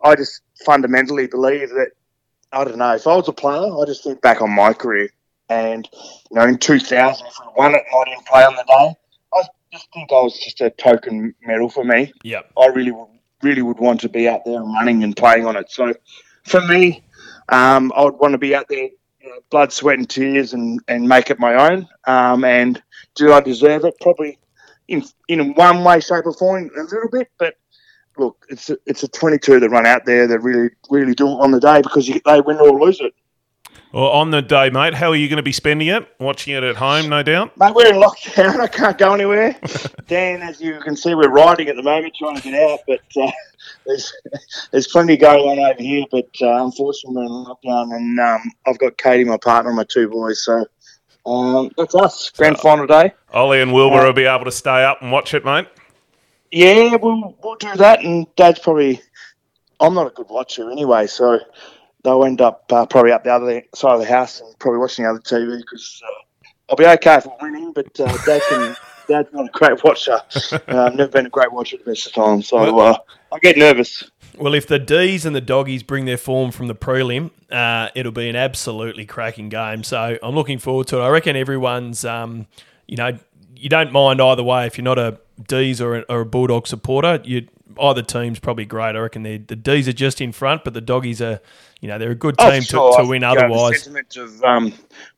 I 0.09 0.15
just 0.17 0.43
fundamentally 0.65 1.27
believe 1.27 1.71
that 1.71 1.91
I 2.53 2.65
don't 2.65 2.77
know 2.79 2.95
if 2.95 3.07
I 3.07 3.17
was 3.17 3.29
a 3.29 3.33
player, 3.33 3.73
I 3.73 3.85
just 3.87 4.05
think 4.05 4.21
back 4.21 4.43
on 4.43 4.51
my 4.51 4.73
career 4.73 5.11
and 5.49 5.89
you 6.31 6.37
know 6.37 6.45
in 6.45 6.59
2000 6.59 7.27
if 7.27 7.35
we 7.41 7.47
won 7.57 7.75
it 7.75 7.85
and 7.91 8.01
I 8.01 8.05
didn't 8.11 8.27
play 8.27 8.45
on 8.45 8.57
the 8.57 8.65
day, 8.65 8.95
I 9.35 9.43
just 9.73 9.89
think 9.93 10.11
I 10.13 10.21
was 10.21 10.39
just 10.39 10.61
a 10.61 10.71
token 10.71 11.35
medal 11.43 11.69
for 11.69 11.85
me. 11.85 12.13
Yeah, 12.23 12.43
I 12.57 12.67
really 12.67 12.93
would 12.93 13.09
really 13.43 13.63
would 13.63 13.79
want 13.79 14.01
to 14.01 14.09
be 14.09 14.29
out 14.29 14.45
there 14.45 14.61
and 14.61 14.73
running 14.73 15.05
and 15.05 15.17
playing 15.17 15.47
on 15.47 15.57
it. 15.57 15.71
So 15.71 15.95
for 16.45 16.61
me, 16.63 17.03
um, 17.49 17.93
I 17.97 18.05
would 18.05 18.15
want 18.15 18.33
to 18.33 18.39
be 18.39 18.55
out 18.55 18.67
there, 18.69 18.89
you 19.21 19.29
know, 19.29 19.39
blood, 19.51 19.73
sweat, 19.73 19.99
and 19.99 20.09
tears, 20.09 20.53
and, 20.53 20.81
and 20.89 21.09
make 21.09 21.31
it 21.31 21.39
my 21.39 21.71
own. 21.71 21.89
Um, 22.07 22.45
and 22.45 22.83
do 23.15 23.33
I 23.33 23.41
deserve 23.41 23.85
it? 23.85 23.95
Probably 24.01 24.39
in 24.89 25.05
in 25.29 25.55
one 25.55 25.85
way, 25.85 26.01
shape, 26.01 26.27
or 26.27 26.33
form, 26.33 26.71
a 26.77 26.83
little 26.83 27.09
bit. 27.11 27.29
But 27.39 27.57
look, 28.17 28.47
it's 28.49 28.71
a, 28.71 28.79
it's 28.87 29.03
a 29.03 29.09
22 29.09 29.61
that 29.61 29.69
run 29.69 29.87
out 29.87 30.07
there 30.07 30.27
that 30.27 30.41
really 30.41 30.71
really 30.91 31.15
do 31.15 31.29
it 31.29 31.41
on 31.41 31.51
the 31.51 31.61
day 31.61 31.83
because 31.83 32.09
you, 32.09 32.21
they 32.25 32.41
win 32.41 32.59
or 32.59 32.81
lose 32.81 33.01
it. 33.01 33.15
Well, 33.97 34.11
on 34.11 34.31
the 34.31 34.43
day, 34.43 34.69
mate, 34.69 34.93
how 34.93 35.09
are 35.09 35.17
you 35.17 35.27
going 35.27 35.39
to 35.39 35.43
be 35.43 35.53
spending 35.53 35.89
it? 35.89 36.07
Watching 36.21 36.55
it 36.55 36.63
at 36.63 36.77
home, 36.77 37.09
no 37.09 37.23
doubt. 37.23 37.57
Mate, 37.57 37.75
we're 37.75 37.95
in 37.95 37.99
lockdown. 37.99 38.61
I 38.61 38.67
can't 38.67 38.99
go 38.99 39.15
anywhere. 39.15 39.57
Dan, 40.07 40.43
as 40.43 40.61
you 40.61 40.79
can 40.81 40.95
see, 40.95 41.15
we're 41.15 41.31
riding 41.31 41.69
at 41.69 41.77
the 41.77 41.83
moment, 41.83 42.15
trying 42.15 42.37
to 42.37 42.43
get 42.43 42.63
out. 42.63 42.81
But 42.87 43.01
uh, 43.19 43.33
there's 43.87 44.13
there's 44.71 44.87
plenty 44.89 45.17
going 45.17 45.49
on 45.49 45.59
over 45.59 45.83
here. 45.83 46.05
But 46.11 46.29
uh, 46.43 46.63
unfortunately, 46.63 47.17
we're 47.17 47.25
in 47.25 47.47
lockdown, 47.47 47.97
and 47.97 48.21
um, 48.21 48.43
I've 48.67 48.79
got 48.79 48.99
Katie, 48.99 49.25
my 49.25 49.39
partner, 49.39 49.71
and 49.71 49.79
my 49.79 49.85
two 49.85 50.11
boys. 50.11 50.45
So 50.45 50.67
um, 51.25 51.71
that's 51.79 51.95
us. 51.95 52.29
Grand 52.37 52.59
final 52.59 52.87
day. 52.87 53.15
Ollie 53.33 53.63
and 53.63 53.73
Wilbur 53.73 54.05
will 54.05 54.13
be 54.13 54.27
able 54.27 54.45
to 54.45 54.53
stay 54.53 54.85
up 54.85 55.01
and 55.01 55.11
watch 55.11 55.33
it, 55.33 55.43
mate. 55.43 55.69
Yeah, 56.53 56.97
we'll 56.97 57.35
we'll 57.43 57.55
do 57.55 57.75
that. 57.77 58.05
And 58.05 58.27
Dad's 58.37 58.59
probably. 58.59 59.01
I'm 59.81 59.95
not 59.95 60.07
a 60.07 60.11
good 60.11 60.29
watcher 60.29 60.71
anyway, 60.71 61.07
so 61.07 61.39
they'll 62.07 62.25
end 62.25 62.41
up 62.41 62.65
uh, 62.73 62.87
probably 62.87 63.13
up 63.13 63.25
the 63.25 63.31
other 63.31 63.63
side 63.75 63.95
of 63.95 64.01
the 64.01 64.07
house 64.07 64.41
and 64.41 64.57
probably 64.61 64.79
watching 64.79 65.05
the 65.05 65.11
other 65.11 65.19
TV 65.19 65.59
because 65.59 66.01
uh, 66.07 66.71
I'll 66.71 66.77
be 66.77 66.87
okay 66.87 67.17
if 67.17 67.27
we're 67.27 67.51
winning. 67.51 67.73
But 67.73 67.99
uh, 68.01 68.17
Dad 68.25 68.43
can. 68.49 68.77
Dad's 69.09 69.33
not 69.33 69.47
a 69.47 69.51
great 69.53 69.85
watcher. 69.85 70.21
Uh, 70.69 70.87
I've 70.87 70.97
never 70.97 71.13
been 71.13 71.27
a 71.27 71.31
great 71.31 71.53
watcher 71.53 71.77
at 71.77 71.85
the 71.85 71.93
best 71.93 72.09
of 72.09 72.13
times, 72.13 72.49
so 72.49 72.79
uh, 72.81 72.97
I 73.33 73.39
get 73.39 73.57
nervous. 73.57 74.03
Well, 74.37 74.53
if 74.55 74.67
the 74.67 74.81
D's 74.81 75.25
and 75.25 75.35
the 75.35 75.41
doggies 75.41 75.85
bring 75.85 76.07
their 76.07 76.17
form 76.17 76.51
from 76.51 76.67
the 76.67 76.75
prelim, 76.75 77.31
uh, 77.53 77.91
it'll 77.95 78.11
be 78.11 78.29
an 78.29 78.35
absolutely 78.35 79.07
cracking 79.07 79.49
game. 79.49 79.85
So 79.85 80.19
I'm 80.21 80.35
looking 80.35 80.59
forward 80.59 80.89
to 80.89 80.99
it. 80.99 81.03
I 81.03 81.09
reckon 81.09 81.37
everyone's, 81.37 82.05
um, 82.05 82.49
you 82.89 82.97
know, 82.97 83.17
you 83.55 83.69
don't 83.69 83.93
mind 83.93 84.21
either 84.21 84.43
way. 84.43 84.67
If 84.67 84.77
you're 84.77 84.85
not 84.85 84.99
a 84.99 85.19
D's 85.47 85.81
or 85.81 85.99
a, 85.99 86.01
or 86.09 86.21
a 86.23 86.27
Bulldog 86.27 86.67
supporter, 86.67 87.21
you 87.23 87.47
either 87.81 88.03
team's 88.03 88.39
probably 88.39 88.65
great. 88.65 88.97
I 88.97 88.99
reckon 88.99 89.23
the 89.23 89.39
the 89.39 89.57
D's 89.57 89.89
are 89.89 89.93
just 89.93 90.21
in 90.21 90.33
front, 90.33 90.65
but 90.65 90.75
the 90.75 90.81
doggies 90.81 91.21
are, 91.23 91.41
you 91.81 91.89
know, 91.89 91.99
they're 91.99 92.11
a 92.11 92.15
good 92.15 92.37
Oh, 92.39 92.51
team 92.51 92.63
sure. 92.63 92.93
to, 92.93 93.03
to 93.03 93.09
win. 93.09 93.23
think, 93.23 93.33
you 93.33 93.39
know, 93.41 93.45
Otherwise, 93.47 93.73
the 93.73 93.79
sentiment 93.79 94.17
of 94.17 94.45
um, 94.45 94.73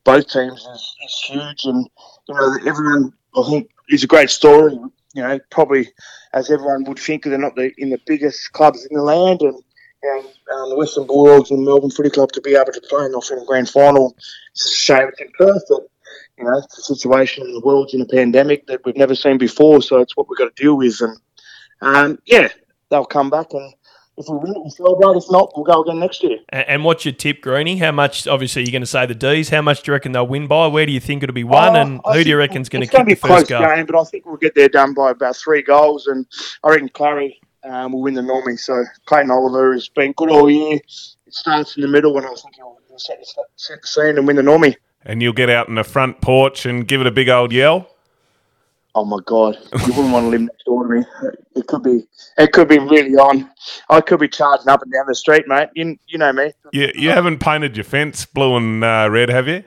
both 0.04 0.28
teams 0.28 0.60
is, 0.60 0.96
is 1.04 1.22
huge, 1.26 1.64
and 1.64 1.88
you 2.28 2.34
know 2.34 2.56
everyone 2.66 3.12
I 3.36 3.42
think 3.48 3.70
is 3.88 4.04
a 4.04 4.06
great 4.06 4.30
story. 4.30 4.72
You 5.14 5.22
know, 5.22 5.38
probably 5.50 5.88
as 6.34 6.50
everyone 6.50 6.84
would 6.84 6.98
think, 6.98 7.24
they're 7.24 7.38
not 7.38 7.56
the, 7.56 7.72
in 7.78 7.90
the 7.90 8.00
biggest 8.06 8.52
clubs 8.52 8.86
in 8.86 8.96
the 8.96 9.02
land, 9.02 9.40
and 9.40 9.62
know, 10.04 10.18
um, 10.54 10.70
the 10.70 10.76
Western 10.76 11.06
Bulldogs 11.06 11.50
and 11.50 11.64
Melbourne 11.64 11.90
Footy 11.90 12.10
Club 12.10 12.32
to 12.32 12.40
be 12.40 12.54
able 12.54 12.72
to 12.72 12.80
play 12.88 13.04
in 13.04 13.12
the 13.12 13.18
Australian 13.18 13.46
Grand 13.46 13.68
Final. 13.68 14.16
It's 14.52 14.66
a 14.66 14.76
shame 14.76 15.08
it's 15.08 15.20
in 15.20 15.30
Perth, 15.38 15.62
but 15.68 15.82
you 16.36 16.44
know, 16.44 16.58
it's 16.58 16.78
a 16.78 16.94
situation 16.94 17.44
in 17.44 17.52
the 17.52 17.60
world's 17.60 17.94
in 17.94 18.00
a 18.00 18.06
pandemic 18.06 18.66
that 18.66 18.80
we've 18.84 18.96
never 18.96 19.14
seen 19.14 19.38
before, 19.38 19.82
so 19.82 19.98
it's 19.98 20.16
what 20.16 20.28
we've 20.28 20.38
got 20.38 20.54
to 20.54 20.62
deal 20.62 20.76
with, 20.76 21.00
and 21.00 21.18
um, 21.80 22.18
yeah, 22.26 22.48
they'll 22.90 23.04
come 23.04 23.30
back 23.30 23.52
and. 23.52 23.74
If 24.20 24.28
we 24.28 24.36
win 24.36 24.50
it, 24.50 24.58
we'll 24.58 24.70
celebrate. 24.70 25.16
If 25.16 25.30
not, 25.30 25.52
we'll 25.54 25.64
go 25.64 25.80
again 25.82 26.00
next 26.00 26.24
year. 26.24 26.38
and, 26.48 26.66
and 26.66 26.84
what's 26.84 27.04
your 27.04 27.14
tip, 27.14 27.40
Greeny? 27.40 27.76
How 27.76 27.92
much? 27.92 28.26
Obviously, 28.26 28.62
you're 28.62 28.72
going 28.72 28.82
to 28.82 28.86
say 28.86 29.06
the 29.06 29.14
D's. 29.14 29.48
How 29.48 29.62
much 29.62 29.84
do 29.84 29.90
you 29.90 29.92
reckon 29.92 30.10
they'll 30.10 30.26
win 30.26 30.48
by? 30.48 30.66
Where 30.66 30.84
do 30.84 30.90
you 30.90 30.98
think 30.98 31.22
it'll 31.22 31.32
be 31.34 31.44
won? 31.44 31.76
Oh, 31.76 31.80
and 31.80 32.00
I 32.04 32.14
who 32.16 32.24
do 32.24 32.30
you 32.30 32.36
think 32.36 32.50
reckon's 32.50 32.68
going 32.68 32.80
to 32.80 32.86
it's 32.86 32.92
gonna 32.92 33.04
kick 33.04 33.20
the 33.20 33.28
be 33.28 33.32
a 33.32 33.36
first 33.36 33.46
close 33.46 33.60
goal? 33.60 33.76
game, 33.76 33.86
but 33.86 33.96
I 33.96 34.02
think 34.02 34.26
we'll 34.26 34.36
get 34.36 34.56
there 34.56 34.68
done 34.68 34.92
by 34.92 35.12
about 35.12 35.36
three 35.36 35.62
goals, 35.62 36.08
and 36.08 36.26
I 36.64 36.70
reckon 36.70 36.88
Clary 36.88 37.40
um, 37.62 37.92
will 37.92 38.02
win 38.02 38.14
the 38.14 38.22
normie. 38.22 38.58
So 38.58 38.82
Clayton 39.06 39.30
Oliver 39.30 39.72
has 39.74 39.88
been 39.88 40.10
good 40.14 40.30
all 40.30 40.50
year. 40.50 40.80
It 40.84 41.32
starts 41.32 41.76
in 41.76 41.82
the 41.82 41.88
middle, 41.88 42.16
and 42.16 42.26
I 42.26 42.30
think 42.30 42.56
he'll, 42.56 42.76
he'll 42.88 42.98
set, 42.98 43.20
the, 43.20 43.44
set 43.54 43.82
the 43.82 43.86
scene 43.86 44.18
and 44.18 44.26
win 44.26 44.34
the 44.34 44.42
normie. 44.42 44.74
And 45.04 45.22
you'll 45.22 45.32
get 45.32 45.48
out 45.48 45.68
in 45.68 45.76
the 45.76 45.84
front 45.84 46.20
porch 46.20 46.66
and 46.66 46.88
give 46.88 47.00
it 47.00 47.06
a 47.06 47.12
big 47.12 47.28
old 47.28 47.52
yell. 47.52 47.88
Oh 48.98 49.04
my 49.04 49.20
God, 49.26 49.56
you 49.86 49.92
wouldn't 49.92 50.12
want 50.12 50.24
to 50.24 50.28
live 50.30 50.40
next 50.40 50.64
door 50.64 50.82
to 50.82 50.92
me. 50.92 51.04
It 51.54 51.68
could 51.68 51.84
be, 51.84 52.04
it 52.36 52.50
could 52.50 52.66
be 52.66 52.80
really 52.80 53.14
on. 53.14 53.48
I 53.88 54.00
could 54.00 54.18
be 54.18 54.26
charging 54.26 54.66
up 54.66 54.82
and 54.82 54.92
down 54.92 55.04
the 55.06 55.14
street, 55.14 55.46
mate. 55.46 55.68
You, 55.76 55.96
you 56.08 56.18
know 56.18 56.32
me. 56.32 56.50
You, 56.72 56.90
you 56.96 57.10
haven't 57.10 57.38
painted 57.38 57.76
your 57.76 57.84
fence 57.84 58.26
blue 58.26 58.56
and 58.56 58.82
uh, 58.82 59.08
red, 59.08 59.28
have 59.28 59.46
you? 59.46 59.62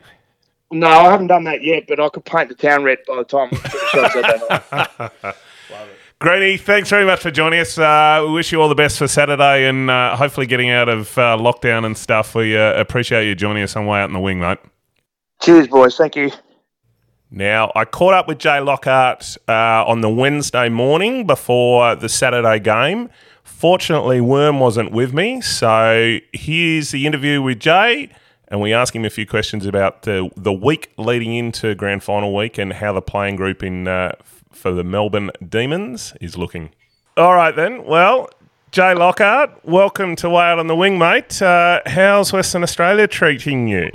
No, 0.70 0.86
I 0.86 1.12
haven't 1.12 1.28
done 1.28 1.46
that 1.46 1.64
yet, 1.64 1.86
but 1.88 2.02
I 2.02 2.10
could 2.10 2.26
paint 2.26 2.50
the 2.50 2.56
town 2.56 2.84
red 2.84 2.98
by 3.08 3.16
the 3.16 3.24
time 3.24 3.52
the 3.52 3.90
shots 3.94 4.70
out 4.92 5.10
there. 5.22 5.34
Greeny, 6.20 6.58
thanks 6.58 6.90
very 6.90 7.06
much 7.06 7.22
for 7.22 7.32
joining 7.32 7.62
us. 7.62 7.78
Uh, 7.78 8.26
we 8.28 8.34
wish 8.34 8.52
you 8.52 8.62
all 8.62 8.68
the 8.68 8.76
best 8.76 8.98
for 8.98 9.08
Saturday 9.08 9.66
and 9.66 9.90
uh, 9.90 10.18
hopefully 10.18 10.46
getting 10.46 10.72
out 10.72 10.90
of 10.90 11.18
uh, 11.18 11.38
lockdown 11.40 11.86
and 11.86 11.98
stuff. 11.98 12.36
We 12.36 12.58
uh, 12.58 12.74
appreciate 12.74 13.30
you 13.30 13.36
joining 13.36 13.64
us 13.64 13.78
on 13.78 13.86
way 13.86 14.02
out 14.02 14.10
in 14.10 14.14
the 14.14 14.20
wing, 14.20 14.42
mate. 14.42 14.60
Cheers, 15.42 15.70
boys. 15.70 15.96
Thank 15.96 16.18
you. 16.18 16.32
Now, 17.34 17.72
I 17.76 17.86
caught 17.86 18.14
up 18.14 18.28
with 18.28 18.40
Jay 18.40 18.60
Lockhart 18.60 19.38
uh, 19.48 19.86
on 19.88 20.02
the 20.02 20.10
Wednesday 20.10 20.68
morning 20.68 21.26
before 21.26 21.96
the 21.96 22.10
Saturday 22.10 22.60
game. 22.60 23.10
Fortunately, 23.46 24.20
Worm 24.20 24.60
wasn't 24.60 24.92
with 24.92 25.14
me, 25.14 25.40
so 25.40 26.18
here's 26.34 26.92
the 26.92 27.08
interview 27.08 27.42
with 27.42 27.62
Jay, 27.62 28.10
and 28.50 28.60
we 28.60 28.74
ask 28.74 28.94
him 28.94 29.06
a 29.06 29.10
few 29.10 29.26
questions 29.26 29.66
about 29.66 30.02
the 30.02 30.30
the 30.36 30.52
week 30.52 30.92
leading 30.98 31.34
into 31.34 31.74
grand 31.74 32.04
final 32.04 32.36
week 32.36 32.58
and 32.58 32.74
how 32.74 32.92
the 32.92 33.02
playing 33.02 33.38
group 33.38 33.64
in 33.64 33.88
uh, 33.88 34.12
for 34.52 34.74
the 34.74 34.84
Melbourne 34.84 35.32
Demons 35.48 36.14
is 36.20 36.38
looking. 36.38 36.72
All 37.16 37.34
right, 37.34 37.56
then. 37.56 37.86
Well, 37.86 38.30
Jay 38.72 38.94
Lockhart, 38.94 39.64
welcome 39.64 40.18
to 40.18 40.30
Way 40.30 40.44
Out 40.44 40.60
on 40.60 40.68
the 40.68 40.76
Wing, 40.76 41.00
mate. 41.00 41.42
Uh, 41.42 41.80
how's 41.86 42.34
Western 42.34 42.62
Australia 42.64 43.08
treating 43.08 43.70
you? 43.70 43.90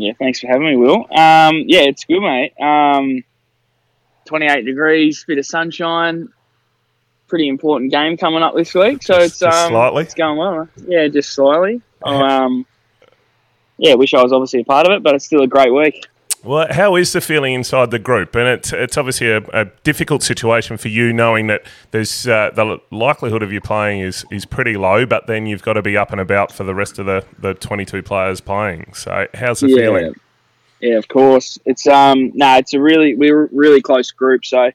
Yeah, 0.00 0.12
thanks 0.18 0.40
for 0.40 0.46
having 0.46 0.64
me, 0.66 0.76
Will. 0.76 1.00
Um, 1.10 1.64
yeah, 1.66 1.80
it's 1.82 2.04
good, 2.04 2.20
mate. 2.20 2.54
Um, 2.58 3.22
28 4.24 4.64
degrees, 4.64 5.24
bit 5.28 5.36
of 5.36 5.44
sunshine. 5.44 6.30
Pretty 7.28 7.48
important 7.48 7.90
game 7.90 8.16
coming 8.16 8.42
up 8.42 8.54
this 8.54 8.72
week, 8.74 9.02
so 9.02 9.14
Just- 9.14 9.26
it's 9.26 9.38
just 9.40 9.56
um, 9.66 9.70
slightly? 9.72 10.02
it's 10.04 10.14
going 10.14 10.38
well. 10.38 10.68
Yeah, 10.86 11.08
just 11.08 11.32
slightly. 11.32 11.82
Um, 12.02 12.64
yeah, 13.76 13.92
wish 13.92 14.14
I 14.14 14.22
was 14.22 14.32
obviously 14.32 14.60
a 14.60 14.64
part 14.64 14.86
of 14.86 14.92
it, 14.92 15.02
but 15.02 15.14
it's 15.14 15.26
still 15.26 15.42
a 15.42 15.46
great 15.46 15.70
week. 15.70 16.06
Well, 16.42 16.68
how 16.70 16.96
is 16.96 17.12
the 17.12 17.20
feeling 17.20 17.52
inside 17.52 17.90
the 17.90 17.98
group? 17.98 18.34
And 18.34 18.48
it's 18.48 18.72
it's 18.72 18.96
obviously 18.96 19.30
a, 19.30 19.42
a 19.52 19.66
difficult 19.84 20.22
situation 20.22 20.78
for 20.78 20.88
you, 20.88 21.12
knowing 21.12 21.48
that 21.48 21.62
there's 21.90 22.26
uh, 22.26 22.50
the 22.54 22.80
likelihood 22.90 23.42
of 23.42 23.52
you 23.52 23.60
playing 23.60 24.00
is 24.00 24.24
is 24.30 24.46
pretty 24.46 24.76
low, 24.76 25.04
but 25.04 25.26
then 25.26 25.46
you've 25.46 25.62
got 25.62 25.74
to 25.74 25.82
be 25.82 25.96
up 25.96 26.12
and 26.12 26.20
about 26.20 26.50
for 26.50 26.64
the 26.64 26.74
rest 26.74 26.98
of 26.98 27.06
the, 27.06 27.24
the 27.38 27.54
22 27.54 28.02
players 28.02 28.40
playing. 28.40 28.94
So, 28.94 29.26
how's 29.34 29.60
the 29.60 29.68
yeah, 29.68 29.76
feeling? 29.76 30.14
yeah, 30.80 30.96
of 30.96 31.08
course. 31.08 31.58
It's 31.66 31.86
um 31.86 32.32
no, 32.34 32.56
it's 32.56 32.72
a 32.72 32.80
really 32.80 33.14
we're 33.14 33.44
a 33.44 33.48
really 33.52 33.82
close 33.82 34.10
group, 34.10 34.44
so 34.46 34.70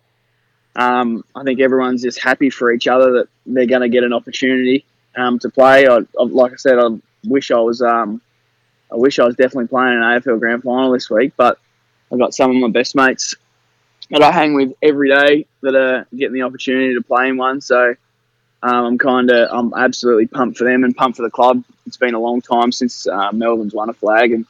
um 0.75 1.23
I 1.35 1.43
think 1.43 1.59
everyone's 1.61 2.03
just 2.03 2.19
happy 2.19 2.51
for 2.51 2.71
each 2.71 2.87
other 2.87 3.11
that 3.13 3.27
they're 3.47 3.65
going 3.65 3.81
to 3.81 3.89
get 3.89 4.03
an 4.03 4.13
opportunity 4.13 4.85
um 5.15 5.39
to 5.39 5.49
play. 5.49 5.87
I, 5.87 5.97
I, 5.97 6.23
like 6.23 6.53
I 6.53 6.57
said, 6.57 6.77
I 6.77 6.89
wish 7.27 7.49
I 7.49 7.59
was 7.59 7.81
um 7.81 8.21
I 8.91 8.95
wish 8.95 9.19
I 9.19 9.25
was 9.25 9.35
definitely 9.35 9.67
playing 9.67 9.93
an 9.93 10.01
AFL 10.01 10.39
Grand 10.39 10.63
Final 10.63 10.91
this 10.91 11.09
week, 11.09 11.33
but 11.35 11.59
I've 12.11 12.19
got 12.19 12.33
some 12.33 12.51
of 12.51 12.57
my 12.57 12.69
best 12.69 12.95
mates 12.95 13.35
that 14.11 14.21
I 14.21 14.31
hang 14.31 14.53
with 14.53 14.73
every 14.81 15.09
day 15.09 15.47
that 15.61 15.75
are 15.75 16.05
getting 16.15 16.33
the 16.33 16.43
opportunity 16.43 16.93
to 16.93 17.01
play 17.01 17.29
in 17.29 17.37
one. 17.37 17.61
So 17.61 17.95
um, 18.61 18.85
I'm 18.85 18.97
kind 18.97 19.29
of 19.31 19.49
I'm 19.51 19.73
absolutely 19.73 20.27
pumped 20.27 20.57
for 20.57 20.63
them 20.63 20.83
and 20.83 20.95
pumped 20.95 21.17
for 21.17 21.23
the 21.23 21.31
club. 21.31 21.63
It's 21.85 21.97
been 21.97 22.13
a 22.13 22.19
long 22.19 22.41
time 22.41 22.71
since 22.71 23.07
uh, 23.07 23.31
Melbourne's 23.31 23.73
won 23.73 23.89
a 23.89 23.93
flag, 23.93 24.31
and 24.31 24.45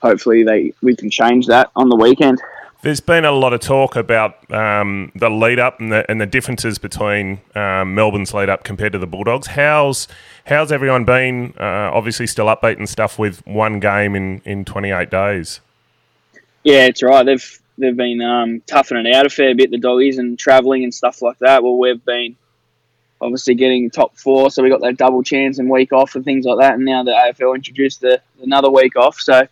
hopefully 0.00 0.44
they 0.44 0.74
we 0.82 0.96
can 0.96 1.10
change 1.10 1.46
that 1.46 1.70
on 1.76 1.88
the 1.88 1.96
weekend. 1.96 2.40
There's 2.82 3.00
been 3.00 3.26
a 3.26 3.32
lot 3.32 3.52
of 3.52 3.60
talk 3.60 3.94
about 3.94 4.50
um, 4.50 5.12
the 5.14 5.28
lead 5.28 5.58
up 5.58 5.80
and 5.80 5.92
the, 5.92 6.10
and 6.10 6.18
the 6.18 6.26
differences 6.26 6.78
between 6.78 7.40
um, 7.54 7.94
Melbourne's 7.94 8.32
lead 8.32 8.48
up 8.48 8.64
compared 8.64 8.92
to 8.92 8.98
the 8.98 9.06
Bulldogs. 9.06 9.48
How's 9.48 10.08
how's 10.46 10.72
everyone 10.72 11.04
been? 11.04 11.52
Uh, 11.60 11.90
obviously, 11.92 12.26
still 12.26 12.46
upbeat 12.46 12.78
and 12.78 12.88
stuff 12.88 13.18
with 13.18 13.46
one 13.46 13.80
game 13.80 14.16
in, 14.16 14.40
in 14.46 14.64
28 14.64 15.10
days. 15.10 15.60
Yeah, 16.64 16.86
it's 16.86 17.02
right. 17.02 17.24
They've 17.24 17.60
they've 17.76 17.96
been 17.96 18.22
um, 18.22 18.62
toughing 18.66 19.04
it 19.04 19.14
out 19.14 19.26
a 19.26 19.30
fair 19.30 19.54
bit, 19.54 19.70
the 19.70 19.78
doggies, 19.78 20.16
and 20.16 20.38
travelling 20.38 20.82
and 20.82 20.94
stuff 20.94 21.20
like 21.20 21.38
that. 21.40 21.62
Well, 21.62 21.76
we've 21.76 22.02
been 22.02 22.34
obviously 23.20 23.56
getting 23.56 23.90
top 23.90 24.16
four, 24.16 24.50
so 24.50 24.62
we 24.62 24.70
got 24.70 24.80
that 24.80 24.96
double 24.96 25.22
chance 25.22 25.58
and 25.58 25.68
week 25.68 25.92
off 25.92 26.14
and 26.14 26.24
things 26.24 26.46
like 26.46 26.58
that. 26.58 26.74
And 26.74 26.86
now 26.86 27.02
the 27.02 27.10
AFL 27.10 27.54
introduced 27.54 28.00
the, 28.00 28.22
another 28.42 28.70
week 28.70 28.96
off, 28.96 29.20
so 29.20 29.46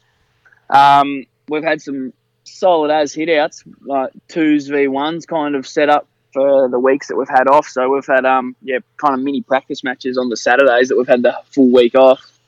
um, 0.70 1.26
we've 1.48 1.62
had 1.62 1.82
some 1.82 2.14
solid 2.50 2.90
as 2.90 3.14
hitouts, 3.14 3.62
like 3.84 4.10
twos 4.28 4.68
v 4.68 4.88
ones, 4.88 5.26
kind 5.26 5.54
of 5.54 5.66
set 5.66 5.88
up 5.88 6.06
for 6.32 6.68
the 6.68 6.78
weeks 6.78 7.08
that 7.08 7.16
we've 7.16 7.28
had 7.28 7.48
off. 7.48 7.66
So 7.68 7.88
we've 7.88 8.06
had 8.06 8.24
um 8.24 8.56
yeah 8.62 8.78
kind 8.96 9.14
of 9.14 9.20
mini 9.20 9.42
practice 9.42 9.82
matches 9.82 10.18
on 10.18 10.28
the 10.28 10.36
Saturdays 10.36 10.88
that 10.88 10.96
we've 10.96 11.08
had 11.08 11.22
the 11.22 11.36
full 11.50 11.72
week 11.72 11.94
off. 11.94 12.38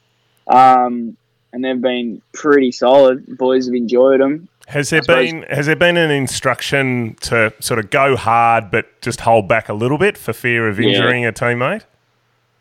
Um, 0.47 1.17
and 1.53 1.65
they've 1.65 1.81
been 1.81 2.23
pretty 2.33 2.73
solid. 2.73 3.37
Boys 3.37 3.67
have 3.67 3.75
enjoyed 3.75 4.21
them. 4.21 4.49
Has 4.69 4.91
there 4.91 5.03
been 5.03 5.43
has 5.51 5.67
there 5.67 5.77
been 5.77 5.97
an 5.97 6.13
instruction 6.13 7.17
to 7.23 7.53
sort 7.59 7.81
of 7.81 7.91
go 7.91 8.17
hard 8.17 8.71
but 8.71 9.01
just 9.01 9.23
hold 9.23 9.49
back 9.49 9.69
a 9.69 9.75
little 9.75 9.99
bit 9.99 10.17
for 10.17 10.33
fear 10.33 10.69
of 10.69 10.79
injuring 10.79 11.25
yeah. 11.25 11.31
a 11.31 11.33
teammate? 11.33 11.83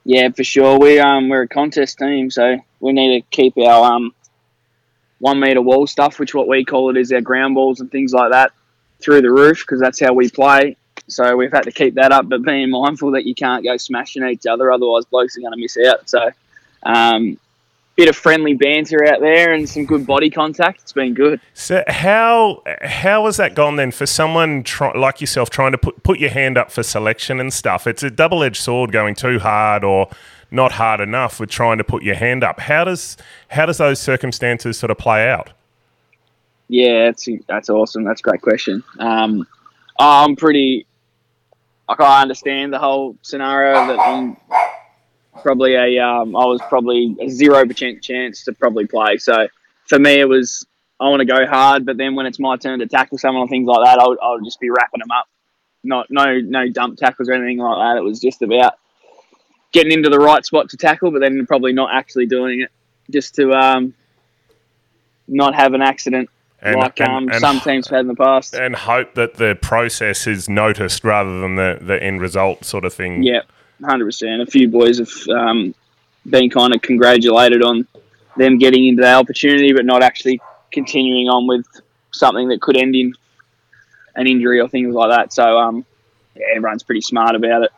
Yeah, 0.05 0.29
for 0.29 0.43
sure. 0.43 0.79
We 0.79 0.99
um 0.99 1.29
we're 1.29 1.43
a 1.43 1.47
contest 1.47 1.99
team, 1.99 2.31
so 2.31 2.57
we 2.79 2.93
need 2.93 3.21
to 3.21 3.27
keep 3.29 3.57
our 3.59 3.93
um 3.93 4.15
one 5.19 5.39
meter 5.39 5.61
wall 5.61 5.87
stuff, 5.87 6.19
which 6.19 6.33
what 6.33 6.47
we 6.47 6.65
call 6.65 6.89
it 6.89 6.97
is 6.97 7.11
our 7.11 7.21
ground 7.21 7.55
balls 7.55 7.79
and 7.79 7.91
things 7.91 8.13
like 8.13 8.31
that, 8.31 8.51
through 8.99 9.21
the 9.21 9.31
roof 9.31 9.59
because 9.59 9.79
that's 9.79 9.99
how 9.99 10.13
we 10.13 10.29
play. 10.29 10.75
So 11.07 11.35
we've 11.35 11.51
had 11.51 11.63
to 11.63 11.71
keep 11.71 11.95
that 11.95 12.11
up, 12.11 12.29
but 12.29 12.43
being 12.43 12.69
mindful 12.69 13.11
that 13.11 13.25
you 13.25 13.33
can't 13.33 13.63
go 13.63 13.77
smashing 13.77 14.27
each 14.27 14.45
other, 14.45 14.71
otherwise 14.71 15.05
blokes 15.05 15.37
are 15.37 15.41
going 15.41 15.53
to 15.53 15.59
miss 15.59 15.77
out. 15.77 16.09
So 16.09 16.29
um, 16.83 17.37
bit 17.99 18.07
of 18.07 18.15
friendly 18.15 18.53
banter 18.53 19.05
out 19.05 19.19
there 19.19 19.51
and 19.51 19.67
some 19.67 19.85
good 19.85 20.07
body 20.07 20.29
contact. 20.29 20.81
It's 20.81 20.93
been 20.93 21.13
good. 21.13 21.41
So 21.53 21.83
how 21.87 22.63
how 22.81 23.25
has 23.25 23.35
that 23.37 23.55
gone 23.55 23.75
then 23.75 23.91
for 23.91 24.05
someone 24.05 24.63
like 24.95 25.19
yourself 25.19 25.49
trying 25.49 25.73
to 25.73 25.77
put 25.77 26.01
put 26.03 26.17
your 26.17 26.29
hand 26.29 26.57
up 26.57 26.71
for 26.71 26.81
selection 26.81 27.41
and 27.41 27.51
stuff? 27.51 27.87
It's 27.87 28.01
a 28.01 28.09
double 28.09 28.41
edged 28.41 28.61
sword 28.61 28.93
going 28.93 29.15
too 29.15 29.39
hard 29.39 29.83
or 29.83 30.09
not 30.51 30.73
hard 30.73 30.99
enough 30.99 31.39
with 31.39 31.49
trying 31.49 31.77
to 31.77 31.83
put 31.83 32.03
your 32.03 32.15
hand 32.15 32.43
up. 32.43 32.59
How 32.59 32.83
does 32.83 33.17
how 33.49 33.65
does 33.65 33.77
those 33.77 33.99
circumstances 33.99 34.77
sort 34.77 34.91
of 34.91 34.97
play 34.97 35.29
out? 35.29 35.51
Yeah, 36.67 37.05
that's 37.05 37.27
that's 37.47 37.69
awesome. 37.69 38.03
That's 38.03 38.21
a 38.21 38.23
great 38.23 38.41
question. 38.41 38.83
Um, 38.99 39.47
I'm 39.99 40.35
pretty. 40.35 40.85
Like 41.87 41.99
I 41.99 42.21
understand 42.21 42.71
the 42.71 42.79
whole 42.79 43.17
scenario 43.23 43.73
that 43.87 43.99
I'm 43.99 44.37
probably 45.41 45.73
a 45.73 45.99
um, 45.99 46.35
I 46.35 46.45
was 46.45 46.61
probably 46.69 47.15
a 47.19 47.29
zero 47.29 47.65
percent 47.65 48.03
chance 48.03 48.43
to 48.43 48.53
probably 48.53 48.85
play. 48.85 49.17
So 49.17 49.47
for 49.87 49.97
me, 49.97 50.19
it 50.19 50.29
was 50.29 50.65
I 50.99 51.09
want 51.09 51.21
to 51.21 51.25
go 51.25 51.45
hard, 51.47 51.85
but 51.85 51.97
then 51.97 52.15
when 52.15 52.25
it's 52.25 52.39
my 52.39 52.57
turn 52.57 52.79
to 52.79 52.87
tackle 52.87 53.17
someone 53.17 53.43
or 53.43 53.47
things 53.47 53.65
like 53.65 53.85
that, 53.85 53.99
I'll, 53.99 54.17
I'll 54.21 54.41
just 54.41 54.59
be 54.59 54.69
wrapping 54.69 54.99
them 54.99 55.11
up. 55.11 55.27
Not 55.83 56.07
no 56.09 56.39
no 56.39 56.69
dump 56.69 56.97
tackles 56.97 57.29
or 57.29 57.33
anything 57.33 57.57
like 57.57 57.77
that. 57.77 57.97
It 57.97 58.03
was 58.03 58.19
just 58.19 58.41
about 58.41 58.73
getting 59.71 59.91
into 59.91 60.09
the 60.09 60.19
right 60.19 60.45
spot 60.45 60.69
to 60.69 60.77
tackle, 60.77 61.11
but 61.11 61.19
then 61.19 61.45
probably 61.45 61.73
not 61.73 61.93
actually 61.93 62.25
doing 62.25 62.61
it 62.61 62.71
just 63.09 63.35
to 63.35 63.51
um, 63.51 63.93
not 65.27 65.55
have 65.55 65.73
an 65.73 65.81
accident 65.81 66.29
and, 66.61 66.75
like 66.75 66.99
and, 66.99 67.09
um, 67.09 67.29
and, 67.29 67.39
some 67.39 67.59
teams 67.61 67.87
have 67.87 67.97
had 67.97 68.01
in 68.01 68.07
the 68.07 68.15
past. 68.15 68.53
And 68.53 68.75
hope 68.75 69.13
that 69.15 69.35
the 69.35 69.57
process 69.61 70.27
is 70.27 70.49
noticed 70.49 71.03
rather 71.03 71.39
than 71.41 71.55
the, 71.55 71.79
the 71.81 72.01
end 72.01 72.21
result 72.21 72.65
sort 72.65 72.85
of 72.85 72.93
thing. 72.93 73.23
Yeah, 73.23 73.41
hundred 73.83 74.05
percent. 74.05 74.41
A 74.41 74.45
few 74.45 74.67
boys 74.67 74.99
have 74.99 75.11
um, 75.29 75.73
been 76.29 76.49
kind 76.49 76.75
of 76.75 76.81
congratulated 76.81 77.63
on 77.63 77.87
them 78.37 78.57
getting 78.57 78.85
into 78.87 79.01
that 79.03 79.15
opportunity, 79.15 79.73
but 79.73 79.85
not 79.85 80.03
actually 80.03 80.41
continuing 80.71 81.29
on 81.29 81.47
with 81.47 81.65
something 82.11 82.49
that 82.49 82.61
could 82.61 82.77
end 82.77 82.95
in 82.95 83.13
an 84.15 84.27
injury 84.27 84.59
or 84.59 84.67
things 84.67 84.93
like 84.93 85.09
that. 85.09 85.31
So 85.31 85.57
um, 85.57 85.85
yeah, 86.35 86.47
everyone's 86.55 86.83
pretty 86.83 87.01
smart 87.01 87.35
about 87.35 87.63
it. 87.63 87.71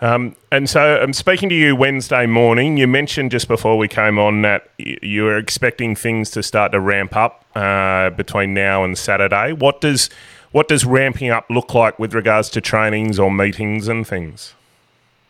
Um, 0.00 0.34
and 0.50 0.68
so 0.68 0.98
I'm 1.00 1.12
speaking 1.12 1.48
to 1.50 1.54
you 1.54 1.76
Wednesday 1.76 2.24
morning. 2.26 2.78
You 2.78 2.86
mentioned 2.86 3.30
just 3.30 3.48
before 3.48 3.76
we 3.76 3.86
came 3.86 4.18
on 4.18 4.42
that 4.42 4.70
you 4.78 5.24
were 5.24 5.36
expecting 5.36 5.94
things 5.94 6.30
to 6.30 6.42
start 6.42 6.72
to 6.72 6.80
ramp 6.80 7.14
up 7.14 7.44
uh, 7.54 8.10
between 8.10 8.54
now 8.54 8.82
and 8.82 8.96
Saturday. 8.96 9.52
What 9.52 9.80
does 9.80 10.08
what 10.52 10.68
does 10.68 10.84
ramping 10.84 11.30
up 11.30 11.48
look 11.50 11.74
like 11.74 11.98
with 11.98 12.14
regards 12.14 12.48
to 12.50 12.60
trainings 12.60 13.18
or 13.18 13.30
meetings 13.30 13.88
and 13.88 14.06
things? 14.06 14.54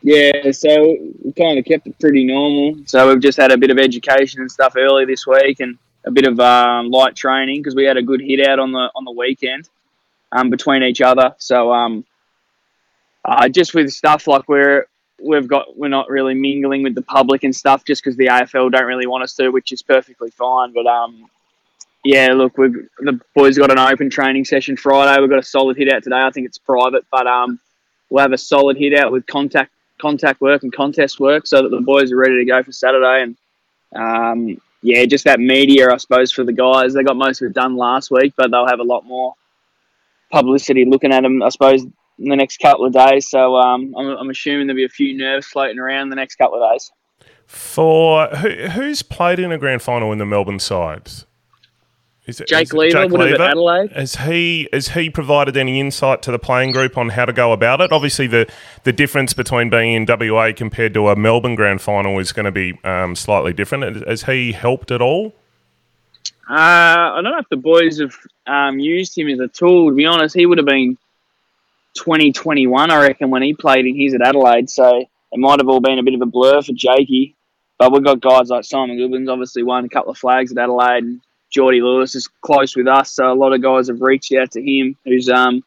Yeah, 0.03 0.51
so 0.53 0.97
we 1.23 1.33
kind 1.33 1.59
of 1.59 1.65
kept 1.67 1.87
it 1.87 1.99
pretty 1.99 2.25
normal. 2.25 2.77
So 2.87 3.09
we've 3.09 3.21
just 3.21 3.37
had 3.37 3.53
a 3.53 3.59
bit 3.59 3.71
of 3.71 3.79
education 3.79 4.41
and 4.41 4.51
stuff 4.51 4.75
early 4.77 5.05
this 5.05 5.27
week, 5.27 5.61
and 5.61 5.77
a 6.07 6.11
bit 6.11 6.27
of 6.27 6.41
um, 6.41 6.91
light 6.91 7.17
training 7.17 7.61
because 7.61 7.75
we 7.75 7.85
had 7.85 7.97
a 7.97 8.03
good 8.03 8.21
hit 8.21 8.47
out 8.47 8.59
on 8.59 8.73
the 8.73 8.91
on 8.95 9.05
the 9.05 9.13
weekend 9.13 9.69
um, 10.33 10.49
between 10.49 10.83
each 10.83 11.01
other. 11.01 11.35
So 11.39 11.73
um, 11.73 12.05
uh, 13.25 13.49
just 13.49 13.75
with 13.75 13.91
stuff 13.91 14.27
like 14.27 14.49
we're 14.49 14.87
we've 15.23 15.49
got 15.49 15.77
we're 15.77 15.89
not 15.89 16.09
really 16.09 16.35
mingling 16.35 16.83
with 16.83 16.95
the 16.95 17.03
public 17.03 17.45
and 17.45 17.55
stuff 17.55 17.85
just 17.85 18.03
because 18.03 18.17
the 18.17 18.27
AFL 18.27 18.73
don't 18.73 18.87
really 18.87 19.07
want 19.07 19.23
us 19.23 19.35
to, 19.35 19.51
which 19.51 19.73
is 19.73 19.83
perfectly 19.83 20.31
fine. 20.31 20.73
But 20.73 20.87
um, 20.87 21.29
yeah, 22.05 22.33
look, 22.33 22.57
we've 22.57 22.89
the 22.99 23.21
boys 23.35 23.59
got 23.59 23.71
an 23.71 23.79
open 23.79 24.11
training 24.11 24.45
session 24.45 24.77
Friday. 24.77 25.21
We've 25.21 25.31
got 25.31 25.39
a 25.39 25.45
solid 25.45 25.77
hit 25.77 25.93
out 25.93 26.03
today. 26.03 26.21
I 26.21 26.31
think 26.31 26.47
it's 26.47 26.59
private, 26.59 27.05
but 27.11 27.27
um, 27.27 27.61
we'll 28.09 28.23
have 28.23 28.33
a 28.33 28.39
solid 28.39 28.77
hit 28.77 28.95
out 28.95 29.13
with 29.13 29.27
contact 29.27 29.73
contact 30.01 30.41
work 30.41 30.63
and 30.63 30.73
contest 30.73 31.21
work 31.21 31.47
so 31.47 31.63
that 31.63 31.69
the 31.69 31.81
boys 31.81 32.11
are 32.11 32.17
ready 32.17 32.39
to 32.39 32.45
go 32.45 32.63
for 32.63 32.73
Saturday. 32.73 33.23
And 33.23 33.37
um, 33.95 34.61
yeah, 34.83 35.05
just 35.05 35.25
that 35.25 35.41
media, 35.41 35.93
I 35.93 35.99
suppose, 35.99 36.33
for 36.33 36.45
the 36.45 36.53
guys. 36.53 36.95
They 36.95 37.03
got 37.03 37.17
most 37.17 37.43
of 37.43 37.51
it 37.51 37.55
done 37.55 37.77
last 37.77 38.11
week, 38.11 38.33
but 38.37 38.51
they'll 38.51 38.67
have 38.67 38.81
a 38.81 38.85
lot 38.85 39.05
more 39.05 39.35
publicity 40.31 40.87
looking 40.87 41.13
at 41.13 41.23
them, 41.23 41.43
I 41.43 41.51
suppose, 41.51 41.85
in 42.21 42.29
the 42.29 42.37
next 42.37 42.59
couple 42.59 42.85
of 42.85 42.93
days. 42.93 43.29
So 43.29 43.57
um, 43.57 43.95
I'm, 43.97 44.07
I'm, 44.09 44.31
assuming 44.31 44.67
there'll 44.67 44.77
be 44.77 44.85
a 44.85 44.89
few 44.89 45.17
nerves 45.17 45.47
floating 45.47 45.79
around 45.79 46.11
the 46.11 46.17
next 46.17 46.37
couple 46.37 46.63
of 46.63 46.71
days. 46.71 46.91
For 47.47 48.29
who, 48.29 48.49
who's 48.69 49.03
played 49.03 49.39
in 49.39 49.51
a 49.51 49.59
grand 49.59 49.83
final 49.83 50.13
in 50.13 50.19
the 50.19 50.27
Melbourne 50.27 50.61
sides? 50.61 51.27
Is 52.27 52.41
it, 52.41 52.47
Jake 52.47 52.65
is 52.65 52.73
Lever 52.73 52.93
Jake 52.93 53.11
would 53.11 53.21
Lever? 53.21 53.43
Adelaide. 53.43 53.93
Has 53.93 54.15
he 54.17 54.69
has 54.73 54.89
he 54.91 55.11
provided 55.11 55.57
any 55.57 55.81
insight 55.81 56.23
to 56.23 56.31
the 56.31 56.39
playing 56.39 56.71
group 56.71 56.97
on 56.97 57.09
how 57.09 57.25
to 57.25 57.33
go 57.33 57.53
about 57.53 57.81
it? 57.81 57.91
Obviously, 57.91 58.29
the 58.29 58.49
the 58.85 58.93
difference 58.93 59.33
between 59.33 59.69
being 59.69 59.95
in 59.95 60.07
WA 60.07 60.53
compared 60.55 60.95
to 60.95 61.09
a 61.09 61.17
Melbourne 61.17 61.57
Grand 61.57 61.81
Final 61.81 62.19
is 62.21 62.31
going 62.31 62.45
to 62.45 62.53
be 62.53 62.79
um, 62.85 63.17
slightly 63.17 63.53
different. 63.53 64.07
Has 64.07 64.25
he 64.25 64.53
helped 64.53 64.93
at 64.93 65.03
all? 65.03 65.35
Uh, 66.49 66.55
I 66.55 67.21
don't 67.23 67.33
know 67.33 67.39
if 67.39 67.49
the 67.49 67.57
boys 67.57 68.01
have 68.01 68.15
um, 68.47 68.79
used 68.79 69.19
him 69.19 69.29
as 69.29 69.41
a 69.41 69.49
tool. 69.49 69.89
To 69.89 69.95
be 69.95 70.05
honest, 70.05 70.37
he 70.37 70.47
would 70.47 70.59
have 70.59 70.67
been 70.67 70.99
2021, 71.95 72.91
I 72.91 73.03
reckon, 73.03 73.31
when 73.31 73.43
he 73.43 73.55
played 73.55 73.87
in 73.87 73.97
his 73.97 74.15
at 74.15 74.23
Adelaide. 74.23 74.71
So 74.71 74.99
it 74.99 75.39
might 75.39 75.61
have 75.61 75.69
all 75.69 75.81
been 75.81 75.99
a 75.99 76.03
bit 76.03 76.15
of 76.15 76.23
a 76.23 76.27
blur 76.27 76.63
for 76.63 76.73
Jakey. 76.73 77.37
But 77.79 77.93
we've 77.93 78.05
got 78.05 78.21
guys 78.21 78.51
like 78.51 78.65
Simon 78.65 78.99
Goodwin's 78.99 79.29
obviously 79.29 79.63
won 79.63 79.85
a 79.85 79.89
couple 79.89 80.11
of 80.11 80.19
flags 80.19 80.53
at 80.53 80.59
Adelaide. 80.59 81.05
And 81.05 81.21
Geordie 81.51 81.83
Lewis 81.83 82.15
is 82.15 82.29
close 82.41 82.77
with 82.77 82.87
us, 82.87 83.13
so 83.13 83.31
a 83.31 83.35
lot 83.35 83.53
of 83.53 83.61
guys 83.61 83.89
have 83.89 84.01
reached 84.01 84.33
out 84.33 84.53
to 84.53 84.63
him, 84.63 84.97
who's 85.05 85.29
um, 85.29 85.65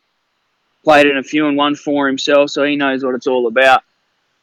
played 0.84 1.08
in 1.08 1.18
a 1.18 1.24
few 1.24 1.48
and 1.48 1.58
one 1.58 1.76
for 1.76 2.08
himself, 2.08 2.50
so 2.50 2.64
he 2.64 2.76
knows 2.76 3.04
what 3.04 3.16
it's 3.16 3.28
all 3.28 3.48
about. 3.48 3.84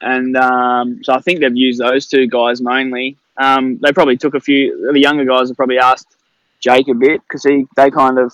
And 0.03 0.37
um, 0.37 1.03
so 1.03 1.15
I 1.15 1.21
think 1.21 1.41
they've 1.41 1.57
used 1.57 1.81
those 1.81 2.07
two 2.07 2.27
guys 2.27 2.61
mainly. 2.61 3.17
Um, 3.37 3.79
they 3.79 3.93
probably 3.93 4.17
took 4.17 4.35
a 4.35 4.41
few. 4.41 4.93
The 4.93 5.01
younger 5.01 5.25
guys 5.25 5.49
have 5.49 5.57
probably 5.57 5.79
asked 5.79 6.17
Jake 6.61 6.89
a 6.89 6.95
bit 6.95 7.23
because 7.23 7.43
he 7.43 7.67
they 7.77 7.91
kind 7.91 8.19
of 8.19 8.33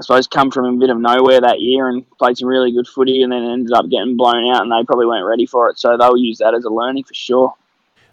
I 0.00 0.02
suppose 0.02 0.26
come 0.26 0.50
from 0.50 0.64
a 0.64 0.76
bit 0.76 0.90
of 0.90 0.98
nowhere 0.98 1.40
that 1.40 1.60
year 1.60 1.88
and 1.88 2.04
played 2.18 2.36
some 2.36 2.48
really 2.48 2.72
good 2.72 2.88
footy 2.88 3.22
and 3.22 3.32
then 3.32 3.44
ended 3.44 3.72
up 3.72 3.88
getting 3.88 4.16
blown 4.16 4.52
out 4.52 4.62
and 4.62 4.72
they 4.72 4.84
probably 4.84 5.06
weren't 5.06 5.24
ready 5.24 5.46
for 5.46 5.70
it. 5.70 5.78
So 5.78 5.96
they'll 5.96 6.16
use 6.16 6.38
that 6.38 6.52
as 6.52 6.64
a 6.64 6.70
learning 6.70 7.04
for 7.04 7.14
sure. 7.14 7.54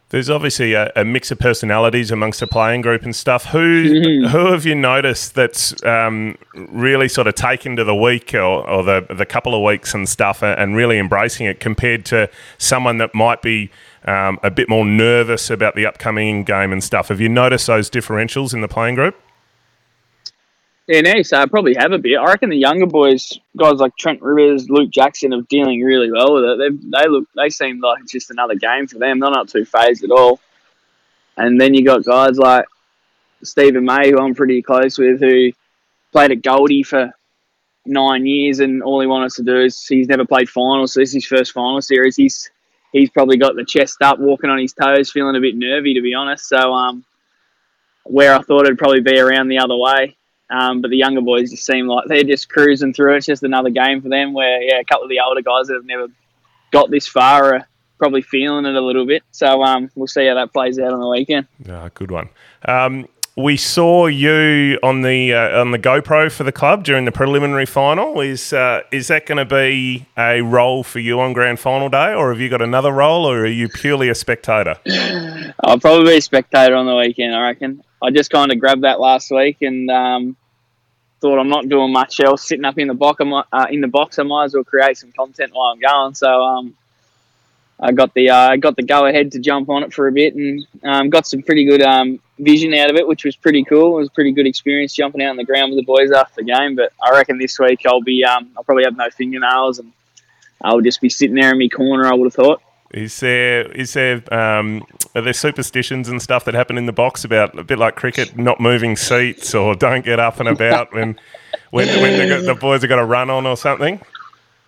There's 0.09 0.29
obviously 0.29 0.73
a, 0.73 0.91
a, 0.93 1.05
mix 1.05 1.31
of 1.31 1.39
personalities 1.39 2.11
amongst 2.11 2.41
the 2.41 2.47
playing 2.47 2.81
group 2.81 3.03
and 3.03 3.15
stuff. 3.15 3.45
Who 3.45 3.85
mm-hmm. 3.85 4.27
who 4.27 4.51
have 4.51 4.65
you 4.65 4.75
noticed 4.75 5.35
that's 5.35 5.81
um, 5.85 6.37
really 6.53 7.07
sort 7.07 7.27
of 7.27 7.35
taken 7.35 7.77
to 7.77 7.85
the 7.85 7.95
week 7.95 8.33
or, 8.33 8.69
or, 8.69 8.83
the 8.83 9.05
the 9.09 9.25
couple 9.25 9.55
of 9.55 9.63
weeks 9.63 9.93
and 9.93 10.09
stuff 10.09 10.43
and 10.43 10.75
really 10.75 10.99
embracing 10.99 11.45
it 11.45 11.61
compared 11.61 12.03
to 12.07 12.29
someone 12.57 12.97
that 12.97 13.15
might 13.15 13.41
be 13.41 13.71
um, 14.03 14.37
a 14.43 14.51
bit 14.51 14.67
more 14.67 14.85
nervous 14.85 15.49
about 15.49 15.75
the 15.75 15.85
upcoming 15.85 16.43
game 16.43 16.73
and 16.73 16.83
stuff? 16.83 17.07
Have 17.07 17.21
you 17.21 17.29
noticed 17.29 17.67
those 17.67 17.89
differentials 17.89 18.53
in 18.53 18.59
the 18.59 18.67
playing 18.67 18.95
group? 18.95 19.15
Yeah, 20.91 21.21
so 21.21 21.37
I 21.37 21.45
probably 21.45 21.75
have 21.75 21.93
a 21.93 21.97
bit. 21.97 22.17
I 22.17 22.25
reckon 22.25 22.49
the 22.49 22.57
younger 22.57 22.85
boys, 22.85 23.39
guys 23.55 23.79
like 23.79 23.95
Trent 23.95 24.21
Rivers, 24.21 24.69
Luke 24.69 24.89
Jackson, 24.89 25.33
are 25.33 25.41
dealing 25.43 25.81
really 25.81 26.11
well 26.11 26.33
with 26.33 26.43
it. 26.43 26.57
They 26.57 26.99
they 26.99 27.07
look 27.07 27.29
they 27.33 27.49
seem 27.49 27.79
like 27.79 28.01
it's 28.01 28.11
just 28.11 28.29
another 28.29 28.55
game 28.55 28.87
for 28.87 28.99
them. 28.99 29.21
They're 29.21 29.31
not 29.31 29.47
too 29.47 29.63
phased 29.63 30.03
at 30.03 30.11
all. 30.11 30.41
And 31.37 31.61
then 31.61 31.73
you 31.73 31.85
got 31.85 32.03
guys 32.03 32.37
like 32.37 32.65
Steven 33.41 33.85
May, 33.85 34.11
who 34.11 34.19
I'm 34.19 34.35
pretty 34.35 34.61
close 34.61 34.97
with, 34.97 35.21
who 35.21 35.53
played 36.11 36.31
at 36.31 36.41
Goldie 36.41 36.83
for 36.83 37.13
nine 37.85 38.25
years, 38.25 38.59
and 38.59 38.83
all 38.83 38.99
he 38.99 39.07
wanted 39.07 39.31
to 39.35 39.43
do 39.43 39.61
is 39.61 39.85
he's 39.85 40.09
never 40.09 40.25
played 40.25 40.49
finals, 40.49 40.91
so 40.91 40.99
this 40.99 41.11
is 41.11 41.23
his 41.23 41.25
first 41.25 41.53
final 41.53 41.81
series. 41.81 42.17
He's 42.17 42.51
he's 42.91 43.09
probably 43.09 43.37
got 43.37 43.55
the 43.55 43.63
chest 43.63 44.01
up, 44.01 44.19
walking 44.19 44.49
on 44.49 44.59
his 44.59 44.73
toes, 44.73 45.09
feeling 45.09 45.37
a 45.37 45.39
bit 45.39 45.55
nervy 45.55 45.93
to 45.93 46.01
be 46.01 46.15
honest. 46.15 46.49
So 46.49 46.73
um, 46.73 47.05
where 48.03 48.35
I 48.35 48.41
thought 48.41 48.65
it'd 48.65 48.77
probably 48.77 48.99
be 48.99 49.17
around 49.17 49.47
the 49.47 49.59
other 49.59 49.77
way. 49.77 50.17
Um, 50.51 50.81
but 50.81 50.91
the 50.91 50.97
younger 50.97 51.21
boys 51.21 51.49
just 51.49 51.65
seem 51.65 51.87
like 51.87 52.07
they're 52.07 52.23
just 52.23 52.49
cruising 52.49 52.93
through. 52.93 53.15
It's 53.15 53.25
just 53.25 53.43
another 53.43 53.69
game 53.69 54.01
for 54.01 54.09
them 54.09 54.33
where, 54.33 54.61
yeah, 54.61 54.79
a 54.79 54.83
couple 54.83 55.03
of 55.03 55.09
the 55.09 55.21
older 55.25 55.41
guys 55.41 55.67
that 55.67 55.75
have 55.75 55.85
never 55.85 56.07
got 56.71 56.91
this 56.91 57.07
far 57.07 57.55
are 57.55 57.67
probably 57.97 58.21
feeling 58.21 58.65
it 58.65 58.75
a 58.75 58.81
little 58.81 59.05
bit. 59.05 59.23
So 59.31 59.63
um, 59.63 59.89
we'll 59.95 60.07
see 60.07 60.27
how 60.27 60.35
that 60.35 60.51
plays 60.51 60.77
out 60.77 60.91
on 60.91 60.99
the 60.99 61.07
weekend. 61.07 61.47
Yeah, 61.65 61.87
good 61.93 62.11
one. 62.11 62.29
Um, 62.65 63.07
we 63.37 63.55
saw 63.55 64.07
you 64.07 64.77
on 64.83 65.03
the 65.03 65.33
uh, 65.33 65.61
on 65.61 65.71
the 65.71 65.79
GoPro 65.79 66.29
for 66.29 66.43
the 66.43 66.51
club 66.51 66.83
during 66.83 67.05
the 67.05 67.13
preliminary 67.13 67.65
final. 67.65 68.19
Is 68.19 68.51
uh, 68.51 68.81
is 68.91 69.07
that 69.07 69.25
going 69.25 69.37
to 69.37 69.45
be 69.45 70.05
a 70.17 70.41
role 70.41 70.83
for 70.83 70.99
you 70.99 71.21
on 71.21 71.31
grand 71.31 71.59
final 71.59 71.87
day, 71.87 72.13
or 72.13 72.31
have 72.31 72.41
you 72.41 72.49
got 72.49 72.61
another 72.61 72.91
role, 72.91 73.25
or 73.25 73.43
are 73.43 73.47
you 73.47 73.69
purely 73.69 74.09
a 74.09 74.15
spectator? 74.15 74.75
I'll 75.63 75.79
probably 75.79 76.11
be 76.11 76.17
a 76.17 76.21
spectator 76.21 76.75
on 76.75 76.85
the 76.85 76.95
weekend. 76.95 77.33
I 77.33 77.41
reckon. 77.41 77.83
I 78.03 78.09
just 78.09 78.31
kind 78.31 78.51
of 78.51 78.59
grabbed 78.59 78.83
that 78.83 78.99
last 78.99 79.29
week 79.29 79.57
and 79.61 79.89
um, 79.91 80.35
thought 81.21 81.39
I'm 81.39 81.49
not 81.49 81.69
doing 81.69 81.93
much 81.93 82.19
else 82.19 82.47
sitting 82.47 82.65
up 82.65 82.77
in 82.77 82.87
the 82.87 82.93
box. 82.93 83.21
I 83.21 83.43
Uh, 83.53 83.67
in 83.69 83.79
the 83.79 83.87
box, 83.87 84.19
I 84.19 84.23
might 84.23 84.45
as 84.45 84.55
well 84.55 84.63
create 84.63 84.97
some 84.97 85.11
content 85.11 85.53
while 85.53 85.71
I'm 85.71 85.79
going. 85.79 86.15
So 86.15 86.27
um, 86.27 86.75
I 87.79 87.91
got 87.91 88.13
the 88.13 88.29
uh, 88.29 88.55
got 88.57 88.75
the 88.75 88.83
go 88.83 89.05
ahead 89.05 89.31
to 89.33 89.39
jump 89.39 89.69
on 89.69 89.83
it 89.83 89.93
for 89.93 90.07
a 90.07 90.11
bit 90.11 90.35
and 90.35 90.67
um, 90.83 91.09
got 91.09 91.27
some 91.27 91.43
pretty 91.43 91.65
good 91.65 91.83
um, 91.83 92.19
vision 92.39 92.73
out 92.73 92.89
of 92.89 92.95
it, 92.95 93.07
which 93.07 93.23
was 93.23 93.35
pretty 93.35 93.63
cool. 93.63 93.97
It 93.97 93.99
was 94.01 94.07
a 94.09 94.11
pretty 94.11 94.31
good 94.31 94.47
experience 94.47 94.93
jumping 94.93 95.21
out 95.21 95.29
on 95.29 95.37
the 95.37 95.45
ground 95.45 95.71
with 95.71 95.79
the 95.79 95.85
boys 95.85 96.11
after 96.11 96.41
the 96.41 96.51
game. 96.51 96.75
But 96.75 96.91
I 97.01 97.11
reckon 97.11 97.37
this 97.37 97.57
week 97.59 97.81
I'll 97.85 98.01
be 98.01 98.25
um, 98.25 98.51
I'll 98.57 98.63
probably 98.63 98.83
have 98.85 98.97
no 98.97 99.09
fingernails 99.09 99.79
and 99.79 99.93
I'll 100.63 100.81
just 100.81 101.01
be 101.01 101.09
sitting 101.09 101.35
there 101.35 101.51
in 101.51 101.59
my 101.59 101.67
corner. 101.67 102.07
I 102.07 102.15
would 102.15 102.25
have 102.25 102.33
thought. 102.33 102.61
Is 102.93 103.21
there 103.21 103.71
is 103.71 103.93
there 103.93 104.21
um, 104.33 104.85
are 105.15 105.21
there 105.21 105.33
superstitions 105.33 106.09
and 106.09 106.21
stuff 106.21 106.43
that 106.45 106.53
happen 106.53 106.77
in 106.77 106.87
the 106.87 106.93
box 106.93 107.23
about 107.23 107.57
a 107.57 107.63
bit 107.63 107.79
like 107.79 107.95
cricket, 107.95 108.37
not 108.37 108.59
moving 108.59 108.97
seats 108.97 109.55
or 109.55 109.75
don't 109.87 110.03
get 110.03 110.19
up 110.19 110.39
and 110.39 110.49
about 110.49 110.93
when 110.93 111.17
when, 111.69 111.87
when 112.01 112.45
the, 112.45 112.55
boys 112.55 112.81
have 112.81 112.89
got 112.89 112.97
to 112.97 113.05
run 113.05 113.29
on 113.29 113.45
or 113.45 113.55
something? 113.55 114.01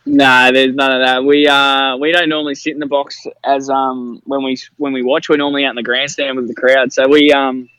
No, 0.06 0.52
there's 0.54 0.74
none 0.74 0.92
of 0.94 1.06
that. 1.06 1.26
We 1.26 1.48
uh 1.48 1.98
we 1.98 2.14
don't 2.14 2.30
normally 2.30 2.56
sit 2.56 2.74
in 2.74 2.80
the 2.80 2.86
box 2.86 3.26
as 3.44 3.70
um 3.70 4.22
when 4.26 4.44
we 4.44 4.58
when 4.78 4.94
we 4.94 5.04
watch. 5.04 5.28
We're 5.28 5.38
normally 5.38 5.66
out 5.66 5.72
in 5.72 5.76
the 5.76 5.84
grandstand 5.84 6.38
with 6.38 6.48
the 6.48 6.56
crowd. 6.56 6.94
So 6.94 7.08
we 7.10 7.34
um 7.34 7.70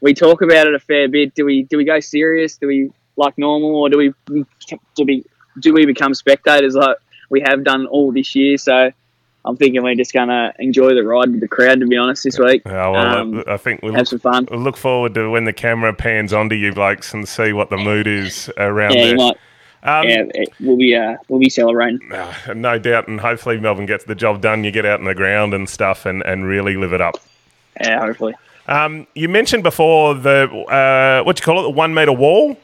we 0.00 0.14
talk 0.14 0.42
about 0.42 0.68
it 0.68 0.74
a 0.74 0.80
fair 0.80 1.08
bit. 1.08 1.34
Do 1.34 1.44
we 1.44 1.64
do 1.64 1.76
we 1.76 1.84
go 1.84 1.98
serious? 1.98 2.56
Do 2.56 2.68
we 2.68 2.92
like 3.16 3.36
normal, 3.36 3.74
or 3.74 3.88
do 3.88 3.98
we 3.98 4.14
do 4.28 5.04
we 5.04 5.24
do 5.58 5.72
we 5.72 5.86
become 5.86 6.14
spectators 6.14 6.76
like 6.76 6.96
we 7.30 7.40
have 7.40 7.64
done 7.64 7.86
all 7.86 8.12
this 8.12 8.36
year? 8.36 8.58
So 8.58 8.92
I'm 9.44 9.56
thinking 9.56 9.82
we're 9.82 9.94
just 9.94 10.12
going 10.12 10.28
to 10.28 10.52
enjoy 10.58 10.94
the 10.94 11.02
ride 11.04 11.30
with 11.30 11.40
the 11.40 11.48
crowd, 11.48 11.80
to 11.80 11.86
be 11.86 11.96
honest, 11.96 12.24
this 12.24 12.38
week. 12.38 12.62
Yeah, 12.66 12.88
well, 12.88 13.18
um, 13.18 13.44
I 13.46 13.56
think 13.56 13.82
we'll 13.82 13.94
have 13.94 14.08
some 14.08 14.18
fun. 14.18 14.46
We'll 14.50 14.60
look 14.60 14.76
forward 14.76 15.14
to 15.14 15.30
when 15.30 15.44
the 15.44 15.52
camera 15.52 15.94
pans 15.94 16.32
onto 16.32 16.54
you 16.54 16.72
blokes 16.72 17.14
and 17.14 17.26
see 17.26 17.52
what 17.52 17.70
the 17.70 17.78
mood 17.78 18.06
is 18.06 18.50
around 18.56 18.94
yeah, 18.94 19.14
there. 19.14 19.32
Um, 19.82 20.08
yeah, 20.08 20.44
we'll 20.60 20.76
be 20.76 20.94
uh, 20.94 21.16
we'll 21.28 21.40
be 21.40 21.48
celebrating. 21.48 22.00
Uh, 22.12 22.34
no 22.54 22.78
doubt, 22.78 23.08
and 23.08 23.20
hopefully 23.20 23.58
Melbourne 23.58 23.86
gets 23.86 24.04
the 24.04 24.14
job 24.16 24.40
done. 24.40 24.64
You 24.64 24.70
get 24.70 24.84
out 24.84 24.98
in 24.98 25.06
the 25.06 25.14
ground 25.14 25.54
and 25.54 25.68
stuff, 25.68 26.04
and, 26.04 26.22
and 26.24 26.44
really 26.44 26.76
live 26.76 26.92
it 26.92 27.00
up. 27.00 27.14
Yeah, 27.80 28.00
hopefully. 28.00 28.34
Um, 28.66 29.06
you 29.14 29.28
mentioned 29.28 29.62
before 29.62 30.14
the 30.14 30.50
uh, 30.68 31.22
what 31.24 31.36
do 31.36 31.40
you 31.40 31.44
call 31.44 31.60
it, 31.60 31.62
the 31.62 31.70
one 31.70 31.94
meter 31.94 32.12
wall. 32.12 32.58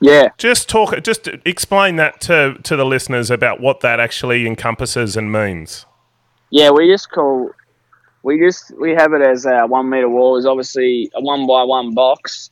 Yeah. 0.00 0.30
Just 0.38 0.68
talk. 0.68 1.00
Just 1.02 1.28
explain 1.44 1.96
that 1.96 2.20
to 2.22 2.58
to 2.64 2.74
the 2.74 2.84
listeners 2.84 3.30
about 3.30 3.60
what 3.60 3.80
that 3.80 4.00
actually 4.00 4.46
encompasses 4.46 5.16
and 5.16 5.30
means. 5.30 5.86
Yeah, 6.50 6.70
we 6.70 6.88
just 6.88 7.10
call 7.10 7.52
we 8.22 8.38
just 8.38 8.72
we 8.78 8.92
have 8.92 9.12
it 9.12 9.22
as 9.22 9.46
a 9.46 9.66
one 9.66 9.88
meter 9.88 10.08
wall 10.08 10.36
is 10.36 10.46
obviously 10.46 11.10
a 11.14 11.20
one 11.20 11.46
by 11.46 11.62
one 11.62 11.94
box 11.94 12.50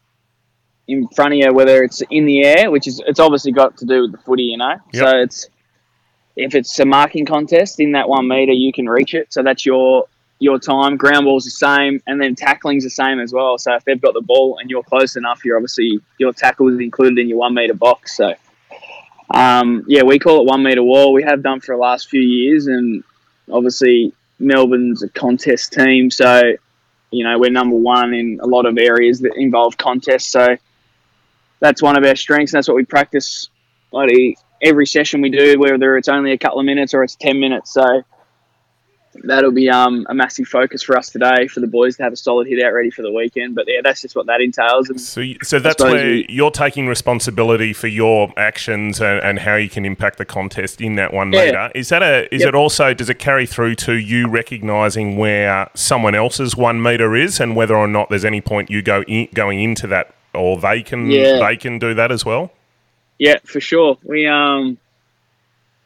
in 0.87 1.07
front 1.09 1.35
of 1.35 1.39
you, 1.39 1.53
whether 1.53 1.83
it's 1.83 2.03
in 2.11 2.25
the 2.25 2.45
air, 2.45 2.71
which 2.71 2.87
is 2.87 3.03
it's 3.07 3.21
obviously 3.21 3.53
got 3.53 3.77
to 3.77 3.85
do 3.85 4.03
with 4.03 4.13
the 4.13 4.19
footy, 4.19 4.45
you 4.45 4.57
know. 4.57 4.77
Yep. 4.93 5.05
So 5.05 5.19
it's 5.19 5.49
if 6.37 6.55
it's 6.55 6.79
a 6.79 6.87
marking 6.87 7.27
contest 7.27 7.81
in 7.81 7.93
that 7.93 8.09
one 8.09 8.27
meter, 8.27 8.53
you 8.53 8.73
can 8.73 8.89
reach 8.89 9.15
it. 9.15 9.33
So 9.33 9.43
that's 9.43 9.67
your 9.67 10.07
your 10.39 10.59
time. 10.59 10.97
Ground 10.97 11.27
ball's 11.27 11.45
the 11.45 11.51
same, 11.51 12.01
and 12.07 12.21
then 12.21 12.35
tackling's 12.35 12.85
the 12.85 12.91
same 12.91 13.21
as 13.21 13.33
well. 13.33 13.59
So 13.59 13.75
if 13.75 13.85
they've 13.85 14.01
got 14.01 14.15
the 14.15 14.23
ball 14.23 14.59
and 14.59 14.71
you're 14.71 14.83
close 14.83 15.17
enough, 15.17 15.45
you're 15.45 15.57
obviously 15.57 16.01
your 16.17 16.33
tackle 16.33 16.69
is 16.69 16.81
included 16.81 17.19
in 17.19 17.29
your 17.29 17.39
one 17.39 17.55
meter 17.55 17.75
box. 17.75 18.17
So 18.17 18.35
um, 19.35 19.85
yeah, 19.87 20.05
we 20.05 20.19
call 20.19 20.41
it 20.41 20.47
one 20.47 20.63
meter 20.63 20.83
wall. 20.83 21.13
We 21.13 21.25
have 21.25 21.43
done 21.43 21.61
for 21.61 21.75
the 21.75 21.81
last 21.81 22.09
few 22.09 22.23
years, 22.23 22.67
and 22.67 23.05
obviously 23.51 24.13
Melbourne's 24.39 25.03
a 25.03 25.09
contest 25.09 25.73
team, 25.73 26.11
so 26.11 26.53
you 27.11 27.25
know 27.25 27.39
we're 27.39 27.51
number 27.51 27.77
one 27.77 28.15
in 28.15 28.39
a 28.43 28.47
lot 28.47 28.67
of 28.67 28.79
areas 28.79 29.21
that 29.21 29.33
involve 29.37 29.77
contests. 29.77 30.29
So 30.29 30.57
that's 31.61 31.83
one 31.83 31.99
of 31.99 32.05
our 32.05 32.17
strengths. 32.17 32.53
And 32.53 32.59
that's 32.59 32.69
what 32.69 32.77
we 32.77 32.85
practice 32.85 33.49
like 33.93 34.39
every 34.63 34.87
session 34.87 35.21
we 35.21 35.31
do, 35.31 35.59
whether 35.59 35.97
it's 35.97 36.09
only 36.09 36.33
a 36.33 36.39
couple 36.39 36.61
of 36.61 36.67
minutes 36.67 36.95
or 36.95 37.03
it's 37.03 37.17
ten 37.17 37.41
minutes. 37.41 37.73
So 37.73 38.03
that'll 39.25 39.53
be 39.53 39.69
um, 39.69 40.07
a 40.09 40.15
massive 40.15 40.47
focus 40.47 40.83
for 40.83 40.97
us 40.97 41.11
today 41.11 41.47
for 41.49 41.61
the 41.61 41.67
boys 41.67 41.97
to 41.97 42.03
have 42.03 42.13
a 42.13 42.17
solid 42.17 42.47
hit 42.47 42.63
out 42.63 42.73
ready 42.73 42.91
for 42.91 43.03
the 43.03 43.13
weekend. 43.13 43.55
But 43.55 43.65
yeah, 43.69 43.81
that's 43.83 44.03
just 44.03 44.17
what 44.17 44.27
that 44.27 44.41
entails. 44.41 44.89
And 44.89 45.01
so, 45.01 45.23
so 45.43 45.59
that's 45.59 45.83
where 45.83 46.05
we, 46.05 46.27
you're 46.29 46.51
taking 46.51 46.87
responsibility 46.87 47.73
for 47.73 47.87
your 47.87 48.33
actions 48.37 49.01
and, 49.01 49.23
and, 49.23 49.39
how 49.39 49.55
you 49.55 49.69
can 49.69 49.85
impact 49.85 50.19
the 50.19 50.25
contest 50.25 50.81
in 50.81 50.97
that 50.97 51.13
one 51.13 51.33
yeah. 51.33 51.45
meter. 51.45 51.71
Is 51.75 51.89
that 51.91 52.03
a? 52.03 52.33
Is 52.35 52.41
yep. 52.41 52.49
it 52.49 52.55
also? 52.55 52.93
Does 52.95 53.09
it 53.09 53.19
carry 53.19 53.47
through 53.47 53.77
to 53.77 53.95
you 53.95 54.29
recognizing 54.29 55.17
where 55.17 55.71
someone 55.75 56.15
else's 56.15 56.57
one 56.57 56.83
meter 56.83 57.15
is 57.15 57.41
and 57.41 57.55
whether 57.55 57.77
or 57.77 57.87
not 57.87 58.11
there's 58.11 58.25
any 58.25 58.41
point 58.41 58.71
you 58.71 58.83
go 58.83 59.03
in, 59.03 59.29
going 59.35 59.63
into 59.63 59.87
that, 59.87 60.15
or 60.35 60.59
they 60.59 60.83
can 60.83 61.11
yeah. 61.11 61.39
they 61.39 61.57
can 61.57 61.79
do 61.79 61.95
that 61.95 62.11
as 62.11 62.25
well? 62.25 62.51
Yeah, 63.19 63.39
for 63.45 63.61
sure. 63.61 63.99
We 64.03 64.27
um 64.27 64.79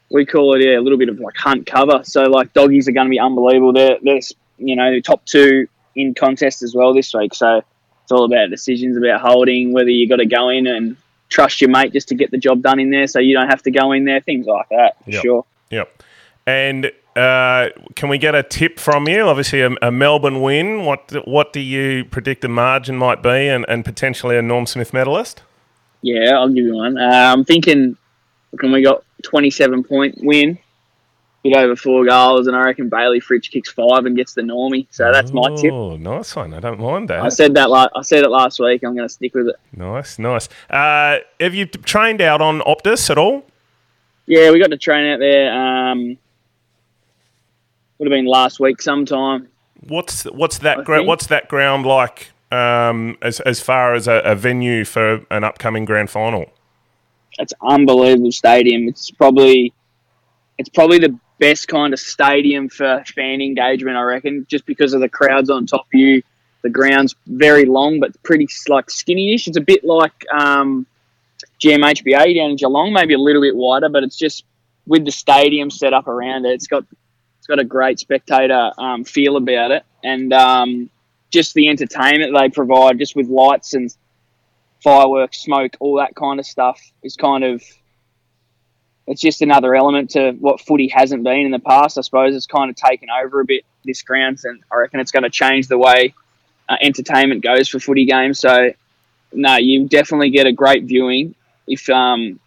we 0.09 0.25
call 0.25 0.55
it 0.55 0.63
yeah, 0.63 0.77
a 0.77 0.81
little 0.81 0.97
bit 0.97 1.09
of 1.09 1.19
like 1.19 1.35
hunt 1.35 1.65
cover. 1.65 2.01
So 2.03 2.23
like 2.23 2.53
doggies 2.53 2.87
are 2.87 2.91
going 2.91 3.07
to 3.07 3.11
be 3.11 3.19
unbelievable. 3.19 3.73
They're, 3.73 3.97
they're 4.01 4.19
you 4.57 4.75
know 4.75 4.99
top 4.99 5.25
two 5.25 5.67
in 5.95 6.13
contest 6.13 6.63
as 6.63 6.73
well 6.75 6.93
this 6.93 7.13
week. 7.13 7.33
So 7.33 7.61
it's 8.03 8.11
all 8.11 8.25
about 8.25 8.49
decisions 8.49 8.97
about 8.97 9.21
holding, 9.21 9.73
whether 9.73 9.89
you 9.89 10.07
got 10.07 10.17
to 10.17 10.25
go 10.25 10.49
in 10.49 10.67
and 10.67 10.97
trust 11.29 11.61
your 11.61 11.69
mate 11.69 11.93
just 11.93 12.09
to 12.09 12.15
get 12.15 12.31
the 12.31 12.37
job 12.37 12.61
done 12.61 12.79
in 12.79 12.91
there, 12.91 13.07
so 13.07 13.19
you 13.19 13.33
don't 13.33 13.49
have 13.49 13.63
to 13.63 13.71
go 13.71 13.91
in 13.91 14.05
there. 14.05 14.21
Things 14.21 14.45
like 14.45 14.69
that. 14.69 14.97
Yep. 15.05 15.21
Sure. 15.21 15.45
Yep. 15.71 16.03
And 16.45 16.91
uh, 17.15 17.69
can 17.95 18.09
we 18.09 18.17
get 18.17 18.35
a 18.35 18.43
tip 18.43 18.79
from 18.79 19.07
you? 19.07 19.21
Obviously, 19.21 19.61
a, 19.61 19.71
a, 19.81 19.91
Melbourne 19.91 20.41
win. 20.41 20.85
What 20.85 21.13
what 21.25 21.53
do 21.53 21.59
you 21.59 22.05
predict 22.05 22.41
the 22.41 22.49
margin 22.49 22.97
might 22.97 23.23
be, 23.23 23.47
and, 23.47 23.65
and 23.67 23.85
potentially 23.85 24.37
a 24.37 24.41
Norm 24.41 24.65
Smith 24.65 24.93
medalist? 24.93 25.41
Yeah, 26.01 26.31
I'll 26.37 26.49
give 26.49 26.65
you 26.65 26.75
one. 26.75 26.97
Uh, 26.97 27.33
I'm 27.33 27.45
thinking. 27.45 27.97
Can 28.59 28.71
we 28.71 28.83
got 28.83 29.03
27 29.23 29.83
point 29.83 30.15
win, 30.19 30.57
hit 31.43 31.55
over 31.55 31.75
four 31.75 32.05
goals, 32.05 32.47
and 32.47 32.55
I 32.55 32.61
reckon 32.61 32.89
Bailey 32.89 33.19
Fritsch 33.19 33.51
kicks 33.51 33.71
five 33.71 34.05
and 34.05 34.15
gets 34.15 34.33
the 34.33 34.41
normie. 34.41 34.87
So 34.91 35.11
that's 35.11 35.31
oh, 35.31 35.35
my 35.35 35.55
tip. 35.55 35.71
Oh, 35.71 35.97
nice 35.97 36.35
one. 36.35 36.53
I 36.53 36.59
don't 36.59 36.79
mind 36.79 37.09
that. 37.09 37.21
I 37.21 37.29
said 37.29 37.55
that. 37.55 37.69
La- 37.69 37.89
I 37.95 38.01
said 38.01 38.23
it 38.23 38.29
last 38.29 38.59
week. 38.59 38.83
I'm 38.83 38.95
going 38.95 39.07
to 39.07 39.13
stick 39.13 39.33
with 39.33 39.47
it. 39.47 39.55
Nice, 39.75 40.19
nice. 40.19 40.47
Uh, 40.69 41.17
have 41.39 41.53
you 41.53 41.65
trained 41.65 42.21
out 42.21 42.41
on 42.41 42.61
Optus 42.61 43.09
at 43.09 43.17
all? 43.17 43.45
Yeah, 44.25 44.51
we 44.51 44.59
got 44.59 44.71
to 44.71 44.77
train 44.77 45.11
out 45.11 45.19
there. 45.19 45.51
Um, 45.53 46.17
would 47.97 48.11
have 48.11 48.17
been 48.17 48.25
last 48.25 48.59
week 48.59 48.81
sometime. 48.81 49.49
What's 49.87 50.23
what's 50.23 50.59
that 50.59 50.85
gra- 50.85 51.03
what's 51.03 51.27
that 51.27 51.49
ground 51.49 51.85
like 51.85 52.31
um, 52.51 53.17
as 53.21 53.41
as 53.41 53.59
far 53.59 53.95
as 53.95 54.07
a, 54.07 54.21
a 54.23 54.35
venue 54.35 54.85
for 54.85 55.25
an 55.29 55.43
upcoming 55.43 55.83
grand 55.83 56.09
final? 56.09 56.51
It's 57.39 57.53
unbelievable 57.61 58.31
stadium. 58.31 58.87
It's 58.87 59.11
probably 59.11 59.73
it's 60.57 60.69
probably 60.69 60.99
the 60.99 61.17
best 61.39 61.67
kind 61.67 61.93
of 61.93 61.99
stadium 61.99 62.69
for 62.69 63.03
fan 63.15 63.41
engagement, 63.41 63.97
I 63.97 64.03
reckon, 64.03 64.45
just 64.49 64.65
because 64.65 64.93
of 64.93 65.01
the 65.01 65.09
crowds 65.09 65.49
on 65.49 65.65
top 65.65 65.87
of 65.93 65.99
you. 65.99 66.21
The 66.61 66.69
ground's 66.69 67.15
very 67.27 67.65
long, 67.65 67.99
but 67.99 68.21
pretty 68.23 68.47
like 68.69 68.89
skinny-ish. 68.89 69.47
It's 69.47 69.57
a 69.57 69.61
bit 69.61 69.83
like 69.83 70.25
um, 70.31 70.85
GMHBA 71.59 72.35
down 72.37 72.51
in 72.51 72.55
Geelong, 72.55 72.93
maybe 72.93 73.13
a 73.13 73.19
little 73.19 73.41
bit 73.41 73.55
wider, 73.55 73.89
but 73.89 74.03
it's 74.03 74.17
just 74.17 74.45
with 74.87 75.03
the 75.03 75.11
stadium 75.11 75.69
set 75.69 75.93
up 75.93 76.07
around 76.07 76.45
it. 76.45 76.53
It's 76.53 76.67
got 76.67 76.85
it's 77.39 77.47
got 77.47 77.59
a 77.59 77.65
great 77.65 77.99
spectator 77.99 78.71
um, 78.77 79.03
feel 79.03 79.35
about 79.35 79.71
it, 79.71 79.83
and 80.03 80.31
um, 80.31 80.89
just 81.29 81.53
the 81.55 81.67
entertainment 81.67 82.33
they 82.33 82.47
provide, 82.47 82.99
just 82.99 83.17
with 83.17 83.27
lights 83.27 83.73
and 83.73 83.93
fireworks, 84.83 85.39
smoke, 85.39 85.75
all 85.79 85.97
that 85.97 86.15
kind 86.15 86.39
of 86.39 86.45
stuff, 86.45 86.79
is 87.01 87.15
kind 87.15 87.43
of 87.43 87.63
it's 89.05 89.21
just 89.21 89.41
another 89.41 89.75
element 89.75 90.11
to 90.11 90.31
what 90.33 90.61
footy 90.61 90.87
hasn't 90.87 91.23
been 91.23 91.41
in 91.41 91.51
the 91.51 91.59
past. 91.59 91.97
I 91.97 92.01
suppose 92.01 92.35
it's 92.35 92.47
kind 92.47 92.69
of 92.69 92.75
taken 92.75 93.09
over 93.09 93.41
a 93.41 93.45
bit 93.45 93.65
this 93.83 94.01
ground, 94.01 94.39
and 94.43 94.63
I 94.71 94.77
reckon 94.77 94.99
it's 94.99 95.11
going 95.11 95.23
to 95.23 95.29
change 95.29 95.67
the 95.67 95.77
way 95.77 96.13
uh, 96.69 96.77
entertainment 96.81 97.41
goes 97.41 97.67
for 97.67 97.79
footy 97.79 98.05
games. 98.05 98.39
So, 98.39 98.71
no, 99.33 99.57
you 99.57 99.87
definitely 99.87 100.29
get 100.29 100.47
a 100.47 100.53
great 100.53 100.85
viewing 100.85 101.35
if 101.67 101.89
um, 101.89 102.39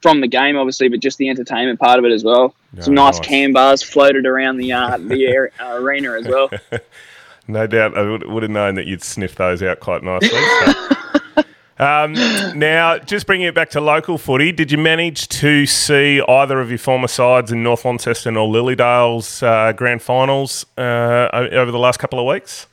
from 0.00 0.20
the 0.20 0.28
game, 0.28 0.56
obviously, 0.56 0.88
but 0.88 1.00
just 1.00 1.18
the 1.18 1.28
entertainment 1.28 1.80
part 1.80 1.98
of 1.98 2.04
it 2.04 2.12
as 2.12 2.22
well. 2.22 2.54
Some 2.80 2.94
nice, 2.94 3.18
nice. 3.18 3.26
can 3.26 3.52
bars 3.52 3.82
floated 3.82 4.26
around 4.26 4.58
the 4.58 4.72
uh, 4.72 4.98
the 4.98 5.26
air, 5.28 5.50
uh, 5.60 5.74
arena 5.74 6.12
as 6.12 6.26
well. 6.26 6.50
No 7.48 7.66
doubt, 7.66 7.96
I 7.96 8.02
would, 8.02 8.26
would 8.26 8.42
have 8.42 8.50
known 8.50 8.74
that 8.74 8.86
you'd 8.86 9.04
sniff 9.04 9.36
those 9.36 9.62
out 9.62 9.78
quite 9.78 10.02
nicely. 10.02 10.28
so. 10.30 11.42
Um, 11.78 12.14
now, 12.58 12.98
just 12.98 13.26
bringing 13.26 13.46
it 13.48 13.54
back 13.54 13.70
to 13.70 13.80
local 13.80 14.16
footy, 14.16 14.50
did 14.50 14.72
you 14.72 14.78
manage 14.78 15.28
to 15.28 15.66
see 15.66 16.22
either 16.22 16.60
of 16.60 16.70
your 16.70 16.78
former 16.78 17.08
sides 17.08 17.52
in 17.52 17.62
North 17.62 17.84
Launceston 17.84 18.36
or 18.36 18.48
Lilydale's 18.48 19.42
uh, 19.42 19.72
grand 19.72 20.00
finals 20.00 20.64
uh, 20.78 21.28
over 21.32 21.70
the 21.70 21.78
last 21.78 21.98
couple 21.98 22.18
of 22.18 22.26
weeks? 22.26 22.66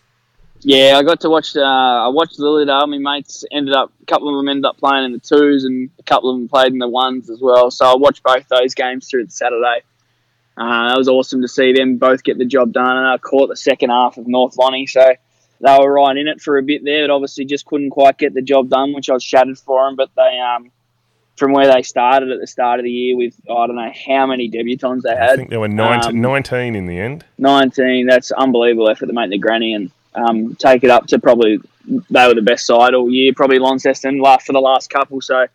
Yeah, 0.61 0.97
I 0.97 1.03
got 1.03 1.19
to 1.21 1.29
watch. 1.29 1.57
Uh, 1.57 1.61
I 1.61 2.07
watched 2.07 2.39
Lilydale. 2.39 2.87
My 2.87 3.15
mates 3.15 3.43
ended 3.51 3.75
up. 3.75 3.91
A 4.01 4.05
couple 4.05 4.29
of 4.29 4.37
them 4.37 4.47
ended 4.47 4.63
up 4.63 4.77
playing 4.77 5.03
in 5.03 5.11
the 5.11 5.19
twos, 5.19 5.65
and 5.65 5.89
a 5.99 6.03
couple 6.03 6.29
of 6.29 6.37
them 6.37 6.47
played 6.47 6.71
in 6.71 6.79
the 6.79 6.87
ones 6.87 7.29
as 7.29 7.41
well. 7.41 7.69
So 7.69 7.85
I 7.85 7.95
watched 7.95 8.23
both 8.23 8.47
those 8.47 8.73
games 8.73 9.09
through 9.09 9.25
the 9.25 9.31
Saturday. 9.31 9.81
Uh, 10.55 10.93
it 10.95 10.97
was 10.97 11.09
awesome 11.09 11.41
to 11.41 11.49
see 11.49 11.73
them 11.73 11.97
both 11.97 12.23
get 12.23 12.37
the 12.37 12.45
job 12.45 12.71
done, 12.71 12.95
and 12.95 13.07
I 13.07 13.17
caught 13.17 13.49
the 13.49 13.57
second 13.57 13.89
half 13.89 14.17
of 14.17 14.27
North 14.27 14.55
Lonnie. 14.55 14.87
So 14.87 15.15
they 15.63 15.77
were 15.79 15.93
right 15.93 16.17
in 16.17 16.27
it 16.27 16.41
for 16.41 16.57
a 16.57 16.63
bit 16.63 16.83
there, 16.83 17.07
but 17.07 17.13
obviously 17.13 17.45
just 17.45 17.65
couldn't 17.65 17.91
quite 17.91 18.17
get 18.17 18.33
the 18.33 18.41
job 18.41 18.69
done, 18.69 18.93
which 18.93 19.09
I 19.09 19.13
was 19.13 19.23
shattered 19.23 19.57
for 19.57 19.85
them. 19.85 19.95
But 19.95 20.09
they, 20.15 20.39
um, 20.39 20.71
from 21.37 21.53
where 21.53 21.73
they 21.73 21.81
started 21.81 22.31
at 22.31 22.41
the 22.41 22.47
start 22.47 22.79
of 22.79 22.83
the 22.83 22.91
year 22.91 23.15
with 23.15 23.33
I 23.49 23.65
don't 23.65 23.77
know 23.77 23.91
how 24.05 24.25
many 24.25 24.51
debutants 24.51 25.03
they 25.03 25.15
had. 25.15 25.31
I 25.31 25.35
think 25.37 25.49
there 25.49 25.61
were 25.61 25.69
19, 25.69 26.17
Um, 26.17 26.21
19 26.21 26.75
in 26.75 26.85
the 26.85 26.99
end. 26.99 27.23
19. 27.37 28.05
That's 28.07 28.31
unbelievable 28.31 28.89
effort 28.89 29.05
to 29.05 29.13
make 29.13 29.29
the 29.29 29.37
granny 29.37 29.73
and 29.73 29.89
um, 30.15 30.55
take 30.55 30.83
it 30.83 30.89
up 30.89 31.07
to 31.07 31.19
probably 31.19 31.59
they 31.85 32.27
were 32.27 32.35
the 32.35 32.41
best 32.41 32.65
side 32.65 32.93
all 32.93 33.09
year. 33.09 33.31
Probably 33.33 33.59
Launceston 33.59 34.19
last 34.19 34.45
for 34.45 34.53
the 34.53 34.59
last 34.59 34.89
couple. 34.89 35.21
So 35.21 35.47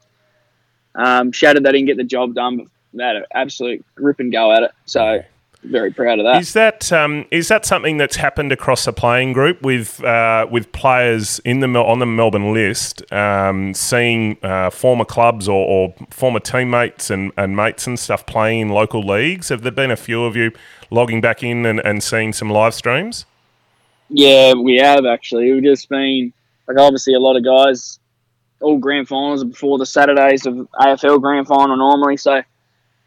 um, 0.95 1.33
shattered 1.33 1.65
they 1.65 1.73
didn't 1.73 1.87
get 1.87 1.99
the 1.99 2.05
job 2.05 2.35
done, 2.35 2.57
but 2.57 2.67
they 2.95 3.05
had 3.05 3.17
an 3.17 3.25
absolute 3.35 3.85
rip 3.97 4.21
and 4.21 4.33
go 4.33 4.53
at 4.53 4.63
it. 4.63 4.71
So 4.87 5.23
very 5.65 5.93
proud 5.93 6.19
of 6.19 6.25
that. 6.25 6.41
Is 6.41 6.53
that 6.53 6.93
um, 6.93 7.27
is 7.31 7.49
that 7.49 7.67
something 7.67 7.97
that's 7.97 8.17
happened 8.17 8.53
across 8.53 8.85
the 8.85 8.93
playing 8.93 9.33
group 9.33 9.63
with 9.63 10.03
uh, 10.05 10.47
with 10.51 10.71
players 10.73 11.41
in 11.41 11.61
the 11.61 11.69
on 11.69 11.99
the 11.99 12.07
Melbourne 12.07 12.53
list, 12.53 13.11
um, 13.13 13.75
seeing 13.75 14.39
uh, 14.43 14.71
former 14.71 15.05
clubs 15.05 15.49
or, 15.49 15.67
or 15.67 15.95
former 16.11 16.41
teammates 16.41 17.11
and, 17.11 17.33
and 17.37 17.57
mates 17.57 17.87
and 17.87 17.99
stuff 17.99 18.25
playing 18.25 18.61
in 18.61 18.69
local 18.69 19.03
leagues? 19.03 19.49
Have 19.49 19.63
there 19.63 19.73
been 19.73 19.91
a 19.91 19.97
few 19.97 20.25
of 20.25 20.37
you 20.37 20.53
logging 20.91 21.21
back 21.21 21.43
in 21.43 21.67
and, 21.67 21.81
and 21.81 22.03
seeing 22.03 22.33
some 22.33 22.51
live 22.51 22.75
streams? 22.75 23.27
Yeah, 24.09 24.55
we 24.55 24.77
have 24.77 25.05
actually. 25.07 25.53
We've 25.53 25.65
just 25.65 25.89
been 25.89 26.33
like 26.69 26.79
obviously 26.79 27.15
a 27.15 27.21
lot 27.21 27.37
of 27.37 27.45
guys. 27.45 27.99
All 28.61 28.79
grand 28.79 29.07
finals 29.07 29.45
before 29.45 29.79
the 29.79 29.87
Saturdays 29.87 30.45
of 30.45 30.55
AFL 30.81 31.21
grand 31.21 31.47
final 31.47 31.77
normally, 31.77 32.17
so 32.17 32.43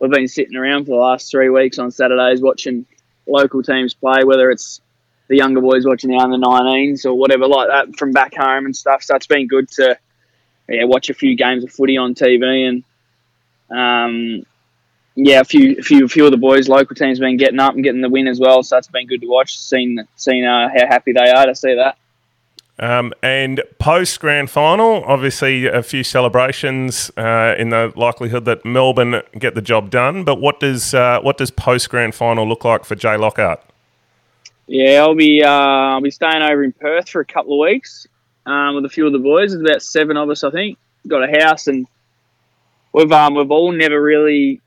we've 0.02 0.11
been 0.11 0.28
sitting 0.28 0.57
around 0.57 0.86
for 0.86 0.91
the 0.91 0.98
last 0.98 1.30
three 1.30 1.49
weeks 1.49 1.78
on 1.78 1.91
Saturdays 1.91 2.41
watching 2.41 2.86
local 3.28 3.61
teams 3.61 3.94
play, 3.94 4.23
whether 4.23 4.49
it's 4.49 4.82
the 5.28 5.38
younger 5.38 5.61
boys 5.61 5.86
watching 5.86 6.10
the 6.10 6.18
under 6.18 6.38
19s 6.38 7.06
or 7.06 7.14
whatever 7.14 7.48
like 7.48 7.69
that 7.69 7.95
from 7.98 8.11
back 8.11 8.34
home 8.36 8.65
and 8.65 8.76
stuff. 8.76 9.03
So 9.03 9.15
it's 9.15 9.28
been 9.28 9.48
good 9.48 9.69
to 9.73 9.98
yeah 10.68 10.86
watch 10.86 11.10
a 11.10 11.14
few 11.14 11.36
games 11.36 11.64
of 11.64 11.72
footy 11.72 11.98
on 11.98 12.15
TV 12.15 12.68
and 12.68 12.84
um, 13.69 14.45
yeah, 15.15 15.41
a 15.41 15.44
few, 15.44 15.78
a 15.78 15.82
few, 15.82 16.06
a 16.06 16.07
few 16.07 16.26
of 16.26 16.32
the 16.32 16.38
boys, 16.38 16.68
local 16.68 16.95
teams, 16.95 17.19
been 17.19 17.38
getting 17.38 17.60
up 17.60 17.73
and 17.73 17.84
getting 17.84 18.02
the 18.02 18.10
win 18.10 18.28
as 18.28 18.40
well. 18.40 18.64
So 18.64 18.78
it's 18.78 18.88
been 18.88 19.07
good 19.07 19.22
to 19.22 19.28
watch, 19.28 19.57
seeing, 19.57 19.99
seeing 20.15 20.45
uh, 20.45 20.69
how 20.69 20.88
happy 20.88 21.14
they 21.14 21.30
are 21.30 21.45
to 21.45 21.56
see 21.56 21.76
that. 21.76 21.98
Um, 22.81 23.13
and 23.21 23.61
post 23.77 24.19
grand 24.19 24.49
final, 24.49 25.03
obviously 25.05 25.67
a 25.67 25.83
few 25.83 26.03
celebrations 26.03 27.11
uh, 27.15 27.53
in 27.55 27.69
the 27.69 27.93
likelihood 27.95 28.45
that 28.45 28.65
Melbourne 28.65 29.21
get 29.37 29.53
the 29.53 29.61
job 29.61 29.91
done. 29.91 30.23
But 30.23 30.41
what 30.41 30.59
does 30.59 30.95
uh, 30.95 31.19
what 31.21 31.37
does 31.37 31.51
post 31.51 31.89
grand 31.91 32.15
final 32.15 32.47
look 32.49 32.65
like 32.65 32.83
for 32.83 32.95
Jay 32.95 33.17
Lockhart? 33.17 33.61
Yeah, 34.65 35.01
I'll 35.01 35.13
be 35.13 35.43
uh, 35.43 35.47
I'll 35.47 36.01
be 36.01 36.09
staying 36.09 36.41
over 36.41 36.63
in 36.63 36.71
Perth 36.71 37.07
for 37.07 37.21
a 37.21 37.25
couple 37.25 37.61
of 37.61 37.69
weeks 37.69 38.07
um, 38.47 38.73
with 38.73 38.85
a 38.85 38.89
few 38.89 39.05
of 39.05 39.13
the 39.13 39.19
boys. 39.19 39.51
There's 39.51 39.61
about 39.61 39.83
seven 39.83 40.17
of 40.17 40.29
us, 40.31 40.43
I 40.43 40.49
think. 40.49 40.79
Got 41.07 41.23
a 41.23 41.39
house, 41.39 41.67
and 41.67 41.85
we've 42.93 43.11
um, 43.11 43.35
we've 43.35 43.51
all 43.51 43.71
never 43.71 44.01
really 44.01 44.59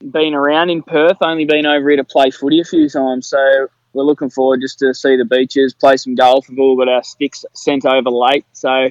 been 0.00 0.34
around 0.34 0.70
in 0.70 0.82
Perth. 0.82 1.18
Only 1.20 1.44
been 1.44 1.66
over 1.66 1.88
here 1.88 1.98
to 1.98 2.04
play 2.04 2.30
footy 2.30 2.60
a 2.60 2.64
few 2.64 2.88
times. 2.88 3.28
So 3.28 3.68
we're 3.98 4.04
looking 4.04 4.30
forward 4.30 4.60
just 4.60 4.78
to 4.78 4.94
see 4.94 5.16
the 5.16 5.24
beaches, 5.24 5.74
play 5.74 5.96
some 5.96 6.14
golf. 6.14 6.48
We've 6.48 6.58
all 6.60 6.76
got 6.76 6.88
our 6.88 7.02
sticks 7.02 7.44
sent 7.52 7.84
over 7.84 8.08
late, 8.10 8.46
so 8.52 8.88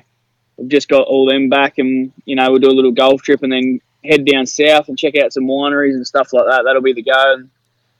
we've 0.57 0.69
just 0.69 0.89
got 0.89 1.07
all 1.07 1.25
them 1.27 1.49
back, 1.49 1.77
and 1.77 2.11
you 2.25 2.35
know 2.35 2.51
we'll 2.51 2.59
do 2.59 2.69
a 2.69 2.71
little 2.75 2.91
golf 2.91 3.21
trip 3.21 3.41
and 3.41 3.51
then 3.51 3.79
head 4.03 4.25
down 4.25 4.45
south 4.45 4.87
and 4.89 4.97
check 4.97 5.15
out 5.17 5.33
some 5.33 5.45
wineries 5.45 5.93
and 5.93 6.05
stuff 6.05 6.31
like 6.33 6.45
that. 6.45 6.63
That'll 6.65 6.81
be 6.81 6.93
the 6.93 7.03
go. 7.03 7.33
And 7.33 7.49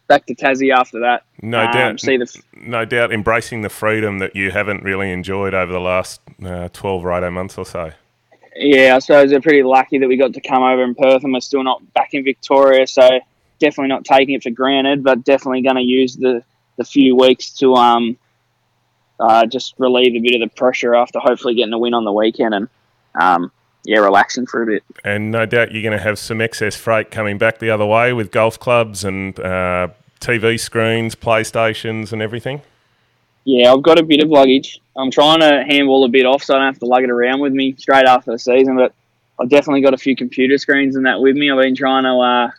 back 0.08 0.26
to 0.28 0.36
Tassie 0.36 0.74
after 0.74 1.00
that. 1.02 1.24
No 1.42 1.62
Um, 1.66 1.72
doubt. 1.72 2.00
See 2.00 2.18
the 2.18 2.42
no 2.56 2.86
doubt 2.86 3.12
embracing 3.12 3.62
the 3.62 3.70
freedom 3.70 4.20
that 4.20 4.36
you 4.36 4.52
haven't 4.52 4.84
really 4.84 5.12
enjoyed 5.12 5.54
over 5.54 5.72
the 5.72 5.80
last 5.82 6.22
uh, 6.46 6.70
12 6.72 7.06
or 7.06 7.12
18 7.12 7.34
months 7.34 7.58
or 7.58 7.66
so. 7.66 7.92
Yeah, 8.56 8.96
I 8.96 9.00
suppose 9.00 9.30
they're 9.30 9.42
pretty 9.42 9.64
lucky 9.64 10.00
that 10.00 10.08
we 10.08 10.18
got 10.18 10.34
to 10.34 10.42
come 10.42 10.64
over 10.64 10.84
in 10.84 10.96
Perth 10.96 11.24
and 11.24 11.32
we're 11.34 11.42
still 11.42 11.64
not 11.64 11.94
back 11.94 12.14
in 12.14 12.24
Victoria. 12.24 12.88
So 12.88 13.08
definitely 13.60 13.90
not 13.90 14.06
taking 14.06 14.34
it 14.36 14.44
for 14.44 14.50
granted, 14.50 15.04
but 15.04 15.24
definitely 15.24 15.62
going 15.62 15.76
to 15.76 15.82
use 15.84 16.16
the, 16.16 16.44
the 16.78 16.84
few 16.84 17.16
weeks 17.16 17.52
to 17.52 17.76
um, 17.76 18.18
uh, 19.20 19.46
just 19.46 19.74
relieve 19.78 20.16
a 20.16 20.20
bit 20.20 20.42
of 20.42 20.48
the 20.48 20.56
pressure 20.56 20.96
after 20.96 21.20
hopefully 21.20 21.56
getting 21.56 21.74
a 21.74 21.78
win 21.78 21.94
on 21.94 22.06
the 22.06 22.12
weekend 22.12 22.54
and 22.54 22.70
um, 23.20 23.52
yeah, 23.84 24.00
relaxing 24.00 24.46
for 24.46 24.64
a 24.64 24.66
bit. 24.66 24.84
And 25.04 25.32
no 25.32 25.46
doubt 25.46 25.72
you're 25.72 25.82
going 25.82 25.98
to 25.98 26.04
have 26.04 26.20
some 26.20 26.42
excess 26.42 26.76
freight 26.76 27.10
coming 27.10 27.38
back 27.38 27.60
the 27.60 27.70
other 27.70 27.86
way 27.86 28.14
with 28.14 28.32
golf 28.32 28.60
clubs 28.60 29.04
and 29.04 29.40
uh, 29.40 29.88
TV 30.20 30.60
screens, 30.60 31.16
PlayStations, 31.16 32.12
and 32.12 32.22
everything. 32.22 32.62
Yeah, 33.46 33.72
I've 33.72 33.82
got 33.82 33.98
a 33.98 34.04
bit 34.04 34.22
of 34.22 34.30
luggage. 34.30 34.82
I'm 34.98 35.10
trying 35.10 35.40
to 35.40 35.64
handball 35.66 36.04
a 36.04 36.10
bit 36.10 36.26
off 36.26 36.44
so 36.44 36.56
I 36.56 36.58
don't 36.58 36.74
have 36.74 36.80
to 36.80 36.86
lug 36.86 37.04
it 37.04 37.10
around 37.10 37.40
with 37.40 37.54
me 37.54 37.76
straight 37.78 38.06
after 38.06 38.32
the 38.32 38.40
season, 38.40 38.76
but 38.76 38.94
I've 39.40 39.50
definitely 39.50 39.82
got 39.82 39.94
a 39.94 39.98
few 39.98 40.16
computer 40.16 40.58
screens 40.58 40.98
and 40.98 41.06
that 41.06 41.22
with 41.22 41.38
me. 41.38 41.50
I've 41.50 41.62
been 41.62 41.76
trying 41.76 42.04
to 42.04 42.18
uh, 42.18 42.52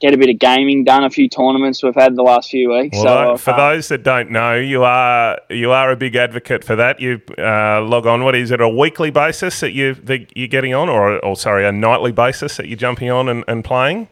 get 0.00 0.14
a 0.14 0.18
bit 0.18 0.30
of 0.30 0.38
gaming 0.38 0.84
done, 0.84 1.04
a 1.04 1.10
few 1.10 1.28
tournaments 1.28 1.82
we've 1.82 1.94
had 1.94 2.16
the 2.16 2.22
last 2.22 2.50
few 2.50 2.70
weeks. 2.70 2.96
Well, 3.02 3.36
so 3.36 3.42
for 3.42 3.50
uh, 3.52 3.72
those 3.72 3.88
that 3.88 4.02
don't 4.02 4.30
know, 4.30 4.56
you 4.56 4.82
are 4.82 5.38
you 5.48 5.70
are 5.70 5.90
a 5.90 5.96
big 5.96 6.16
advocate 6.16 6.64
for 6.64 6.76
that. 6.76 7.00
You 7.00 7.20
uh, 7.38 7.82
log 7.82 8.06
on. 8.06 8.24
What 8.24 8.34
is 8.34 8.50
it? 8.50 8.60
A 8.60 8.68
weekly 8.68 9.10
basis 9.10 9.60
that 9.60 9.72
you 9.72 9.94
that 9.94 10.36
you're 10.36 10.48
getting 10.48 10.74
on, 10.74 10.88
or, 10.88 11.18
or 11.24 11.36
sorry, 11.36 11.66
a 11.66 11.72
nightly 11.72 12.12
basis 12.12 12.56
that 12.56 12.66
you're 12.68 12.76
jumping 12.76 13.10
on 13.10 13.28
and, 13.28 13.44
and 13.46 13.64
playing? 13.64 14.08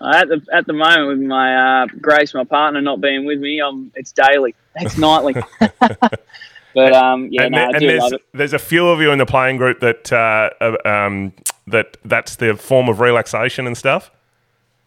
at 0.00 0.28
the 0.28 0.40
at 0.52 0.66
the 0.66 0.72
moment 0.72 1.08
with 1.08 1.20
my 1.20 1.82
uh, 1.82 1.86
Grace, 2.00 2.34
my 2.34 2.44
partner, 2.44 2.80
not 2.80 3.00
being 3.00 3.24
with 3.24 3.40
me, 3.40 3.60
um, 3.60 3.92
it's 3.94 4.12
daily. 4.12 4.54
It's 4.76 4.96
nightly. 4.96 5.34
but 5.60 6.92
um, 6.92 7.28
yeah, 7.30 7.44
and 7.44 7.52
no, 7.52 7.68
and 7.68 7.82
there's 7.82 8.12
there's 8.32 8.52
a 8.52 8.58
few 8.58 8.88
of 8.88 9.00
you 9.00 9.10
in 9.10 9.18
the 9.18 9.26
playing 9.26 9.56
group 9.56 9.80
that 9.80 10.12
uh, 10.12 10.50
uh, 10.60 10.76
um, 10.88 11.32
that 11.66 11.96
that's 12.04 12.36
their 12.36 12.56
form 12.56 12.88
of 12.88 13.00
relaxation 13.00 13.66
and 13.66 13.76
stuff. 13.76 14.10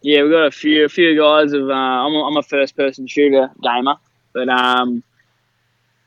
Yeah, 0.01 0.23
we've 0.23 0.31
got 0.31 0.47
a 0.47 0.51
few 0.51 0.85
a 0.85 0.89
few 0.89 1.17
guys 1.17 1.53
of. 1.53 1.69
Uh, 1.69 1.73
I'm, 1.73 2.13
a, 2.13 2.23
I'm 2.25 2.37
a 2.37 2.43
first 2.43 2.75
person 2.75 3.05
shooter 3.05 3.51
gamer, 3.61 3.95
but 4.33 4.49
um, 4.49 5.03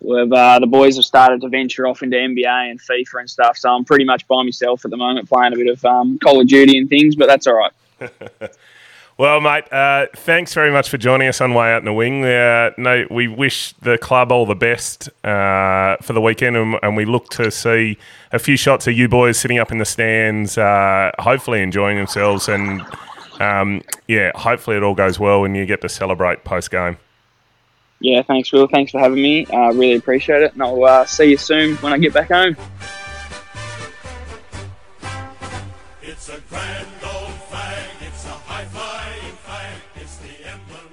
we've 0.01 0.33
uh, 0.33 0.59
the 0.59 0.67
boys 0.67 0.97
have 0.97 1.05
started 1.05 1.41
to 1.43 1.49
venture 1.49 1.87
off 1.87 2.03
into 2.03 2.17
NBA 2.17 2.71
and 2.71 2.81
FIFA 2.81 3.21
and 3.21 3.31
stuff. 3.31 3.57
So 3.57 3.71
I'm 3.71 3.85
pretty 3.85 4.05
much 4.05 4.27
by 4.27 4.43
myself 4.43 4.85
at 4.85 4.91
the 4.91 4.97
moment, 4.97 5.29
playing 5.29 5.53
a 5.53 5.57
bit 5.57 5.69
of 5.69 5.85
um, 5.85 6.19
Call 6.19 6.41
of 6.41 6.49
Duty 6.49 6.79
and 6.79 6.89
things. 6.89 7.15
But 7.15 7.29
that's 7.29 7.47
all 7.47 7.55
right. 7.55 7.73
Well, 9.17 9.41
mate, 9.41 9.73
uh, 9.73 10.09
thanks 10.17 10.55
very 10.55 10.73
much 10.73 10.89
for 10.89 10.99
joining 10.99 11.29
us 11.29 11.41
on 11.41 11.55
Way 11.55 11.73
Out 11.73 11.79
in 11.79 11.85
the 11.85 11.93
Wing. 11.93 12.25
Uh, 12.25 12.73
no, 12.77 13.07
we 13.09 13.29
wish 13.29 13.73
the 13.75 13.97
club 13.97 14.33
all 14.33 14.45
the 14.45 14.57
best 14.57 15.09
uh, 15.25 15.97
for 16.03 16.15
the 16.15 16.21
weekend, 16.21 16.57
and, 16.57 16.77
and 16.83 16.97
we 16.97 17.05
look 17.05 17.29
to 17.31 17.49
see 17.53 17.97
a 18.33 18.41
few 18.41 18.57
shots 18.57 18.89
of 18.89 18.95
you 18.95 19.09
boys 19.09 19.39
sitting 19.39 19.59
up 19.59 19.71
in 19.71 19.79
the 19.79 19.85
stands, 19.85 20.59
uh, 20.59 21.13
hopefully 21.21 21.63
enjoying 21.63 21.97
themselves, 21.97 22.49
and 22.49 22.83
um, 23.41 23.83
yeah, 24.09 24.33
hopefully 24.35 24.77
it 24.77 24.83
all 24.83 24.95
goes 24.95 25.19
well 25.19 25.45
and 25.45 25.57
you 25.57 25.67
get 25.67 25.81
to 25.83 25.89
celebrate 25.89 26.45
post 26.45 26.71
game. 26.71 26.97
Yeah, 28.01 28.23
thanks, 28.23 28.53
Will. 28.53 28.67
Thanks 28.67 28.93
for 28.93 28.99
having 28.99 29.23
me. 29.23 29.47
I 29.47 29.69
uh, 29.69 29.73
really 29.73 29.95
appreciate 29.95 30.43
it. 30.43 30.53
And 30.53 30.63
I'll 30.63 30.85
uh, 30.85 31.07
see 31.07 31.31
you 31.31 31.37
soon 31.37 31.77
when 31.77 31.93
I 31.93 31.99
get 31.99 32.13
back 32.13 32.31
home. 32.31 32.57
It's 36.03 36.29
a 36.29 36.41
grand 36.49 36.87
old 37.03 37.33
flag, 37.49 37.87
it's 38.01 38.27
a 38.27 38.29
high-flying 38.29 39.37
flag, 39.37 39.81
it's 39.97 40.17
the 40.19 40.29
emblem. 40.49 40.89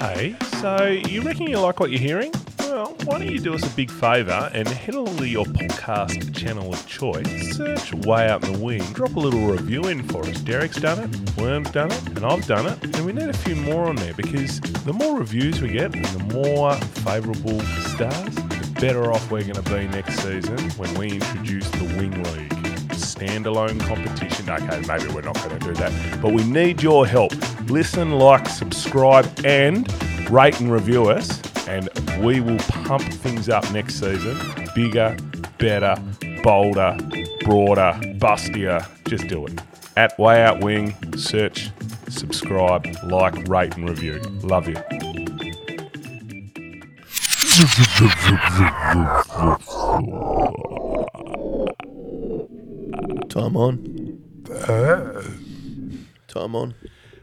Hey, 0.00 0.36
so 0.60 0.86
you 1.08 1.22
reckon 1.22 1.46
you 1.46 1.58
like 1.58 1.78
what 1.80 1.90
you're 1.90 2.00
hearing? 2.00 2.32
Well, 2.66 2.96
why 3.04 3.18
don't 3.18 3.28
you 3.28 3.38
do 3.38 3.54
us 3.54 3.64
a 3.64 3.76
big 3.76 3.92
favour 3.92 4.50
and 4.52 4.66
head 4.66 4.96
along 4.96 5.18
to 5.18 5.28
your 5.28 5.44
podcast 5.44 6.34
channel 6.34 6.72
of 6.72 6.84
choice, 6.84 7.56
search 7.56 7.94
Way 7.94 8.28
Out 8.28 8.44
in 8.44 8.54
the 8.54 8.58
Wing, 8.58 8.82
drop 8.92 9.14
a 9.14 9.20
little 9.20 9.46
review 9.46 9.84
in 9.84 10.02
for 10.02 10.24
us. 10.26 10.40
Derek's 10.40 10.80
done 10.80 10.98
it, 10.98 11.38
Worm's 11.38 11.70
done 11.70 11.92
it, 11.92 12.08
and 12.08 12.26
I've 12.26 12.44
done 12.48 12.66
it, 12.66 12.82
and 12.82 13.06
we 13.06 13.12
need 13.12 13.28
a 13.28 13.32
few 13.32 13.54
more 13.54 13.86
on 13.86 13.94
there 13.94 14.14
because 14.14 14.60
the 14.60 14.92
more 14.92 15.16
reviews 15.16 15.62
we 15.62 15.68
get 15.68 15.94
and 15.94 16.04
the 16.06 16.34
more 16.34 16.74
favourable 16.74 17.60
stars, 17.60 18.34
the 18.34 18.78
better 18.80 19.12
off 19.12 19.30
we're 19.30 19.42
going 19.42 19.54
to 19.54 19.62
be 19.62 19.86
next 19.86 20.18
season 20.18 20.58
when 20.70 20.92
we 20.94 21.12
introduce 21.12 21.70
the 21.70 21.84
Wing 21.96 22.20
League. 22.24 22.50
Standalone 22.96 23.80
competition. 23.86 24.50
Okay, 24.50 24.82
maybe 24.88 25.14
we're 25.14 25.22
not 25.22 25.36
going 25.36 25.56
to 25.56 25.66
do 25.66 25.74
that, 25.74 26.20
but 26.20 26.32
we 26.32 26.42
need 26.42 26.82
your 26.82 27.06
help. 27.06 27.32
Listen, 27.70 28.18
like, 28.18 28.48
subscribe, 28.48 29.30
and 29.44 29.88
rate 30.28 30.58
and 30.58 30.72
review 30.72 31.08
us, 31.10 31.40
and 31.68 31.88
we 32.24 32.40
will 32.40 32.58
pump 32.58 33.02
things 33.02 33.48
up 33.48 33.70
next 33.72 33.94
season. 34.00 34.38
Bigger, 34.74 35.16
better, 35.58 35.96
bolder, 36.42 36.96
broader, 37.44 37.98
bustier. 38.18 38.86
Just 39.08 39.28
do 39.28 39.46
it. 39.46 39.60
At 39.96 40.18
Way 40.18 40.42
Out 40.42 40.62
Wing, 40.62 40.94
search, 41.16 41.70
subscribe, 42.08 42.86
like, 43.04 43.48
rate, 43.48 43.74
and 43.76 43.88
review. 43.88 44.18
Love 44.42 44.68
you. 44.68 44.76
Time 53.28 53.56
on. 53.56 54.18
Time 56.28 56.54
on. 56.54 56.74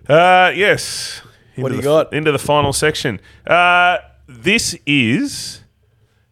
Uh, 0.07 0.51
yes. 0.55 1.21
What 1.55 1.69
do 1.69 1.75
you 1.75 1.81
the- 1.81 1.87
got? 1.87 2.13
Into 2.13 2.31
the 2.31 2.39
final 2.39 2.73
section. 2.73 3.19
Uh, 3.45 3.97
this 4.41 4.77
is 4.85 5.61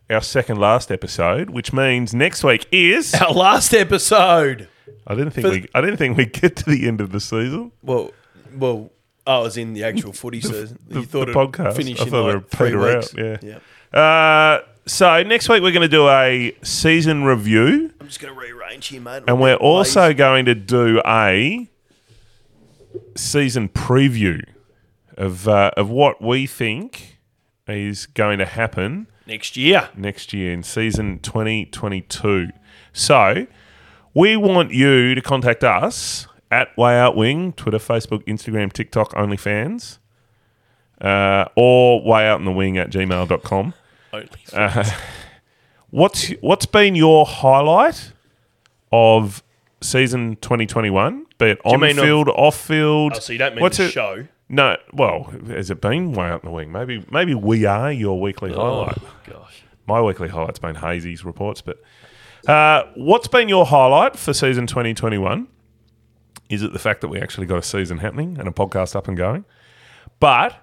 our 0.09 0.21
second 0.21 0.57
last 0.59 0.91
episode, 0.91 1.49
which 1.49 1.71
means 1.73 2.13
next 2.13 2.43
week 2.43 2.67
is. 2.71 3.13
Our 3.21 3.31
last 3.33 3.73
episode. 3.73 4.67
I 5.07 5.15
didn't 5.15 5.31
think 5.31 5.45
For- 5.47 5.51
we. 5.51 5.67
I 5.73 5.81
didn't 5.81 5.97
think 5.97 6.17
we'd 6.17 6.33
get 6.33 6.55
to 6.57 6.65
the 6.69 6.87
end 6.87 7.01
of 7.01 7.11
the 7.11 7.19
season. 7.19 7.71
Well, 7.81 8.11
well, 8.55 8.91
I 9.25 9.39
was 9.39 9.55
in 9.57 9.73
the 9.73 9.83
actual 9.83 10.13
footy 10.13 10.41
season. 10.41 10.79
The, 10.87 10.99
you 11.01 11.05
thought 11.05 11.27
the 11.27 11.31
it'd 11.31 11.51
podcast. 11.53 11.75
finish 11.75 11.99
I 11.99 12.03
in 12.03 12.09
thought 12.09 12.25
like 12.25 12.35
were 12.35 12.41
three 12.41 12.67
peter 12.69 12.79
weeks. 12.95 13.13
out. 13.17 13.43
Yeah. 13.43 13.59
yeah. 13.93 13.99
Uh, 13.99 14.65
so 14.85 15.23
next 15.23 15.47
week 15.47 15.61
we're 15.61 15.71
going 15.71 15.81
to 15.81 15.87
do 15.87 16.09
a 16.09 16.55
season 16.63 17.23
review, 17.23 17.93
I'm 18.01 18.07
just 18.07 18.19
going 18.19 18.33
to 18.33 18.39
rearrange 18.39 18.87
here, 18.87 18.99
mate. 18.99 19.23
and 19.27 19.39
we're 19.39 19.55
also 19.55 20.13
going 20.13 20.45
to 20.45 20.55
do 20.55 21.01
a 21.05 21.69
season 23.15 23.69
preview 23.69 24.43
of 25.17 25.47
uh, 25.47 25.71
of 25.77 25.89
what 25.89 26.21
we 26.21 26.47
think 26.47 27.19
is 27.67 28.05
going 28.07 28.39
to 28.39 28.45
happen 28.45 29.07
next 29.27 29.55
year. 29.57 29.89
next 29.95 30.33
year 30.33 30.51
in 30.53 30.63
season 30.63 31.19
2022. 31.19 32.49
So 32.93 33.47
we 34.13 34.35
want 34.35 34.71
you 34.73 35.15
to 35.15 35.21
contact 35.21 35.63
us 35.63 36.27
at 36.49 36.75
Way 36.77 36.99
Out 36.99 37.15
Wing, 37.15 37.53
Twitter, 37.53 37.77
Facebook, 37.77 38.25
Instagram, 38.25 38.73
TikTok, 38.73 39.13
OnlyFans, 39.13 39.99
uh, 40.99 41.45
or 41.55 42.03
Way 42.03 42.27
Out 42.27 42.39
in 42.39 42.45
the 42.45 42.51
Wing 42.51 42.77
at 42.77 42.89
gmail.com. 42.89 43.73
Uh, 44.53 44.83
what's 45.89 46.29
what's 46.41 46.65
been 46.65 46.95
your 46.95 47.25
highlight 47.25 48.11
of 48.91 49.41
season 49.79 50.35
2021? 50.41 51.25
Be 51.37 51.45
it 51.51 51.59
on 51.63 51.79
field, 51.95 52.27
off 52.29 52.59
field. 52.59 53.13
oh, 53.15 53.19
so 53.19 53.31
you 53.31 53.39
don't 53.39 53.55
mean 53.55 53.61
what's 53.61 53.77
the 53.77 53.85
it? 53.85 53.91
show? 53.91 54.27
No, 54.51 54.75
well, 54.91 55.23
has 55.47 55.71
it 55.71 55.79
been 55.79 56.11
way 56.11 56.27
out 56.27 56.43
in 56.43 56.49
the 56.49 56.53
wing? 56.53 56.73
Maybe, 56.73 57.05
maybe 57.09 57.33
we 57.33 57.63
are 57.63 57.89
your 57.89 58.19
weekly 58.19 58.51
highlight. 58.51 58.97
Oh, 59.01 59.13
gosh. 59.25 59.63
My 59.87 60.01
weekly 60.01 60.27
highlight's 60.27 60.59
been 60.59 60.75
Hazy's 60.75 61.23
reports, 61.23 61.61
but 61.61 61.81
uh, 62.49 62.83
what's 62.95 63.29
been 63.29 63.47
your 63.47 63.65
highlight 63.65 64.17
for 64.17 64.33
season 64.33 64.67
2021? 64.67 65.47
Is 66.49 66.63
it 66.63 66.73
the 66.73 66.79
fact 66.79 66.99
that 66.99 67.07
we 67.07 67.21
actually 67.21 67.47
got 67.47 67.59
a 67.59 67.63
season 67.63 67.99
happening 67.99 68.37
and 68.37 68.45
a 68.45 68.51
podcast 68.51 68.93
up 68.93 69.07
and 69.07 69.15
going? 69.15 69.45
But 70.19 70.61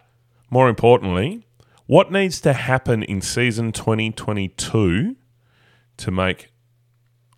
more 0.50 0.68
importantly, 0.68 1.46
what 1.86 2.12
needs 2.12 2.42
to 2.42 2.52
happen 2.52 3.02
in 3.02 3.22
season 3.22 3.72
2022 3.72 5.16
to 5.96 6.10
make 6.10 6.52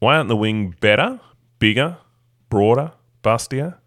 Way 0.00 0.16
Out 0.16 0.22
in 0.22 0.26
the 0.26 0.36
Wing 0.36 0.74
better, 0.80 1.20
bigger, 1.60 1.98
broader, 2.48 2.90
bustier? 3.22 3.78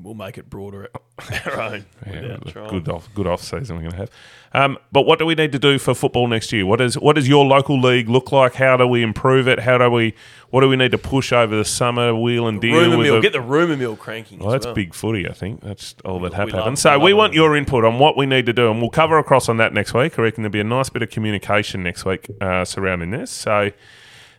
We'll 0.00 0.14
make 0.14 0.38
it 0.38 0.48
broader 0.48 0.88
our 1.46 1.60
own. 1.60 1.84
Yeah, 2.06 2.38
trying. 2.46 2.70
good 2.70 2.88
off 2.88 3.08
good 3.14 3.26
off 3.26 3.42
season 3.42 3.76
we're 3.76 3.82
going 3.82 3.92
to 3.92 3.96
have. 3.98 4.10
Um, 4.54 4.78
but 4.90 5.02
what 5.02 5.18
do 5.18 5.26
we 5.26 5.34
need 5.34 5.52
to 5.52 5.58
do 5.58 5.78
for 5.78 5.94
football 5.94 6.26
next 6.28 6.50
year? 6.50 6.64
What 6.64 6.80
is 6.80 6.98
what 6.98 7.14
does 7.14 7.28
your 7.28 7.44
local 7.44 7.78
league 7.80 8.08
look 8.08 8.32
like? 8.32 8.54
How 8.54 8.76
do 8.78 8.86
we 8.86 9.02
improve 9.02 9.46
it? 9.46 9.60
How 9.60 9.76
do 9.78 9.90
we 9.90 10.14
what 10.48 10.62
do 10.62 10.68
we 10.68 10.76
need 10.76 10.92
to 10.92 10.98
push 10.98 11.30
over 11.32 11.54
the 11.54 11.64
summer? 11.64 12.14
Wheel 12.16 12.48
and 12.48 12.58
deal 12.60 12.74
Rumour 12.80 12.96
with 12.96 13.06
mill. 13.06 13.14
the- 13.16 13.20
Get 13.20 13.32
the 13.32 13.40
rumour 13.42 13.76
mill 13.76 13.94
cranking. 13.96 14.38
well, 14.38 14.48
as 14.48 14.52
that's 14.54 14.66
well. 14.66 14.74
big 14.74 14.94
footy, 14.94 15.28
I 15.28 15.34
think. 15.34 15.60
That's 15.60 15.94
all 16.06 16.18
that 16.20 16.32
We 16.32 16.36
have 16.36 16.48
love- 16.48 16.54
happened. 16.60 16.72
we 16.76 16.80
So 16.80 16.98
we 16.98 17.12
want 17.12 17.34
your 17.34 17.54
input 17.54 17.84
on 17.84 17.98
what 17.98 18.16
we 18.16 18.24
need 18.24 18.46
to 18.46 18.52
do, 18.54 18.70
and 18.70 18.80
we'll 18.80 18.90
cover 18.90 19.18
across 19.18 19.48
on 19.50 19.58
that 19.58 19.74
next 19.74 19.92
week. 19.92 20.18
I 20.18 20.22
reckon 20.22 20.42
there'll 20.42 20.52
be 20.52 20.60
a 20.60 20.64
nice 20.64 20.88
bit 20.88 21.02
of 21.02 21.10
communication 21.10 21.82
next 21.82 22.06
week 22.06 22.28
uh, 22.40 22.64
surrounding 22.64 23.10
this. 23.10 23.30
So 23.30 23.70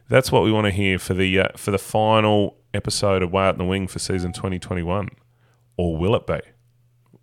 that's 0.09 0.31
what 0.31 0.43
we 0.43 0.51
want 0.51 0.65
to 0.65 0.71
hear 0.71 0.97
for 0.97 1.13
the 1.13 1.39
uh, 1.39 1.47
for 1.55 1.69
the 1.71 1.77
final 1.79 2.57
episode 2.73 3.21
of 3.21 3.31
Way 3.31 3.43
Out 3.43 3.53
in 3.53 3.59
the 3.59 3.65
Wing 3.65 3.87
for 3.87 3.99
season 3.99 4.33
2021. 4.33 5.09
Or 5.77 5.97
will 5.97 6.15
it 6.15 6.27
be? 6.27 6.39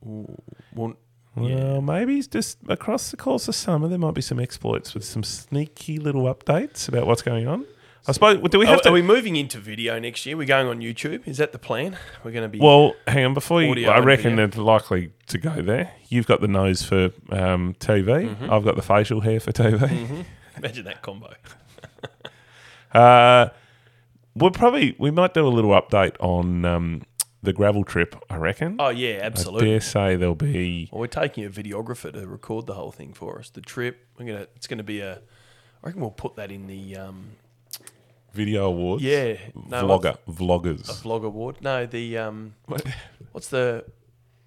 Well, 0.02 0.96
Well, 1.36 1.80
maybe 1.80 2.20
just 2.22 2.58
across 2.68 3.10
the 3.10 3.16
course 3.16 3.48
of 3.48 3.54
summer 3.54 3.88
there 3.88 3.98
might 3.98 4.14
be 4.14 4.22
some 4.22 4.40
exploits 4.40 4.94
with 4.94 5.04
some 5.04 5.22
sneaky 5.22 5.98
little 5.98 6.24
updates 6.24 6.88
about 6.88 7.06
what's 7.06 7.22
going 7.22 7.46
on. 7.46 7.66
I 8.08 8.12
suppose. 8.12 8.40
Do 8.50 8.58
we 8.58 8.64
are, 8.64 8.68
have 8.68 8.82
to? 8.82 8.88
are 8.88 8.92
we 8.92 9.02
moving 9.02 9.36
into 9.36 9.58
video 9.58 9.98
next 9.98 10.24
year? 10.24 10.36
We're 10.36 10.46
going 10.46 10.66
on 10.66 10.80
YouTube. 10.80 11.28
Is 11.28 11.36
that 11.36 11.52
the 11.52 11.58
plan? 11.58 11.98
We're 12.24 12.30
going 12.32 12.44
to 12.44 12.48
be. 12.48 12.58
well, 12.58 12.94
hang 13.06 13.26
on. 13.26 13.34
Before 13.34 13.62
you, 13.62 13.88
I 13.88 14.00
reckon 14.00 14.36
they're 14.36 14.48
likely 14.48 15.12
to 15.28 15.38
go 15.38 15.60
there. 15.62 15.92
You've 16.08 16.26
got 16.26 16.40
the 16.40 16.48
nose 16.48 16.82
for 16.82 17.10
um, 17.30 17.74
TV. 17.78 18.28
Mm-hmm. 18.28 18.50
I've 18.50 18.64
got 18.64 18.76
the 18.76 18.82
facial 18.82 19.20
hair 19.20 19.38
for 19.38 19.52
TV. 19.52 20.24
imagine 20.56 20.84
that 20.84 21.02
combo. 21.02 21.32
Uh, 22.92 23.50
we'll 24.34 24.50
probably 24.50 24.96
we 24.98 25.12
might 25.12 25.32
do 25.32 25.46
a 25.46 25.48
little 25.48 25.70
update 25.70 26.16
on 26.18 26.64
um, 26.64 27.02
the 27.42 27.52
gravel 27.52 27.84
trip. 27.84 28.14
I 28.28 28.36
reckon. 28.36 28.76
Oh 28.78 28.88
yeah, 28.90 29.20
absolutely. 29.22 29.68
I 29.68 29.70
dare 29.72 29.80
say 29.80 30.16
there'll 30.16 30.34
be. 30.34 30.88
Well, 30.92 31.00
we're 31.00 31.06
taking 31.06 31.44
a 31.44 31.50
videographer 31.50 32.12
to 32.12 32.26
record 32.26 32.66
the 32.66 32.74
whole 32.74 32.92
thing 32.92 33.12
for 33.12 33.38
us. 33.38 33.50
The 33.50 33.60
trip. 33.60 34.06
We're 34.18 34.26
gonna. 34.26 34.46
It's 34.56 34.66
gonna 34.66 34.82
be 34.82 35.00
a. 35.00 35.14
I 35.16 35.86
reckon 35.86 36.00
we'll 36.00 36.10
put 36.10 36.36
that 36.36 36.50
in 36.52 36.66
the. 36.66 36.96
Um, 36.96 37.30
Video 38.32 38.66
awards. 38.66 39.02
yeah. 39.02 39.36
No, 39.68 39.84
Vlogger. 39.88 40.16
Vloggers. 40.28 40.88
A 40.88 40.92
vlog 41.02 41.24
award. 41.24 41.56
No, 41.62 41.84
the 41.84 42.16
um, 42.16 42.54
what's 43.32 43.48
the, 43.48 43.84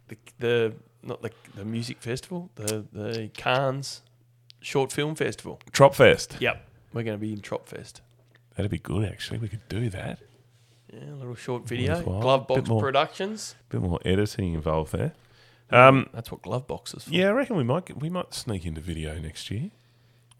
the 0.07 0.15
the 0.39 0.73
not 1.01 1.21
the 1.21 1.31
the 1.55 1.65
music 1.65 2.01
festival, 2.01 2.49
the 2.55 2.85
the 2.93 3.29
Cannes 3.33 4.01
short 4.61 4.91
film 4.91 5.15
festival. 5.15 5.59
Tropfest. 5.71 6.39
Yep, 6.39 6.65
we're 6.93 7.03
going 7.03 7.17
to 7.17 7.21
be 7.21 7.33
in 7.33 7.41
Tropfest. 7.41 7.99
That'd 8.55 8.71
be 8.71 8.79
good, 8.79 9.03
actually. 9.05 9.39
We 9.39 9.49
could 9.49 9.67
do 9.67 9.89
that. 9.89 10.19
Yeah, 10.93 11.13
a 11.13 11.15
little 11.15 11.35
short 11.35 11.67
video. 11.67 11.95
Worthwhile. 11.97 12.21
Glove 12.21 12.47
Bit 12.47 12.67
more- 12.67 12.81
Productions. 12.81 13.55
bit 13.69 13.81
more 13.81 13.99
editing 14.05 14.53
involved 14.53 14.91
there. 14.93 15.13
Um, 15.71 16.07
That's 16.13 16.31
what 16.31 16.41
Glove 16.43 16.67
Box 16.67 16.93
is 16.93 17.05
for. 17.05 17.09
yeah, 17.09 17.29
I 17.29 17.31
reckon 17.31 17.55
we 17.55 17.63
might 17.63 17.85
get, 17.85 17.99
we 17.99 18.09
might 18.09 18.33
sneak 18.33 18.65
into 18.65 18.79
video 18.81 19.17
next 19.17 19.49
year. 19.49 19.71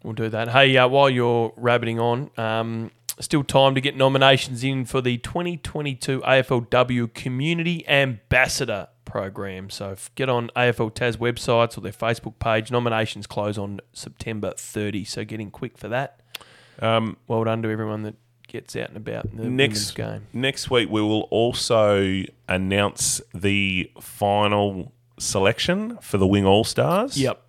We'll 0.04 0.12
do 0.12 0.28
that. 0.28 0.50
Hey, 0.50 0.76
uh, 0.76 0.86
while 0.86 1.10
you're 1.10 1.52
rabbiting 1.56 1.98
on, 1.98 2.30
um, 2.36 2.92
still 3.18 3.42
time 3.42 3.74
to 3.74 3.80
get 3.80 3.96
nominations 3.96 4.62
in 4.62 4.84
for 4.84 5.00
the 5.00 5.16
2022 5.18 6.20
AFLW 6.20 7.12
Community 7.14 7.88
Ambassador 7.88 8.88
Program. 9.06 9.70
So 9.70 9.92
f- 9.92 10.10
get 10.14 10.28
on 10.28 10.50
AFL 10.54 10.90
Tas 10.94 11.16
websites 11.16 11.76
or 11.76 11.80
their 11.80 11.92
Facebook 11.92 12.38
page. 12.38 12.70
Nominations 12.70 13.26
close 13.26 13.56
on 13.58 13.80
September 13.92 14.52
30, 14.56 15.04
so 15.04 15.24
getting 15.24 15.50
quick 15.50 15.76
for 15.78 15.88
that. 15.88 16.20
Um, 16.80 17.16
Well 17.26 17.42
done 17.44 17.62
to 17.62 17.70
everyone 17.70 18.02
that 18.02 18.14
gets 18.48 18.76
out 18.76 18.88
and 18.88 18.96
about 18.96 19.24
in 19.26 19.36
the 19.36 19.48
next 19.50 19.92
game. 19.92 20.26
next 20.32 20.70
week 20.70 20.88
we 20.88 21.00
will 21.02 21.22
also 21.30 22.22
announce 22.48 23.20
the 23.34 23.90
final 24.00 24.92
selection 25.18 25.96
for 26.00 26.18
the 26.18 26.26
Wing 26.26 26.44
All 26.46 26.64
Stars. 26.64 27.16
Yep, 27.18 27.40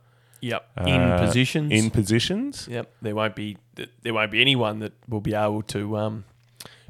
yep. 0.42 0.68
In 0.86 1.02
Uh, 1.02 1.20
positions. 1.26 1.72
In 1.72 1.90
positions. 1.92 2.68
Yep, 2.72 2.92
there 3.02 3.16
won't 3.16 3.36
be 3.36 3.58
there 4.04 4.14
won't 4.14 4.32
be 4.32 4.40
anyone 4.42 4.80
that 4.80 4.94
will 5.10 5.22
be 5.22 5.34
able 5.34 5.62
to 5.64 5.98
um, 5.98 6.24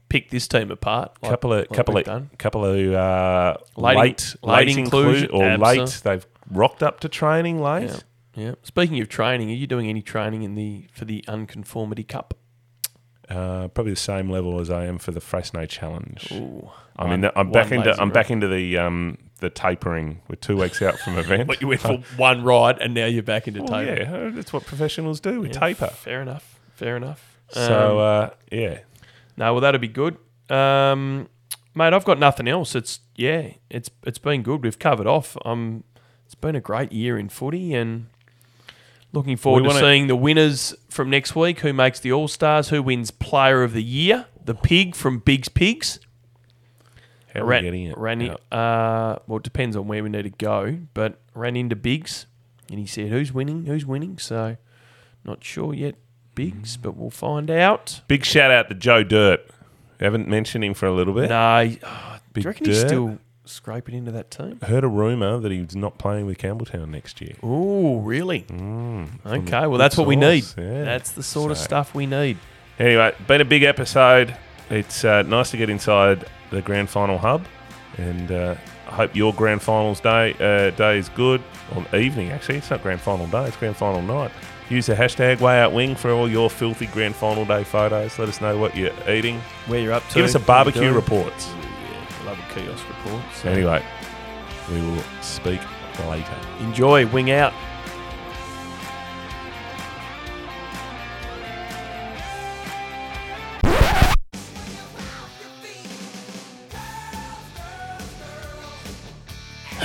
pick 0.10 0.30
this 0.30 0.48
team 0.48 0.70
apart. 0.72 1.18
like- 1.22 1.30
couple 1.32 1.52
of 1.54 1.60
like 1.62 1.70
couple 1.74 1.96
we've 1.96 2.02
of 2.02 2.06
done. 2.06 2.30
couple 2.38 2.64
of 2.66 2.94
uh, 2.94 3.58
Late 3.76 3.98
late 3.98 4.36
in- 4.44 4.50
late 4.50 4.68
late 4.68 4.78
inclusion, 4.78 5.24
inclusion 5.26 5.32
or 5.32 5.58
late. 5.58 6.02
They've 6.04 6.26
rocked 6.52 6.84
up 6.84 7.00
to 7.02 7.10
training 7.10 7.60
late. 7.62 7.90
Yeah, 8.36 8.44
yeah. 8.46 8.52
Speaking 8.64 9.00
of 9.02 9.10
training, 9.10 9.50
are 9.50 9.54
you 9.56 9.66
doing 9.68 9.90
any 9.90 10.02
training 10.04 10.44
in 10.44 10.56
the 10.56 10.88
for 10.94 11.06
the 11.06 11.24
Unconformity 11.28 12.04
Cup? 12.04 12.36
Uh, 13.30 13.68
probably 13.70 13.92
the 13.94 13.96
same 14.00 14.30
level 14.30 14.60
as 14.60 14.70
I 14.70 14.86
am 14.86 14.98
for 15.00 15.12
the 15.12 15.20
Freycinet 15.20 15.70
Challenge. 15.70 16.28
Ooh, 16.32 16.70
I 16.96 17.08
mean, 17.16 17.30
I'm 17.36 17.52
back 17.52 17.72
into 17.72 17.92
I'm 17.94 18.10
ride. 18.10 18.14
back 18.14 18.30
into 18.32 18.48
the 18.48 18.78
um 18.78 19.18
the 19.40 19.50
tapering. 19.50 20.22
We're 20.30 20.36
two 20.36 20.58
weeks 20.58 20.82
out 20.82 21.00
from 21.00 21.18
event. 21.18 21.48
But 21.48 21.60
you 21.62 21.68
went 21.68 21.82
for 21.82 21.98
one 22.18 22.44
ride 22.44 22.78
and 22.80 22.94
now 22.94 23.06
you're 23.08 23.24
back 23.24 23.48
into 23.48 23.64
Well, 23.64 23.84
taper. 23.84 24.02
yeah, 24.04 24.30
that's 24.32 24.54
what 24.54 24.66
professionals 24.66 25.20
do. 25.20 25.42
We 25.42 25.48
Yeah, 25.48 25.54
taper. 25.54 25.88
Fair 25.88 26.22
enough. 26.22 26.60
Fair 26.76 26.96
enough. 26.98 27.36
So 27.50 28.00
Um, 28.00 28.06
uh, 28.26 28.30
yeah, 28.52 28.80
no, 29.38 29.54
well 29.54 29.62
that'll 29.62 29.82
be 29.82 29.88
good, 29.88 30.18
um, 30.50 31.28
mate. 31.74 31.94
I've 31.94 32.06
got 32.06 32.20
nothing 32.20 32.48
else. 32.48 32.76
It's 32.76 33.00
yeah, 33.16 33.52
it's 33.70 33.90
it's 34.04 34.20
been 34.20 34.44
good. 34.44 34.64
We've 34.64 34.78
covered 34.80 35.08
off. 35.08 35.36
Um, 35.46 35.84
it's 36.26 36.36
been 36.36 36.56
a 36.56 36.62
great 36.62 36.92
year 36.92 37.18
in 37.18 37.30
footy 37.30 37.74
and. 37.74 38.08
Looking 39.16 39.38
forward 39.38 39.62
to 39.62 39.68
wanna- 39.68 39.80
seeing 39.80 40.08
the 40.08 40.16
winners 40.16 40.76
from 40.90 41.10
next 41.10 41.36
week. 41.36 41.62
Who 41.62 41.74
makes 41.74 42.00
the 42.00 42.12
All 42.12 42.28
Stars? 42.28 42.70
Who 42.70 42.84
wins 42.84 43.10
Player 43.12 43.64
of 43.64 43.74
the 43.74 43.82
Year? 43.84 44.26
The 44.44 44.54
pig 44.54 44.94
from 44.96 45.20
Big's 45.20 45.50
Pigs. 45.50 46.00
how 47.34 47.42
are 47.42 47.46
we 47.48 47.62
getting 47.62 47.84
it? 47.86 47.98
ran 47.98 48.22
in- 48.22 48.32
uh, 48.52 49.18
well, 49.28 49.38
it 49.38 49.44
depends 49.44 49.76
on 49.76 49.88
where 49.88 50.02
we 50.04 50.10
need 50.10 50.24
to 50.24 50.30
go, 50.30 50.78
but 50.94 51.20
ran 51.34 51.56
into 51.58 51.76
Biggs 51.76 52.28
and 52.70 52.80
he 52.80 52.86
said, 52.86 53.10
Who's 53.10 53.34
winning? 53.34 53.66
Who's 53.66 53.86
winning? 53.86 54.18
So, 54.18 54.58
not 55.24 55.44
sure 55.44 55.74
yet, 55.74 55.96
Biggs, 56.36 56.78
but 56.78 56.96
we'll 56.96 57.10
find 57.10 57.50
out. 57.50 58.02
Big 58.08 58.24
shout 58.26 58.52
out 58.52 58.70
to 58.70 58.76
Joe 58.76 59.04
Dirt. 59.04 59.42
haven't 60.00 60.28
mentioned 60.28 60.64
him 60.64 60.74
for 60.74 60.86
a 60.88 60.94
little 60.94 61.14
bit. 61.14 61.30
No, 61.30 61.72
oh, 61.84 62.18
do 62.34 62.42
you 62.42 62.48
reckon 62.48 62.66
he's 62.68 62.82
still 62.82 63.18
scraping 63.50 63.96
into 63.96 64.12
that 64.12 64.32
team? 64.32 64.60
Heard 64.62 64.84
a 64.84 64.88
rumor 64.88 65.40
that 65.40 65.52
he's 65.52 65.76
not 65.76 65.98
playing 65.98 66.26
with 66.26 66.38
Campbell 66.38 66.66
Town 66.66 66.92
next 66.92 67.22
year. 67.22 67.34
Oh, 67.44 67.98
really? 68.00 68.42
Mm, 68.42 69.26
okay, 69.26 69.68
well, 69.68 69.78
that's 69.78 69.98
what 69.98 70.08
we 70.08 70.16
need. 70.16 70.44
source, 70.44 70.56
yeah. 70.66 70.84
That's 70.84 71.12
the 71.12 71.24
sort 71.24 71.52
of 71.52 71.58
So- 71.58 71.64
stuff 71.66 71.94
we 71.96 72.06
need. 72.06 72.38
Anyway, 72.80 73.14
been 73.28 73.42
a 73.42 73.46
big 73.46 73.64
episode. 73.64 74.36
It's 74.70 75.06
uh, 75.06 75.22
nice 75.24 75.52
to 75.52 75.58
get 75.58 75.70
inside 75.70 76.26
the 76.50 76.62
grand 76.62 76.90
final 76.90 77.18
hub, 77.18 77.46
and 77.98 78.32
uh, 78.32 78.56
I 78.88 78.92
hope 78.92 79.16
your 79.16 79.34
grand 79.34 79.62
finals 79.62 80.00
day 80.00 80.34
uh, 80.40 80.72
day 80.76 80.98
is 80.98 81.08
good. 81.10 81.42
Or 81.76 81.86
evening, 81.98 82.32
actually, 82.32 82.58
it's 82.58 82.70
not 82.70 82.82
grand 82.84 83.00
final 83.00 83.28
day; 83.28 83.46
it's 83.46 83.56
grand 83.58 83.78
final 83.78 84.02
night. 84.02 84.32
Use 84.70 84.88
the 84.88 84.96
hashtag 84.96 85.40
Way 85.42 85.60
Out 85.62 85.72
Wing 85.74 85.96
for 85.96 86.10
all 86.12 86.28
your 86.30 86.50
filthy 86.50 86.88
grand 86.88 87.16
final 87.16 87.46
day 87.46 87.64
photos. 87.64 88.18
Let 88.20 88.28
us 88.28 88.42
know 88.42 88.58
what 88.58 88.76
you're 88.76 88.92
eating. 89.08 89.40
Where 89.68 89.80
you're 89.80 89.94
up 89.94 90.06
to. 90.10 90.16
Give 90.16 90.26
us 90.26 90.34
a 90.36 90.40
what 90.40 90.42
you're 90.42 90.48
barbecue 90.48 90.82
doing. 90.82 90.96
reports. 90.96 91.48
Yeah, 92.26 92.32
love 92.32 92.40
a 92.40 92.54
kiosk 92.54 92.88
report. 92.90 93.24
So 93.36 93.50
Anyway, 93.50 93.84
we 94.72 94.82
will 94.82 95.04
speak 95.22 95.62
later. 96.08 96.38
enjoy, 96.60 97.06
wing 97.08 97.32
out. 97.32 97.54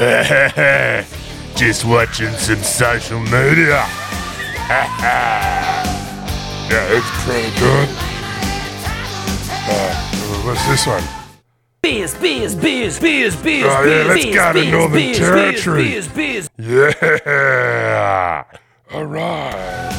Just 1.57 1.85
watching 1.85 2.31
some 2.31 2.63
social 2.63 3.21
media. 3.21 3.85
yeah, 4.71 5.85
it's 6.71 7.25
pretty 7.25 7.51
good. 7.59 7.89
Uh, 9.69 9.95
what's 10.47 10.67
this 10.69 10.87
one? 10.87 11.20
Beers, 11.83 12.15
beers, 12.15 12.55
beers, 12.55 12.99
beers, 13.01 13.35
beers, 13.37 13.65
oh, 13.67 13.85
yeah, 13.85 14.05
let's 14.05 14.23
beers, 14.23 14.37
go 14.37 14.53
to 14.53 14.61
beers, 14.61 14.71
the 14.71 14.89
beers, 14.99 15.19
Territory. 15.19 15.83
Beers, 15.83 16.09
beers, 16.09 16.49
beers. 16.51 17.25
Yeah. 17.25 18.45
All 18.93 19.07
right. 19.07 19.91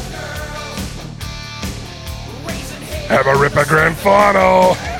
Have 3.08 3.26
a 3.26 3.36
ripper 3.36 3.66
grand 3.66 3.98
final. 3.98 4.76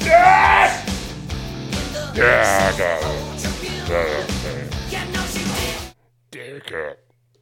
yes. 0.00 0.80
Yeah, 2.16 2.72
I 2.72 2.78
got 2.78 3.02
it. 6.72 7.03